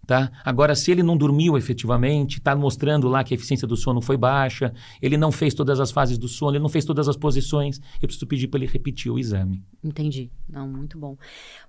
Tá? 0.09 0.33
Agora, 0.43 0.75
se 0.75 0.91
ele 0.91 1.03
não 1.03 1.19
dormiu 1.19 1.59
efetivamente, 1.59 2.39
está 2.39 2.57
mostrando 2.57 3.09
lá 3.09 3.23
que 3.23 3.35
a 3.35 3.37
eficiência 3.37 3.69
do 3.69 3.77
sono 3.77 4.01
foi 4.01 4.17
baixa, 4.17 4.73
ele 5.03 5.19
não 5.19 5.31
fez 5.31 5.53
todas 5.53 5.79
as 5.81 5.91
fases 5.91 6.17
do 6.17 6.27
sono, 6.27 6.53
ele 6.53 6.63
não 6.63 6.69
fez 6.71 6.87
todas 6.87 7.11
as 7.11 7.15
posições, 7.15 7.79
eu 8.01 8.09
preciso 8.09 8.27
pedir 8.27 8.49
para 8.49 8.61
ele 8.61 8.73
repetir 8.73 9.13
o 9.13 9.19
exame. 9.19 9.63
Entendi. 9.85 10.31
Não, 10.49 10.67
muito 10.67 10.99
bom. 10.99 11.15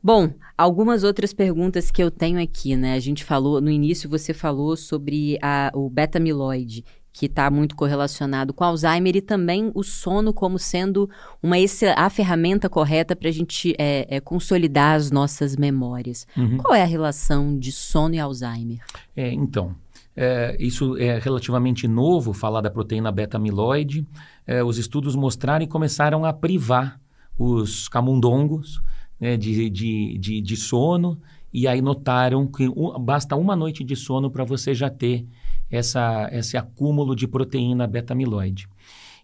Bom, 0.01 0.33
algumas 0.57 1.03
outras 1.03 1.33
perguntas 1.33 1.91
que 1.91 2.01
eu 2.01 2.09
tenho 2.09 2.41
aqui, 2.41 2.77
né? 2.77 2.93
A 2.93 2.99
gente 3.01 3.25
falou, 3.25 3.59
no 3.59 3.69
início 3.69 4.09
você 4.09 4.33
falou 4.33 4.77
sobre 4.77 5.37
a, 5.41 5.69
o 5.75 5.89
beta-amiloide 5.89 6.85
que 7.11 7.25
está 7.25 7.49
muito 7.49 7.75
correlacionado 7.75 8.53
com 8.53 8.63
Alzheimer 8.63 9.15
e 9.15 9.21
também 9.21 9.71
o 9.73 9.83
sono 9.83 10.33
como 10.33 10.57
sendo 10.57 11.09
uma 11.41 11.55
a 11.95 12.09
ferramenta 12.09 12.69
correta 12.69 13.15
para 13.15 13.29
a 13.29 13.31
gente 13.31 13.75
é, 13.77 14.07
é, 14.09 14.19
consolidar 14.19 14.95
as 14.95 15.11
nossas 15.11 15.55
memórias. 15.55 16.25
Uhum. 16.37 16.57
Qual 16.57 16.73
é 16.73 16.81
a 16.81 16.85
relação 16.85 17.57
de 17.57 17.71
sono 17.71 18.15
e 18.15 18.19
Alzheimer? 18.19 18.79
É, 19.15 19.31
então, 19.33 19.75
é, 20.15 20.55
isso 20.59 20.97
é 20.97 21.19
relativamente 21.19 21.87
novo, 21.87 22.33
falar 22.33 22.61
da 22.61 22.69
proteína 22.69 23.11
beta-amiloide. 23.11 24.07
É, 24.45 24.63
os 24.63 24.77
estudos 24.77 25.15
mostraram 25.15 25.63
e 25.63 25.67
começaram 25.67 26.25
a 26.25 26.31
privar 26.31 26.99
os 27.37 27.87
camundongos 27.87 28.81
né, 29.19 29.35
de, 29.35 29.69
de, 29.69 30.17
de, 30.17 30.41
de 30.41 30.57
sono 30.57 31.19
e 31.53 31.67
aí 31.67 31.81
notaram 31.81 32.45
que 32.47 32.67
um, 32.69 32.97
basta 32.99 33.35
uma 33.35 33.55
noite 33.55 33.83
de 33.83 33.95
sono 33.95 34.29
para 34.29 34.43
você 34.43 34.73
já 34.73 34.89
ter 34.89 35.25
essa, 35.69 36.29
esse 36.31 36.57
acúmulo 36.57 37.15
de 37.15 37.27
proteína 37.27 37.87
beta-amiloide. 37.87 38.67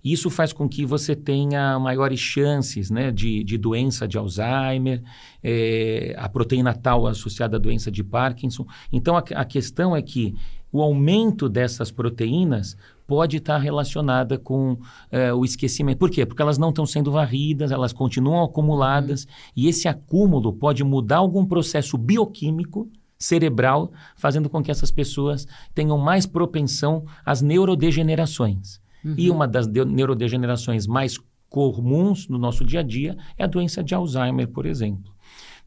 Isso 0.04 0.30
faz 0.30 0.54
com 0.54 0.70
que 0.70 0.86
você 0.86 1.16
tenha 1.16 1.80
maiores 1.80 2.20
chances 2.20 2.92
né, 2.92 3.12
de, 3.12 3.44
de 3.44 3.58
doença 3.58 4.08
de 4.08 4.20
Alzheimer, 4.20 5.02
é, 5.44 6.14
a 6.16 6.30
proteína 6.30 6.76
tal 6.76 7.08
associada 7.08 7.58
à 7.58 7.60
doença 7.60 7.90
de 7.90 8.04
Parkinson. 8.04 8.68
Então, 8.94 9.18
a, 9.18 9.24
a 9.34 9.44
questão 9.44 9.96
é 9.96 10.04
que 10.04 10.36
o 10.72 10.80
aumento 10.80 11.50
dessas 11.50 11.90
proteínas 11.90 12.78
pode 13.08 13.38
estar 13.38 13.58
relacionada 13.58 14.38
com 14.38 14.78
é, 15.10 15.34
o 15.34 15.44
esquecimento. 15.44 15.98
Por 15.98 16.12
quê? 16.12 16.24
Porque 16.24 16.42
elas 16.42 16.60
não 16.60 16.70
estão 16.70 16.86
sendo 16.86 17.12
varridas, 17.12 17.72
elas 17.72 17.92
continuam 17.92 18.44
acumuladas, 18.44 19.24
uhum. 19.24 19.30
e 19.56 19.68
esse 19.68 19.88
acúmulo 19.88 20.54
pode 20.54 20.84
mudar 20.84 21.18
algum 21.18 21.46
processo 21.46 21.98
bioquímico 21.98 22.90
cerebral, 23.18 23.92
fazendo 24.16 24.50
com 24.50 24.62
que 24.62 24.72
essas 24.72 24.92
pessoas 24.92 25.48
tenham 25.74 25.98
mais 25.98 26.26
propensão 26.26 27.06
às 27.26 27.42
neurodegenerações. 27.42 28.80
Uhum. 29.04 29.16
E 29.18 29.30
uma 29.30 29.48
das 29.48 29.68
neurodegenerações 29.68 30.88
mais 30.88 31.18
comuns 31.50 32.28
no 32.28 32.38
nosso 32.38 32.66
dia 32.66 32.82
a 32.82 32.84
dia 32.84 33.18
é 33.38 33.44
a 33.44 33.48
doença 33.48 33.84
de 33.84 33.96
Alzheimer, 33.96 34.48
por 34.48 34.66
exemplo. 34.66 35.14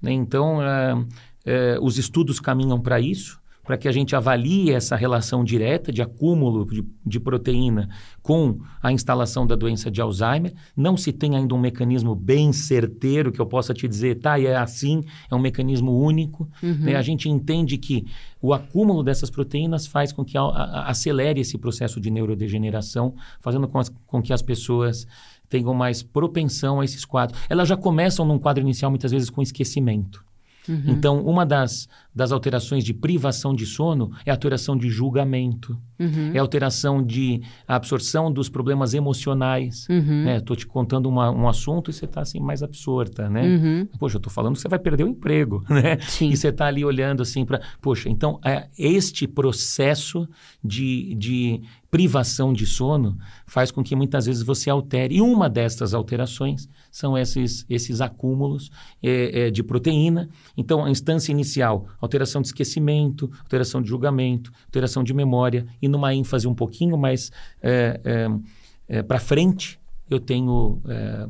Né? 0.03 0.13
Então, 0.13 0.63
é, 0.63 1.07
é, 1.45 1.79
os 1.81 1.99
estudos 1.99 2.41
caminham 2.41 2.81
para 2.81 3.01
isso 3.01 3.41
para 3.69 3.77
que 3.77 3.87
a 3.87 3.93
gente 3.93 4.17
avalie 4.17 4.71
essa 4.71 4.97
relação 4.97 5.45
direta 5.45 5.93
de 5.93 6.01
acúmulo 6.01 6.65
de, 6.65 6.83
de, 7.05 7.21
proteína 7.21 7.91
com 8.23 8.61
a 8.83 8.91
instalação 8.91 9.47
da 9.47 9.55
doença 9.55 9.91
de 9.91 10.01
Alzheimer. 10.01 10.55
Não 10.75 10.97
se 10.97 11.13
tem 11.13 11.37
ainda 11.37 11.55
um 11.55 11.61
mecanismo 11.61 12.15
bem 12.15 12.51
certeiro 12.51 13.31
que 13.31 13.39
eu 13.39 13.45
possa 13.45 13.75
te 13.75 13.87
dizer, 13.87 14.21
tá, 14.21 14.39
e 14.39 14.47
é 14.47 14.57
assim, 14.57 15.05
é 15.31 15.35
um 15.35 15.39
mecanismo 15.39 16.03
único. 16.03 16.49
Uhum. 16.63 16.79
Né? 16.79 16.97
A 16.97 17.03
gente 17.03 17.29
entende 17.29 17.77
que 17.77 18.07
o 18.41 18.55
acúmulo 18.55 19.03
dessas 19.03 19.29
proteínas 19.29 19.87
faz 19.87 20.15
com 20.15 20.25
que 20.25 20.39
a, 20.39 20.41
a, 20.45 20.89
acelere 20.89 21.43
esse 21.43 21.59
processo 21.59 22.01
de 22.01 22.11
neurodegeneração, 22.11 23.15
fazendo 23.39 23.69
com, 23.69 23.79
as, 23.79 23.93
com 24.07 24.23
que 24.23 24.33
as 24.33 24.41
pessoas 24.41 25.07
tenham 25.47 25.75
mais 25.75 26.03
propensão 26.03 26.81
a 26.81 26.87
esses 26.87 27.05
quadros. 27.05 27.39
Elas 27.51 27.69
já 27.69 27.77
começam 27.77 28.25
num 28.25 28.39
quadro 28.39 28.63
inicial, 28.63 28.91
muitas 28.91 29.11
vezes, 29.11 29.29
com 29.29 29.43
esquecimento. 29.43 30.27
Uhum. 30.69 30.83
Então, 30.87 31.21
uma 31.25 31.47
das, 31.47 31.89
das 32.15 32.33
alterações 32.33 32.85
de 32.85 32.93
privação 32.93 33.55
de 33.55 33.65
sono 33.65 34.11
é 34.27 34.31
a 34.31 34.35
alteração 34.35 34.77
de 34.77 34.89
julgamento, 34.89 35.79
uhum. 35.99 36.33
é 36.35 36.39
a 36.39 36.43
alteração 36.43 37.03
de 37.03 37.43
absorção 37.67 38.31
dos 38.31 38.49
problemas 38.49 38.95
emocionais. 38.95 39.87
Uhum. 39.89 40.25
Né? 40.25 40.37
Estou 40.39 40.57
te 40.57 40.67
contando 40.67 41.09
uma, 41.09 41.31
um 41.31 41.49
assunto 41.49 41.91
e 41.91 41.95
você 41.95 42.05
está 42.05 42.21
assim 42.21 42.41
mais 42.41 42.63
absorta, 42.63 43.29
né? 43.29 43.43
Uhum. 43.43 43.89
Poxa, 43.99 44.17
eu 44.17 44.19
estou 44.19 44.33
falando 44.33 44.55
que 44.55 44.61
você 44.61 44.69
vai 44.69 44.79
perder 44.79 45.05
o 45.05 45.09
emprego, 45.09 45.65
né? 45.71 45.99
Sim. 46.01 46.31
E 46.31 46.37
você 46.37 46.49
está 46.49 46.67
ali 46.67 46.85
olhando 46.85 47.23
assim 47.23 47.45
para... 47.45 47.61
Poxa, 47.81 48.09
então, 48.09 48.39
é, 48.45 48.69
este 48.79 49.27
processo 49.27 50.29
de, 50.63 51.15
de 51.15 51.63
privação 51.91 52.53
de 52.53 52.67
sono 52.67 53.17
faz 53.47 53.71
com 53.71 53.83
que 53.83 53.97
muitas 53.97 54.27
vezes 54.27 54.43
você 54.43 54.69
altere. 54.69 55.17
E 55.17 55.21
uma 55.21 55.49
destas 55.49 55.95
alterações 55.95 56.69
são 56.91 57.17
esses, 57.17 57.65
esses 57.69 58.01
acúmulos 58.01 58.71
é, 59.03 59.47
é, 59.47 59.51
de 59.51 59.63
proteína. 59.63 60.29
Então, 60.57 60.85
a 60.85 60.91
instância 60.91 61.33
inicial, 61.33 61.87
alteração 62.01 62.41
de 62.41 62.49
esquecimento, 62.49 63.31
alteração 63.41 63.83
de 63.83 63.89
julgamento, 63.89 64.53
alteração 64.67 65.03
de 65.03 65.13
memória, 65.15 65.67
e 65.81 65.89
numa 65.89 66.15
ênfase 66.15 66.47
um 66.47 66.55
pouquinho 66.55 66.97
mais 66.97 67.31
é, 67.63 68.01
é, 68.05 68.99
é 68.99 69.03
para 69.03 69.19
frente, 69.19 69.79
eu 70.11 70.19
tenho 70.19 70.81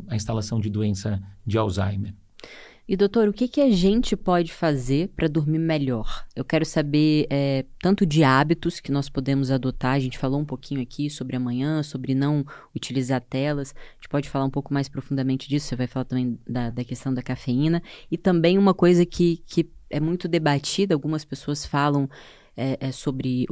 a 0.07 0.15
instalação 0.15 0.61
de 0.61 0.71
doença 0.71 1.21
de 1.45 1.59
Alzheimer. 1.59 2.15
E 2.89 2.97
doutor, 2.97 3.29
o 3.29 3.35
que, 3.35 3.47
que 3.47 3.61
a 3.61 3.71
gente 3.71 4.17
pode 4.17 4.51
fazer 4.51 5.09
para 5.09 5.29
dormir 5.29 5.59
melhor? 5.59 6.25
Eu 6.35 6.43
quero 6.43 6.65
saber 6.65 7.27
é, 7.29 7.67
tanto 7.83 8.07
de 8.07 8.25
hábitos 8.25 8.81
que 8.81 8.91
nós 8.91 9.11
podemos 9.11 9.51
adotar. 9.51 9.93
A 9.93 9.99
gente 9.99 10.17
falou 10.17 10.41
um 10.41 10.45
pouquinho 10.45 10.81
aqui 10.81 11.11
sobre 11.11 11.37
amanhã, 11.37 11.83
sobre 11.83 12.15
não 12.15 12.47
utilizar 12.75 13.21
telas. 13.21 13.75
A 13.77 13.95
gente 13.97 14.09
pode 14.09 14.31
falar 14.31 14.47
um 14.47 14.51
pouco 14.51 14.73
mais 14.73 14.89
profundamente 14.89 15.51
disso. 15.51 15.67
Você 15.67 15.77
vai 15.77 15.87
falar 15.87 16.07
também 16.07 16.39
da, 16.49 16.71
da 16.71 16.83
questão 16.83 17.13
da 17.13 17.21
cafeína. 17.21 17.83
E 18.11 18.17
também 18.17 18.57
uma 18.57 18.73
coisa 18.73 19.05
que, 19.05 19.43
que 19.47 19.69
é 19.91 20.01
muito 20.01 20.27
debatida, 20.27 20.95
algumas 20.95 21.27
pessoas 21.27 21.67
falam 21.67 22.09
é, 22.57 22.79
é 22.81 22.91
sobre 22.91 23.45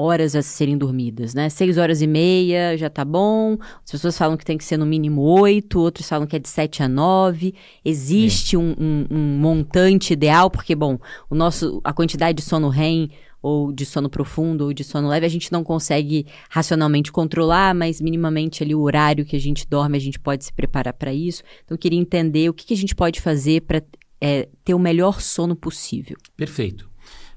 horas 0.00 0.34
a 0.34 0.40
serem 0.40 0.78
dormidas, 0.78 1.34
né? 1.34 1.50
Seis 1.50 1.76
horas 1.76 2.00
e 2.00 2.06
meia 2.06 2.76
já 2.76 2.88
tá 2.88 3.04
bom. 3.04 3.58
As 3.84 3.90
pessoas 3.90 4.16
falam 4.16 4.36
que 4.36 4.44
tem 4.44 4.56
que 4.56 4.64
ser 4.64 4.78
no 4.78 4.86
mínimo 4.86 5.20
oito, 5.20 5.78
outros 5.78 6.08
falam 6.08 6.26
que 6.26 6.34
é 6.34 6.38
de 6.38 6.48
sete 6.48 6.82
a 6.82 6.88
nove. 6.88 7.54
Existe 7.84 8.56
é. 8.56 8.58
um, 8.58 8.74
um, 8.78 9.06
um, 9.10 9.38
montante 9.38 10.14
ideal, 10.14 10.50
porque, 10.50 10.74
bom, 10.74 10.98
o 11.28 11.34
nosso, 11.34 11.80
a 11.84 11.92
quantidade 11.92 12.38
de 12.38 12.42
sono 12.42 12.70
REM 12.70 13.10
ou 13.42 13.72
de 13.72 13.84
sono 13.84 14.08
profundo 14.08 14.64
ou 14.64 14.72
de 14.72 14.84
sono 14.84 15.08
leve 15.08 15.24
a 15.24 15.30
gente 15.30 15.50
não 15.52 15.62
consegue 15.62 16.26
racionalmente 16.48 17.12
controlar, 17.12 17.74
mas 17.74 18.00
minimamente 18.00 18.62
ali 18.62 18.74
o 18.74 18.80
horário 18.80 19.24
que 19.24 19.36
a 19.36 19.40
gente 19.40 19.66
dorme 19.68 19.96
a 19.96 20.00
gente 20.00 20.18
pode 20.18 20.44
se 20.44 20.52
preparar 20.52 20.94
para 20.94 21.12
isso. 21.12 21.42
Então 21.64 21.74
eu 21.74 21.78
queria 21.78 21.98
entender 21.98 22.48
o 22.48 22.54
que, 22.54 22.66
que 22.66 22.74
a 22.74 22.76
gente 22.76 22.94
pode 22.94 23.20
fazer 23.20 23.62
para 23.62 23.82
é, 24.20 24.48
ter 24.64 24.74
o 24.74 24.78
melhor 24.78 25.20
sono 25.20 25.56
possível. 25.56 26.16
Perfeito. 26.36 26.89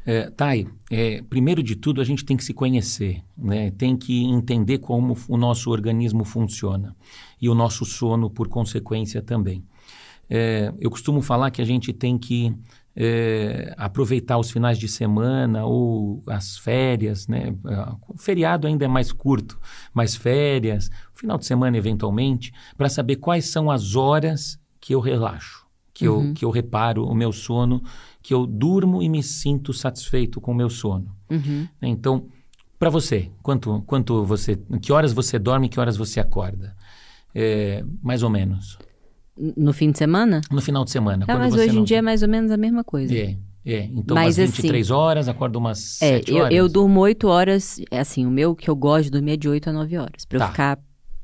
É, 0.06 0.30
Thay, 0.30 0.68
é, 0.92 1.22
primeiro 1.22 1.64
de 1.64 1.76
tudo 1.76 2.02
a 2.02 2.04
gente 2.04 2.26
tem 2.26 2.36
que 2.36 2.44
se 2.44 2.54
conhecer, 2.54 3.24
né? 3.38 3.72
tem 3.72 3.96
que 3.96 4.26
entender 4.26 4.80
como 4.80 5.18
o 5.30 5.38
nosso 5.38 5.70
organismo 5.70 6.26
funciona 6.26 6.96
e 7.42 7.48
o 7.48 7.56
nosso 7.56 7.86
sono 7.86 8.30
por 8.30 8.48
consequência 8.48 9.22
também. 9.22 9.64
É, 10.30 10.74
eu 10.80 10.90
costumo 10.90 11.22
falar 11.22 11.52
que 11.52 11.62
a 11.62 11.66
gente 11.66 11.94
tem 11.94 12.18
que 12.18 12.54
é, 12.96 13.74
aproveitar 13.78 14.38
os 14.38 14.52
finais 14.52 14.78
de 14.78 14.88
semana 14.88 15.66
ou 15.66 16.24
as 16.28 16.58
férias, 16.58 17.28
né? 17.28 17.56
O 18.08 18.18
feriado 18.18 18.68
ainda 18.68 18.86
é 18.86 18.88
mais 18.88 19.12
curto, 19.12 19.60
mas 19.94 20.16
férias, 20.16 20.90
final 21.14 21.38
de 21.38 21.46
semana 21.46 21.78
eventualmente, 21.78 22.54
para 22.78 22.90
saber 22.90 23.18
quais 23.18 23.46
são 23.46 23.72
as 23.72 23.96
horas 23.96 24.60
que 24.80 24.94
eu 24.94 25.00
relaxo, 25.00 25.66
que, 25.94 26.08
uhum. 26.08 26.30
eu, 26.30 26.34
que 26.34 26.46
eu 26.46 26.52
reparo 26.52 27.06
o 27.06 27.16
meu 27.16 27.32
sono 27.32 27.82
que 28.24 28.34
eu 28.34 28.48
durmo 28.48 29.04
e 29.04 29.10
me 29.10 29.22
sinto 29.22 29.74
satisfeito 29.74 30.40
com 30.40 30.54
o 30.54 30.56
meu 30.56 30.70
sono. 30.70 31.14
Uhum. 31.30 31.68
Então, 31.82 32.26
para 32.80 32.90
você, 32.90 33.30
quanto, 33.44 33.84
quanto 33.86 34.24
você, 34.24 34.58
que 34.82 34.94
horas 34.94 35.12
você 35.12 35.38
dorme, 35.38 35.68
que 35.68 35.80
horas 35.80 35.98
você 35.98 36.22
acorda? 36.22 36.74
É, 37.36 37.84
mais 38.02 38.24
ou 38.24 38.30
menos. 38.30 38.80
No 39.38 39.74
fim 39.74 39.92
de 39.92 39.98
semana? 39.98 40.40
No 40.50 40.62
final 40.62 40.86
de 40.86 40.92
semana. 40.92 41.26
Ah, 41.28 41.38
mas 41.38 41.54
hoje 41.54 41.78
em 41.78 41.84
dia 41.84 41.98
é 41.98 42.02
mais 42.02 42.24
ou 42.24 42.30
menos 42.30 42.50
a 42.50 42.58
mesma 42.58 42.84
coisa. 42.84 43.14
É. 43.14 43.38
É, 43.66 43.86
então 43.86 44.14
mas, 44.14 44.38
umas 44.38 44.52
23 44.52 44.86
assim, 44.86 44.94
horas, 44.94 45.30
acordo 45.30 45.58
umas 45.58 46.02
é, 46.02 46.18
7 46.18 46.34
horas. 46.34 46.52
Eu, 46.52 46.66
eu 46.66 46.70
durmo 46.70 47.00
8 47.00 47.28
horas, 47.30 47.80
é 47.90 48.00
assim, 48.00 48.26
o 48.26 48.30
meu 48.30 48.54
que 48.54 48.70
eu 48.70 48.76
gosto 48.76 49.06
de 49.06 49.12
dormir 49.12 49.32
é 49.32 49.38
de 49.38 49.48
8 49.48 49.70
a 49.70 49.74
9 49.74 49.98
horas, 49.98 50.26
para 50.26 50.40
tá. 50.40 50.46
eu 50.46 50.52
ficar 50.52 50.80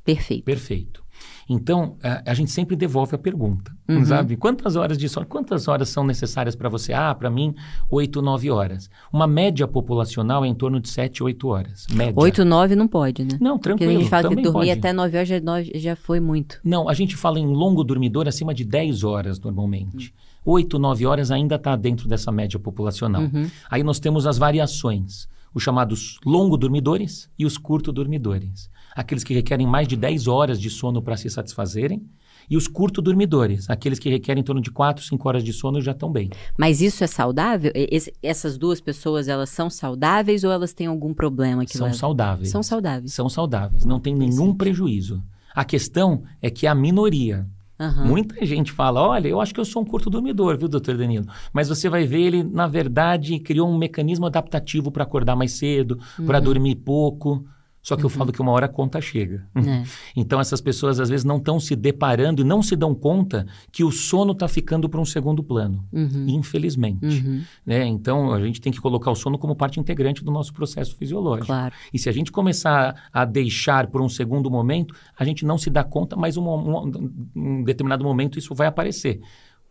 perfeito. 0.05 0.45
Perfeito. 0.45 1.03
Então, 1.49 1.97
a, 2.03 2.29
a, 2.29 2.33
gente 2.35 2.51
sempre 2.51 2.75
devolve 2.75 3.15
a 3.15 3.17
pergunta, 3.17 3.75
uhum. 3.87 4.05
sabe? 4.05 4.37
Quantas 4.37 4.75
horas 4.75 4.99
de 4.99 5.09
sono, 5.09 5.25
quantas 5.25 5.67
horas 5.67 5.89
são 5.89 6.03
necessárias 6.03 6.55
para 6.55 6.69
você? 6.69 6.93
Ah, 6.93 7.15
para 7.15 7.27
mim, 7.27 7.55
8, 7.89 8.21
9 8.21 8.51
horas. 8.51 8.87
Uma 9.11 9.25
média 9.25 9.67
populacional 9.67 10.45
é 10.45 10.47
em 10.47 10.53
torno 10.53 10.79
de 10.79 10.87
7, 10.89 11.23
8 11.23 11.47
horas. 11.47 11.87
Média. 11.91 12.13
8, 12.15 12.45
9 12.45 12.75
não 12.75 12.87
pode, 12.87 13.23
né? 13.23 13.35
Não, 13.41 13.57
tranquilo. 13.57 13.89
Porque 13.89 13.97
a 13.97 13.99
gente 13.99 14.09
fala 14.09 14.29
que 14.29 14.35
dormir 14.35 14.67
pode. 14.67 14.69
até 14.69 14.93
9 14.93 15.17
horas 15.17 15.27
já, 15.27 15.39
já 15.73 15.95
foi 15.95 16.19
muito. 16.19 16.59
Não, 16.63 16.87
a 16.87 16.93
gente 16.93 17.17
fala 17.17 17.39
em 17.39 17.47
longo 17.47 17.83
dormidor 17.83 18.27
acima 18.27 18.53
de 18.53 18.63
10 18.63 19.03
horas 19.03 19.39
normalmente. 19.39 20.13
Uhum. 20.45 20.53
8, 20.53 20.77
9 20.77 21.05
horas 21.07 21.31
ainda 21.31 21.55
está 21.55 21.75
dentro 21.75 22.07
dessa 22.07 22.31
média 22.31 22.59
populacional. 22.59 23.23
Uhum. 23.23 23.49
Aí 23.71 23.81
nós 23.81 23.99
temos 23.99 24.27
as 24.27 24.37
variações 24.37 25.27
os 25.51 25.63
chamados 25.63 26.19
longo 26.23 26.55
dormidores 26.55 27.27
e 27.37 27.43
os 27.43 27.57
curto 27.57 27.91
dormidores 27.91 28.69
aqueles 28.99 29.23
que 29.23 29.33
requerem 29.33 29.65
mais 29.65 29.87
de 29.87 29.95
10 29.95 30.27
horas 30.27 30.59
de 30.59 30.69
sono 30.69 31.01
para 31.01 31.15
se 31.15 31.29
satisfazerem, 31.29 32.05
e 32.49 32.57
os 32.57 32.67
curto 32.67 33.01
dormidores, 33.01 33.69
aqueles 33.69 33.97
que 33.97 34.09
requerem 34.09 34.41
em 34.41 34.43
torno 34.43 34.61
de 34.61 34.69
4, 34.71 35.01
5 35.01 35.25
horas 35.25 35.41
de 35.41 35.53
sono 35.53 35.79
já 35.79 35.93
estão 35.93 36.11
bem. 36.11 36.29
Mas 36.57 36.81
isso 36.81 37.01
é 37.01 37.07
saudável? 37.07 37.71
Esse, 37.73 38.13
essas 38.21 38.57
duas 38.57 38.81
pessoas, 38.81 39.29
elas 39.29 39.51
são 39.51 39.69
saudáveis 39.69 40.43
ou 40.43 40.51
elas 40.51 40.73
têm 40.73 40.87
algum 40.87 41.13
problema? 41.13 41.63
Que 41.63 41.77
são 41.77 41.85
leva? 41.85 41.97
saudáveis. 41.97 42.49
São 42.49 42.61
saudáveis. 42.61 43.13
São 43.13 43.29
saudáveis, 43.29 43.85
não 43.85 44.01
tem 44.01 44.13
nenhum 44.13 44.53
prejuízo. 44.53 45.23
A 45.55 45.63
questão 45.63 46.23
é 46.41 46.49
que 46.49 46.67
a 46.67 46.75
minoria, 46.75 47.47
Uhum. 47.79 48.07
Muita 48.07 48.45
gente 48.45 48.73
fala: 48.73 48.99
olha, 48.99 49.29
eu 49.29 49.39
acho 49.39 49.53
que 49.53 49.59
eu 49.61 49.63
sou 49.63 49.81
um 49.81 49.85
curto 49.85 50.09
dormidor, 50.09 50.57
viu, 50.57 50.67
doutor 50.67 50.97
Danilo? 50.97 51.25
Mas 51.53 51.69
você 51.69 51.87
vai 51.87 52.05
ver, 52.05 52.19
ele, 52.19 52.43
na 52.43 52.67
verdade, 52.67 53.39
criou 53.39 53.69
um 53.69 53.77
mecanismo 53.77 54.25
adaptativo 54.25 54.91
para 54.91 55.03
acordar 55.03 55.33
mais 55.37 55.53
cedo, 55.53 55.97
uhum. 56.19 56.25
para 56.25 56.41
dormir 56.41 56.75
pouco. 56.75 57.45
Só 57.89 57.95
que 57.95 58.03
uhum. 58.03 58.05
eu 58.05 58.09
falo 58.11 58.31
que 58.31 58.39
uma 58.39 58.51
hora 58.51 58.67
a 58.67 58.69
conta 58.69 59.01
chega. 59.01 59.47
É. 59.55 59.83
Então 60.15 60.39
essas 60.39 60.61
pessoas 60.61 60.99
às 60.99 61.09
vezes 61.09 61.23
não 61.23 61.37
estão 61.37 61.59
se 61.59 61.75
deparando 61.75 62.43
e 62.43 62.45
não 62.45 62.61
se 62.61 62.75
dão 62.75 62.93
conta 62.93 63.47
que 63.71 63.83
o 63.83 63.91
sono 63.91 64.33
está 64.33 64.47
ficando 64.47 64.87
para 64.87 65.01
um 65.01 65.05
segundo 65.05 65.41
plano, 65.41 65.83
uhum. 65.91 66.27
infelizmente. 66.27 67.03
Uhum. 67.03 67.41
Né? 67.65 67.87
Então 67.87 68.31
a 68.31 68.39
gente 68.45 68.61
tem 68.61 68.71
que 68.71 68.79
colocar 68.79 69.09
o 69.09 69.15
sono 69.15 69.39
como 69.39 69.55
parte 69.55 69.79
integrante 69.79 70.23
do 70.23 70.29
nosso 70.29 70.53
processo 70.53 70.95
fisiológico. 70.95 71.47
Claro. 71.47 71.73
E 71.91 71.97
se 71.97 72.07
a 72.07 72.11
gente 72.11 72.31
começar 72.31 73.09
a 73.11 73.25
deixar 73.25 73.87
por 73.87 74.03
um 74.03 74.09
segundo 74.09 74.51
momento, 74.51 74.93
a 75.17 75.25
gente 75.25 75.43
não 75.43 75.57
se 75.57 75.71
dá 75.71 75.83
conta, 75.83 76.15
mas 76.15 76.37
um, 76.37 76.47
um, 76.47 76.91
um 77.35 77.63
determinado 77.63 78.03
momento 78.03 78.37
isso 78.37 78.53
vai 78.53 78.67
aparecer. 78.67 79.19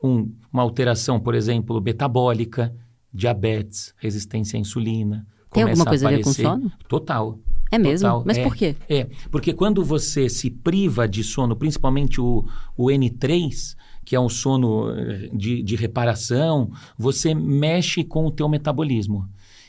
Um, 0.02 0.34
uma 0.52 0.62
alteração, 0.62 1.20
por 1.20 1.36
exemplo, 1.36 1.80
metabólica, 1.80 2.74
diabetes, 3.14 3.94
resistência 3.96 4.56
à 4.56 4.60
insulina. 4.60 5.24
Tem 5.52 5.62
alguma 5.62 5.84
coisa 5.84 6.08
a, 6.08 6.10
a 6.10 6.16
ver 6.16 6.24
com 6.24 6.32
sono? 6.32 6.72
Total. 6.88 7.38
É 7.70 7.78
mesmo? 7.78 8.08
Total. 8.08 8.22
Mas 8.26 8.38
é, 8.38 8.42
por 8.42 8.56
quê? 8.56 8.76
É, 8.88 9.06
porque 9.30 9.52
quando 9.52 9.84
você 9.84 10.28
se 10.28 10.50
priva 10.50 11.06
de 11.06 11.22
sono, 11.22 11.54
principalmente 11.54 12.20
o, 12.20 12.44
o 12.76 12.86
N3, 12.86 13.76
que 14.04 14.16
é 14.16 14.20
um 14.20 14.28
sono 14.28 14.90
eh, 14.90 15.28
de, 15.32 15.62
de 15.62 15.76
reparação, 15.76 16.70
você 16.96 17.34
mexe 17.34 18.02
com 18.02 18.26
o 18.26 18.30
teu 18.30 18.48
metabolismo. 18.48 19.28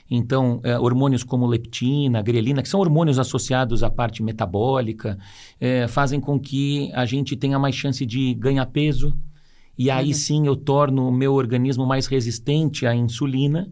Então, 0.10 0.60
é, 0.64 0.80
hormônios 0.80 1.24
como 1.24 1.46
leptina, 1.46 2.22
grelina, 2.22 2.64
que 2.64 2.70
são 2.70 2.80
hormônios 2.80 3.20
associados 3.20 3.84
à 3.84 3.90
parte 3.90 4.24
metabólica, 4.24 5.20
é, 5.60 5.88
fazem 5.88 6.20
com 6.20 6.40
que 6.40 6.90
a 6.94 7.06
gente 7.06 7.36
tenha 7.36 7.60
mais 7.60 7.76
chance 7.76 8.06
de 8.06 8.34
ganhar 8.34 8.66
peso. 8.68 9.14
E 9.78 9.92
aí 9.92 10.08
uhum. 10.08 10.14
sim 10.14 10.48
eu 10.48 10.56
torno 10.56 11.08
o 11.08 11.12
meu 11.12 11.34
organismo 11.34 11.86
mais 11.86 12.08
resistente 12.08 12.88
à 12.88 12.96
insulina 12.96 13.70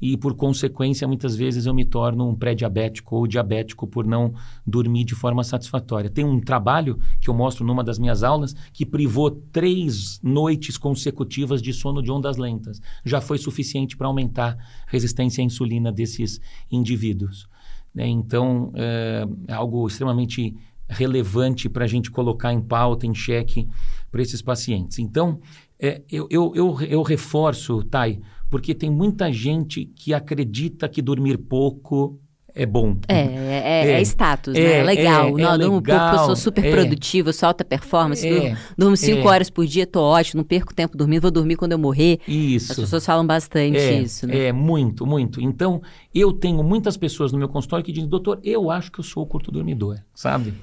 e, 0.00 0.16
por 0.16 0.34
consequência, 0.34 1.06
muitas 1.06 1.36
vezes 1.36 1.66
eu 1.66 1.74
me 1.74 1.84
torno 1.84 2.28
um 2.28 2.34
pré-diabético 2.34 3.16
ou 3.16 3.26
diabético 3.26 3.86
por 3.86 4.06
não 4.06 4.32
dormir 4.66 5.04
de 5.04 5.14
forma 5.14 5.44
satisfatória. 5.44 6.08
Tem 6.08 6.24
um 6.24 6.40
trabalho 6.40 6.98
que 7.20 7.28
eu 7.28 7.34
mostro 7.34 7.64
numa 7.64 7.84
das 7.84 7.98
minhas 7.98 8.22
aulas 8.22 8.54
que 8.72 8.86
privou 8.86 9.30
três 9.30 10.18
noites 10.22 10.78
consecutivas 10.78 11.60
de 11.60 11.72
sono 11.72 12.02
de 12.02 12.10
ondas 12.10 12.36
lentas. 12.36 12.80
Já 13.04 13.20
foi 13.20 13.38
suficiente 13.38 13.96
para 13.96 14.06
aumentar 14.06 14.56
a 14.86 14.90
resistência 14.90 15.42
à 15.42 15.44
insulina 15.44 15.92
desses 15.92 16.40
indivíduos. 16.70 17.46
Né? 17.94 18.06
Então, 18.06 18.72
é, 18.74 19.26
é 19.48 19.52
algo 19.52 19.86
extremamente 19.86 20.56
relevante 20.88 21.68
para 21.68 21.84
a 21.84 21.88
gente 21.88 22.10
colocar 22.10 22.52
em 22.52 22.60
pauta, 22.60 23.06
em 23.06 23.14
xeque 23.14 23.68
para 24.10 24.22
esses 24.22 24.42
pacientes. 24.42 24.98
Então, 24.98 25.40
é, 25.78 26.02
eu, 26.10 26.26
eu, 26.30 26.52
eu, 26.54 26.80
eu 26.82 27.02
reforço, 27.02 27.82
Thay, 27.84 28.20
porque 28.50 28.74
tem 28.74 28.90
muita 28.90 29.32
gente 29.32 29.84
que 29.84 30.12
acredita 30.12 30.88
que 30.88 31.00
dormir 31.00 31.38
pouco 31.38 32.20
é 32.54 32.66
bom. 32.66 32.96
É, 33.08 33.20
é, 33.20 33.86
é, 33.86 33.92
é 33.92 34.00
status, 34.02 34.54
né? 34.54 34.78
É 34.78 34.82
legal. 34.82 35.28
É, 35.28 35.42
não, 35.42 35.54
é 35.54 35.58
durmo 35.58 35.76
legal, 35.76 36.10
pouco, 36.10 36.22
eu 36.22 36.26
sou 36.26 36.36
super 36.36 36.64
é. 36.64 36.70
produtiva, 36.70 37.32
sou 37.32 37.46
alta 37.46 37.64
performance, 37.64 38.26
É, 38.26 38.32
durmo, 38.32 38.56
durmo 38.76 38.96
cinco 38.96 39.28
é. 39.28 39.30
horas 39.30 39.48
por 39.48 39.64
dia, 39.66 39.86
tô 39.86 40.02
ótimo, 40.02 40.38
não 40.38 40.44
perco 40.44 40.74
tempo 40.74 40.96
dormindo, 40.96 41.22
vou 41.22 41.30
dormir 41.30 41.56
quando 41.56 41.72
eu 41.72 41.78
morrer. 41.78 42.18
Isso. 42.26 42.72
As 42.72 42.78
pessoas 42.78 43.06
falam 43.06 43.26
bastante 43.26 43.78
é, 43.78 44.00
isso, 44.00 44.26
né? 44.26 44.46
É, 44.46 44.52
muito, 44.52 45.06
muito. 45.06 45.40
Então, 45.40 45.80
eu 46.14 46.32
tenho 46.32 46.62
muitas 46.62 46.96
pessoas 46.96 47.32
no 47.32 47.38
meu 47.38 47.48
consultório 47.48 47.84
que 47.84 47.92
dizem, 47.92 48.08
doutor, 48.08 48.40
eu 48.42 48.70
acho 48.70 48.90
que 48.90 49.00
eu 49.00 49.04
sou 49.04 49.24
curto 49.26 49.50
dormidor, 49.52 49.98
sabe? 50.14 50.54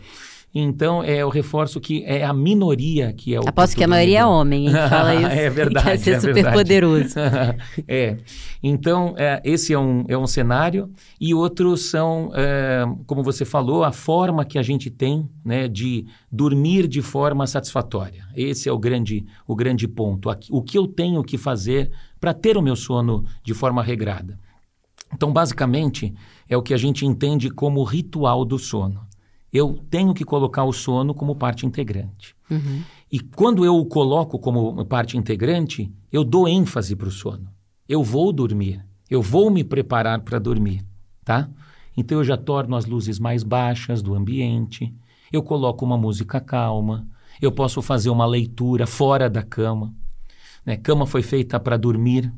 Então, 0.60 1.04
é, 1.04 1.18
eu 1.18 1.30
reforço 1.30 1.80
que 1.80 2.04
é 2.04 2.26
a 2.26 2.34
minoria 2.34 3.14
que 3.14 3.32
é 3.36 3.40
o 3.40 3.48
Aposto 3.48 3.78
que 3.78 3.84
a 3.84 3.88
maioria 3.88 4.22
é 4.22 4.26
homem, 4.26 4.66
hein? 4.66 4.74
Fala 4.90 5.14
isso. 5.14 5.28
é 5.28 5.50
verdade. 5.52 5.86
Quer 5.86 5.98
ser 6.00 6.12
é 6.12 6.20
super 6.20 6.34
verdade. 6.34 6.58
poderoso. 6.58 7.14
é. 7.88 8.18
Então, 8.64 9.14
é, 9.18 9.40
esse 9.46 9.72
é 9.72 9.78
um, 9.78 10.04
é 10.08 10.18
um 10.18 10.26
cenário. 10.26 10.90
E 11.22 11.32
outros 11.32 11.92
são, 11.92 12.32
é, 12.34 12.86
como 13.06 13.22
você 13.22 13.46
falou, 13.46 13.84
a 13.84 13.92
forma 13.92 14.44
que 14.44 14.58
a 14.58 14.64
gente 14.64 14.90
tem 14.90 15.30
né, 15.46 15.68
de 15.68 16.08
dormir 16.32 16.88
de 16.88 17.04
forma 17.04 17.46
satisfatória. 17.46 18.26
Esse 18.36 18.68
é 18.68 18.72
o 18.72 18.80
grande, 18.80 19.28
o 19.46 19.56
grande 19.56 19.88
ponto. 19.88 20.28
O 20.50 20.64
que 20.64 20.76
eu 20.76 20.88
tenho 20.88 21.24
que 21.24 21.38
fazer 21.38 21.92
para 22.20 22.34
ter 22.34 22.58
o 22.58 22.64
meu 22.64 22.76
sono 22.76 23.26
de 23.44 23.54
forma 23.54 23.84
regrada. 23.84 24.40
Então, 25.14 25.32
basicamente, 25.32 26.16
é 26.50 26.58
o 26.58 26.64
que 26.64 26.74
a 26.74 26.78
gente 26.78 27.06
entende 27.06 27.52
como 27.52 27.84
ritual 27.84 28.44
do 28.44 28.58
sono. 28.58 29.07
Eu 29.58 29.80
tenho 29.90 30.14
que 30.14 30.24
colocar 30.24 30.66
o 30.66 30.72
sono 30.72 31.16
como 31.16 31.36
parte 31.36 31.66
integrante. 31.66 32.36
Uhum. 32.48 32.84
E 33.12 33.20
quando 33.20 33.66
eu 33.66 33.76
o 33.76 33.86
coloco 33.88 34.38
como 34.38 34.86
parte 34.86 35.18
integrante, 35.18 35.92
eu 36.12 36.24
dou 36.24 36.48
ênfase 36.48 36.96
para 36.96 37.08
o 37.08 37.12
sono. 37.12 37.50
Eu 37.90 38.04
vou 38.04 38.32
dormir. 38.32 38.86
Eu 39.10 39.20
vou 39.20 39.50
me 39.50 39.64
preparar 39.64 40.20
para 40.22 40.38
dormir, 40.38 40.86
tá? 41.26 41.50
Então 41.96 42.20
eu 42.20 42.24
já 42.24 42.38
torno 42.38 42.76
as 42.76 42.86
luzes 42.86 43.18
mais 43.18 43.42
baixas 43.42 44.04
do 44.04 44.14
ambiente. 44.14 44.94
Eu 45.34 45.42
coloco 45.42 45.84
uma 45.84 45.98
música 45.98 46.40
calma. 46.40 47.08
Eu 47.42 47.52
posso 47.52 47.82
fazer 47.82 48.12
uma 48.12 48.28
leitura 48.28 48.86
fora 48.86 49.28
da 49.28 49.42
cama. 49.42 49.92
Né? 50.64 50.78
Cama 50.78 51.08
foi 51.08 51.24
feita 51.24 51.60
para 51.60 51.78
dormir, 51.78 52.32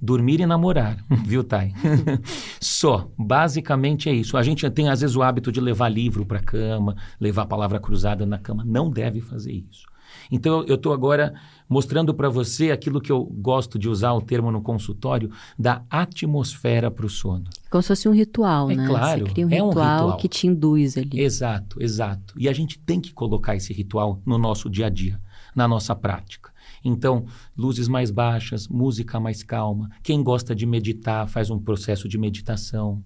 dormir 0.00 0.40
e 0.40 0.46
namorar, 0.46 0.96
viu, 1.24 1.42
Thay? 1.42 1.72
Só, 2.60 3.10
basicamente 3.18 4.08
é 4.08 4.12
isso. 4.12 4.36
A 4.36 4.42
gente 4.42 4.68
tem 4.70 4.88
às 4.88 5.00
vezes 5.00 5.16
o 5.16 5.22
hábito 5.22 5.50
de 5.52 5.60
levar 5.60 5.88
livro 5.88 6.24
para 6.26 6.40
cama, 6.40 6.96
levar 7.20 7.42
a 7.42 7.46
palavra 7.46 7.80
cruzada 7.80 8.24
na 8.26 8.38
cama. 8.38 8.64
Não 8.64 8.90
deve 8.90 9.20
fazer 9.20 9.52
isso. 9.52 9.86
Então 10.30 10.64
eu 10.66 10.76
estou 10.76 10.92
agora 10.92 11.34
mostrando 11.68 12.14
para 12.14 12.28
você 12.28 12.70
aquilo 12.70 13.00
que 13.00 13.10
eu 13.12 13.24
gosto 13.24 13.78
de 13.78 13.88
usar 13.88 14.12
o 14.12 14.20
termo 14.20 14.50
no 14.50 14.62
consultório 14.62 15.30
da 15.58 15.82
atmosfera 15.90 16.90
para 16.90 17.06
o 17.06 17.08
sono. 17.08 17.44
Como 17.70 17.82
se 17.82 17.88
fosse 17.88 18.08
um 18.08 18.12
ritual, 18.12 18.70
É 18.70 18.76
né? 18.76 18.86
claro, 18.86 19.26
Você 19.26 19.32
cria 19.32 19.46
um 19.46 19.50
é 19.50 19.62
um 19.62 19.68
ritual, 19.68 19.98
ritual. 20.02 20.16
que 20.18 20.28
te 20.28 20.46
induz 20.46 20.96
ali. 20.96 21.20
Exato, 21.20 21.82
exato. 21.82 22.34
E 22.38 22.48
a 22.48 22.52
gente 22.52 22.78
tem 22.78 23.00
que 23.00 23.12
colocar 23.12 23.56
esse 23.56 23.72
ritual 23.72 24.20
no 24.24 24.38
nosso 24.38 24.70
dia 24.70 24.86
a 24.86 24.90
dia, 24.90 25.20
na 25.54 25.66
nossa 25.68 25.94
prática. 25.94 26.50
Então, 26.88 27.24
luzes 27.56 27.88
mais 27.88 28.10
baixas, 28.10 28.68
música 28.68 29.18
mais 29.18 29.42
calma. 29.42 29.90
Quem 30.02 30.22
gosta 30.22 30.54
de 30.54 30.64
meditar 30.66 31.28
faz 31.28 31.50
um 31.50 31.58
processo 31.58 32.08
de 32.08 32.16
meditação. 32.16 33.02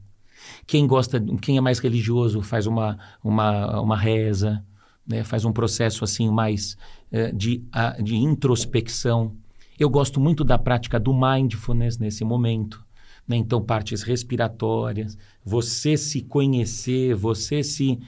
Quem 0.66 0.86
gosta, 0.86 1.20
quem 1.40 1.56
é 1.56 1.60
mais 1.60 1.78
religioso 1.78 2.42
faz 2.42 2.66
uma, 2.66 2.98
uma, 3.22 3.80
uma 3.80 3.96
reza, 3.96 4.64
né? 5.06 5.22
faz 5.24 5.44
um 5.44 5.52
processo 5.52 6.02
assim 6.04 6.30
mais 6.30 6.76
eh, 7.12 7.32
de, 7.32 7.62
a- 7.72 8.00
de 8.02 8.16
introspecção. 8.16 9.34
Eu 9.78 9.88
gosto 9.90 10.20
muito 10.20 10.44
da 10.44 10.58
prática 10.58 10.98
do 11.00 11.12
mindfulness 11.12 11.98
nesse 11.98 12.24
momento. 12.24 12.84
né? 13.28 13.36
Então, 13.36 13.62
partes 13.62 14.02
respiratórias, 14.02 15.16
você 15.44 15.96
se 15.96 16.22
conhecer, 16.22 17.14
você 17.14 17.62
se 17.62 17.98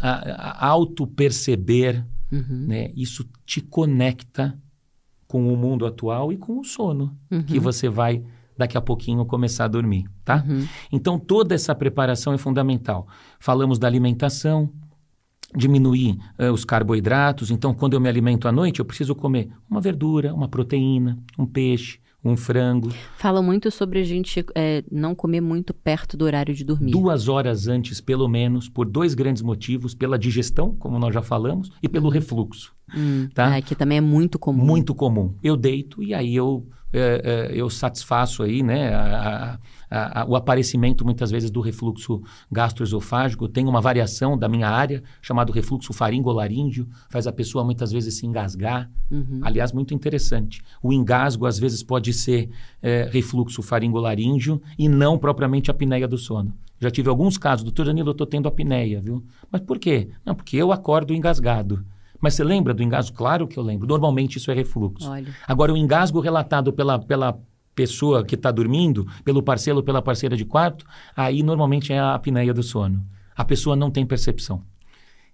a- 0.00 0.66
auto-perceber, 0.68 2.04
Uhum. 2.32 2.66
né? 2.68 2.90
isso 2.96 3.28
te 3.46 3.60
conecta 3.60 4.58
com 5.34 5.52
o 5.52 5.56
mundo 5.56 5.84
atual 5.84 6.32
e 6.32 6.36
com 6.36 6.60
o 6.60 6.64
sono, 6.64 7.12
que 7.48 7.58
você 7.58 7.88
vai 7.88 8.22
daqui 8.56 8.78
a 8.78 8.80
pouquinho 8.80 9.24
começar 9.24 9.64
a 9.64 9.68
dormir, 9.68 10.08
tá? 10.24 10.44
Uhum. 10.48 10.64
Então, 10.92 11.18
toda 11.18 11.56
essa 11.56 11.74
preparação 11.74 12.32
é 12.32 12.38
fundamental. 12.38 13.08
Falamos 13.40 13.76
da 13.76 13.88
alimentação, 13.88 14.70
diminuir 15.52 16.16
eh, 16.38 16.52
os 16.52 16.64
carboidratos. 16.64 17.50
Então, 17.50 17.74
quando 17.74 17.94
eu 17.94 18.00
me 18.00 18.08
alimento 18.08 18.46
à 18.46 18.52
noite, 18.52 18.78
eu 18.78 18.84
preciso 18.84 19.12
comer 19.12 19.50
uma 19.68 19.80
verdura, 19.80 20.32
uma 20.32 20.46
proteína, 20.46 21.18
um 21.36 21.46
peixe, 21.46 21.98
um 22.24 22.36
frango. 22.36 22.90
Fala 23.18 23.42
muito 23.42 23.70
sobre 23.70 23.98
a 23.98 24.02
gente 24.02 24.44
é, 24.54 24.82
não 24.90 25.14
comer 25.14 25.40
muito 25.40 25.74
perto 25.74 26.16
do 26.16 26.24
horário 26.24 26.54
de 26.54 26.64
dormir. 26.64 26.92
Duas 26.92 27.28
horas 27.28 27.68
antes, 27.68 28.00
pelo 28.00 28.26
menos, 28.28 28.68
por 28.68 28.86
dois 28.86 29.12
grandes 29.14 29.42
motivos: 29.42 29.94
pela 29.94 30.18
digestão, 30.18 30.74
como 30.74 30.98
nós 30.98 31.12
já 31.12 31.20
falamos, 31.22 31.70
e 31.82 31.88
pelo 31.88 32.08
refluxo. 32.08 32.74
Hum, 32.96 33.28
tá? 33.34 33.54
ah, 33.56 33.62
que 33.62 33.74
também 33.74 33.98
é 33.98 34.00
muito 34.00 34.38
comum. 34.38 34.64
Muito 34.64 34.94
comum. 34.94 35.34
Eu 35.42 35.56
deito 35.56 36.02
e 36.02 36.14
aí 36.14 36.34
eu, 36.34 36.66
eh, 36.92 37.20
eh, 37.24 37.50
eu 37.54 37.68
satisfaço 37.68 38.42
aí, 38.42 38.62
né, 38.62 38.94
a- 38.94 39.18
a- 39.54 39.58
a- 39.96 40.26
o 40.28 40.34
aparecimento 40.36 41.04
muitas 41.04 41.30
vezes 41.30 41.50
do 41.50 41.60
refluxo 41.60 42.22
gastroesofágico. 42.50 43.48
Tem 43.48 43.66
uma 43.66 43.80
variação 43.80 44.36
da 44.36 44.48
minha 44.48 44.68
área 44.68 45.02
chamado 45.20 45.52
refluxo 45.52 45.92
faringolaríngeo, 45.92 46.88
faz 47.08 47.26
a 47.26 47.32
pessoa 47.32 47.62
muitas 47.64 47.92
vezes 47.92 48.14
se 48.14 48.26
engasgar. 48.26 48.90
Uhum. 49.10 49.40
Aliás, 49.42 49.72
muito 49.72 49.92
interessante. 49.94 50.62
O 50.82 50.92
engasgo 50.92 51.46
às 51.46 51.58
vezes 51.58 51.82
pode 51.82 52.12
ser 52.12 52.48
eh, 52.82 53.08
refluxo 53.12 53.62
faringolaríngeo 53.62 54.60
e 54.78 54.88
não 54.88 55.18
propriamente 55.18 55.70
a 55.70 55.74
apneia 55.74 56.08
do 56.08 56.18
sono. 56.18 56.52
Já 56.80 56.90
tive 56.90 57.08
alguns 57.08 57.38
casos, 57.38 57.62
doutor 57.64 57.86
Danilo, 57.86 58.08
eu 58.08 58.12
estou 58.12 58.26
tendo 58.26 58.48
apneia, 58.48 59.00
viu? 59.00 59.24
Mas 59.50 59.60
por 59.62 59.78
quê? 59.78 60.08
Não, 60.24 60.34
porque 60.34 60.56
eu 60.56 60.72
acordo 60.72 61.14
engasgado. 61.14 61.84
Mas 62.20 62.34
você 62.34 62.44
lembra 62.44 62.72
do 62.74 62.82
engasgo? 62.82 63.14
Claro 63.16 63.46
que 63.46 63.58
eu 63.58 63.62
lembro. 63.62 63.86
Normalmente 63.86 64.36
isso 64.38 64.50
é 64.50 64.54
refluxo. 64.54 65.08
Olha. 65.10 65.28
Agora, 65.46 65.72
o 65.72 65.76
engasgo 65.76 66.20
relatado 66.20 66.72
pela, 66.72 66.98
pela 66.98 67.38
pessoa 67.74 68.24
que 68.24 68.34
está 68.34 68.50
dormindo, 68.50 69.06
pelo 69.24 69.42
parceiro 69.42 69.78
ou 69.78 69.84
pela 69.84 70.02
parceira 70.02 70.36
de 70.36 70.44
quarto, 70.44 70.86
aí 71.16 71.42
normalmente 71.42 71.92
é 71.92 71.98
a 71.98 72.14
apneia 72.14 72.54
do 72.54 72.62
sono. 72.62 73.04
A 73.36 73.44
pessoa 73.44 73.74
não 73.74 73.90
tem 73.90 74.06
percepção. 74.06 74.62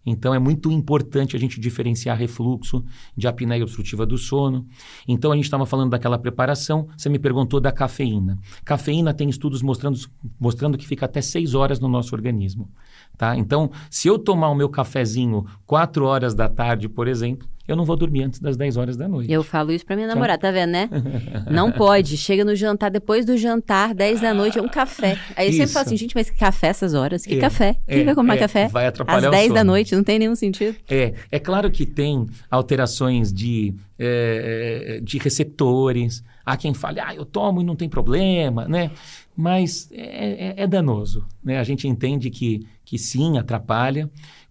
Então, 0.04 0.32
é 0.32 0.38
muito 0.38 0.70
importante 0.70 1.36
a 1.36 1.38
gente 1.38 1.60
diferenciar 1.60 2.16
refluxo 2.16 2.82
de 3.14 3.28
apneia 3.28 3.62
obstrutiva 3.62 4.06
do 4.06 4.16
sono. 4.16 4.66
Então, 5.06 5.30
a 5.30 5.36
gente 5.36 5.44
estava 5.44 5.66
falando 5.66 5.90
daquela 5.90 6.18
preparação, 6.18 6.88
você 6.96 7.10
me 7.10 7.18
perguntou 7.18 7.60
da 7.60 7.70
cafeína. 7.70 8.38
Cafeína 8.64 9.12
tem 9.12 9.28
estudos 9.28 9.60
mostrando, 9.60 9.98
mostrando 10.38 10.78
que 10.78 10.86
fica 10.86 11.04
até 11.04 11.20
6 11.20 11.54
horas 11.54 11.80
no 11.80 11.88
nosso 11.88 12.14
organismo. 12.14 12.70
Tá? 13.16 13.36
Então, 13.36 13.70
se 13.90 14.08
eu 14.08 14.18
tomar 14.18 14.48
o 14.48 14.54
meu 14.54 14.70
cafezinho 14.70 15.44
4 15.66 16.04
horas 16.06 16.34
da 16.34 16.48
tarde, 16.48 16.88
por 16.88 17.06
exemplo, 17.06 17.46
eu 17.72 17.76
não 17.76 17.84
vou 17.84 17.96
dormir 17.96 18.22
antes 18.24 18.40
das 18.40 18.56
10 18.56 18.76
horas 18.76 18.96
da 18.96 19.06
noite. 19.08 19.30
Eu 19.32 19.42
falo 19.42 19.72
isso 19.72 19.84
pra 19.86 19.94
minha 19.96 20.08
namorada, 20.08 20.40
tá 20.40 20.50
vendo, 20.50 20.70
né? 20.70 20.88
Não 21.50 21.70
pode. 21.70 22.16
Chega 22.16 22.44
no 22.44 22.54
jantar, 22.54 22.90
depois 22.90 23.24
do 23.24 23.36
jantar, 23.36 23.94
10 23.94 24.20
da 24.20 24.32
noite, 24.34 24.58
é 24.58 24.62
um 24.62 24.68
café. 24.68 25.16
Aí 25.36 25.48
eu 25.48 25.52
sempre 25.52 25.72
falo 25.72 25.86
assim, 25.86 25.96
gente, 25.96 26.14
mas 26.14 26.28
que 26.30 26.36
café 26.38 26.68
essas 26.68 26.94
horas? 26.94 27.24
Que 27.24 27.34
É, 27.34 27.38
café? 27.38 27.76
Quem 27.88 28.00
é, 28.00 28.04
vai 28.04 28.14
tomar 28.14 28.34
é, 28.34 28.38
café? 28.38 28.68
vai 28.68 28.86
atrapalhar 28.86 29.18
Às 29.18 29.24
o 29.26 29.30
10 29.30 29.48
da 29.52 29.58
sono. 29.60 29.70
noite, 29.72 29.94
não 29.94 30.02
tem 30.04 30.18
nenhum 30.18 30.34
sentido. 30.34 30.76
É, 30.88 31.14
é 31.30 31.38
claro 31.38 31.70
que 31.70 31.84
tem 31.86 32.26
alterações 32.50 33.32
de, 33.32 33.74
eh, 33.98 35.00
de 35.02 35.18
receptores. 35.18 36.22
Há 36.44 36.56
quem 36.56 36.74
fale, 36.74 37.00
ah, 37.00 37.14
eu 37.14 37.24
tomo 37.24 37.60
e 37.60 37.64
não 37.64 37.76
tem 37.76 37.88
problema, 37.88 38.66
né? 38.66 38.90
Mas 39.36 39.88
é, 39.92 40.48
é- 40.48 40.62
é 40.64 40.66
danoso, 40.66 41.24
né? 41.42 41.58
A 41.58 41.64
gente 41.64 41.86
entende 41.86 42.28
que, 42.30 42.66
que 42.84 42.98
sim, 42.98 43.38
atrapalha. 43.38 44.10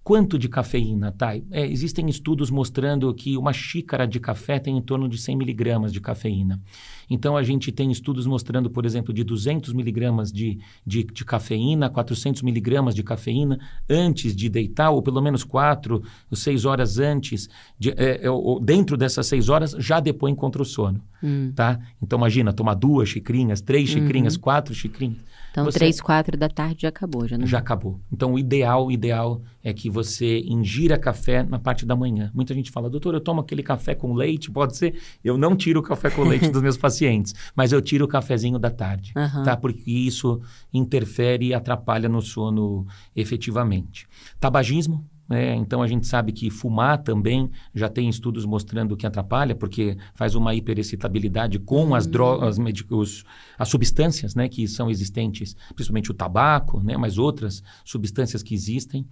Quanto 0.09 0.39
de 0.39 0.49
cafeína, 0.49 1.11
Thay? 1.11 1.43
É, 1.51 1.67
existem 1.67 2.09
estudos 2.09 2.49
mostrando 2.49 3.13
que 3.13 3.37
uma 3.37 3.53
xícara 3.53 4.07
de 4.07 4.19
café 4.19 4.57
tem 4.57 4.75
em 4.75 4.81
torno 4.81 5.07
de 5.07 5.19
100 5.19 5.35
miligramas 5.35 5.93
de 5.93 6.01
cafeína. 6.01 6.59
Então, 7.07 7.37
a 7.37 7.43
gente 7.43 7.71
tem 7.71 7.91
estudos 7.91 8.25
mostrando, 8.25 8.71
por 8.71 8.87
exemplo, 8.87 9.13
de 9.13 9.23
200 9.23 9.71
miligramas 9.71 10.31
de, 10.31 10.57
de, 10.83 11.03
de 11.03 11.23
cafeína, 11.23 11.91
400 11.91 12.41
miligramas 12.41 12.95
de 12.95 13.03
cafeína 13.03 13.59
antes 13.87 14.35
de 14.35 14.49
deitar, 14.49 14.89
ou 14.89 15.03
pelo 15.03 15.21
menos 15.21 15.43
4 15.43 16.01
ou 16.31 16.35
6 16.35 16.65
horas 16.65 16.97
antes, 16.97 17.47
de, 17.77 17.91
é, 17.91 18.25
é, 18.25 18.31
ou 18.31 18.59
dentro 18.59 18.97
dessas 18.97 19.27
6 19.27 19.47
horas, 19.47 19.75
já 19.77 19.99
depõe 19.99 20.33
contra 20.33 20.59
o 20.59 20.65
sono. 20.65 20.99
Hum. 21.21 21.51
Tá? 21.55 21.79
Então, 22.01 22.17
imagina, 22.17 22.51
tomar 22.51 22.73
duas 22.73 23.09
xicrinhas, 23.09 23.61
três 23.61 23.89
xicrinhas, 23.89 24.35
quatro 24.37 24.73
xicrinhas. 24.73 25.28
Então, 25.51 25.65
Você- 25.65 25.79
3, 25.79 25.99
4 25.99 26.37
da 26.37 26.47
tarde 26.47 26.83
já 26.83 26.89
acabou, 26.89 27.27
já 27.27 27.37
não 27.37 27.45
Já 27.47 27.57
acabou. 27.57 27.99
Então, 28.11 28.33
o 28.33 28.39
ideal, 28.39 28.85
o 28.87 28.91
ideal 28.91 29.41
é 29.63 29.73
que 29.73 29.89
você 29.89 30.39
ingira 30.41 30.97
café 30.97 31.41
na 31.43 31.57
parte 31.57 31.85
da 31.85 31.95
manhã. 31.95 32.31
Muita 32.33 32.53
gente 32.53 32.69
fala, 32.71 32.89
doutor, 32.89 33.13
eu 33.15 33.19
tomo 33.21 33.41
aquele 33.41 33.63
café 33.63 33.95
com 33.95 34.13
leite, 34.13 34.51
pode 34.51 34.77
ser? 34.77 34.99
Eu 35.23 35.37
não 35.37 35.55
tiro 35.55 35.79
o 35.79 35.83
café 35.83 36.09
com 36.09 36.23
leite 36.23 36.49
dos 36.51 36.61
meus 36.61 36.77
pacientes, 36.77 37.33
mas 37.55 37.71
eu 37.71 37.81
tiro 37.81 38.05
o 38.05 38.07
cafezinho 38.07 38.59
da 38.59 38.69
tarde, 38.69 39.11
Aham. 39.15 39.43
tá? 39.43 39.57
Porque 39.57 39.89
isso 39.91 40.39
interfere 40.73 41.47
e 41.47 41.53
atrapalha 41.53 42.07
no 42.07 42.21
sono 42.21 42.85
efetivamente. 43.15 44.07
Tabagismo, 44.39 45.05
né? 45.29 45.55
então 45.55 45.81
a 45.83 45.87
gente 45.87 46.07
sabe 46.07 46.31
que 46.31 46.49
fumar 46.49 46.97
também 46.97 47.51
já 47.73 47.87
tem 47.87 48.09
estudos 48.09 48.45
mostrando 48.45 48.97
que 48.97 49.05
atrapalha, 49.05 49.53
porque 49.53 49.95
faz 50.15 50.33
uma 50.33 50.55
hiperexcitabilidade 50.55 51.59
com 51.59 51.93
as 51.93 52.07
drogas, 52.07 52.57
os, 52.89 53.23
as 53.57 53.69
substâncias 53.69 54.33
né, 54.33 54.49
que 54.49 54.67
são 54.67 54.89
existentes, 54.89 55.55
principalmente 55.75 56.09
o 56.09 56.13
tabaco, 56.15 56.81
né, 56.81 56.97
mas 56.97 57.17
outras 57.19 57.63
substâncias 57.85 58.41
que 58.41 58.55
existem. 58.55 59.05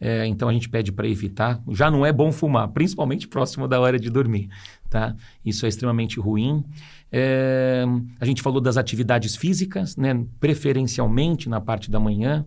É, 0.00 0.26
então 0.26 0.48
a 0.48 0.52
gente 0.52 0.68
pede 0.68 0.92
para 0.92 1.08
evitar. 1.08 1.60
Já 1.70 1.90
não 1.90 2.04
é 2.04 2.12
bom 2.12 2.30
fumar, 2.30 2.68
principalmente 2.68 3.26
próximo 3.26 3.66
da 3.66 3.80
hora 3.80 3.98
de 3.98 4.10
dormir. 4.10 4.48
Tá? 4.90 5.16
Isso 5.44 5.66
é 5.66 5.68
extremamente 5.68 6.20
ruim. 6.20 6.64
É, 7.10 7.84
a 8.20 8.24
gente 8.24 8.42
falou 8.42 8.60
das 8.60 8.76
atividades 8.76 9.36
físicas, 9.36 9.96
né, 9.96 10.24
preferencialmente 10.38 11.48
na 11.48 11.60
parte 11.60 11.90
da 11.90 11.98
manhã. 11.98 12.44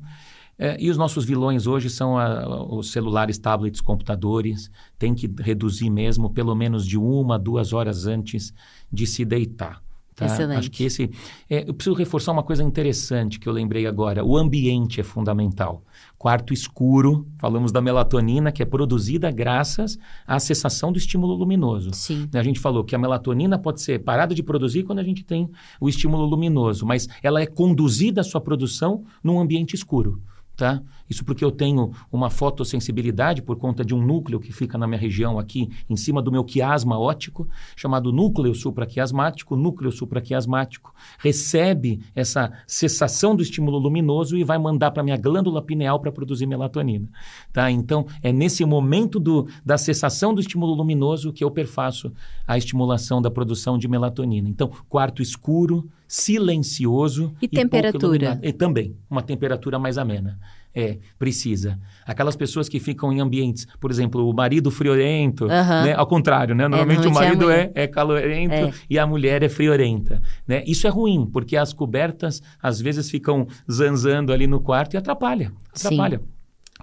É, 0.59 0.75
e 0.79 0.89
os 0.89 0.97
nossos 0.97 1.23
vilões 1.23 1.67
hoje 1.67 1.89
são 1.89 2.17
a, 2.17 2.73
os 2.73 2.91
celulares, 2.91 3.37
tablets, 3.37 3.81
computadores. 3.81 4.71
Tem 4.97 5.13
que 5.13 5.29
reduzir 5.39 5.89
mesmo 5.89 6.29
pelo 6.29 6.55
menos 6.55 6.85
de 6.85 6.97
uma, 6.97 7.37
duas 7.37 7.73
horas 7.73 8.07
antes 8.07 8.53
de 8.91 9.05
se 9.05 9.23
deitar. 9.23 9.81
Tá? 10.17 10.25
Excelente. 10.25 10.57
Acho 10.57 10.71
que 10.71 10.83
esse. 10.83 11.11
É, 11.47 11.69
eu 11.69 11.75
preciso 11.75 11.95
reforçar 11.95 12.31
uma 12.31 12.41
coisa 12.41 12.63
interessante 12.63 13.39
que 13.39 13.47
eu 13.47 13.53
lembrei 13.53 13.85
agora. 13.85 14.25
O 14.25 14.35
ambiente 14.35 14.99
é 14.99 15.03
fundamental. 15.03 15.83
Quarto 16.17 16.51
escuro, 16.51 17.27
falamos 17.37 17.71
da 17.71 17.79
melatonina, 17.79 18.51
que 18.51 18.63
é 18.63 18.65
produzida 18.65 19.29
graças 19.29 19.95
à 20.25 20.39
cessação 20.39 20.91
do 20.91 20.97
estímulo 20.97 21.35
luminoso. 21.35 21.91
Sim. 21.93 22.27
A 22.33 22.41
gente 22.41 22.59
falou 22.59 22.83
que 22.83 22.95
a 22.95 22.97
melatonina 22.97 23.59
pode 23.59 23.79
ser 23.79 23.99
parada 23.99 24.33
de 24.33 24.41
produzir 24.41 24.81
quando 24.81 24.97
a 24.97 25.03
gente 25.03 25.23
tem 25.23 25.51
o 25.79 25.87
estímulo 25.87 26.25
luminoso, 26.25 26.83
mas 26.83 27.07
ela 27.21 27.39
é 27.39 27.45
conduzida 27.45 28.21
a 28.21 28.23
sua 28.23 28.41
produção 28.41 29.03
num 29.23 29.39
ambiente 29.39 29.75
escuro. 29.75 30.19
Tá? 30.57 30.81
Isso 31.07 31.23
porque 31.23 31.45
eu 31.45 31.51
tenho 31.51 31.91
uma 32.11 32.31
fotossensibilidade 32.31 33.43
por 33.43 33.57
conta 33.57 33.85
de 33.85 33.93
um 33.93 34.03
núcleo 34.03 34.39
que 34.39 34.51
fica 34.51 34.75
na 34.75 34.87
minha 34.87 34.99
região 34.99 35.37
aqui, 35.37 35.69
em 35.87 35.95
cima 35.95 36.19
do 36.19 36.31
meu 36.31 36.43
quiasma 36.43 36.97
óptico, 36.97 37.47
chamado 37.75 38.11
núcleo 38.11 38.55
supraquiasmático. 38.55 39.53
O 39.53 39.57
núcleo 39.57 39.91
supraquiasmático 39.91 40.95
recebe 41.19 42.01
essa 42.15 42.51
cessação 42.65 43.35
do 43.35 43.43
estímulo 43.43 43.77
luminoso 43.77 44.35
e 44.35 44.43
vai 44.43 44.57
mandar 44.57 44.89
para 44.89 45.01
a 45.01 45.03
minha 45.03 45.15
glândula 45.15 45.61
pineal 45.61 45.99
para 45.99 46.11
produzir 46.11 46.47
melatonina. 46.47 47.07
Tá? 47.53 47.69
Então, 47.69 48.07
é 48.23 48.33
nesse 48.33 48.65
momento 48.65 49.19
do, 49.19 49.47
da 49.63 49.77
cessação 49.77 50.33
do 50.33 50.41
estímulo 50.41 50.73
luminoso 50.73 51.31
que 51.31 51.43
eu 51.43 51.51
perfaço 51.51 52.11
a 52.47 52.57
estimulação 52.57 53.21
da 53.21 53.29
produção 53.29 53.77
de 53.77 53.87
melatonina. 53.87 54.49
Então, 54.49 54.71
quarto 54.89 55.21
escuro, 55.21 55.87
silencioso 56.07 57.35
e, 57.41 57.45
e 57.45 57.47
temperatura. 57.47 58.39
E 58.41 58.53
também, 58.53 58.95
uma 59.09 59.21
temperatura 59.21 59.77
mais 59.77 59.97
amena. 59.97 60.39
É, 60.73 60.99
precisa. 61.17 61.79
Aquelas 62.05 62.35
pessoas 62.35 62.69
que 62.69 62.79
ficam 62.79 63.11
em 63.11 63.19
ambientes, 63.19 63.65
por 63.79 63.89
exemplo, 63.89 64.29
o 64.29 64.31
marido 64.31 64.69
friorento, 64.69 65.45
uhum. 65.45 65.49
né? 65.49 65.93
ao 65.95 66.05
contrário, 66.05 66.53
né? 66.53 66.67
Normalmente 66.67 67.07
é, 67.07 67.09
o 67.09 67.13
marido 67.13 67.49
é, 67.49 67.71
é, 67.73 67.87
calorento 67.87 68.53
é. 68.53 68.71
e 68.87 68.99
a 68.99 69.07
mulher 69.07 69.41
é 69.41 69.49
friorenta. 69.49 70.21
Né? 70.47 70.63
Isso 70.67 70.85
é 70.85 70.89
ruim, 70.91 71.25
porque 71.25 71.57
as 71.57 71.73
cobertas 71.73 72.43
às 72.61 72.79
vezes 72.79 73.09
ficam 73.09 73.47
zanzando 73.69 74.31
ali 74.31 74.45
no 74.45 74.59
quarto 74.59 74.93
e 74.93 74.97
atrapalha. 74.97 75.51
Atrapalha. 75.73 76.19
Sim 76.19 76.37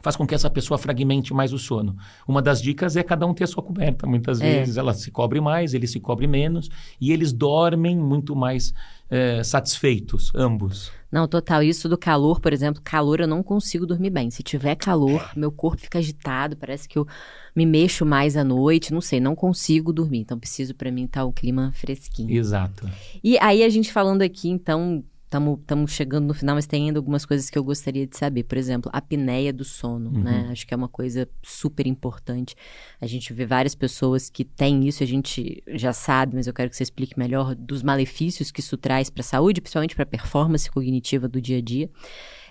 faz 0.04 0.16
com 0.16 0.26
que 0.26 0.34
essa 0.34 0.50
pessoa 0.50 0.76
fragmente 0.76 1.32
mais 1.32 1.54
o 1.54 1.58
sono. 1.58 1.96
Uma 2.28 2.42
das 2.42 2.60
dicas 2.60 2.94
é 2.94 3.02
cada 3.02 3.26
um 3.26 3.32
ter 3.32 3.44
a 3.44 3.46
sua 3.46 3.62
coberta. 3.62 4.06
Muitas 4.06 4.38
é. 4.38 4.58
vezes 4.58 4.76
ela 4.76 4.92
se 4.92 5.10
cobre 5.10 5.40
mais, 5.40 5.72
ele 5.72 5.86
se 5.86 5.98
cobre 5.98 6.26
menos 6.26 6.68
e 7.00 7.10
eles 7.10 7.32
dormem 7.32 7.96
muito 7.96 8.36
mais 8.36 8.74
é, 9.10 9.42
satisfeitos, 9.42 10.30
ambos. 10.34 10.90
Não, 11.10 11.28
total. 11.28 11.62
Isso 11.62 11.88
do 11.88 11.96
calor, 11.96 12.40
por 12.40 12.52
exemplo, 12.52 12.82
calor 12.82 13.20
eu 13.20 13.28
não 13.28 13.42
consigo 13.42 13.86
dormir 13.86 14.10
bem. 14.10 14.30
Se 14.30 14.42
tiver 14.42 14.74
calor, 14.74 15.30
meu 15.36 15.52
corpo 15.52 15.82
fica 15.82 15.98
agitado, 15.98 16.56
parece 16.56 16.88
que 16.88 16.98
eu 16.98 17.06
me 17.54 17.64
mexo 17.64 18.04
mais 18.04 18.36
à 18.36 18.42
noite, 18.42 18.92
não 18.92 19.00
sei, 19.00 19.20
não 19.20 19.36
consigo 19.36 19.92
dormir. 19.92 20.18
Então 20.18 20.38
preciso 20.38 20.74
para 20.74 20.90
mim 20.90 21.04
estar 21.04 21.20
tá 21.20 21.26
o 21.26 21.32
clima 21.32 21.72
fresquinho. 21.72 22.36
Exato. 22.36 22.90
E 23.22 23.38
aí 23.38 23.62
a 23.62 23.68
gente 23.68 23.92
falando 23.92 24.22
aqui, 24.22 24.48
então, 24.48 25.04
estamos 25.38 25.92
chegando 25.92 26.26
no 26.26 26.34
final, 26.34 26.54
mas 26.54 26.66
tem 26.66 26.86
ainda 26.86 26.98
algumas 26.98 27.24
coisas 27.24 27.48
que 27.48 27.58
eu 27.58 27.64
gostaria 27.64 28.06
de 28.06 28.16
saber. 28.16 28.44
Por 28.44 28.58
exemplo, 28.58 28.90
a 28.92 28.98
apneia 28.98 29.52
do 29.52 29.64
sono, 29.64 30.10
uhum. 30.10 30.22
né? 30.22 30.48
Acho 30.50 30.66
que 30.66 30.74
é 30.74 30.76
uma 30.76 30.88
coisa 30.88 31.28
super 31.42 31.86
importante. 31.86 32.54
A 33.00 33.06
gente 33.06 33.32
vê 33.32 33.46
várias 33.46 33.74
pessoas 33.74 34.28
que 34.28 34.44
têm 34.44 34.86
isso, 34.86 35.02
a 35.02 35.06
gente 35.06 35.62
já 35.68 35.92
sabe, 35.92 36.36
mas 36.36 36.46
eu 36.46 36.52
quero 36.52 36.70
que 36.70 36.76
você 36.76 36.82
explique 36.82 37.18
melhor 37.18 37.54
dos 37.54 37.82
malefícios 37.82 38.50
que 38.50 38.60
isso 38.60 38.76
traz 38.76 39.10
para 39.10 39.20
a 39.20 39.24
saúde, 39.24 39.60
principalmente 39.60 39.94
para 39.94 40.04
a 40.04 40.06
performance 40.06 40.70
cognitiva 40.70 41.28
do 41.28 41.40
dia 41.40 41.58
a 41.58 41.62
dia. 41.62 41.90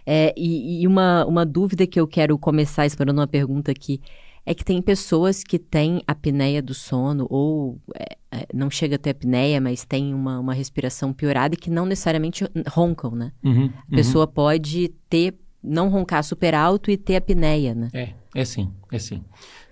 É, 0.05 0.33
e, 0.35 0.81
e 0.81 0.87
uma, 0.87 1.25
uma 1.25 1.45
dúvida 1.45 1.87
que 1.87 1.99
eu 1.99 2.07
quero 2.07 2.37
começar 2.37 2.85
esperando 2.85 3.19
uma 3.19 3.27
pergunta 3.27 3.71
aqui 3.71 4.01
é 4.45 4.53
que 4.53 4.63
tem 4.63 4.81
pessoas 4.81 5.43
que 5.43 5.57
têm 5.57 6.01
apneia 6.05 6.61
do 6.61 6.73
sono, 6.73 7.25
ou 7.29 7.79
é, 7.95 8.17
é, 8.31 8.47
não 8.53 8.69
chega 8.69 8.95
a 8.95 8.99
ter 8.99 9.11
apneia, 9.11 9.61
mas 9.61 9.85
tem 9.85 10.13
uma, 10.13 10.39
uma 10.39 10.53
respiração 10.53 11.13
piorada 11.13 11.55
e 11.55 11.57
que 11.57 11.69
não 11.69 11.85
necessariamente 11.85 12.45
roncam, 12.67 13.11
né? 13.11 13.31
Uhum, 13.43 13.71
a 13.91 13.95
pessoa 13.95 14.25
uhum. 14.25 14.31
pode 14.31 14.89
ter, 15.09 15.35
não 15.63 15.89
roncar 15.89 16.23
super 16.23 16.53
alto 16.53 16.91
e 16.91 16.97
ter 16.97 17.15
apneia, 17.15 17.73
né? 17.73 17.89
É, 17.93 18.09
é 18.35 18.45
sim, 18.45 18.71
é 18.91 18.99
sim. 18.99 19.23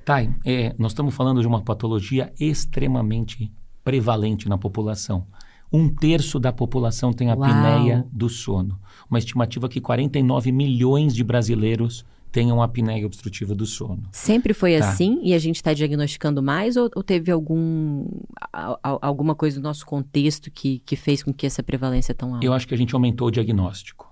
Thay, 0.05 0.33
é, 0.45 0.73
nós 0.77 0.93
estamos 0.93 1.13
falando 1.13 1.41
de 1.41 1.47
uma 1.47 1.61
patologia 1.61 2.33
extremamente 2.39 3.51
prevalente 3.83 4.47
na 4.47 4.57
população. 4.57 5.27
Um 5.71 5.87
terço 5.87 6.39
da 6.39 6.51
população 6.51 7.13
tem 7.13 7.29
apneia 7.29 7.97
Uau. 7.97 8.09
do 8.11 8.29
sono. 8.29 8.79
Uma 9.09 9.19
estimativa 9.19 9.69
que 9.69 9.79
49 9.79 10.51
milhões 10.51 11.13
de 11.13 11.23
brasileiros 11.23 12.05
tenham 12.31 12.61
apneia 12.61 13.05
obstrutiva 13.05 13.53
do 13.53 13.65
sono. 13.65 14.03
Sempre 14.11 14.53
foi 14.53 14.77
tá. 14.77 14.89
assim 14.89 15.19
e 15.21 15.33
a 15.33 15.39
gente 15.39 15.57
está 15.57 15.73
diagnosticando 15.73 16.41
mais 16.41 16.77
ou, 16.77 16.89
ou, 16.95 17.03
teve 17.03 17.31
algum, 17.31 18.05
a, 18.53 18.79
a, 18.81 19.07
alguma 19.07 19.35
coisa 19.35 19.59
do 19.59 19.63
nosso 19.63 19.85
contexto 19.85 20.49
que, 20.49 20.79
que 20.85 20.95
fez 20.95 21.21
com 21.21 21.33
que 21.33 21.45
essa 21.45 21.61
prevalência 21.61 22.15
tão 22.15 22.33
alta? 22.33 22.45
Eu 22.45 22.53
acho 22.53 22.67
que 22.67 22.73
a 22.73 22.77
gente 22.77 22.95
aumentou 22.95 23.27
o 23.27 23.31
diagnóstico. 23.31 24.09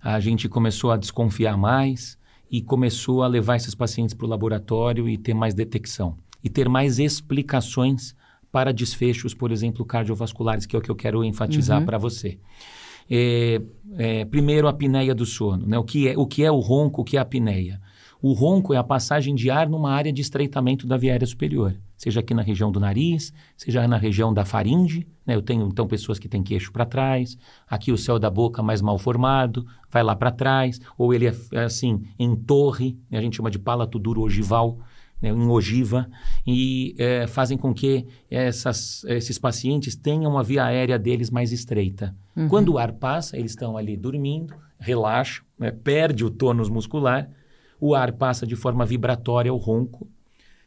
A 0.00 0.18
gente 0.18 0.48
começou 0.48 0.90
a 0.90 0.96
desconfiar 0.96 1.56
mais 1.56 2.16
e 2.50 2.62
começou 2.62 3.22
a 3.22 3.26
levar 3.26 3.56
esses 3.56 3.74
pacientes 3.74 4.14
para 4.14 4.26
o 4.26 4.28
laboratório 4.28 5.08
e 5.08 5.18
ter 5.18 5.34
mais 5.34 5.54
detecção. 5.54 6.16
E 6.42 6.48
ter 6.48 6.68
mais 6.68 6.98
explicações 6.98 8.14
para 8.50 8.72
desfechos, 8.72 9.34
por 9.34 9.52
exemplo, 9.52 9.84
cardiovasculares, 9.84 10.64
que 10.64 10.74
é 10.74 10.78
o 10.78 10.82
que 10.82 10.90
eu 10.90 10.96
quero 10.96 11.22
enfatizar 11.22 11.80
uhum. 11.80 11.86
para 11.86 11.98
você. 11.98 12.38
É, 13.10 13.60
é, 13.96 14.24
primeiro, 14.24 14.66
a 14.66 14.70
apneia 14.70 15.14
do 15.14 15.24
sono. 15.24 15.66
Né? 15.66 15.78
O, 15.78 15.84
que 15.84 16.08
é, 16.08 16.16
o 16.16 16.26
que 16.26 16.44
é 16.44 16.50
o 16.50 16.58
ronco, 16.58 17.02
o 17.02 17.04
que 17.04 17.16
é 17.16 17.20
a 17.20 17.22
apneia? 17.22 17.80
O 18.20 18.32
ronco 18.32 18.74
é 18.74 18.76
a 18.76 18.84
passagem 18.84 19.34
de 19.34 19.48
ar 19.48 19.68
numa 19.68 19.92
área 19.92 20.12
de 20.12 20.20
estreitamento 20.20 20.86
da 20.88 20.96
via 20.96 21.12
aérea 21.12 21.26
superior, 21.26 21.76
seja 21.96 22.18
aqui 22.18 22.34
na 22.34 22.42
região 22.42 22.72
do 22.72 22.80
nariz, 22.80 23.32
seja 23.56 23.86
na 23.86 23.96
região 23.96 24.34
da 24.34 24.44
faringe. 24.44 25.06
Né? 25.24 25.36
Eu 25.36 25.42
tenho 25.42 25.68
então 25.68 25.86
pessoas 25.86 26.18
que 26.18 26.28
têm 26.28 26.42
queixo 26.42 26.72
para 26.72 26.84
trás, 26.84 27.38
aqui 27.68 27.92
o 27.92 27.96
céu 27.96 28.18
da 28.18 28.28
boca 28.28 28.60
mais 28.60 28.82
mal 28.82 28.98
formado, 28.98 29.64
vai 29.88 30.02
lá 30.02 30.16
para 30.16 30.32
trás, 30.32 30.80
ou 30.96 31.14
ele 31.14 31.28
é, 31.28 31.34
é 31.52 31.60
assim 31.60 32.02
em 32.18 32.34
torre, 32.34 32.98
né? 33.08 33.18
a 33.18 33.22
gente 33.22 33.36
chama 33.36 33.52
de 33.52 33.58
palato 33.58 34.00
duro 34.00 34.22
ogival, 34.22 34.78
né, 35.20 35.30
em 35.30 35.48
ogiva, 35.48 36.08
e 36.46 36.94
é, 36.98 37.26
fazem 37.26 37.58
com 37.58 37.74
que 37.74 38.06
essas, 38.30 39.04
esses 39.04 39.38
pacientes 39.38 39.96
tenham 39.96 40.38
a 40.38 40.42
via 40.42 40.64
aérea 40.64 40.98
deles 40.98 41.30
mais 41.30 41.52
estreita. 41.52 42.14
Uhum. 42.36 42.48
Quando 42.48 42.72
o 42.72 42.78
ar 42.78 42.92
passa, 42.92 43.36
eles 43.36 43.52
estão 43.52 43.76
ali 43.76 43.96
dormindo, 43.96 44.54
relaxam, 44.78 45.44
né, 45.58 45.70
perde 45.70 46.24
o 46.24 46.30
tônus 46.30 46.68
muscular, 46.68 47.28
o 47.80 47.94
ar 47.94 48.12
passa 48.12 48.46
de 48.46 48.56
forma 48.56 48.84
vibratória 48.84 49.50
ao 49.50 49.56
ronco. 49.56 50.08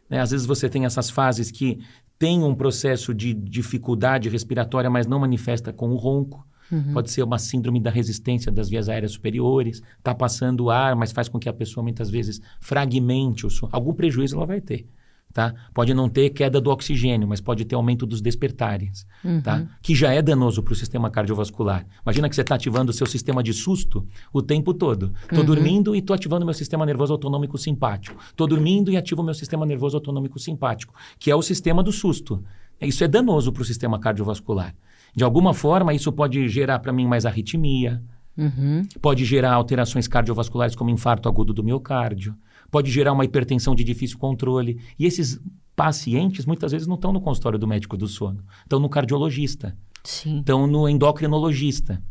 Né? 0.10 0.20
Às 0.20 0.32
vezes 0.32 0.46
você 0.46 0.70
tem 0.70 0.86
essas 0.86 1.10
fases 1.10 1.52
que 1.52 1.80
tem 2.20 2.44
um 2.44 2.54
processo 2.54 3.14
de 3.14 3.34
dificuldade 3.34 4.30
respiratória, 4.30 4.90
mas 4.90 5.08
não 5.08 5.20
manifesta 5.20 5.74
com 5.74 5.90
o 5.90 5.96
ronco. 5.96 6.46
Uhum. 6.72 6.94
Pode 6.94 7.12
ser 7.12 7.24
uma 7.24 7.38
síndrome 7.38 7.80
da 7.80 7.90
resistência 7.90 8.52
das 8.52 8.70
vias 8.70 8.88
aéreas 8.88 9.12
superiores, 9.12 9.82
está 9.98 10.16
passando 10.16 10.66
o 10.66 10.70
ar, 10.70 10.96
mas 10.96 11.12
faz 11.12 11.28
com 11.28 11.40
que 11.40 11.50
a 11.50 11.54
pessoa 11.54 11.84
muitas 11.84 12.10
vezes 12.10 12.42
fragmente 12.60 13.46
o 13.46 13.50
som. 13.50 13.68
Algum 13.72 13.94
prejuízo 13.94 14.36
ela 14.36 14.46
vai 14.46 14.62
ter. 14.62 14.88
Tá? 15.34 15.54
Pode 15.74 15.94
não 15.94 16.10
ter 16.10 16.30
queda 16.32 16.60
do 16.60 16.70
oxigênio, 16.70 17.26
mas 17.26 17.40
pode 17.40 17.64
ter 17.64 17.74
aumento 17.74 18.06
dos 18.06 18.22
despertares, 18.22 19.08
uhum. 19.24 19.40
tá? 19.40 19.66
que 19.82 19.96
já 19.96 20.14
é 20.14 20.22
danoso 20.22 20.62
para 20.62 20.74
o 20.74 20.76
sistema 20.76 21.10
cardiovascular. 21.10 21.86
Imagina 22.04 22.28
que 22.28 22.36
você 22.36 22.42
está 22.42 22.56
ativando 22.56 22.92
o 22.92 22.94
seu 22.94 23.08
sistema 23.08 23.42
de 23.42 23.54
susto 23.54 24.06
o 24.34 24.42
tempo 24.42 24.74
todo. 24.74 25.14
Estou 25.22 25.40
uhum. 25.40 25.46
dormindo 25.46 25.96
e 25.96 26.00
estou 26.00 26.14
ativando 26.14 26.46
meu 26.46 26.54
sistema 26.54 26.86
nervoso 26.86 27.14
autonômico 27.14 27.58
simpático. 27.58 28.22
Estou 28.30 28.46
dormindo 28.46 28.92
e 28.92 28.98
ativo 28.98 29.24
meu 29.24 29.34
sistema 29.34 29.66
nervoso 29.66 29.96
autonômico 29.96 30.38
simpático, 30.38 30.94
que 31.18 31.32
é 31.32 31.36
o 31.36 31.42
sistema 31.42 31.82
do 31.82 31.94
susto. 31.94 32.44
Isso 32.82 33.04
é 33.04 33.08
danoso 33.08 33.54
para 33.54 33.62
o 33.62 33.66
sistema 33.66 34.00
cardiovascular. 34.00 34.76
De 35.16 35.24
alguma 35.24 35.54
forma, 35.54 35.94
isso 35.94 36.12
pode 36.12 36.48
gerar 36.48 36.80
para 36.80 36.94
mim 36.94 37.06
mais 37.06 37.26
arritmia, 37.26 38.02
uhum. 38.38 38.84
pode 39.02 39.26
gerar 39.26 39.54
alterações 39.54 40.08
cardiovasculares 40.08 40.76
como 40.76 40.90
infarto 40.90 41.28
agudo 41.28 41.54
do 41.54 41.64
miocárdio, 41.64 42.36
pode 42.70 42.90
gerar 42.90 43.12
uma 43.12 43.26
hipertensão 43.26 43.76
de 43.76 43.84
difícil 43.84 44.18
controle. 44.18 44.80
E 44.98 45.06
esses 45.06 45.40
pacientes 45.76 46.46
muitas 46.46 46.72
vezes 46.72 46.88
não 46.88 46.96
estão 46.96 47.12
no 47.12 47.22
consultório 47.22 47.60
do 47.60 47.68
médico 47.68 47.98
do 47.98 48.08
sono, 48.08 48.44
estão 48.64 48.80
no 48.80 48.90
cardiologista, 48.90 49.78
Sim. 50.04 50.40
estão 50.40 50.66
no 50.66 50.88
endocrinologista. 50.88 52.02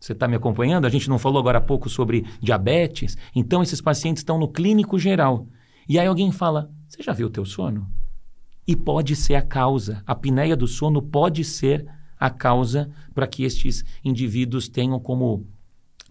Você 0.00 0.12
está 0.12 0.28
me 0.28 0.36
acompanhando? 0.36 0.86
A 0.86 0.90
gente 0.90 1.08
não 1.08 1.18
falou 1.18 1.40
agora 1.40 1.58
há 1.58 1.60
pouco 1.60 1.90
sobre 1.90 2.24
diabetes. 2.40 3.16
Então, 3.34 3.62
esses 3.62 3.80
pacientes 3.80 4.20
estão 4.20 4.38
no 4.38 4.46
clínico 4.46 4.96
geral. 4.96 5.48
E 5.88 5.98
aí 5.98 6.06
alguém 6.06 6.30
fala: 6.30 6.70
Você 6.88 7.02
já 7.02 7.12
viu 7.12 7.26
o 7.26 7.30
teu 7.30 7.44
sono? 7.44 7.90
E 8.66 8.76
pode 8.76 9.16
ser 9.16 9.34
a 9.34 9.42
causa. 9.42 10.02
A 10.06 10.12
apneia 10.12 10.56
do 10.56 10.68
sono 10.68 11.02
pode 11.02 11.42
ser 11.42 11.84
a 12.18 12.30
causa 12.30 12.90
para 13.14 13.26
que 13.26 13.44
estes 13.44 13.84
indivíduos 14.04 14.68
tenham 14.68 14.98
como 14.98 15.46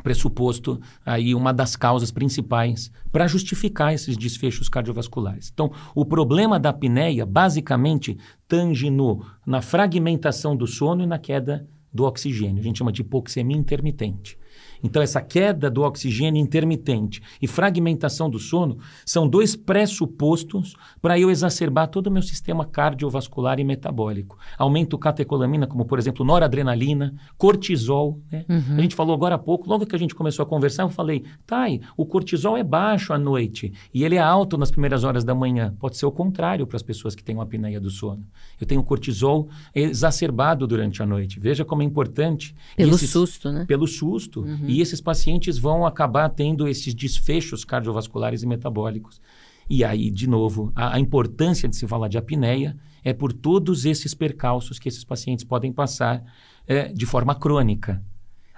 pressuposto 0.04 0.80
aí 1.06 1.34
uma 1.34 1.52
das 1.52 1.76
causas 1.76 2.12
principais 2.12 2.92
para 3.12 3.28
justificar 3.28 3.94
esses 3.94 4.16
desfechos 4.16 4.70
cardiovasculares. 4.70 5.50
Então, 5.52 5.72
o 5.96 6.06
problema 6.06 6.60
da 6.60 6.70
apneia 6.70 7.26
basicamente 7.26 8.18
tange 8.48 8.90
no, 8.90 9.26
na 9.46 9.62
fragmentação 9.62 10.56
do 10.56 10.68
sono 10.68 11.04
e 11.04 11.08
na 11.08 11.18
queda 11.18 11.68
do 11.92 12.04
oxigênio. 12.04 12.60
A 12.60 12.64
gente 12.64 12.78
chama 12.78 12.92
de 12.92 13.02
hipoxemia 13.02 13.58
intermitente. 13.58 14.38
Então, 14.84 15.02
essa 15.02 15.22
queda 15.22 15.70
do 15.70 15.82
oxigênio 15.82 16.42
intermitente 16.42 17.22
e 17.42 17.48
fragmentação 17.48 18.30
do 18.30 18.40
sono 18.40 18.78
são 19.06 19.28
dois 19.28 19.56
pressupostos 19.56 20.76
para 21.02 21.20
eu 21.20 21.30
exacerbar 21.30 21.88
todo 21.88 22.08
o 22.08 22.12
meu 22.12 22.22
sistema 22.22 22.66
cardiovascular 22.66 23.60
e 23.60 23.64
metabólico. 23.64 24.38
Aumento 24.58 24.98
catecolamina, 24.98 25.68
como 25.68 25.86
por 25.86 26.00
exemplo 26.00 26.26
noradrenalina, 26.26 27.16
cortisol. 27.38 28.20
Né? 28.32 28.46
Uhum. 28.50 28.78
A 28.78 28.82
gente 28.82 28.96
falou 28.96 29.14
agora 29.14 29.36
há 29.36 29.40
pouco, 29.40 29.70
logo 29.70 29.86
que 29.86 29.96
a 29.96 30.00
gente 30.00 30.16
começou 30.16 30.44
a 30.44 30.46
conversar, 30.46 30.84
eu 30.84 30.90
falei, 30.90 31.24
Thay, 31.46 31.82
o 31.96 32.06
cortisol 32.06 32.58
é 32.58 32.64
baixo 32.64 33.14
à 33.14 33.18
noite 33.18 33.74
e 33.94 34.04
ele 34.04 34.16
é 34.16 34.20
alto 34.20 34.58
nas 34.58 34.72
primeiras 34.72 35.04
horas 35.04 35.24
da 35.24 35.34
manhã. 35.34 35.76
Pode 35.80 35.98
ser 35.98 36.06
o 36.06 36.12
contrário 36.12 36.66
para 36.68 36.78
as 36.78 36.84
pessoas 36.84 37.16
que 37.16 37.24
têm 37.24 37.36
uma 37.36 37.44
apneia 37.44 37.80
do 37.80 37.90
sono. 37.90 38.26
Eu 38.60 38.68
tenho 38.68 38.84
cortisol 38.84 39.50
exacerbado 39.74 40.66
durante 40.68 41.02
a 41.02 41.06
noite. 41.06 41.40
Veja 41.40 41.64
como 41.64 41.82
é 41.82 41.86
importante. 41.86 42.56
Pelo 42.76 42.98
susto, 42.98 43.52
né? 43.52 43.66
Pelo 43.66 43.88
susto. 43.88 44.42
Uhum. 44.42 44.66
E 44.68 44.77
esses 44.82 45.02
pacientes 45.02 45.58
vão 45.58 45.86
acabar 45.86 46.30
tendo 46.30 46.68
esses 46.68 46.94
desfechos 46.94 47.64
cardiovasculares 47.64 48.44
e 48.44 48.48
metabólicos. 48.48 49.22
E 49.70 49.84
aí, 49.84 50.10
de 50.10 50.28
novo, 50.28 50.72
a, 50.76 50.96
a, 50.96 51.00
importância 51.00 51.68
de 51.68 51.76
se 51.76 51.88
falar 51.88 52.08
de 52.08 52.18
apneia 52.18 52.78
é 53.04 53.14
por 53.14 53.34
todos 53.34 53.86
esses 53.86 54.14
percalços 54.14 54.80
que 54.80 54.88
esses 54.88 55.04
pacientes 55.04 55.44
podem 55.44 55.72
passar 55.72 56.24
é, 56.66 56.92
de 56.92 57.06
forma 57.06 57.36
crônica. 57.36 58.02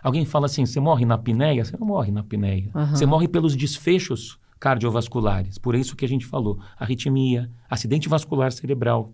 Alguém 0.03 0.25
fala 0.25 0.45
assim: 0.45 0.65
você 0.65 0.79
morre 0.79 1.05
na 1.05 1.15
apneia? 1.15 1.65
Você 1.65 1.75
não 1.77 1.87
morre 1.87 2.11
na 2.11 2.21
apneia. 2.21 2.69
Uhum. 2.73 2.87
Você 2.87 3.05
morre 3.05 3.27
pelos 3.27 3.55
desfechos 3.55 4.39
cardiovasculares. 4.59 5.57
Por 5.57 5.75
isso 5.75 5.95
que 5.95 6.05
a 6.05 6.07
gente 6.07 6.25
falou: 6.25 6.59
arritmia, 6.77 7.49
acidente 7.69 8.07
vascular 8.07 8.51
cerebral, 8.51 9.13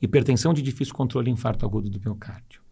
hipertensão 0.00 0.54
de 0.54 0.62
difícil 0.62 0.94
controle 0.94 1.30
e 1.30 1.32
infarto 1.32 1.66
agudo 1.66 1.90
do 1.90 2.00
miocárdio 2.00 2.63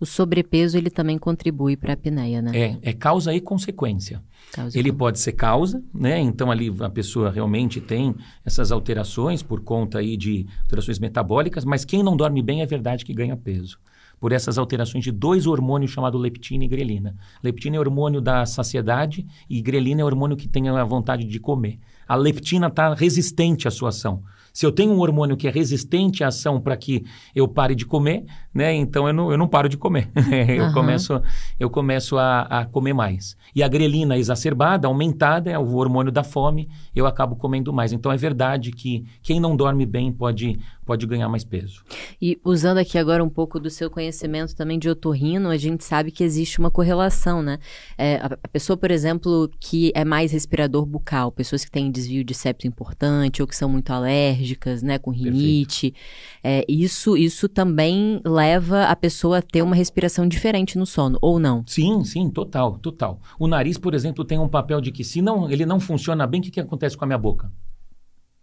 o 0.00 0.06
sobrepeso 0.06 0.78
ele 0.78 0.90
também 0.90 1.18
contribui 1.18 1.76
para 1.76 1.92
a 1.92 1.94
apneia, 1.94 2.40
né? 2.40 2.52
É, 2.54 2.78
é 2.82 2.92
causa 2.92 3.34
e 3.34 3.40
consequência. 3.40 4.22
Causa 4.52 4.78
ele 4.78 4.90
e 4.90 4.92
pode 4.92 5.18
ser 5.18 5.32
causa, 5.32 5.82
né? 5.92 6.20
Então 6.20 6.50
ali 6.50 6.72
a 6.80 6.88
pessoa 6.88 7.30
realmente 7.30 7.80
tem 7.80 8.14
essas 8.44 8.70
alterações 8.70 9.42
por 9.42 9.60
conta 9.60 9.98
aí 9.98 10.16
de 10.16 10.46
alterações 10.62 10.98
metabólicas, 10.98 11.64
mas 11.64 11.84
quem 11.84 12.02
não 12.02 12.16
dorme 12.16 12.42
bem 12.42 12.62
é 12.62 12.66
verdade 12.66 13.04
que 13.04 13.12
ganha 13.12 13.36
peso. 13.36 13.78
Por 14.20 14.32
essas 14.32 14.58
alterações 14.58 15.04
de 15.04 15.12
dois 15.12 15.46
hormônios 15.46 15.92
chamados 15.92 16.20
leptina 16.20 16.64
e 16.64 16.68
grelina. 16.68 17.16
Leptina 17.42 17.76
é 17.76 17.80
hormônio 17.80 18.20
da 18.20 18.44
saciedade 18.46 19.26
e 19.48 19.60
grelina 19.60 20.00
é 20.00 20.04
hormônio 20.04 20.36
que 20.36 20.48
tem 20.48 20.68
a 20.68 20.84
vontade 20.84 21.24
de 21.24 21.38
comer. 21.38 21.78
A 22.06 22.16
leptina 22.16 22.66
está 22.68 22.94
resistente 22.94 23.68
à 23.68 23.70
sua 23.70 23.90
ação. 23.90 24.22
Se 24.58 24.66
eu 24.66 24.72
tenho 24.72 24.92
um 24.92 24.98
hormônio 24.98 25.36
que 25.36 25.46
é 25.46 25.52
resistente 25.52 26.24
à 26.24 26.26
ação 26.26 26.60
para 26.60 26.76
que 26.76 27.04
eu 27.32 27.46
pare 27.46 27.76
de 27.76 27.86
comer, 27.86 28.24
né? 28.52 28.74
Então 28.74 29.06
eu 29.06 29.14
não, 29.14 29.30
eu 29.30 29.38
não 29.38 29.46
paro 29.46 29.68
de 29.68 29.76
comer. 29.76 30.10
eu, 30.48 30.64
uhum. 30.64 30.72
começo, 30.72 31.22
eu 31.60 31.70
começo 31.70 32.18
a, 32.18 32.40
a, 32.40 32.64
comer 32.64 32.92
mais. 32.92 33.36
E 33.54 33.62
a 33.62 33.68
grelina 33.68 34.18
exacerbada, 34.18 34.88
aumentada, 34.88 35.48
é 35.48 35.56
o 35.56 35.76
hormônio 35.76 36.10
da 36.10 36.24
fome, 36.24 36.68
eu 36.92 37.06
acabo 37.06 37.36
comendo 37.36 37.72
mais. 37.72 37.92
Então 37.92 38.10
é 38.10 38.16
verdade 38.16 38.72
que 38.72 39.06
quem 39.22 39.38
não 39.38 39.54
dorme 39.54 39.86
bem 39.86 40.10
pode, 40.10 40.58
pode 40.88 41.06
ganhar 41.06 41.28
mais 41.28 41.44
peso. 41.44 41.84
E 42.20 42.38
usando 42.44 42.78
aqui 42.78 42.96
agora 42.98 43.22
um 43.22 43.28
pouco 43.28 43.60
do 43.60 43.70
seu 43.70 43.90
conhecimento 43.90 44.56
também 44.56 44.78
de 44.78 44.88
otorrino, 44.88 45.50
a 45.50 45.56
gente 45.56 45.84
sabe 45.84 46.10
que 46.10 46.24
existe 46.24 46.58
uma 46.58 46.70
correlação, 46.70 47.42
né? 47.42 47.58
É, 47.96 48.16
a, 48.16 48.48
pessoa, 48.48 48.76
por 48.76 48.90
exemplo, 48.90 49.50
que 49.60 49.92
é 49.94 50.04
mais 50.04 50.32
respirador 50.32 50.86
bucal, 50.86 51.30
pessoas 51.30 51.64
que 51.64 51.70
têm 51.70 51.90
desvio 51.90 52.24
de 52.24 52.32
septo 52.32 52.66
importante 52.66 53.42
ou 53.42 53.46
que 53.46 53.54
são 53.54 53.68
muito 53.68 53.90
alérgicas, 53.90 54.82
né, 54.82 54.98
com 54.98 55.10
rinite, 55.10 55.94
é, 56.42 56.64
isso, 56.66 57.16
isso 57.16 57.48
também 57.48 58.20
leva 58.24 58.48
leva 58.68 58.84
a 58.84 58.96
pessoa 58.96 59.38
a 59.38 59.42
ter 59.42 59.62
uma 59.62 59.74
respiração 59.74 60.26
diferente 60.26 60.78
no 60.78 60.86
sono, 60.86 61.18
ou 61.20 61.38
não? 61.38 61.64
Sim, 61.66 62.04
sim, 62.04 62.30
total, 62.30 62.78
total. 62.78 63.20
O 63.38 63.46
nariz, 63.46 63.76
por 63.78 63.94
exemplo, 63.94 64.24
tem 64.24 64.38
um 64.38 64.48
papel 64.48 64.80
de 64.80 64.90
que 64.90 65.04
se 65.04 65.20
não, 65.20 65.50
ele 65.50 65.66
não 65.66 65.78
funciona 65.78 66.26
bem, 66.26 66.40
o 66.40 66.44
que, 66.44 66.50
que 66.50 66.60
acontece 66.60 66.96
com 66.96 67.04
a 67.04 67.06
minha 67.06 67.18
boca? 67.18 67.50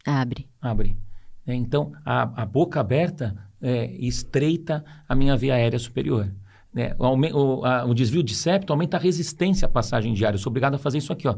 Abre. 0.05 0.47
Abre. 0.61 0.97
É, 1.47 1.53
então, 1.53 1.91
a, 2.03 2.43
a, 2.43 2.45
boca 2.45 2.79
aberta 2.79 3.35
é, 3.61 3.91
estreita 3.99 4.83
a 5.07 5.15
minha 5.15 5.35
via 5.37 5.53
aérea 5.53 5.77
superior. 5.77 6.31
É, 6.75 6.95
o, 6.99 7.05
o, 7.05 7.65
a, 7.65 7.85
o, 7.85 7.93
desvio 7.93 8.23
de 8.23 8.35
septo 8.35 8.73
aumenta 8.73 8.97
a 8.97 8.99
resistência 8.99 9.65
à 9.65 9.69
passagem 9.69 10.13
de 10.13 10.25
ar. 10.25 10.33
Eu 10.33 10.39
sou 10.39 10.49
obrigado 10.49 10.75
a 10.75 10.77
fazer 10.77 10.97
isso 10.97 11.13
aqui, 11.13 11.27
ó. 11.27 11.35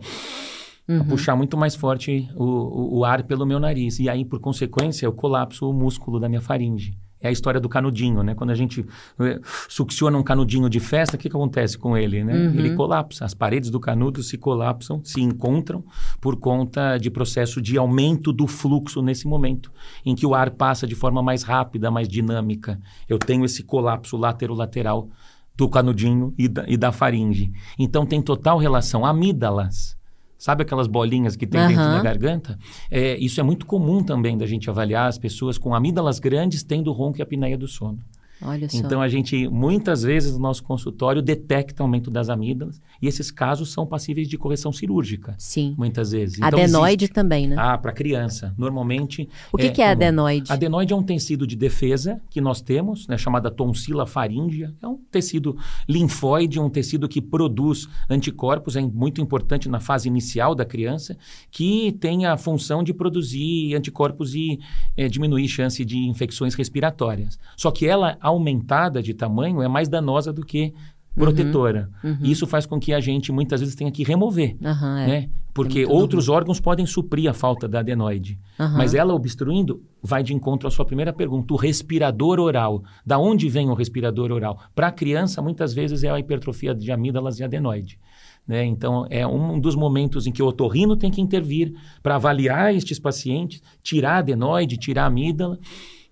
Uhum. 0.88 1.02
A 1.02 1.04
puxar 1.04 1.36
muito 1.36 1.58
mais 1.58 1.76
forte 1.76 2.30
o, 2.36 2.44
o, 2.44 2.98
o, 3.00 3.06
ar 3.06 3.24
pelo 3.24 3.46
meu 3.46 3.60
nariz. 3.60 4.00
E 4.00 4.10
aí, 4.10 4.24
por 4.24 4.40
consequência, 4.40 5.06
eu 5.06 5.12
colapso 5.12 5.70
o 5.70 5.74
músculo 5.74 6.20
da 6.20 6.30
minha 6.30 6.42
faringe. 6.42 6.98
É 7.20 7.28
a 7.30 7.32
história 7.32 7.60
do 7.60 7.68
canudinho, 7.68 8.22
né? 8.22 8.36
Quando 8.36 8.52
a 8.52 8.56
gente 8.56 8.86
eh, 9.20 9.40
succiona 9.68 10.18
um 10.18 10.24
canudinho 10.24 10.70
de 10.70 10.80
festa, 10.80 11.16
o 11.16 11.20
que, 11.20 11.30
que 11.30 11.36
acontece 11.36 11.78
com 11.78 11.98
ele, 11.98 12.24
né? 12.24 12.34
Uhum. 12.34 12.54
Ele 12.54 12.76
colapsa. 12.76 13.26
As 13.26 13.34
paredes 13.34 13.72
do 13.72 13.80
canudo 13.80 14.22
se 14.22 14.38
colapsam, 14.38 15.02
se 15.04 15.22
encontram 15.22 15.84
por 16.22 16.36
conta 16.36 16.98
de 16.98 17.10
processo 17.10 17.62
de 17.62 17.78
aumento 17.78 18.32
do 18.32 18.46
fluxo 18.46 19.02
nesse 19.02 19.28
momento, 19.28 19.72
em 20.06 20.14
que 20.14 20.26
o 20.26 20.36
ar 20.36 20.52
passa 20.52 20.86
de 20.86 20.94
forma 20.94 21.24
mais 21.24 21.42
rápida, 21.44 21.90
mais 21.90 22.08
dinâmica. 22.08 22.80
Eu 23.10 23.18
tenho 23.18 23.44
esse 23.44 23.64
colapso 23.64 24.16
lateral 24.16 25.10
do 25.56 25.68
canudinho 25.68 26.36
e 26.38 26.48
da, 26.48 26.66
e 26.68 26.78
da 26.78 26.92
faringe. 26.92 27.52
Então 27.80 28.06
tem 28.06 28.22
total 28.22 28.60
relação. 28.60 29.04
Amígdalas 29.04 29.97
Sabe 30.38 30.64
aquelas 30.64 30.88
bolinhas 30.88 31.36
que 31.36 31.48
tem 31.48 31.60
uhum. 31.60 31.68
dentro 31.68 31.84
da 31.84 32.02
garganta? 32.02 32.60
É, 32.92 33.18
isso 33.18 33.40
é 33.40 33.44
muito 33.44 33.66
comum 33.66 34.04
também 34.04 34.38
da 34.38 34.46
gente 34.46 34.70
avaliar 34.70 35.08
as 35.08 35.18
pessoas 35.18 35.58
com 35.58 35.74
amígdalas 35.74 36.20
grandes 36.20 36.64
tendo 36.64 36.92
ronco 36.92 37.20
e 37.20 37.22
apneia 37.22 37.58
do 37.58 37.68
sono. 37.68 38.00
Olha 38.42 38.70
só. 38.70 38.78
Então 38.78 39.02
a 39.02 39.08
gente 39.08 39.48
muitas 39.48 40.04
vezes 40.04 40.34
no 40.34 40.40
nosso 40.40 40.64
consultório 40.64 41.22
detecta 41.22 41.84
aumento 41.84 42.12
das 42.12 42.30
amígdalas 42.30 42.82
e 43.02 43.08
esses 43.08 43.32
casos 43.32 43.72
são 43.72 43.86
passíveis 43.86 44.28
de 44.28 44.38
correção 44.38 44.72
cirúrgica. 44.72 45.36
Sim. 45.38 45.76
Muitas 45.78 46.12
vezes. 46.12 46.38
Então, 46.38 46.48
adenoide 46.48 47.06
existe... 47.06 47.14
também, 47.14 47.48
né? 47.48 47.56
Ah, 47.58 47.78
para 47.78 47.92
criança. 47.92 48.54
Normalmente. 48.58 49.28
O 49.52 49.58
que 49.58 49.68
é, 49.68 49.72
que 49.72 49.82
é 49.82 49.90
adenoide? 49.90 50.52
Adenoide 50.52 50.94
é 50.94 50.96
um 50.96 51.04
tecido 51.04 51.48
de 51.48 51.56
defesa 51.56 52.22
que 52.30 52.40
nós 52.40 52.62
temos, 52.62 53.08
né, 53.08 53.18
chamada 53.18 53.50
tonsila 53.50 54.06
faríngea. 54.06 54.74
É 54.82 54.88
um 54.88 54.98
tecido 55.12 55.58
linfóide, 55.88 56.60
um 56.60 56.70
tecido 56.70 57.08
que 57.08 57.22
produz 57.22 57.88
anticorpos, 58.10 58.76
é 58.76 58.82
muito 58.82 59.22
importante 59.22 59.68
na 59.68 59.80
fase 59.80 60.08
inicial 60.08 60.54
da 60.54 60.66
criança, 60.66 61.18
que 61.50 61.92
tem 62.00 62.26
a 62.26 62.38
função 62.38 62.84
de 62.84 62.94
produzir 62.94 63.76
anticorpos 63.76 64.36
e 64.36 64.60
é, 64.96 65.08
diminuir 65.08 65.48
chance 65.48 65.84
de 65.84 65.98
infecções 65.98 66.54
respiratórias. 66.54 67.40
Só 67.56 67.72
que 67.72 67.86
ela 67.86 68.18
aumentada 68.28 69.02
de 69.02 69.14
tamanho 69.14 69.62
é 69.62 69.68
mais 69.68 69.90
danosa 69.90 70.32
do 70.32 70.46
que 70.46 70.74
protetora. 71.18 71.90
Uhum, 72.04 72.12
uhum. 72.12 72.18
Isso 72.22 72.46
faz 72.46 72.66
com 72.66 72.80
que 72.80 72.94
a 72.94 73.00
gente 73.00 73.32
muitas 73.32 73.60
vezes 73.60 73.76
tenha 73.76 73.92
que 73.92 74.04
remover, 74.04 74.56
uhum, 74.62 74.98
é. 74.98 75.08
né? 75.08 75.30
Porque 75.54 75.80
é 75.80 75.88
outros 75.88 76.30
órgãos 76.30 76.60
podem 76.60 76.86
suprir 76.86 77.28
a 77.28 77.34
falta 77.34 77.68
da 77.68 77.80
adenoide. 77.80 78.40
Mas 78.76 78.94
ela 78.94 79.16
obstruindo 79.16 79.82
vai 80.04 80.22
de 80.22 80.32
encontro 80.32 80.68
à 80.68 80.72
sua 80.72 80.86
primeira 80.86 81.12
pergunta, 81.12 81.52
o 81.52 81.58
respirador 81.58 82.40
oral. 82.40 82.84
Da 83.04 83.18
onde 83.18 83.50
vem 83.50 83.68
o 83.68 83.74
respirador 83.74 84.32
oral? 84.32 84.60
Para 84.76 84.88
a 84.88 84.92
criança, 84.92 85.42
muitas 85.42 85.74
vezes 85.74 86.04
é 86.04 86.12
a 86.12 86.20
hipertrofia 86.20 86.76
de 86.76 86.92
amígdalas 86.92 87.40
e 87.40 87.44
adenoide. 87.44 88.00
Né? 88.48 88.64
Então, 88.66 89.08
é 89.10 89.26
um 89.26 89.60
dos 89.60 89.76
momentos 89.76 90.28
em 90.28 90.32
que 90.32 90.44
o 90.44 90.46
otorrino 90.46 90.96
tem 90.96 91.10
que 91.10 91.20
intervir 91.20 91.74
para 92.04 92.16
avaliar 92.16 92.74
estes 92.74 93.00
pacientes, 93.00 93.62
tirar 93.82 94.14
a 94.14 94.18
adenoide, 94.20 94.78
tirar 94.78 95.04
a 95.04 95.08
amígdala 95.08 95.58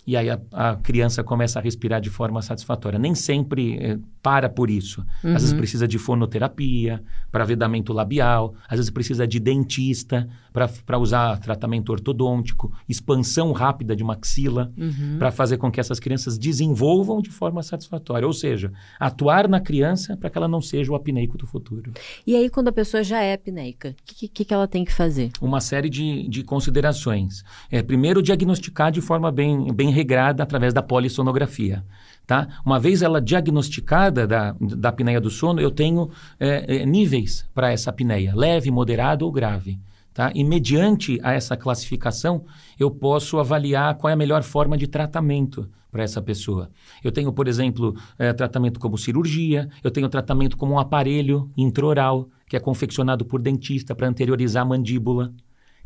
e 0.06 0.16
aí 0.16 0.30
a, 0.30 0.39
a, 0.51 0.76
criança 0.76 1.24
começa 1.24 1.60
a 1.60 1.62
respirar 1.62 1.99
de 1.99 2.10
forma 2.10 2.41
satisfatória. 2.41 2.99
Nem 2.99 3.16
sempre 3.16 3.78
é, 3.78 3.97
para 4.26 4.49
por 4.49 4.71
isso. 4.71 5.05
Uhum. 5.23 5.36
Às 5.36 5.43
vezes 5.43 5.51
uhum. 5.51 5.59
precisa 5.59 5.88
de 5.88 5.99
fonoterapia, 5.99 6.99
para 7.32 7.45
vedamento 7.45 7.93
labial, 7.93 8.55
às 8.67 8.78
vezes 8.80 8.89
precisa 8.89 9.28
de 9.28 9.39
dentista 9.39 10.28
para 10.51 10.97
usar 10.97 11.38
tratamento 11.38 11.91
ortodôntico, 11.91 12.73
expansão 12.89 13.51
rápida 13.51 13.95
de 13.95 14.03
maxila, 14.03 14.71
uhum. 14.76 15.17
para 15.19 15.32
fazer 15.32 15.57
com 15.57 15.69
que 15.69 15.80
essas 15.80 15.99
crianças 15.99 16.39
desenvolvam 16.39 17.21
de 17.21 17.30
forma 17.30 17.61
satisfatória. 17.61 18.26
Ou 18.26 18.34
seja, 18.34 18.73
atuar 18.99 19.47
na 19.47 19.59
criança 19.59 20.17
para 20.17 20.28
que 20.28 20.39
ela 20.39 20.47
não 20.47 20.59
seja 20.59 20.91
o 20.91 20.95
apneico 20.95 21.38
do 21.38 21.45
futuro. 21.45 21.93
E 22.26 22.36
aí, 22.36 22.49
quando 22.49 22.69
a 22.69 22.73
pessoa 22.73 23.03
já 23.03 23.21
é 23.21 23.36
apneica, 23.36 23.89
o 23.89 23.95
que, 24.05 24.28
que, 24.28 24.43
que, 24.43 24.53
ela 24.55 24.67
tem 24.67 24.84
que 24.84 24.91
fazer? 24.91 25.30
Uma 25.39 25.61
série 25.61 25.89
de, 25.89 26.28
de 26.28 26.43
considerações. 26.43 27.43
É, 27.69 27.84
primeiro, 27.84 28.23
diagnosticar 28.23 28.91
de 28.91 29.01
forma 29.01 29.32
bem, 29.32 29.71
bem 29.71 29.91
regrada 29.91 30.41
através 30.41 30.73
da 30.73 30.82
polissonografia. 30.82 31.84
Tá? 32.26 32.47
Uma 32.65 32.80
vez 32.80 33.01
ela 33.03 33.21
diagnosticada 33.21 34.26
da, 34.26 34.55
da 34.59 34.89
apneia 34.89 35.21
do 35.21 35.30
sono, 35.30 35.61
eu 35.61 35.69
tenho 35.69 36.09
é, 36.39 36.78
é, 36.78 36.86
níveis 36.86 37.47
para 37.53 37.71
essa 37.71 37.91
apneia, 37.91 38.34
leve, 38.36 38.71
moderado 38.71 39.26
ou 39.26 39.32
grave. 39.32 39.80
Tá? 40.11 40.32
E 40.34 40.43
mediante 40.43 41.19
a 41.21 41.34
essa 41.34 41.55
classificação, 41.55 42.45
eu 42.80 42.89
posso 42.89 43.38
avaliar 43.38 43.95
qual 43.95 44.09
é 44.09 44.13
a 44.13 44.17
melhor 44.17 44.41
forma 44.41 44.78
de 44.78 44.88
tratamento 44.88 45.69
para 45.91 46.03
essa 46.03 46.21
pessoa. 46.21 46.69
Eu 47.03 47.11
tenho, 47.11 47.32
por 47.32 47.47
exemplo, 47.47 47.95
é, 48.17 48.34
tratamento 48.34 48.80
como 48.80 48.97
cirurgia, 48.97 49.69
eu 49.84 49.91
tenho 49.91 50.09
tratamento 50.09 50.57
como 50.57 50.73
um 50.73 50.80
aparelho 50.80 51.49
intraoral, 51.55 52.28
que 52.47 52.57
é 52.57 52.59
confeccionado 52.59 53.23
por 53.23 53.41
dentista 53.41 53.95
para 53.95 54.07
anteriorizar 54.07 54.63
a 54.63 54.65
mandíbula. 54.65 55.34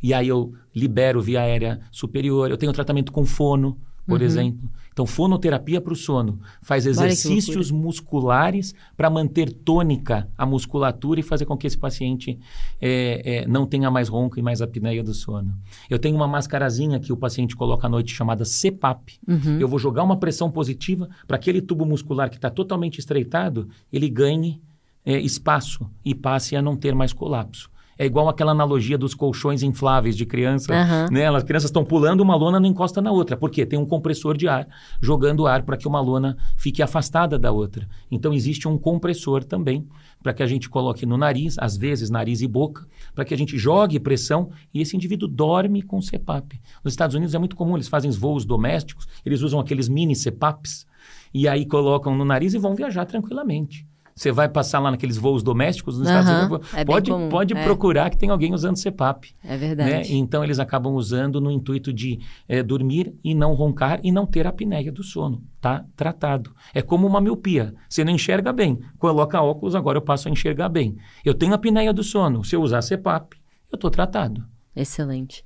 E 0.02 0.14
aí 0.14 0.28
eu 0.28 0.54
libero 0.76 1.22
via 1.22 1.42
aérea 1.42 1.82
superior. 1.92 2.50
Eu 2.50 2.58
tenho 2.58 2.72
tratamento 2.72 3.12
com 3.12 3.26
fono, 3.26 3.78
por 4.08 4.20
uhum. 4.20 4.26
exemplo. 4.26 4.70
Então, 5.00 5.08
fonoterapia 5.08 5.80
para 5.80 5.94
o 5.94 5.96
sono 5.96 6.42
faz 6.62 6.86
exercícios 6.86 7.72
musculares 7.72 8.76
para 8.98 9.10
manter 9.10 9.50
tônica 9.50 10.28
a 10.38 10.46
musculatura 10.46 11.22
e 11.22 11.24
fazer 11.24 11.46
com 11.46 11.56
que 11.56 11.66
esse 11.66 11.78
paciente 11.78 12.38
é, 12.82 13.22
é, 13.24 13.48
não 13.48 13.66
tenha 13.66 13.90
mais 13.90 14.10
ronco 14.10 14.38
e 14.38 14.42
mais 14.42 14.62
apneia 14.62 15.02
do 15.02 15.14
sono. 15.14 15.56
Eu 15.90 15.98
tenho 15.98 16.18
uma 16.18 16.28
mascarazinha 16.28 17.00
que 17.00 17.14
o 17.14 17.16
paciente 17.16 17.56
coloca 17.56 17.88
à 17.88 17.90
noite 17.90 18.14
chamada 18.14 18.44
CPAP. 18.44 19.22
Uhum. 19.26 19.58
Eu 19.58 19.70
vou 19.70 19.80
jogar 19.80 20.04
uma 20.04 20.18
pressão 20.18 20.52
positiva 20.52 21.08
para 21.26 21.38
aquele 21.38 21.62
tubo 21.62 21.86
muscular 21.86 22.30
que 22.30 22.36
está 22.36 22.50
totalmente 22.50 23.00
estreitado, 23.00 23.70
ele 23.94 24.10
ganhe 24.10 24.62
é, 25.06 25.18
espaço 25.18 25.90
e 26.04 26.14
passe 26.14 26.58
a 26.58 26.62
não 26.62 26.76
ter 26.76 26.94
mais 26.94 27.14
colapso. 27.14 27.72
É 28.00 28.06
igual 28.06 28.30
aquela 28.30 28.54
analogia 28.54 28.98
dos 28.98 29.14
colchões 29.14 29.62
infláveis 29.62 30.16
de 30.16 30.26
criança. 30.26 30.72
Uhum. 30.74 31.14
Né? 31.14 31.28
As 31.28 31.44
crianças 31.44 31.70
estão 31.70 31.84
pulando, 31.84 32.22
uma 32.22 32.34
lona 32.34 32.58
não 32.58 32.70
encosta 32.70 33.02
na 33.02 33.12
outra. 33.12 33.36
Por 33.36 33.52
quê? 33.52 33.66
Tem 33.66 33.78
um 33.78 33.86
compressor 33.86 34.38
de 34.38 34.48
ar 34.48 34.70
jogando 35.02 35.46
ar 35.46 35.64
para 35.64 35.76
que 35.76 35.86
uma 35.86 36.00
lona 36.00 36.38
fique 36.56 36.82
afastada 36.82 37.38
da 37.38 37.52
outra. 37.52 37.90
Então 38.10 38.34
existe 38.34 38.70
um 38.70 38.78
compressor 38.78 39.44
também 39.44 39.86
para 40.24 40.34
que 40.34 40.42
a 40.42 40.48
gente 40.48 40.70
coloque 40.70 41.06
no 41.06 41.18
nariz, 41.18 41.58
às 41.60 41.76
vezes 41.76 42.10
nariz 42.10 42.42
e 42.42 42.48
boca, 42.48 42.88
para 43.14 43.26
que 43.26 43.34
a 43.34 43.38
gente 43.38 43.58
jogue 43.58 44.00
pressão 44.00 44.50
e 44.74 44.82
esse 44.82 44.96
indivíduo 44.96 45.28
dorme 45.28 45.82
com 45.82 46.00
CPAP. 46.00 46.54
Nos 46.82 46.94
Estados 46.94 47.18
Unidos 47.18 47.36
é 47.36 47.38
muito 47.38 47.58
comum, 47.58 47.76
eles 47.76 47.90
fazem 47.90 48.12
voos 48.12 48.46
domésticos, 48.46 49.08
eles 49.26 49.42
usam 49.42 49.60
aqueles 49.60 49.90
mini 49.90 50.16
CPAPs 50.16 50.88
e 51.34 51.50
aí 51.50 51.66
colocam 51.66 52.16
no 52.16 52.24
nariz 52.24 52.54
e 52.54 52.58
vão 52.58 52.76
viajar 52.76 53.06
tranquilamente. 53.06 53.89
Você 54.20 54.34
vai 54.34 54.50
passar 54.50 54.80
lá 54.80 54.92
naqueles 54.92 55.16
voos 55.16 55.42
domésticos 55.42 55.98
nos 55.98 56.10
uhum, 56.10 56.20
Estados 56.20 56.42
Unidos, 56.42 56.74
é 56.74 56.84
pode, 56.84 57.10
pode 57.30 57.54
é. 57.54 57.64
procurar 57.64 58.10
que 58.10 58.18
tem 58.18 58.30
alguém 58.30 58.54
usando 58.54 58.76
CPAP. 58.76 59.34
É 59.42 59.56
verdade. 59.56 59.90
Né? 59.90 60.04
Então, 60.10 60.44
eles 60.44 60.60
acabam 60.60 60.94
usando 60.94 61.40
no 61.40 61.50
intuito 61.50 61.94
de 61.94 62.20
é, 62.46 62.62
dormir 62.62 63.14
e 63.24 63.34
não 63.34 63.54
roncar 63.54 64.02
e 64.04 64.12
não 64.12 64.26
ter 64.26 64.46
apneia 64.46 64.92
do 64.92 65.04
sono. 65.04 65.42
Tá 65.62 65.86
tratado. 65.96 66.54
É 66.74 66.82
como 66.82 67.08
uma 67.08 67.22
miopia. 67.22 67.74
Você 67.88 68.04
não 68.04 68.12
enxerga 68.12 68.52
bem. 68.52 68.82
Coloca 68.98 69.42
óculos, 69.42 69.74
agora 69.74 69.98
eu 69.98 70.02
passo 70.02 70.28
a 70.28 70.32
enxergar 70.32 70.68
bem. 70.68 70.98
Eu 71.24 71.34
tenho 71.34 71.54
apneia 71.54 71.94
do 71.94 72.04
sono. 72.04 72.44
Se 72.44 72.58
eu 72.58 72.62
usar 72.62 72.82
CPAP, 72.82 73.38
eu 73.72 73.78
estou 73.78 73.90
tratado. 73.90 74.44
Excelente. 74.80 75.44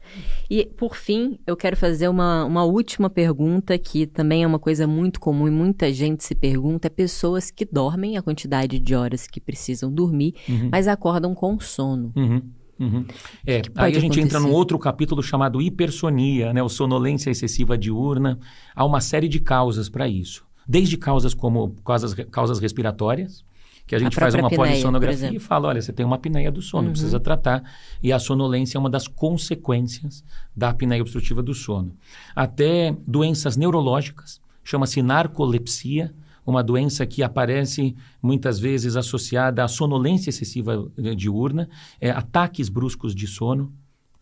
E, 0.47 0.63
por 0.63 0.95
fim, 0.95 1.39
eu 1.47 1.57
quero 1.57 1.75
fazer 1.75 2.07
uma, 2.07 2.45
uma 2.45 2.63
última 2.63 3.09
pergunta, 3.09 3.75
que 3.79 4.05
também 4.05 4.43
é 4.43 4.47
uma 4.47 4.59
coisa 4.59 4.85
muito 4.85 5.19
comum 5.19 5.47
e 5.47 5.51
muita 5.51 5.91
gente 5.91 6.23
se 6.23 6.35
pergunta: 6.35 6.85
é 6.85 6.89
pessoas 6.89 7.49
que 7.49 7.65
dormem 7.65 8.15
a 8.15 8.21
quantidade 8.21 8.77
de 8.77 8.93
horas 8.93 9.25
que 9.25 9.41
precisam 9.41 9.91
dormir, 9.91 10.35
uhum. 10.47 10.69
mas 10.71 10.87
acordam 10.87 11.33
com 11.33 11.59
sono. 11.59 12.13
Uhum. 12.15 12.43
Uhum. 12.79 13.05
É, 13.45 13.61
aí 13.75 13.95
a 13.95 13.99
gente 13.99 14.19
acontecer? 14.19 14.21
entra 14.21 14.39
num 14.39 14.51
outro 14.51 14.77
capítulo 14.77 15.23
chamado 15.23 15.61
hipersonia, 15.61 16.53
né, 16.53 16.61
ou 16.61 16.69
sonolência 16.69 17.31
excessiva 17.31 17.75
diurna. 17.75 18.37
Há 18.75 18.85
uma 18.85 19.01
série 19.01 19.27
de 19.27 19.39
causas 19.39 19.89
para 19.89 20.07
isso. 20.07 20.45
Desde 20.67 20.95
causas 20.95 21.33
como 21.33 21.75
causas, 21.83 22.13
causas 22.29 22.59
respiratórias, 22.59 23.43
que 23.85 23.95
a 23.95 23.99
gente 23.99 24.17
a 24.17 24.19
faz 24.19 24.33
uma 24.33 24.49
polissonografia 24.49 25.33
e 25.33 25.39
fala, 25.39 25.67
olha, 25.67 25.81
você 25.81 25.91
tem 25.91 26.05
uma 26.05 26.15
apneia 26.15 26.51
do 26.51 26.61
sono, 26.61 26.87
uhum. 26.87 26.93
precisa 26.93 27.19
tratar. 27.19 27.63
E 28.01 28.13
a 28.13 28.19
sonolência 28.19 28.77
é 28.77 28.79
uma 28.79 28.89
das 28.89 29.07
consequências 29.07 30.23
da 30.55 30.69
apneia 30.69 31.01
obstrutiva 31.01 31.43
do 31.43 31.53
sono. 31.53 31.95
Até 32.35 32.95
doenças 33.05 33.57
neurológicas, 33.57 34.41
chama-se 34.63 35.01
narcolepsia, 35.01 36.13
uma 36.45 36.63
doença 36.63 37.05
que 37.05 37.23
aparece 37.23 37.95
muitas 38.21 38.59
vezes 38.59 38.95
associada 38.95 39.63
à 39.63 39.67
sonolência 39.67 40.29
excessiva 40.29 40.91
diurna, 41.15 41.69
é, 41.99 42.09
ataques 42.11 42.69
bruscos 42.69 43.15
de 43.15 43.27
sono, 43.27 43.71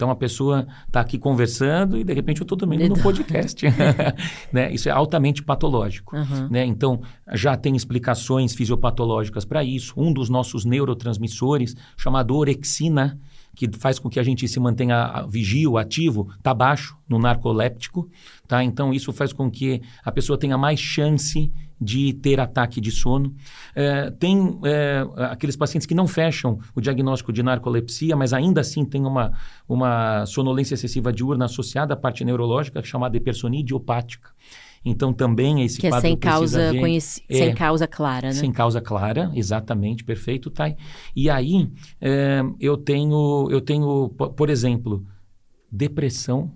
então 0.02 0.10
a 0.10 0.16
pessoa 0.16 0.68
está 0.88 1.00
aqui 1.00 1.20
conversando 1.20 1.96
e 1.96 2.04
de 2.04 2.12
repente 2.12 2.42
eu 2.42 2.44
estou 2.44 2.58
dormindo 2.58 2.90
no 2.90 3.00
podcast. 3.00 3.64
né? 4.52 4.74
Isso 4.74 4.90
é 4.90 4.92
altamente 4.92 5.44
patológico. 5.44 6.16
Uhum. 6.16 6.48
Né? 6.50 6.66
Então 6.66 7.04
já 7.34 7.56
tem 7.56 7.76
explicações 7.76 8.56
fisiopatológicas 8.56 9.46
para 9.46 9.64
isso. 9.64 9.94
Um 9.96 10.12
dos 10.12 10.28
nossos 10.28 10.66
neurotransmissores, 10.66 11.76
chamado 11.96 12.36
orexina, 12.36 13.20
que 13.56 13.70
faz 13.78 14.00
com 14.00 14.10
que 14.10 14.20
a 14.20 14.24
gente 14.24 14.48
se 14.48 14.60
mantenha 14.60 15.24
vigio, 15.30 15.78
ativo, 15.78 16.30
está 16.36 16.52
baixo 16.52 16.98
no 17.08 17.20
narcoléptico. 17.20 18.10
Tá? 18.52 18.62
Então 18.62 18.94
isso 18.94 19.14
faz 19.14 19.32
com 19.32 19.50
que 19.50 19.82
a 20.04 20.12
pessoa 20.12 20.38
tenha 20.38 20.58
mais 20.58 20.78
chance 20.78 21.50
de 21.80 22.12
ter 22.12 22.38
ataque 22.38 22.82
de 22.82 22.92
sono. 22.92 23.34
É, 23.74 24.12
tem 24.12 24.60
é, 24.66 25.08
aqueles 25.32 25.56
pacientes 25.56 25.86
que 25.86 25.96
não 25.96 26.06
fecham 26.06 26.60
o 26.76 26.82
diagnóstico 26.82 27.32
de 27.32 27.42
narcolepsia, 27.42 28.14
mas 28.14 28.34
ainda 28.34 28.60
assim 28.60 28.84
tem 28.84 29.06
uma, 29.06 29.32
uma 29.70 30.26
sonolência 30.26 30.74
excessiva 30.74 31.14
diurna 31.14 31.46
associada 31.46 31.94
à 31.94 31.96
parte 31.96 32.26
neurológica, 32.26 32.84
chamada 32.84 33.16
hipersonia 33.16 33.62
idiopática. 33.62 34.32
Então 34.84 35.14
também 35.14 35.64
esse 35.64 35.80
que 35.80 35.88
é 35.88 36.02
sem 36.02 36.18
causa 36.18 36.74
conheci... 36.78 37.24
é, 37.30 37.38
sem 37.38 37.56
causa 37.56 37.88
clara, 37.88 38.28
né? 38.28 38.34
Sem 38.34 38.52
causa 38.52 38.82
clara, 38.82 39.32
exatamente, 39.34 40.04
perfeito, 40.04 40.50
Thay. 40.50 40.76
E 41.16 41.30
aí 41.30 41.72
é, 42.02 42.42
eu 42.60 42.76
tenho 42.76 43.48
eu 43.50 43.62
tenho, 43.62 44.10
por 44.10 44.50
exemplo, 44.50 45.06
depressão, 45.72 46.52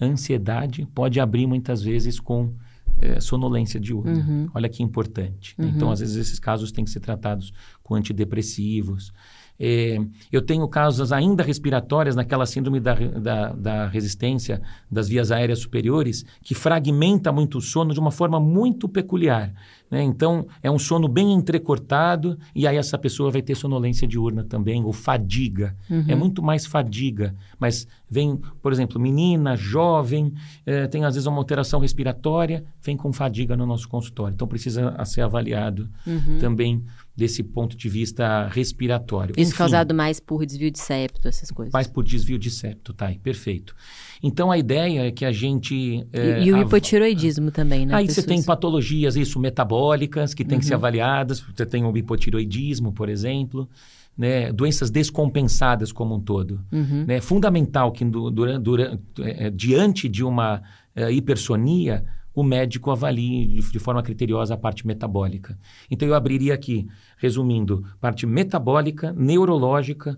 ansiedade 0.00 0.86
pode 0.94 1.20
abrir 1.20 1.46
muitas 1.46 1.82
vezes 1.82 2.20
com 2.20 2.54
é, 3.00 3.20
sonolência 3.20 3.78
diurna. 3.78 4.12
Uhum. 4.12 4.48
Olha 4.54 4.68
que 4.68 4.82
importante. 4.82 5.54
Né? 5.56 5.66
Uhum. 5.66 5.72
Então, 5.74 5.90
às 5.90 6.00
vezes, 6.00 6.16
esses 6.16 6.38
casos 6.38 6.72
têm 6.72 6.84
que 6.84 6.90
ser 6.90 7.00
tratados 7.00 7.52
com 7.88 7.94
antidepressivos. 7.94 9.14
É, 9.60 9.98
eu 10.30 10.40
tenho 10.40 10.68
causas 10.68 11.10
ainda 11.10 11.42
respiratórias 11.42 12.14
naquela 12.14 12.46
síndrome 12.46 12.78
da, 12.78 12.94
da, 12.94 13.52
da, 13.52 13.86
resistência 13.88 14.62
das 14.88 15.08
vias 15.08 15.32
aéreas 15.32 15.58
superiores 15.58 16.24
que 16.44 16.54
fragmenta 16.54 17.32
muito 17.32 17.58
o 17.58 17.60
sono 17.60 17.92
de 17.92 17.98
uma 17.98 18.12
forma 18.12 18.38
muito 18.38 18.88
peculiar. 18.88 19.52
Né? 19.90 20.00
Então, 20.02 20.46
é 20.62 20.70
um 20.70 20.78
sono 20.78 21.08
bem 21.08 21.32
entrecortado 21.32 22.38
e 22.54 22.68
aí 22.68 22.76
essa 22.76 22.96
pessoa 22.96 23.32
vai 23.32 23.42
ter 23.42 23.56
sonolência 23.56 24.06
diurna 24.06 24.44
também, 24.44 24.84
ou 24.84 24.92
fadiga. 24.92 25.74
Uhum. 25.90 26.04
É 26.06 26.14
muito 26.14 26.40
mais 26.40 26.64
fadiga, 26.64 27.34
mas 27.58 27.88
vem, 28.08 28.36
por 28.62 28.72
exemplo, 28.72 29.00
menina, 29.00 29.56
jovem, 29.56 30.32
é, 30.64 30.86
tem 30.86 31.04
às 31.04 31.14
vezes 31.14 31.26
uma 31.26 31.38
alteração 31.38 31.80
respiratória, 31.80 32.64
vem 32.80 32.96
com 32.96 33.12
fadiga 33.12 33.56
no 33.56 33.66
nosso 33.66 33.88
consultório. 33.88 34.34
Então, 34.34 34.46
precisa 34.46 34.94
ser 35.04 35.22
avaliado 35.22 35.88
uhum. 36.06 36.38
também 36.38 36.84
desse 37.18 37.42
ponto 37.42 37.76
de 37.76 37.88
vista 37.88 38.46
respiratório. 38.46 39.34
Isso 39.36 39.50
Enfim, 39.50 39.58
causado 39.58 39.92
mais 39.92 40.20
por 40.20 40.46
desvio 40.46 40.70
de 40.70 40.78
septo, 40.78 41.26
essas 41.26 41.50
coisas. 41.50 41.72
Mais 41.72 41.88
por 41.88 42.04
desvio 42.04 42.38
de 42.38 42.48
septo, 42.48 42.92
tá 42.92 43.06
aí, 43.06 43.18
perfeito. 43.18 43.74
Então 44.22 44.52
a 44.52 44.56
ideia 44.56 45.08
é 45.08 45.10
que 45.10 45.24
a 45.24 45.32
gente. 45.32 46.06
É, 46.12 46.40
e, 46.40 46.46
e, 46.46 46.52
o 46.52 46.58
hipotiroidismo 46.58 47.50
também, 47.50 47.84
né? 47.84 47.96
Aí 47.96 48.06
pessoas... 48.06 48.24
você 48.24 48.28
tem 48.28 48.40
patologias, 48.44 49.16
isso, 49.16 49.40
metabólicas, 49.40 50.32
que 50.32 50.44
têm 50.44 50.54
uhum. 50.54 50.60
que 50.60 50.66
ser 50.66 50.74
uhum. 50.74 50.78
avaliadas. 50.78 51.40
Você 51.40 51.66
tem 51.66 51.84
o 51.84 51.96
hipotiroidismo, 51.96 52.92
por 52.92 53.08
exemplo. 53.08 53.68
Né, 54.16 54.52
doenças 54.52 54.90
descompensadas 54.90 55.92
como 55.92 56.16
um 56.16 56.20
todo. 56.20 56.60
Uhum. 56.72 57.04
Né, 57.06 57.20
fundamental 57.20 57.92
que 57.92 58.04
durante, 58.04 58.62
durante, 58.62 59.02
é, 59.22 59.48
diante 59.48 60.08
de 60.08 60.24
uma 60.24 60.60
hipersonia, 61.08 62.04
o 62.38 62.42
médico 62.44 62.92
avalie 62.92 63.60
de, 63.60 63.78
forma 63.80 64.00
criteriosa 64.00 64.54
a 64.54 64.56
parte 64.56 64.86
metabólica. 64.86 65.58
Então 65.90 66.06
eu 66.06 66.14
abriria 66.14 66.54
aqui, 66.54 66.86
resumindo, 67.16 67.84
parte 68.00 68.26
metabólica, 68.26 69.12
neurológica, 69.12 70.16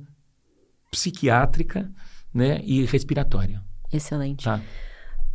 psiquiátrica 0.91 1.91
né, 2.33 2.61
e 2.63 2.85
respiratória. 2.85 3.63
Excelente. 3.91 4.45
Tá. 4.45 4.61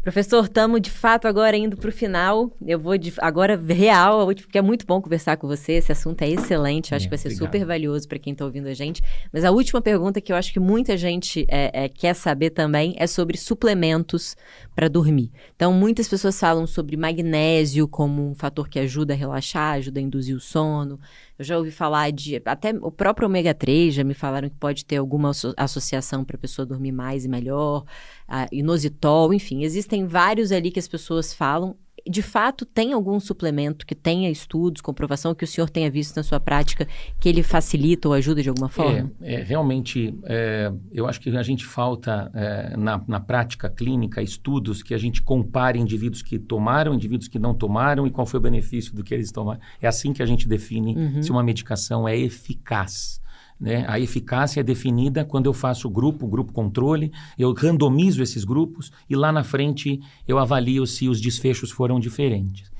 Professor, 0.06 0.46
estamos 0.46 0.82
de 0.82 0.92
fato 0.92 1.28
agora 1.28 1.58
indo 1.58 1.76
para 1.76 1.90
o 1.90 1.92
final. 1.92 2.56
Eu 2.64 2.80
vou 2.80 2.96
de, 2.96 3.12
agora 3.18 3.58
real, 3.58 4.28
porque 4.28 4.60
é 4.60 4.62
muito 4.62 4.86
bom 4.86 5.02
conversar 5.02 5.36
com 5.36 5.48
você. 5.48 5.72
Esse 5.72 5.92
assunto 5.92 6.22
é 6.22 6.30
excelente. 6.30 6.92
Eu 6.92 6.96
acho 6.96 7.06
é, 7.06 7.08
que 7.08 7.10
vai 7.10 7.18
ser 7.18 7.30
obrigado. 7.30 7.48
super 7.48 7.66
valioso 7.66 8.08
para 8.08 8.20
quem 8.20 8.32
está 8.32 8.46
ouvindo 8.46 8.68
a 8.68 8.74
gente. 8.76 9.02
Mas 9.34 9.44
a 9.44 9.50
última 9.50 9.82
pergunta 9.82 10.22
que 10.22 10.32
eu 10.32 10.36
acho 10.36 10.54
que 10.54 10.60
muita 10.60 10.96
gente 10.96 11.44
é, 11.50 11.86
é, 11.86 11.90
quer 11.90 12.14
saber 12.14 12.52
também 12.52 12.94
é 13.00 13.08
sobre 13.08 13.36
suplementos 13.36 14.38
para 14.76 14.88
dormir. 14.88 15.32
Então, 15.56 15.74
muitas 15.74 16.08
pessoas 16.08 16.40
falam 16.40 16.68
sobre 16.68 16.96
magnésio 16.96 17.88
como 17.88 18.30
um 18.30 18.36
fator 18.36 18.70
que 18.70 18.78
ajuda 18.78 19.16
a 19.16 19.18
relaxar, 19.18 19.74
ajuda 19.74 20.00
a 20.00 20.04
induzir 20.04 20.36
o 20.36 20.40
sono. 20.40 21.00
Eu 21.38 21.44
já 21.46 21.58
ouvi 21.58 21.72
falar 21.72 22.12
de. 22.12 22.42
Até 22.46 22.72
o 22.82 22.92
próprio 22.92 23.28
ômega 23.28 23.54
3 23.54 23.94
já 23.94 24.04
me 24.04 24.14
falaram 24.14 24.50
que 24.50 24.56
pode 24.56 24.86
ter 24.86 24.98
alguma 24.98 25.32
associação 25.58 26.24
para 26.24 26.38
a 26.38 26.40
pessoa 26.40 26.66
dormir 26.66 26.92
mais 26.92 27.26
e 27.26 27.28
melhor. 27.28 27.84
Uh, 28.28 28.48
inositol, 28.52 29.34
enfim, 29.34 29.64
existem 29.64 30.06
vários 30.06 30.52
ali 30.52 30.72
que 30.72 30.80
as 30.80 30.88
pessoas 30.88 31.34
falam. 31.34 31.78
De 32.08 32.22
fato, 32.22 32.66
tem 32.66 32.94
algum 32.94 33.20
suplemento 33.20 33.86
que 33.86 33.96
tenha 33.96 34.30
estudos, 34.30 34.82
comprovação 34.82 35.34
que 35.34 35.44
o 35.44 35.48
senhor 35.48 35.70
tenha 35.70 35.90
visto 35.90 36.16
na 36.16 36.24
sua 36.24 36.40
prática 36.40 36.88
que 37.20 37.28
ele 37.28 37.42
facilita 37.42 38.08
ou 38.08 38.14
ajuda 38.14 38.44
de 38.44 38.50
alguma 38.50 38.70
forma? 38.70 39.12
É, 39.22 39.36
é 39.36 39.44
realmente, 39.44 40.18
é, 40.24 40.72
eu 40.92 41.08
acho 41.08 41.20
que 41.20 41.36
a 41.36 41.44
gente 41.44 41.66
falta 41.66 42.32
é, 42.34 42.78
na, 42.78 43.04
na 43.08 43.20
prática 43.20 43.70
clínica 43.70 44.22
estudos 44.22 44.84
que 44.84 44.94
a 44.94 44.98
gente 44.98 45.22
compare 45.22 45.80
indivíduos 45.80 46.22
que 46.22 46.38
tomaram, 46.38 46.94
indivíduos 46.94 47.28
que 47.28 47.40
não 47.40 47.54
tomaram 47.54 48.06
e 48.06 48.12
qual 48.12 48.28
foi 48.28 48.40
o 48.40 48.44
benefício 48.44 48.94
do 48.96 49.04
que 49.04 49.14
eles 49.14 49.32
tomaram. 49.32 49.60
É 49.82 49.88
assim 49.88 50.14
que 50.14 50.22
a 50.22 50.26
gente 50.26 50.48
define 50.48 50.96
uhum. 50.96 51.24
se 51.24 51.32
uma 51.32 51.44
medicação 51.44 52.08
é 52.08 52.16
eficaz. 52.18 53.20
Né? 53.60 53.86
A 53.88 54.00
eficácia 54.00 54.60
é 54.60 54.64
definida 54.64 55.24
quando 55.24 55.46
eu 55.46 55.54
faço 55.54 55.90
grupo, 55.90 56.28
grupo 56.28 56.52
controle, 56.52 57.12
eu 57.38 57.54
randomizo 57.54 58.22
esses 58.22 58.44
grupos 58.44 58.92
e 59.10 59.16
lá 59.16 59.32
na 59.32 59.44
frente 59.44 60.02
eu 60.28 60.38
avalio 60.38 60.86
se 60.86 61.08
os 61.08 61.22
desfechos 61.22 61.72
foram 61.72 62.00
diferentes. 62.00 62.72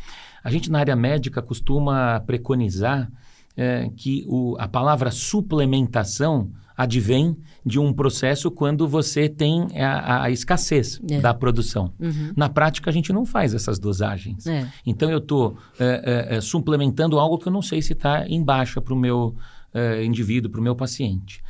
A 0.44 0.52
gente 0.52 0.70
na 0.70 0.80
área 0.80 0.96
médica 0.96 1.42
costuma 1.42 2.20
preconizar 2.20 3.10
é, 3.58 3.90
que 3.96 4.26
o, 4.28 4.56
a 4.60 4.68
palavra 4.68 5.10
suplementação 5.12 6.52
advém 6.78 7.38
de 7.66 7.80
um 7.80 7.94
processo 7.94 8.52
quando 8.52 8.88
você 8.88 9.30
tem 9.30 9.68
a, 9.80 10.24
a 10.24 10.30
escassez 10.30 11.00
é. 11.10 11.20
da 11.20 11.34
produção. 11.34 11.94
Uhum. 12.00 12.34
Na 12.36 12.50
prática, 12.50 12.90
a 12.90 12.94
gente 12.94 13.14
não 13.14 13.26
faz 13.26 13.54
essas 13.54 13.80
dosagens. 13.80 14.46
É. 14.46 14.68
Então, 14.86 15.10
eu 15.10 15.20
estou 15.20 15.58
é, 15.80 16.30
é, 16.30 16.36
é, 16.36 16.42
suplementando 16.42 17.18
algo 17.18 17.38
que 17.38 17.48
eu 17.48 17.54
não 17.54 17.62
sei 17.62 17.82
se 17.82 17.94
está 17.94 18.28
em 18.28 18.44
baixa 18.44 18.82
para 18.82 18.94
o 18.94 18.98
meu 18.98 19.36
uh, 19.76 20.04
indivíduo, 20.04 20.50
para 20.50 20.62
o 20.62 20.64
meu 20.64 20.76
paciente. 20.76 21.44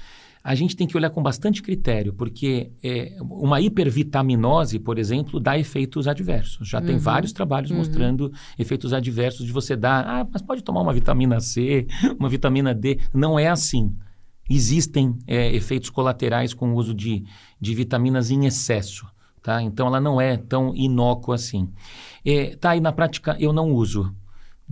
A 0.43 0.53
gente 0.53 0.75
tem 0.75 0.85
que 0.85 0.95
olhar 0.95 1.09
com 1.09 1.23
bastante 1.23 1.59
critério, 1.63 2.13
porque 2.13 2.71
é, 2.83 3.17
uma 3.19 3.59
hipervitaminose, 3.59 4.77
por 4.77 4.99
exemplo, 4.99 5.39
dá 5.39 5.57
efeitos 5.57 6.07
adversos. 6.07 6.67
Já 6.67 6.79
uhum. 6.79 6.85
tem 6.85 6.97
vários 6.99 7.33
trabalhos 7.33 7.71
uhum. 7.71 7.77
mostrando 7.77 8.31
efeitos 8.59 8.93
adversos 8.93 9.43
de 9.43 9.51
você 9.51 9.75
dar, 9.75 10.05
ah, 10.07 10.27
mas 10.31 10.43
pode 10.43 10.63
tomar 10.63 10.81
uma 10.81 10.93
vitamina 10.93 11.39
C, 11.39 11.87
uma 12.19 12.29
vitamina 12.29 12.75
D. 12.75 12.99
Não 13.11 13.39
é 13.39 13.47
assim. 13.47 13.91
Existem 14.47 15.17
é, 15.25 15.51
efeitos 15.55 15.89
colaterais 15.89 16.53
com 16.53 16.73
o 16.73 16.75
uso 16.75 16.93
de, 16.93 17.23
de 17.59 17.73
vitaminas 17.73 18.29
em 18.29 18.45
excesso. 18.45 19.07
Tá? 19.41 19.63
Então, 19.63 19.87
ela 19.87 19.99
não 19.99 20.21
é 20.21 20.37
tão 20.37 20.75
inócua 20.75 21.35
assim. 21.35 21.69
É, 22.23 22.55
tá, 22.55 22.75
e 22.75 22.79
na 22.79 22.91
prática 22.91 23.35
eu 23.39 23.51
não 23.51 23.71
uso. 23.71 24.15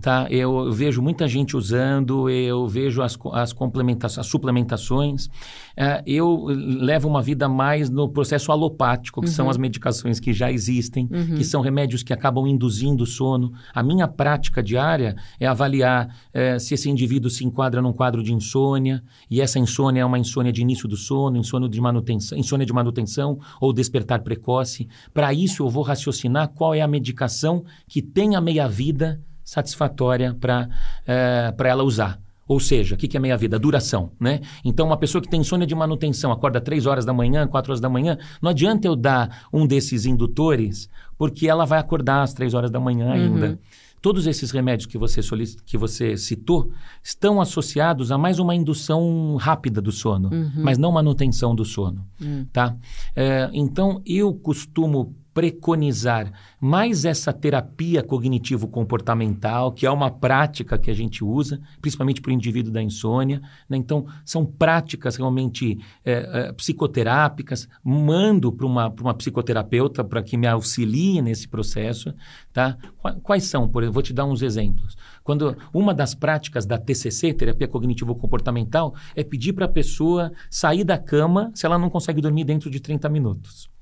Tá? 0.00 0.26
Eu, 0.28 0.72
vejo 0.72 1.00
muita 1.00 1.26
gente 1.28 1.56
usando, 1.56 2.28
eu 2.28 2.66
vejo 2.66 3.00
as, 3.00 3.16
as 3.32 3.52
complementações, 3.52 4.18
as 4.18 4.26
suplementações. 4.26 5.26
Uh, 5.26 6.02
eu 6.04 6.46
levo 6.46 7.08
uma 7.08 7.22
vida 7.22 7.48
mais 7.48 7.88
no 7.88 8.08
processo 8.08 8.50
alopático, 8.50 9.20
que 9.20 9.28
uhum. 9.28 9.32
são 9.32 9.48
as 9.48 9.56
medicações 9.56 10.18
que 10.18 10.32
já 10.32 10.50
existem, 10.50 11.08
uhum. 11.10 11.36
que 11.36 11.44
são 11.44 11.60
remédios 11.60 12.02
que 12.02 12.12
acabam 12.12 12.46
induzindo 12.46 13.04
o 13.04 13.06
sono. 13.06 13.52
A 13.72 13.84
minha 13.84 14.08
prática 14.08 14.60
diária 14.60 15.14
é 15.38 15.46
avaliar 15.46 16.08
uh, 16.08 16.58
se 16.58 16.74
esse 16.74 16.90
indivíduo 16.90 17.30
se 17.30 17.44
enquadra 17.44 17.80
num 17.80 17.92
quadro 17.92 18.20
de 18.20 18.34
insônia, 18.34 19.02
e 19.30 19.40
essa 19.40 19.60
insônia 19.60 20.00
é 20.00 20.04
uma 20.04 20.18
insônia 20.18 20.52
de 20.52 20.60
início 20.60 20.88
do 20.88 20.96
sono, 20.96 21.36
insônia 21.36 21.68
de 21.68 21.80
manutenção, 21.80 22.36
insônia 22.36 22.66
de 22.66 22.72
manutenção 22.72 23.38
ou 23.60 23.72
despertar 23.72 24.22
precoce. 24.22 24.88
Para 25.14 25.32
isso, 25.32 25.62
eu 25.62 25.70
vou 25.70 25.84
raciocinar 25.84 26.48
qual 26.48 26.74
é 26.74 26.80
a 26.80 26.88
medicação 26.88 27.64
que 27.86 28.02
tem 28.02 28.34
a 28.34 28.40
meia-vida 28.40 29.22
satisfatória 29.44 30.34
para 30.34 30.68
é, 31.06 31.54
ela 31.64 31.84
usar. 31.84 32.18
Ou 32.46 32.60
seja, 32.60 32.94
o 32.94 32.98
que, 32.98 33.08
que 33.08 33.16
é 33.16 33.20
meia-vida? 33.20 33.58
Duração, 33.58 34.12
né? 34.20 34.40
Então, 34.64 34.86
uma 34.86 34.96
pessoa 34.96 35.22
que 35.22 35.28
tem 35.28 35.40
insônia 35.40 35.66
de 35.66 35.74
manutenção, 35.74 36.30
acorda 36.30 36.60
3 36.60 36.86
horas 36.86 37.04
da 37.04 37.12
manhã, 37.12 37.46
4 37.46 37.72
horas 37.72 37.80
da 37.80 37.88
manhã, 37.88 38.18
não 38.40 38.50
adianta 38.50 38.86
eu 38.86 38.94
dar 38.94 39.46
um 39.52 39.66
desses 39.66 40.04
indutores, 40.04 40.88
porque 41.16 41.48
ela 41.48 41.64
vai 41.64 41.78
acordar 41.78 42.22
às 42.22 42.34
3 42.34 42.52
horas 42.52 42.70
da 42.70 42.78
manhã 42.78 43.12
ainda. 43.12 43.48
Uhum. 43.48 43.58
Todos 44.02 44.26
esses 44.26 44.50
remédios 44.50 44.84
que 44.84 44.98
você, 44.98 45.22
que 45.64 45.78
você 45.78 46.18
citou 46.18 46.70
estão 47.02 47.40
associados 47.40 48.12
a 48.12 48.18
mais 48.18 48.38
uma 48.38 48.54
indução 48.54 49.36
rápida 49.36 49.80
do 49.80 49.90
sono, 49.90 50.28
uhum. 50.30 50.52
mas 50.56 50.76
não 50.76 50.92
manutenção 50.92 51.54
do 51.54 51.64
sono, 51.64 52.06
uhum. 52.20 52.46
tá? 52.52 52.76
É, 53.16 53.48
então, 53.54 54.02
eu 54.04 54.34
costumo 54.34 55.14
preconizar 55.34 56.32
mais 56.60 57.04
essa 57.04 57.32
terapia 57.32 58.02
cognitivo-comportamental, 58.02 59.72
que 59.72 59.84
é 59.84 59.90
uma 59.90 60.08
prática 60.08 60.78
que 60.78 60.90
a 60.90 60.94
gente 60.94 61.24
usa, 61.24 61.60
principalmente 61.82 62.22
para 62.22 62.30
o 62.30 62.32
indivíduo 62.32 62.72
da 62.72 62.80
insônia. 62.80 63.42
Né? 63.68 63.76
Então, 63.76 64.06
são 64.24 64.46
práticas 64.46 65.16
realmente 65.16 65.78
é, 66.04 66.12
é, 66.12 66.52
psicoterápicas. 66.52 67.68
Mando 67.82 68.52
para 68.52 68.64
uma, 68.64 68.88
uma 68.88 69.12
psicoterapeuta 69.12 70.04
para 70.04 70.22
que 70.22 70.36
me 70.36 70.46
auxilie 70.46 71.20
nesse 71.20 71.48
processo. 71.48 72.14
Tá? 72.52 72.78
Quais 73.22 73.44
são? 73.44 73.68
Por 73.68 73.82
exemplo, 73.82 73.94
vou 73.94 74.02
te 74.02 74.12
dar 74.12 74.24
uns 74.24 74.40
exemplos. 74.40 74.96
Quando 75.24 75.56
uma 75.72 75.92
das 75.92 76.14
práticas 76.14 76.64
da 76.64 76.78
TCC, 76.78 77.34
terapia 77.34 77.66
cognitivo-comportamental, 77.66 78.94
é 79.16 79.24
pedir 79.24 79.52
para 79.52 79.64
a 79.64 79.68
pessoa 79.68 80.30
sair 80.48 80.84
da 80.84 80.96
cama 80.96 81.50
se 81.54 81.66
ela 81.66 81.78
não 81.78 81.90
consegue 81.90 82.20
dormir 82.20 82.44
dentro 82.44 82.70
de 82.70 82.78
30 82.78 83.08
minutos. 83.08 83.73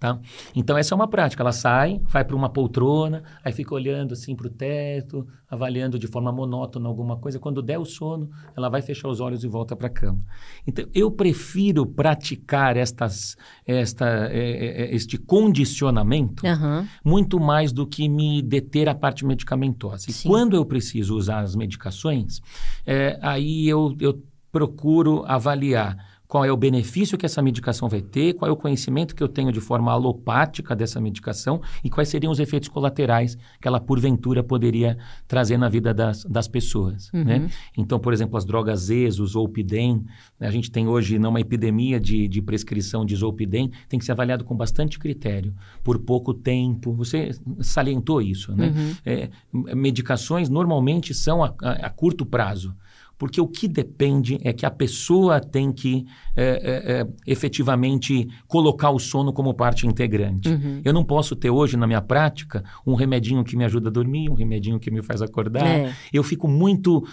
Tá? 0.00 0.18
Então, 0.56 0.78
essa 0.78 0.94
é 0.94 0.96
uma 0.96 1.06
prática. 1.06 1.42
Ela 1.42 1.52
sai, 1.52 2.00
vai 2.04 2.24
para 2.24 2.34
uma 2.34 2.48
poltrona, 2.48 3.22
aí 3.44 3.52
fica 3.52 3.74
olhando 3.74 4.14
assim 4.14 4.34
para 4.34 4.46
o 4.46 4.50
teto, 4.50 5.28
avaliando 5.46 5.98
de 5.98 6.06
forma 6.06 6.32
monótona 6.32 6.88
alguma 6.88 7.18
coisa. 7.18 7.38
Quando 7.38 7.60
der 7.60 7.78
o 7.78 7.84
sono, 7.84 8.30
ela 8.56 8.70
vai 8.70 8.80
fechar 8.80 9.08
os 9.08 9.20
olhos 9.20 9.44
e 9.44 9.46
volta 9.46 9.76
para 9.76 9.88
a 9.88 9.90
cama. 9.90 10.24
Então, 10.66 10.86
eu 10.94 11.10
prefiro 11.10 11.84
praticar 11.84 12.78
estas, 12.78 13.36
esta, 13.66 14.08
é, 14.30 14.84
é, 14.84 14.94
este 14.94 15.18
condicionamento 15.18 16.46
uhum. 16.46 16.86
muito 17.04 17.38
mais 17.38 17.70
do 17.70 17.86
que 17.86 18.08
me 18.08 18.40
deter 18.40 18.88
a 18.88 18.94
parte 18.94 19.26
medicamentosa. 19.26 20.10
E 20.10 20.14
quando 20.26 20.56
eu 20.56 20.64
preciso 20.64 21.14
usar 21.14 21.40
as 21.40 21.54
medicações, 21.54 22.40
é, 22.86 23.18
aí 23.20 23.68
eu, 23.68 23.94
eu 24.00 24.18
procuro 24.50 25.24
avaliar 25.26 26.09
qual 26.30 26.44
é 26.44 26.52
o 26.52 26.56
benefício 26.56 27.18
que 27.18 27.26
essa 27.26 27.42
medicação 27.42 27.88
vai 27.88 28.00
ter, 28.00 28.34
qual 28.34 28.48
é 28.48 28.52
o 28.52 28.56
conhecimento 28.56 29.16
que 29.16 29.22
eu 29.22 29.26
tenho 29.26 29.50
de 29.50 29.60
forma 29.60 29.90
alopática 29.90 30.76
dessa 30.76 31.00
medicação 31.00 31.60
e 31.82 31.90
quais 31.90 32.08
seriam 32.08 32.30
os 32.30 32.38
efeitos 32.38 32.68
colaterais 32.68 33.36
que 33.60 33.66
ela, 33.66 33.80
porventura, 33.80 34.40
poderia 34.40 34.96
trazer 35.26 35.58
na 35.58 35.68
vida 35.68 35.92
das, 35.92 36.24
das 36.24 36.46
pessoas. 36.46 37.10
Uhum. 37.12 37.24
Né? 37.24 37.50
Então, 37.76 37.98
por 37.98 38.12
exemplo, 38.12 38.36
as 38.36 38.44
drogas 38.44 38.90
ESO, 38.90 39.26
Zolpidem, 39.26 40.04
né? 40.38 40.46
a 40.46 40.52
gente 40.52 40.70
tem 40.70 40.86
hoje 40.86 41.18
uma 41.18 41.40
epidemia 41.40 41.98
de, 41.98 42.28
de 42.28 42.40
prescrição 42.40 43.04
de 43.04 43.16
Zolpidem, 43.16 43.72
tem 43.88 43.98
que 43.98 44.04
ser 44.04 44.12
avaliado 44.12 44.44
com 44.44 44.54
bastante 44.54 45.00
critério, 45.00 45.52
por 45.82 45.98
pouco 45.98 46.32
tempo. 46.32 46.92
Você 46.92 47.32
salientou 47.58 48.22
isso, 48.22 48.54
né? 48.54 48.68
Uhum. 48.68 48.94
É, 49.04 49.30
medicações 49.74 50.48
normalmente 50.48 51.12
são 51.12 51.42
a, 51.42 51.52
a, 51.60 51.72
a 51.86 51.90
curto 51.90 52.24
prazo. 52.24 52.72
Porque 53.20 53.38
o 53.38 53.46
que 53.46 53.68
depende 53.68 54.40
é 54.42 54.50
que 54.50 54.64
a 54.64 54.70
pessoa 54.70 55.42
tem 55.42 55.70
que 55.70 56.06
é, 56.34 57.04
é, 57.04 57.06
efetivamente 57.26 58.26
colocar 58.48 58.88
o 58.88 58.98
sono 58.98 59.30
como 59.30 59.52
parte 59.52 59.86
integrante. 59.86 60.48
Uhum. 60.48 60.80
Eu 60.82 60.94
não 60.94 61.04
posso 61.04 61.36
ter 61.36 61.50
hoje 61.50 61.76
na 61.76 61.86
minha 61.86 62.00
prática 62.00 62.64
um 62.86 62.94
remedinho 62.94 63.44
que 63.44 63.58
me 63.58 63.64
ajuda 63.66 63.90
a 63.90 63.92
dormir, 63.92 64.30
um 64.30 64.34
remedinho 64.34 64.80
que 64.80 64.90
me 64.90 65.02
faz 65.02 65.20
acordar. 65.20 65.66
É. 65.66 65.92
Eu 66.10 66.22
fico 66.22 66.48
muito 66.48 67.06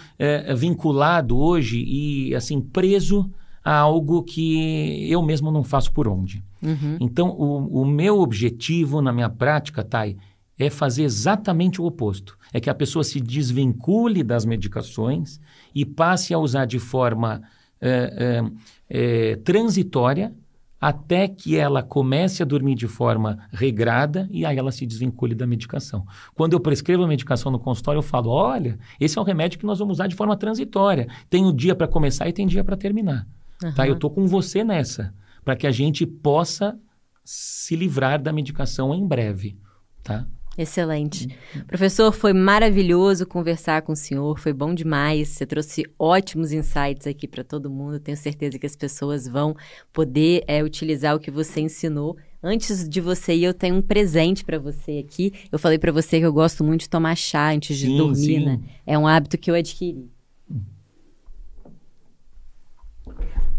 vinculado 0.56 1.36
hoje 1.36 1.84
e 1.86 2.34
assim 2.34 2.58
preso 2.58 3.30
a 3.62 3.76
algo 3.76 4.22
que 4.22 5.06
eu 5.12 5.20
mesmo 5.20 5.50
não 5.50 5.62
faço 5.62 5.92
por 5.92 6.08
onde. 6.08 6.42
Uhum. 6.62 6.96
Então, 7.00 7.28
o, 7.28 7.82
o 7.82 7.86
meu 7.86 8.20
objetivo 8.20 9.02
na 9.02 9.12
minha 9.12 9.28
prática, 9.28 9.84
Thay, 9.84 10.16
é 10.58 10.70
fazer 10.70 11.02
exatamente 11.02 11.82
o 11.82 11.84
oposto. 11.84 12.38
É 12.50 12.60
que 12.60 12.70
a 12.70 12.74
pessoa 12.74 13.04
se 13.04 13.20
desvincule 13.20 14.22
das 14.22 14.46
medicações 14.46 15.38
e 15.80 15.84
passe 15.84 16.34
a 16.34 16.38
usar 16.38 16.64
de 16.64 16.80
forma 16.80 17.40
é, 17.80 18.42
é, 18.90 19.36
transitória 19.36 20.34
até 20.80 21.28
que 21.28 21.56
ela 21.56 21.84
comece 21.84 22.42
a 22.42 22.46
dormir 22.46 22.74
de 22.74 22.88
forma 22.88 23.38
regrada 23.52 24.28
e 24.30 24.44
aí 24.44 24.58
ela 24.58 24.72
se 24.72 24.84
desvincule 24.84 25.36
da 25.36 25.46
medicação. 25.46 26.04
Quando 26.34 26.54
eu 26.54 26.60
prescrevo 26.60 27.04
a 27.04 27.06
medicação 27.06 27.52
no 27.52 27.60
consultório, 27.60 27.98
eu 27.98 28.02
falo: 28.02 28.30
olha, 28.30 28.76
esse 28.98 29.16
é 29.16 29.20
um 29.20 29.24
remédio 29.24 29.58
que 29.58 29.66
nós 29.66 29.78
vamos 29.78 29.98
usar 29.98 30.08
de 30.08 30.16
forma 30.16 30.36
transitória. 30.36 31.06
Tem 31.30 31.44
o 31.44 31.48
um 31.48 31.54
dia 31.54 31.76
para 31.76 31.86
começar 31.86 32.28
e 32.28 32.32
tem 32.32 32.46
dia 32.46 32.64
para 32.64 32.76
terminar. 32.76 33.24
Uhum. 33.62 33.72
Tá? 33.72 33.86
Eu 33.86 33.94
estou 33.94 34.10
com 34.10 34.26
você 34.26 34.64
nessa, 34.64 35.14
para 35.44 35.54
que 35.54 35.66
a 35.66 35.70
gente 35.70 36.04
possa 36.04 36.76
se 37.24 37.76
livrar 37.76 38.20
da 38.20 38.32
medicação 38.32 38.92
em 38.92 39.06
breve. 39.06 39.56
Tá? 40.02 40.26
Excelente. 40.58 41.28
Uhum. 41.54 41.62
Professor, 41.68 42.10
foi 42.10 42.32
maravilhoso 42.32 43.24
conversar 43.24 43.82
com 43.82 43.92
o 43.92 43.96
senhor, 43.96 44.40
foi 44.40 44.52
bom 44.52 44.74
demais. 44.74 45.28
Você 45.28 45.46
trouxe 45.46 45.84
ótimos 45.96 46.50
insights 46.50 47.06
aqui 47.06 47.28
para 47.28 47.44
todo 47.44 47.70
mundo. 47.70 48.00
Tenho 48.00 48.16
certeza 48.16 48.58
que 48.58 48.66
as 48.66 48.74
pessoas 48.74 49.28
vão 49.28 49.54
poder 49.92 50.42
é, 50.48 50.60
utilizar 50.64 51.14
o 51.14 51.20
que 51.20 51.30
você 51.30 51.60
ensinou. 51.60 52.16
Antes 52.42 52.88
de 52.88 53.00
você 53.00 53.36
ir, 53.36 53.44
eu 53.44 53.54
tenho 53.54 53.76
um 53.76 53.82
presente 53.82 54.44
para 54.44 54.58
você 54.58 54.98
aqui. 54.98 55.32
Eu 55.52 55.60
falei 55.60 55.78
para 55.78 55.92
você 55.92 56.18
que 56.18 56.26
eu 56.26 56.32
gosto 56.32 56.64
muito 56.64 56.80
de 56.80 56.88
tomar 56.88 57.16
chá 57.16 57.52
antes 57.52 57.78
de 57.78 57.86
sim, 57.86 57.96
dormir, 57.96 58.16
sim. 58.16 58.44
né? 58.44 58.60
É 58.84 58.98
um 58.98 59.06
hábito 59.06 59.38
que 59.38 59.48
eu 59.52 59.54
adquiri. 59.54 60.10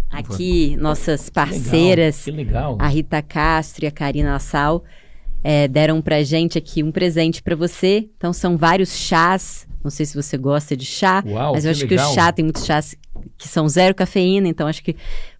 Aqui, 0.10 0.76
nossas 0.76 1.30
parceiras, 1.30 2.26
que 2.26 2.32
legal, 2.32 2.76
que 2.76 2.84
legal. 2.84 2.86
a 2.86 2.88
Rita 2.90 3.22
Castro 3.22 3.86
e 3.86 3.88
a 3.88 3.92
Karina 3.92 4.38
Sal 4.40 4.84
é, 5.44 5.68
deram 5.68 6.02
pra 6.02 6.24
gente 6.24 6.58
aqui 6.58 6.84
um 6.84 6.92
presente 6.92 7.42
para 7.42 7.56
você. 7.56 8.10
Então 8.18 8.34
são 8.34 8.58
vários 8.58 8.96
chás. 8.96 9.68
Não 9.84 9.90
sei 9.90 10.06
se 10.06 10.16
você 10.16 10.38
gosta 10.38 10.76
de 10.76 10.86
chá, 10.86 11.24
Uau, 11.26 11.54
mas 11.54 11.64
eu 11.64 11.70
que 11.70 11.78
acho 11.78 11.88
legal. 11.88 12.06
que 12.06 12.12
o 12.12 12.16
chá 12.16 12.32
tem 12.32 12.44
muitos 12.44 12.66
chás 12.66 12.96
que 13.38 13.48
são 13.48 13.68
zero 13.68 13.96
cafeína, 13.96 14.48
então 14.48 14.68
acho 14.68 14.84
que 14.84 14.96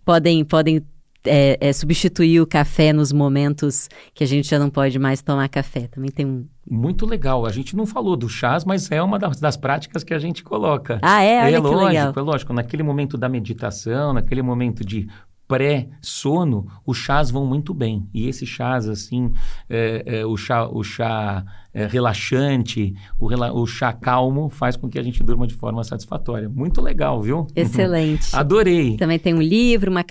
podem, 0.06 0.44
podem 0.46 0.82
é, 1.26 1.58
é, 1.60 1.74
substituir 1.74 2.40
o 2.40 2.48
café 2.48 2.94
nos 2.94 3.12
momentos 3.12 3.90
que 4.14 4.24
a 4.24 4.28
gente 4.28 4.48
já 4.48 4.58
não 4.58 4.70
pode 4.70 4.98
mais 4.98 5.22
tomar 5.22 5.50
café. 5.50 5.88
Também 5.88 6.10
tem 6.12 6.26
um. 6.26 6.46
Muito 6.70 7.06
legal. 7.06 7.46
A 7.46 7.52
gente 7.52 7.76
não 7.76 7.86
falou 7.86 8.16
do 8.16 8.30
chás, 8.30 8.64
mas 8.64 8.92
é 8.92 9.02
uma 9.02 9.18
das, 9.18 9.40
das 9.40 9.58
práticas 9.58 10.04
que 10.04 10.14
a 10.14 10.20
gente 10.20 10.44
coloca. 10.44 11.00
Ah, 11.02 11.22
é? 11.22 11.44
Olha 11.44 11.56
é 11.56 11.60
lógico, 11.60 11.86
legal. 11.86 12.14
é 12.16 12.22
lógico. 12.22 12.54
Naquele 12.54 12.84
momento 12.84 13.18
da 13.18 13.28
meditação, 13.28 14.14
naquele 14.14 14.42
momento 14.42 14.86
de 14.86 15.08
pré-sono, 15.50 16.68
os 16.86 16.98
chás 16.98 17.32
vão 17.32 17.46
muito 17.46 17.74
bem. 17.74 18.08
E 18.14 18.28
esses 18.30 18.48
chás, 18.48 18.88
assim, 18.88 19.32
é, 19.70 20.04
é, 20.06 20.26
o 20.26 20.38
chá, 20.38 20.68
o 20.68 20.84
chá 20.84 21.44
é, 21.74 21.86
relaxante, 21.88 22.94
o, 23.20 23.28
rela- 23.28 23.52
o 23.52 23.66
chá 23.66 23.92
calmo, 23.92 24.50
faz 24.50 24.76
com 24.78 24.88
que 24.88 25.00
a 25.00 25.04
gente 25.04 25.24
durma 25.24 25.48
de 25.48 25.56
forma 25.56 25.84
satisfatória. 25.84 26.48
Muito 26.48 26.82
legal, 26.82 27.22
viu? 27.22 27.48
Excelente. 27.56 28.30
Adorei. 28.36 28.96
Também 28.98 29.18
tem 29.20 29.34
um 29.34 29.42
livro, 29.42 29.90
uma 29.92 30.04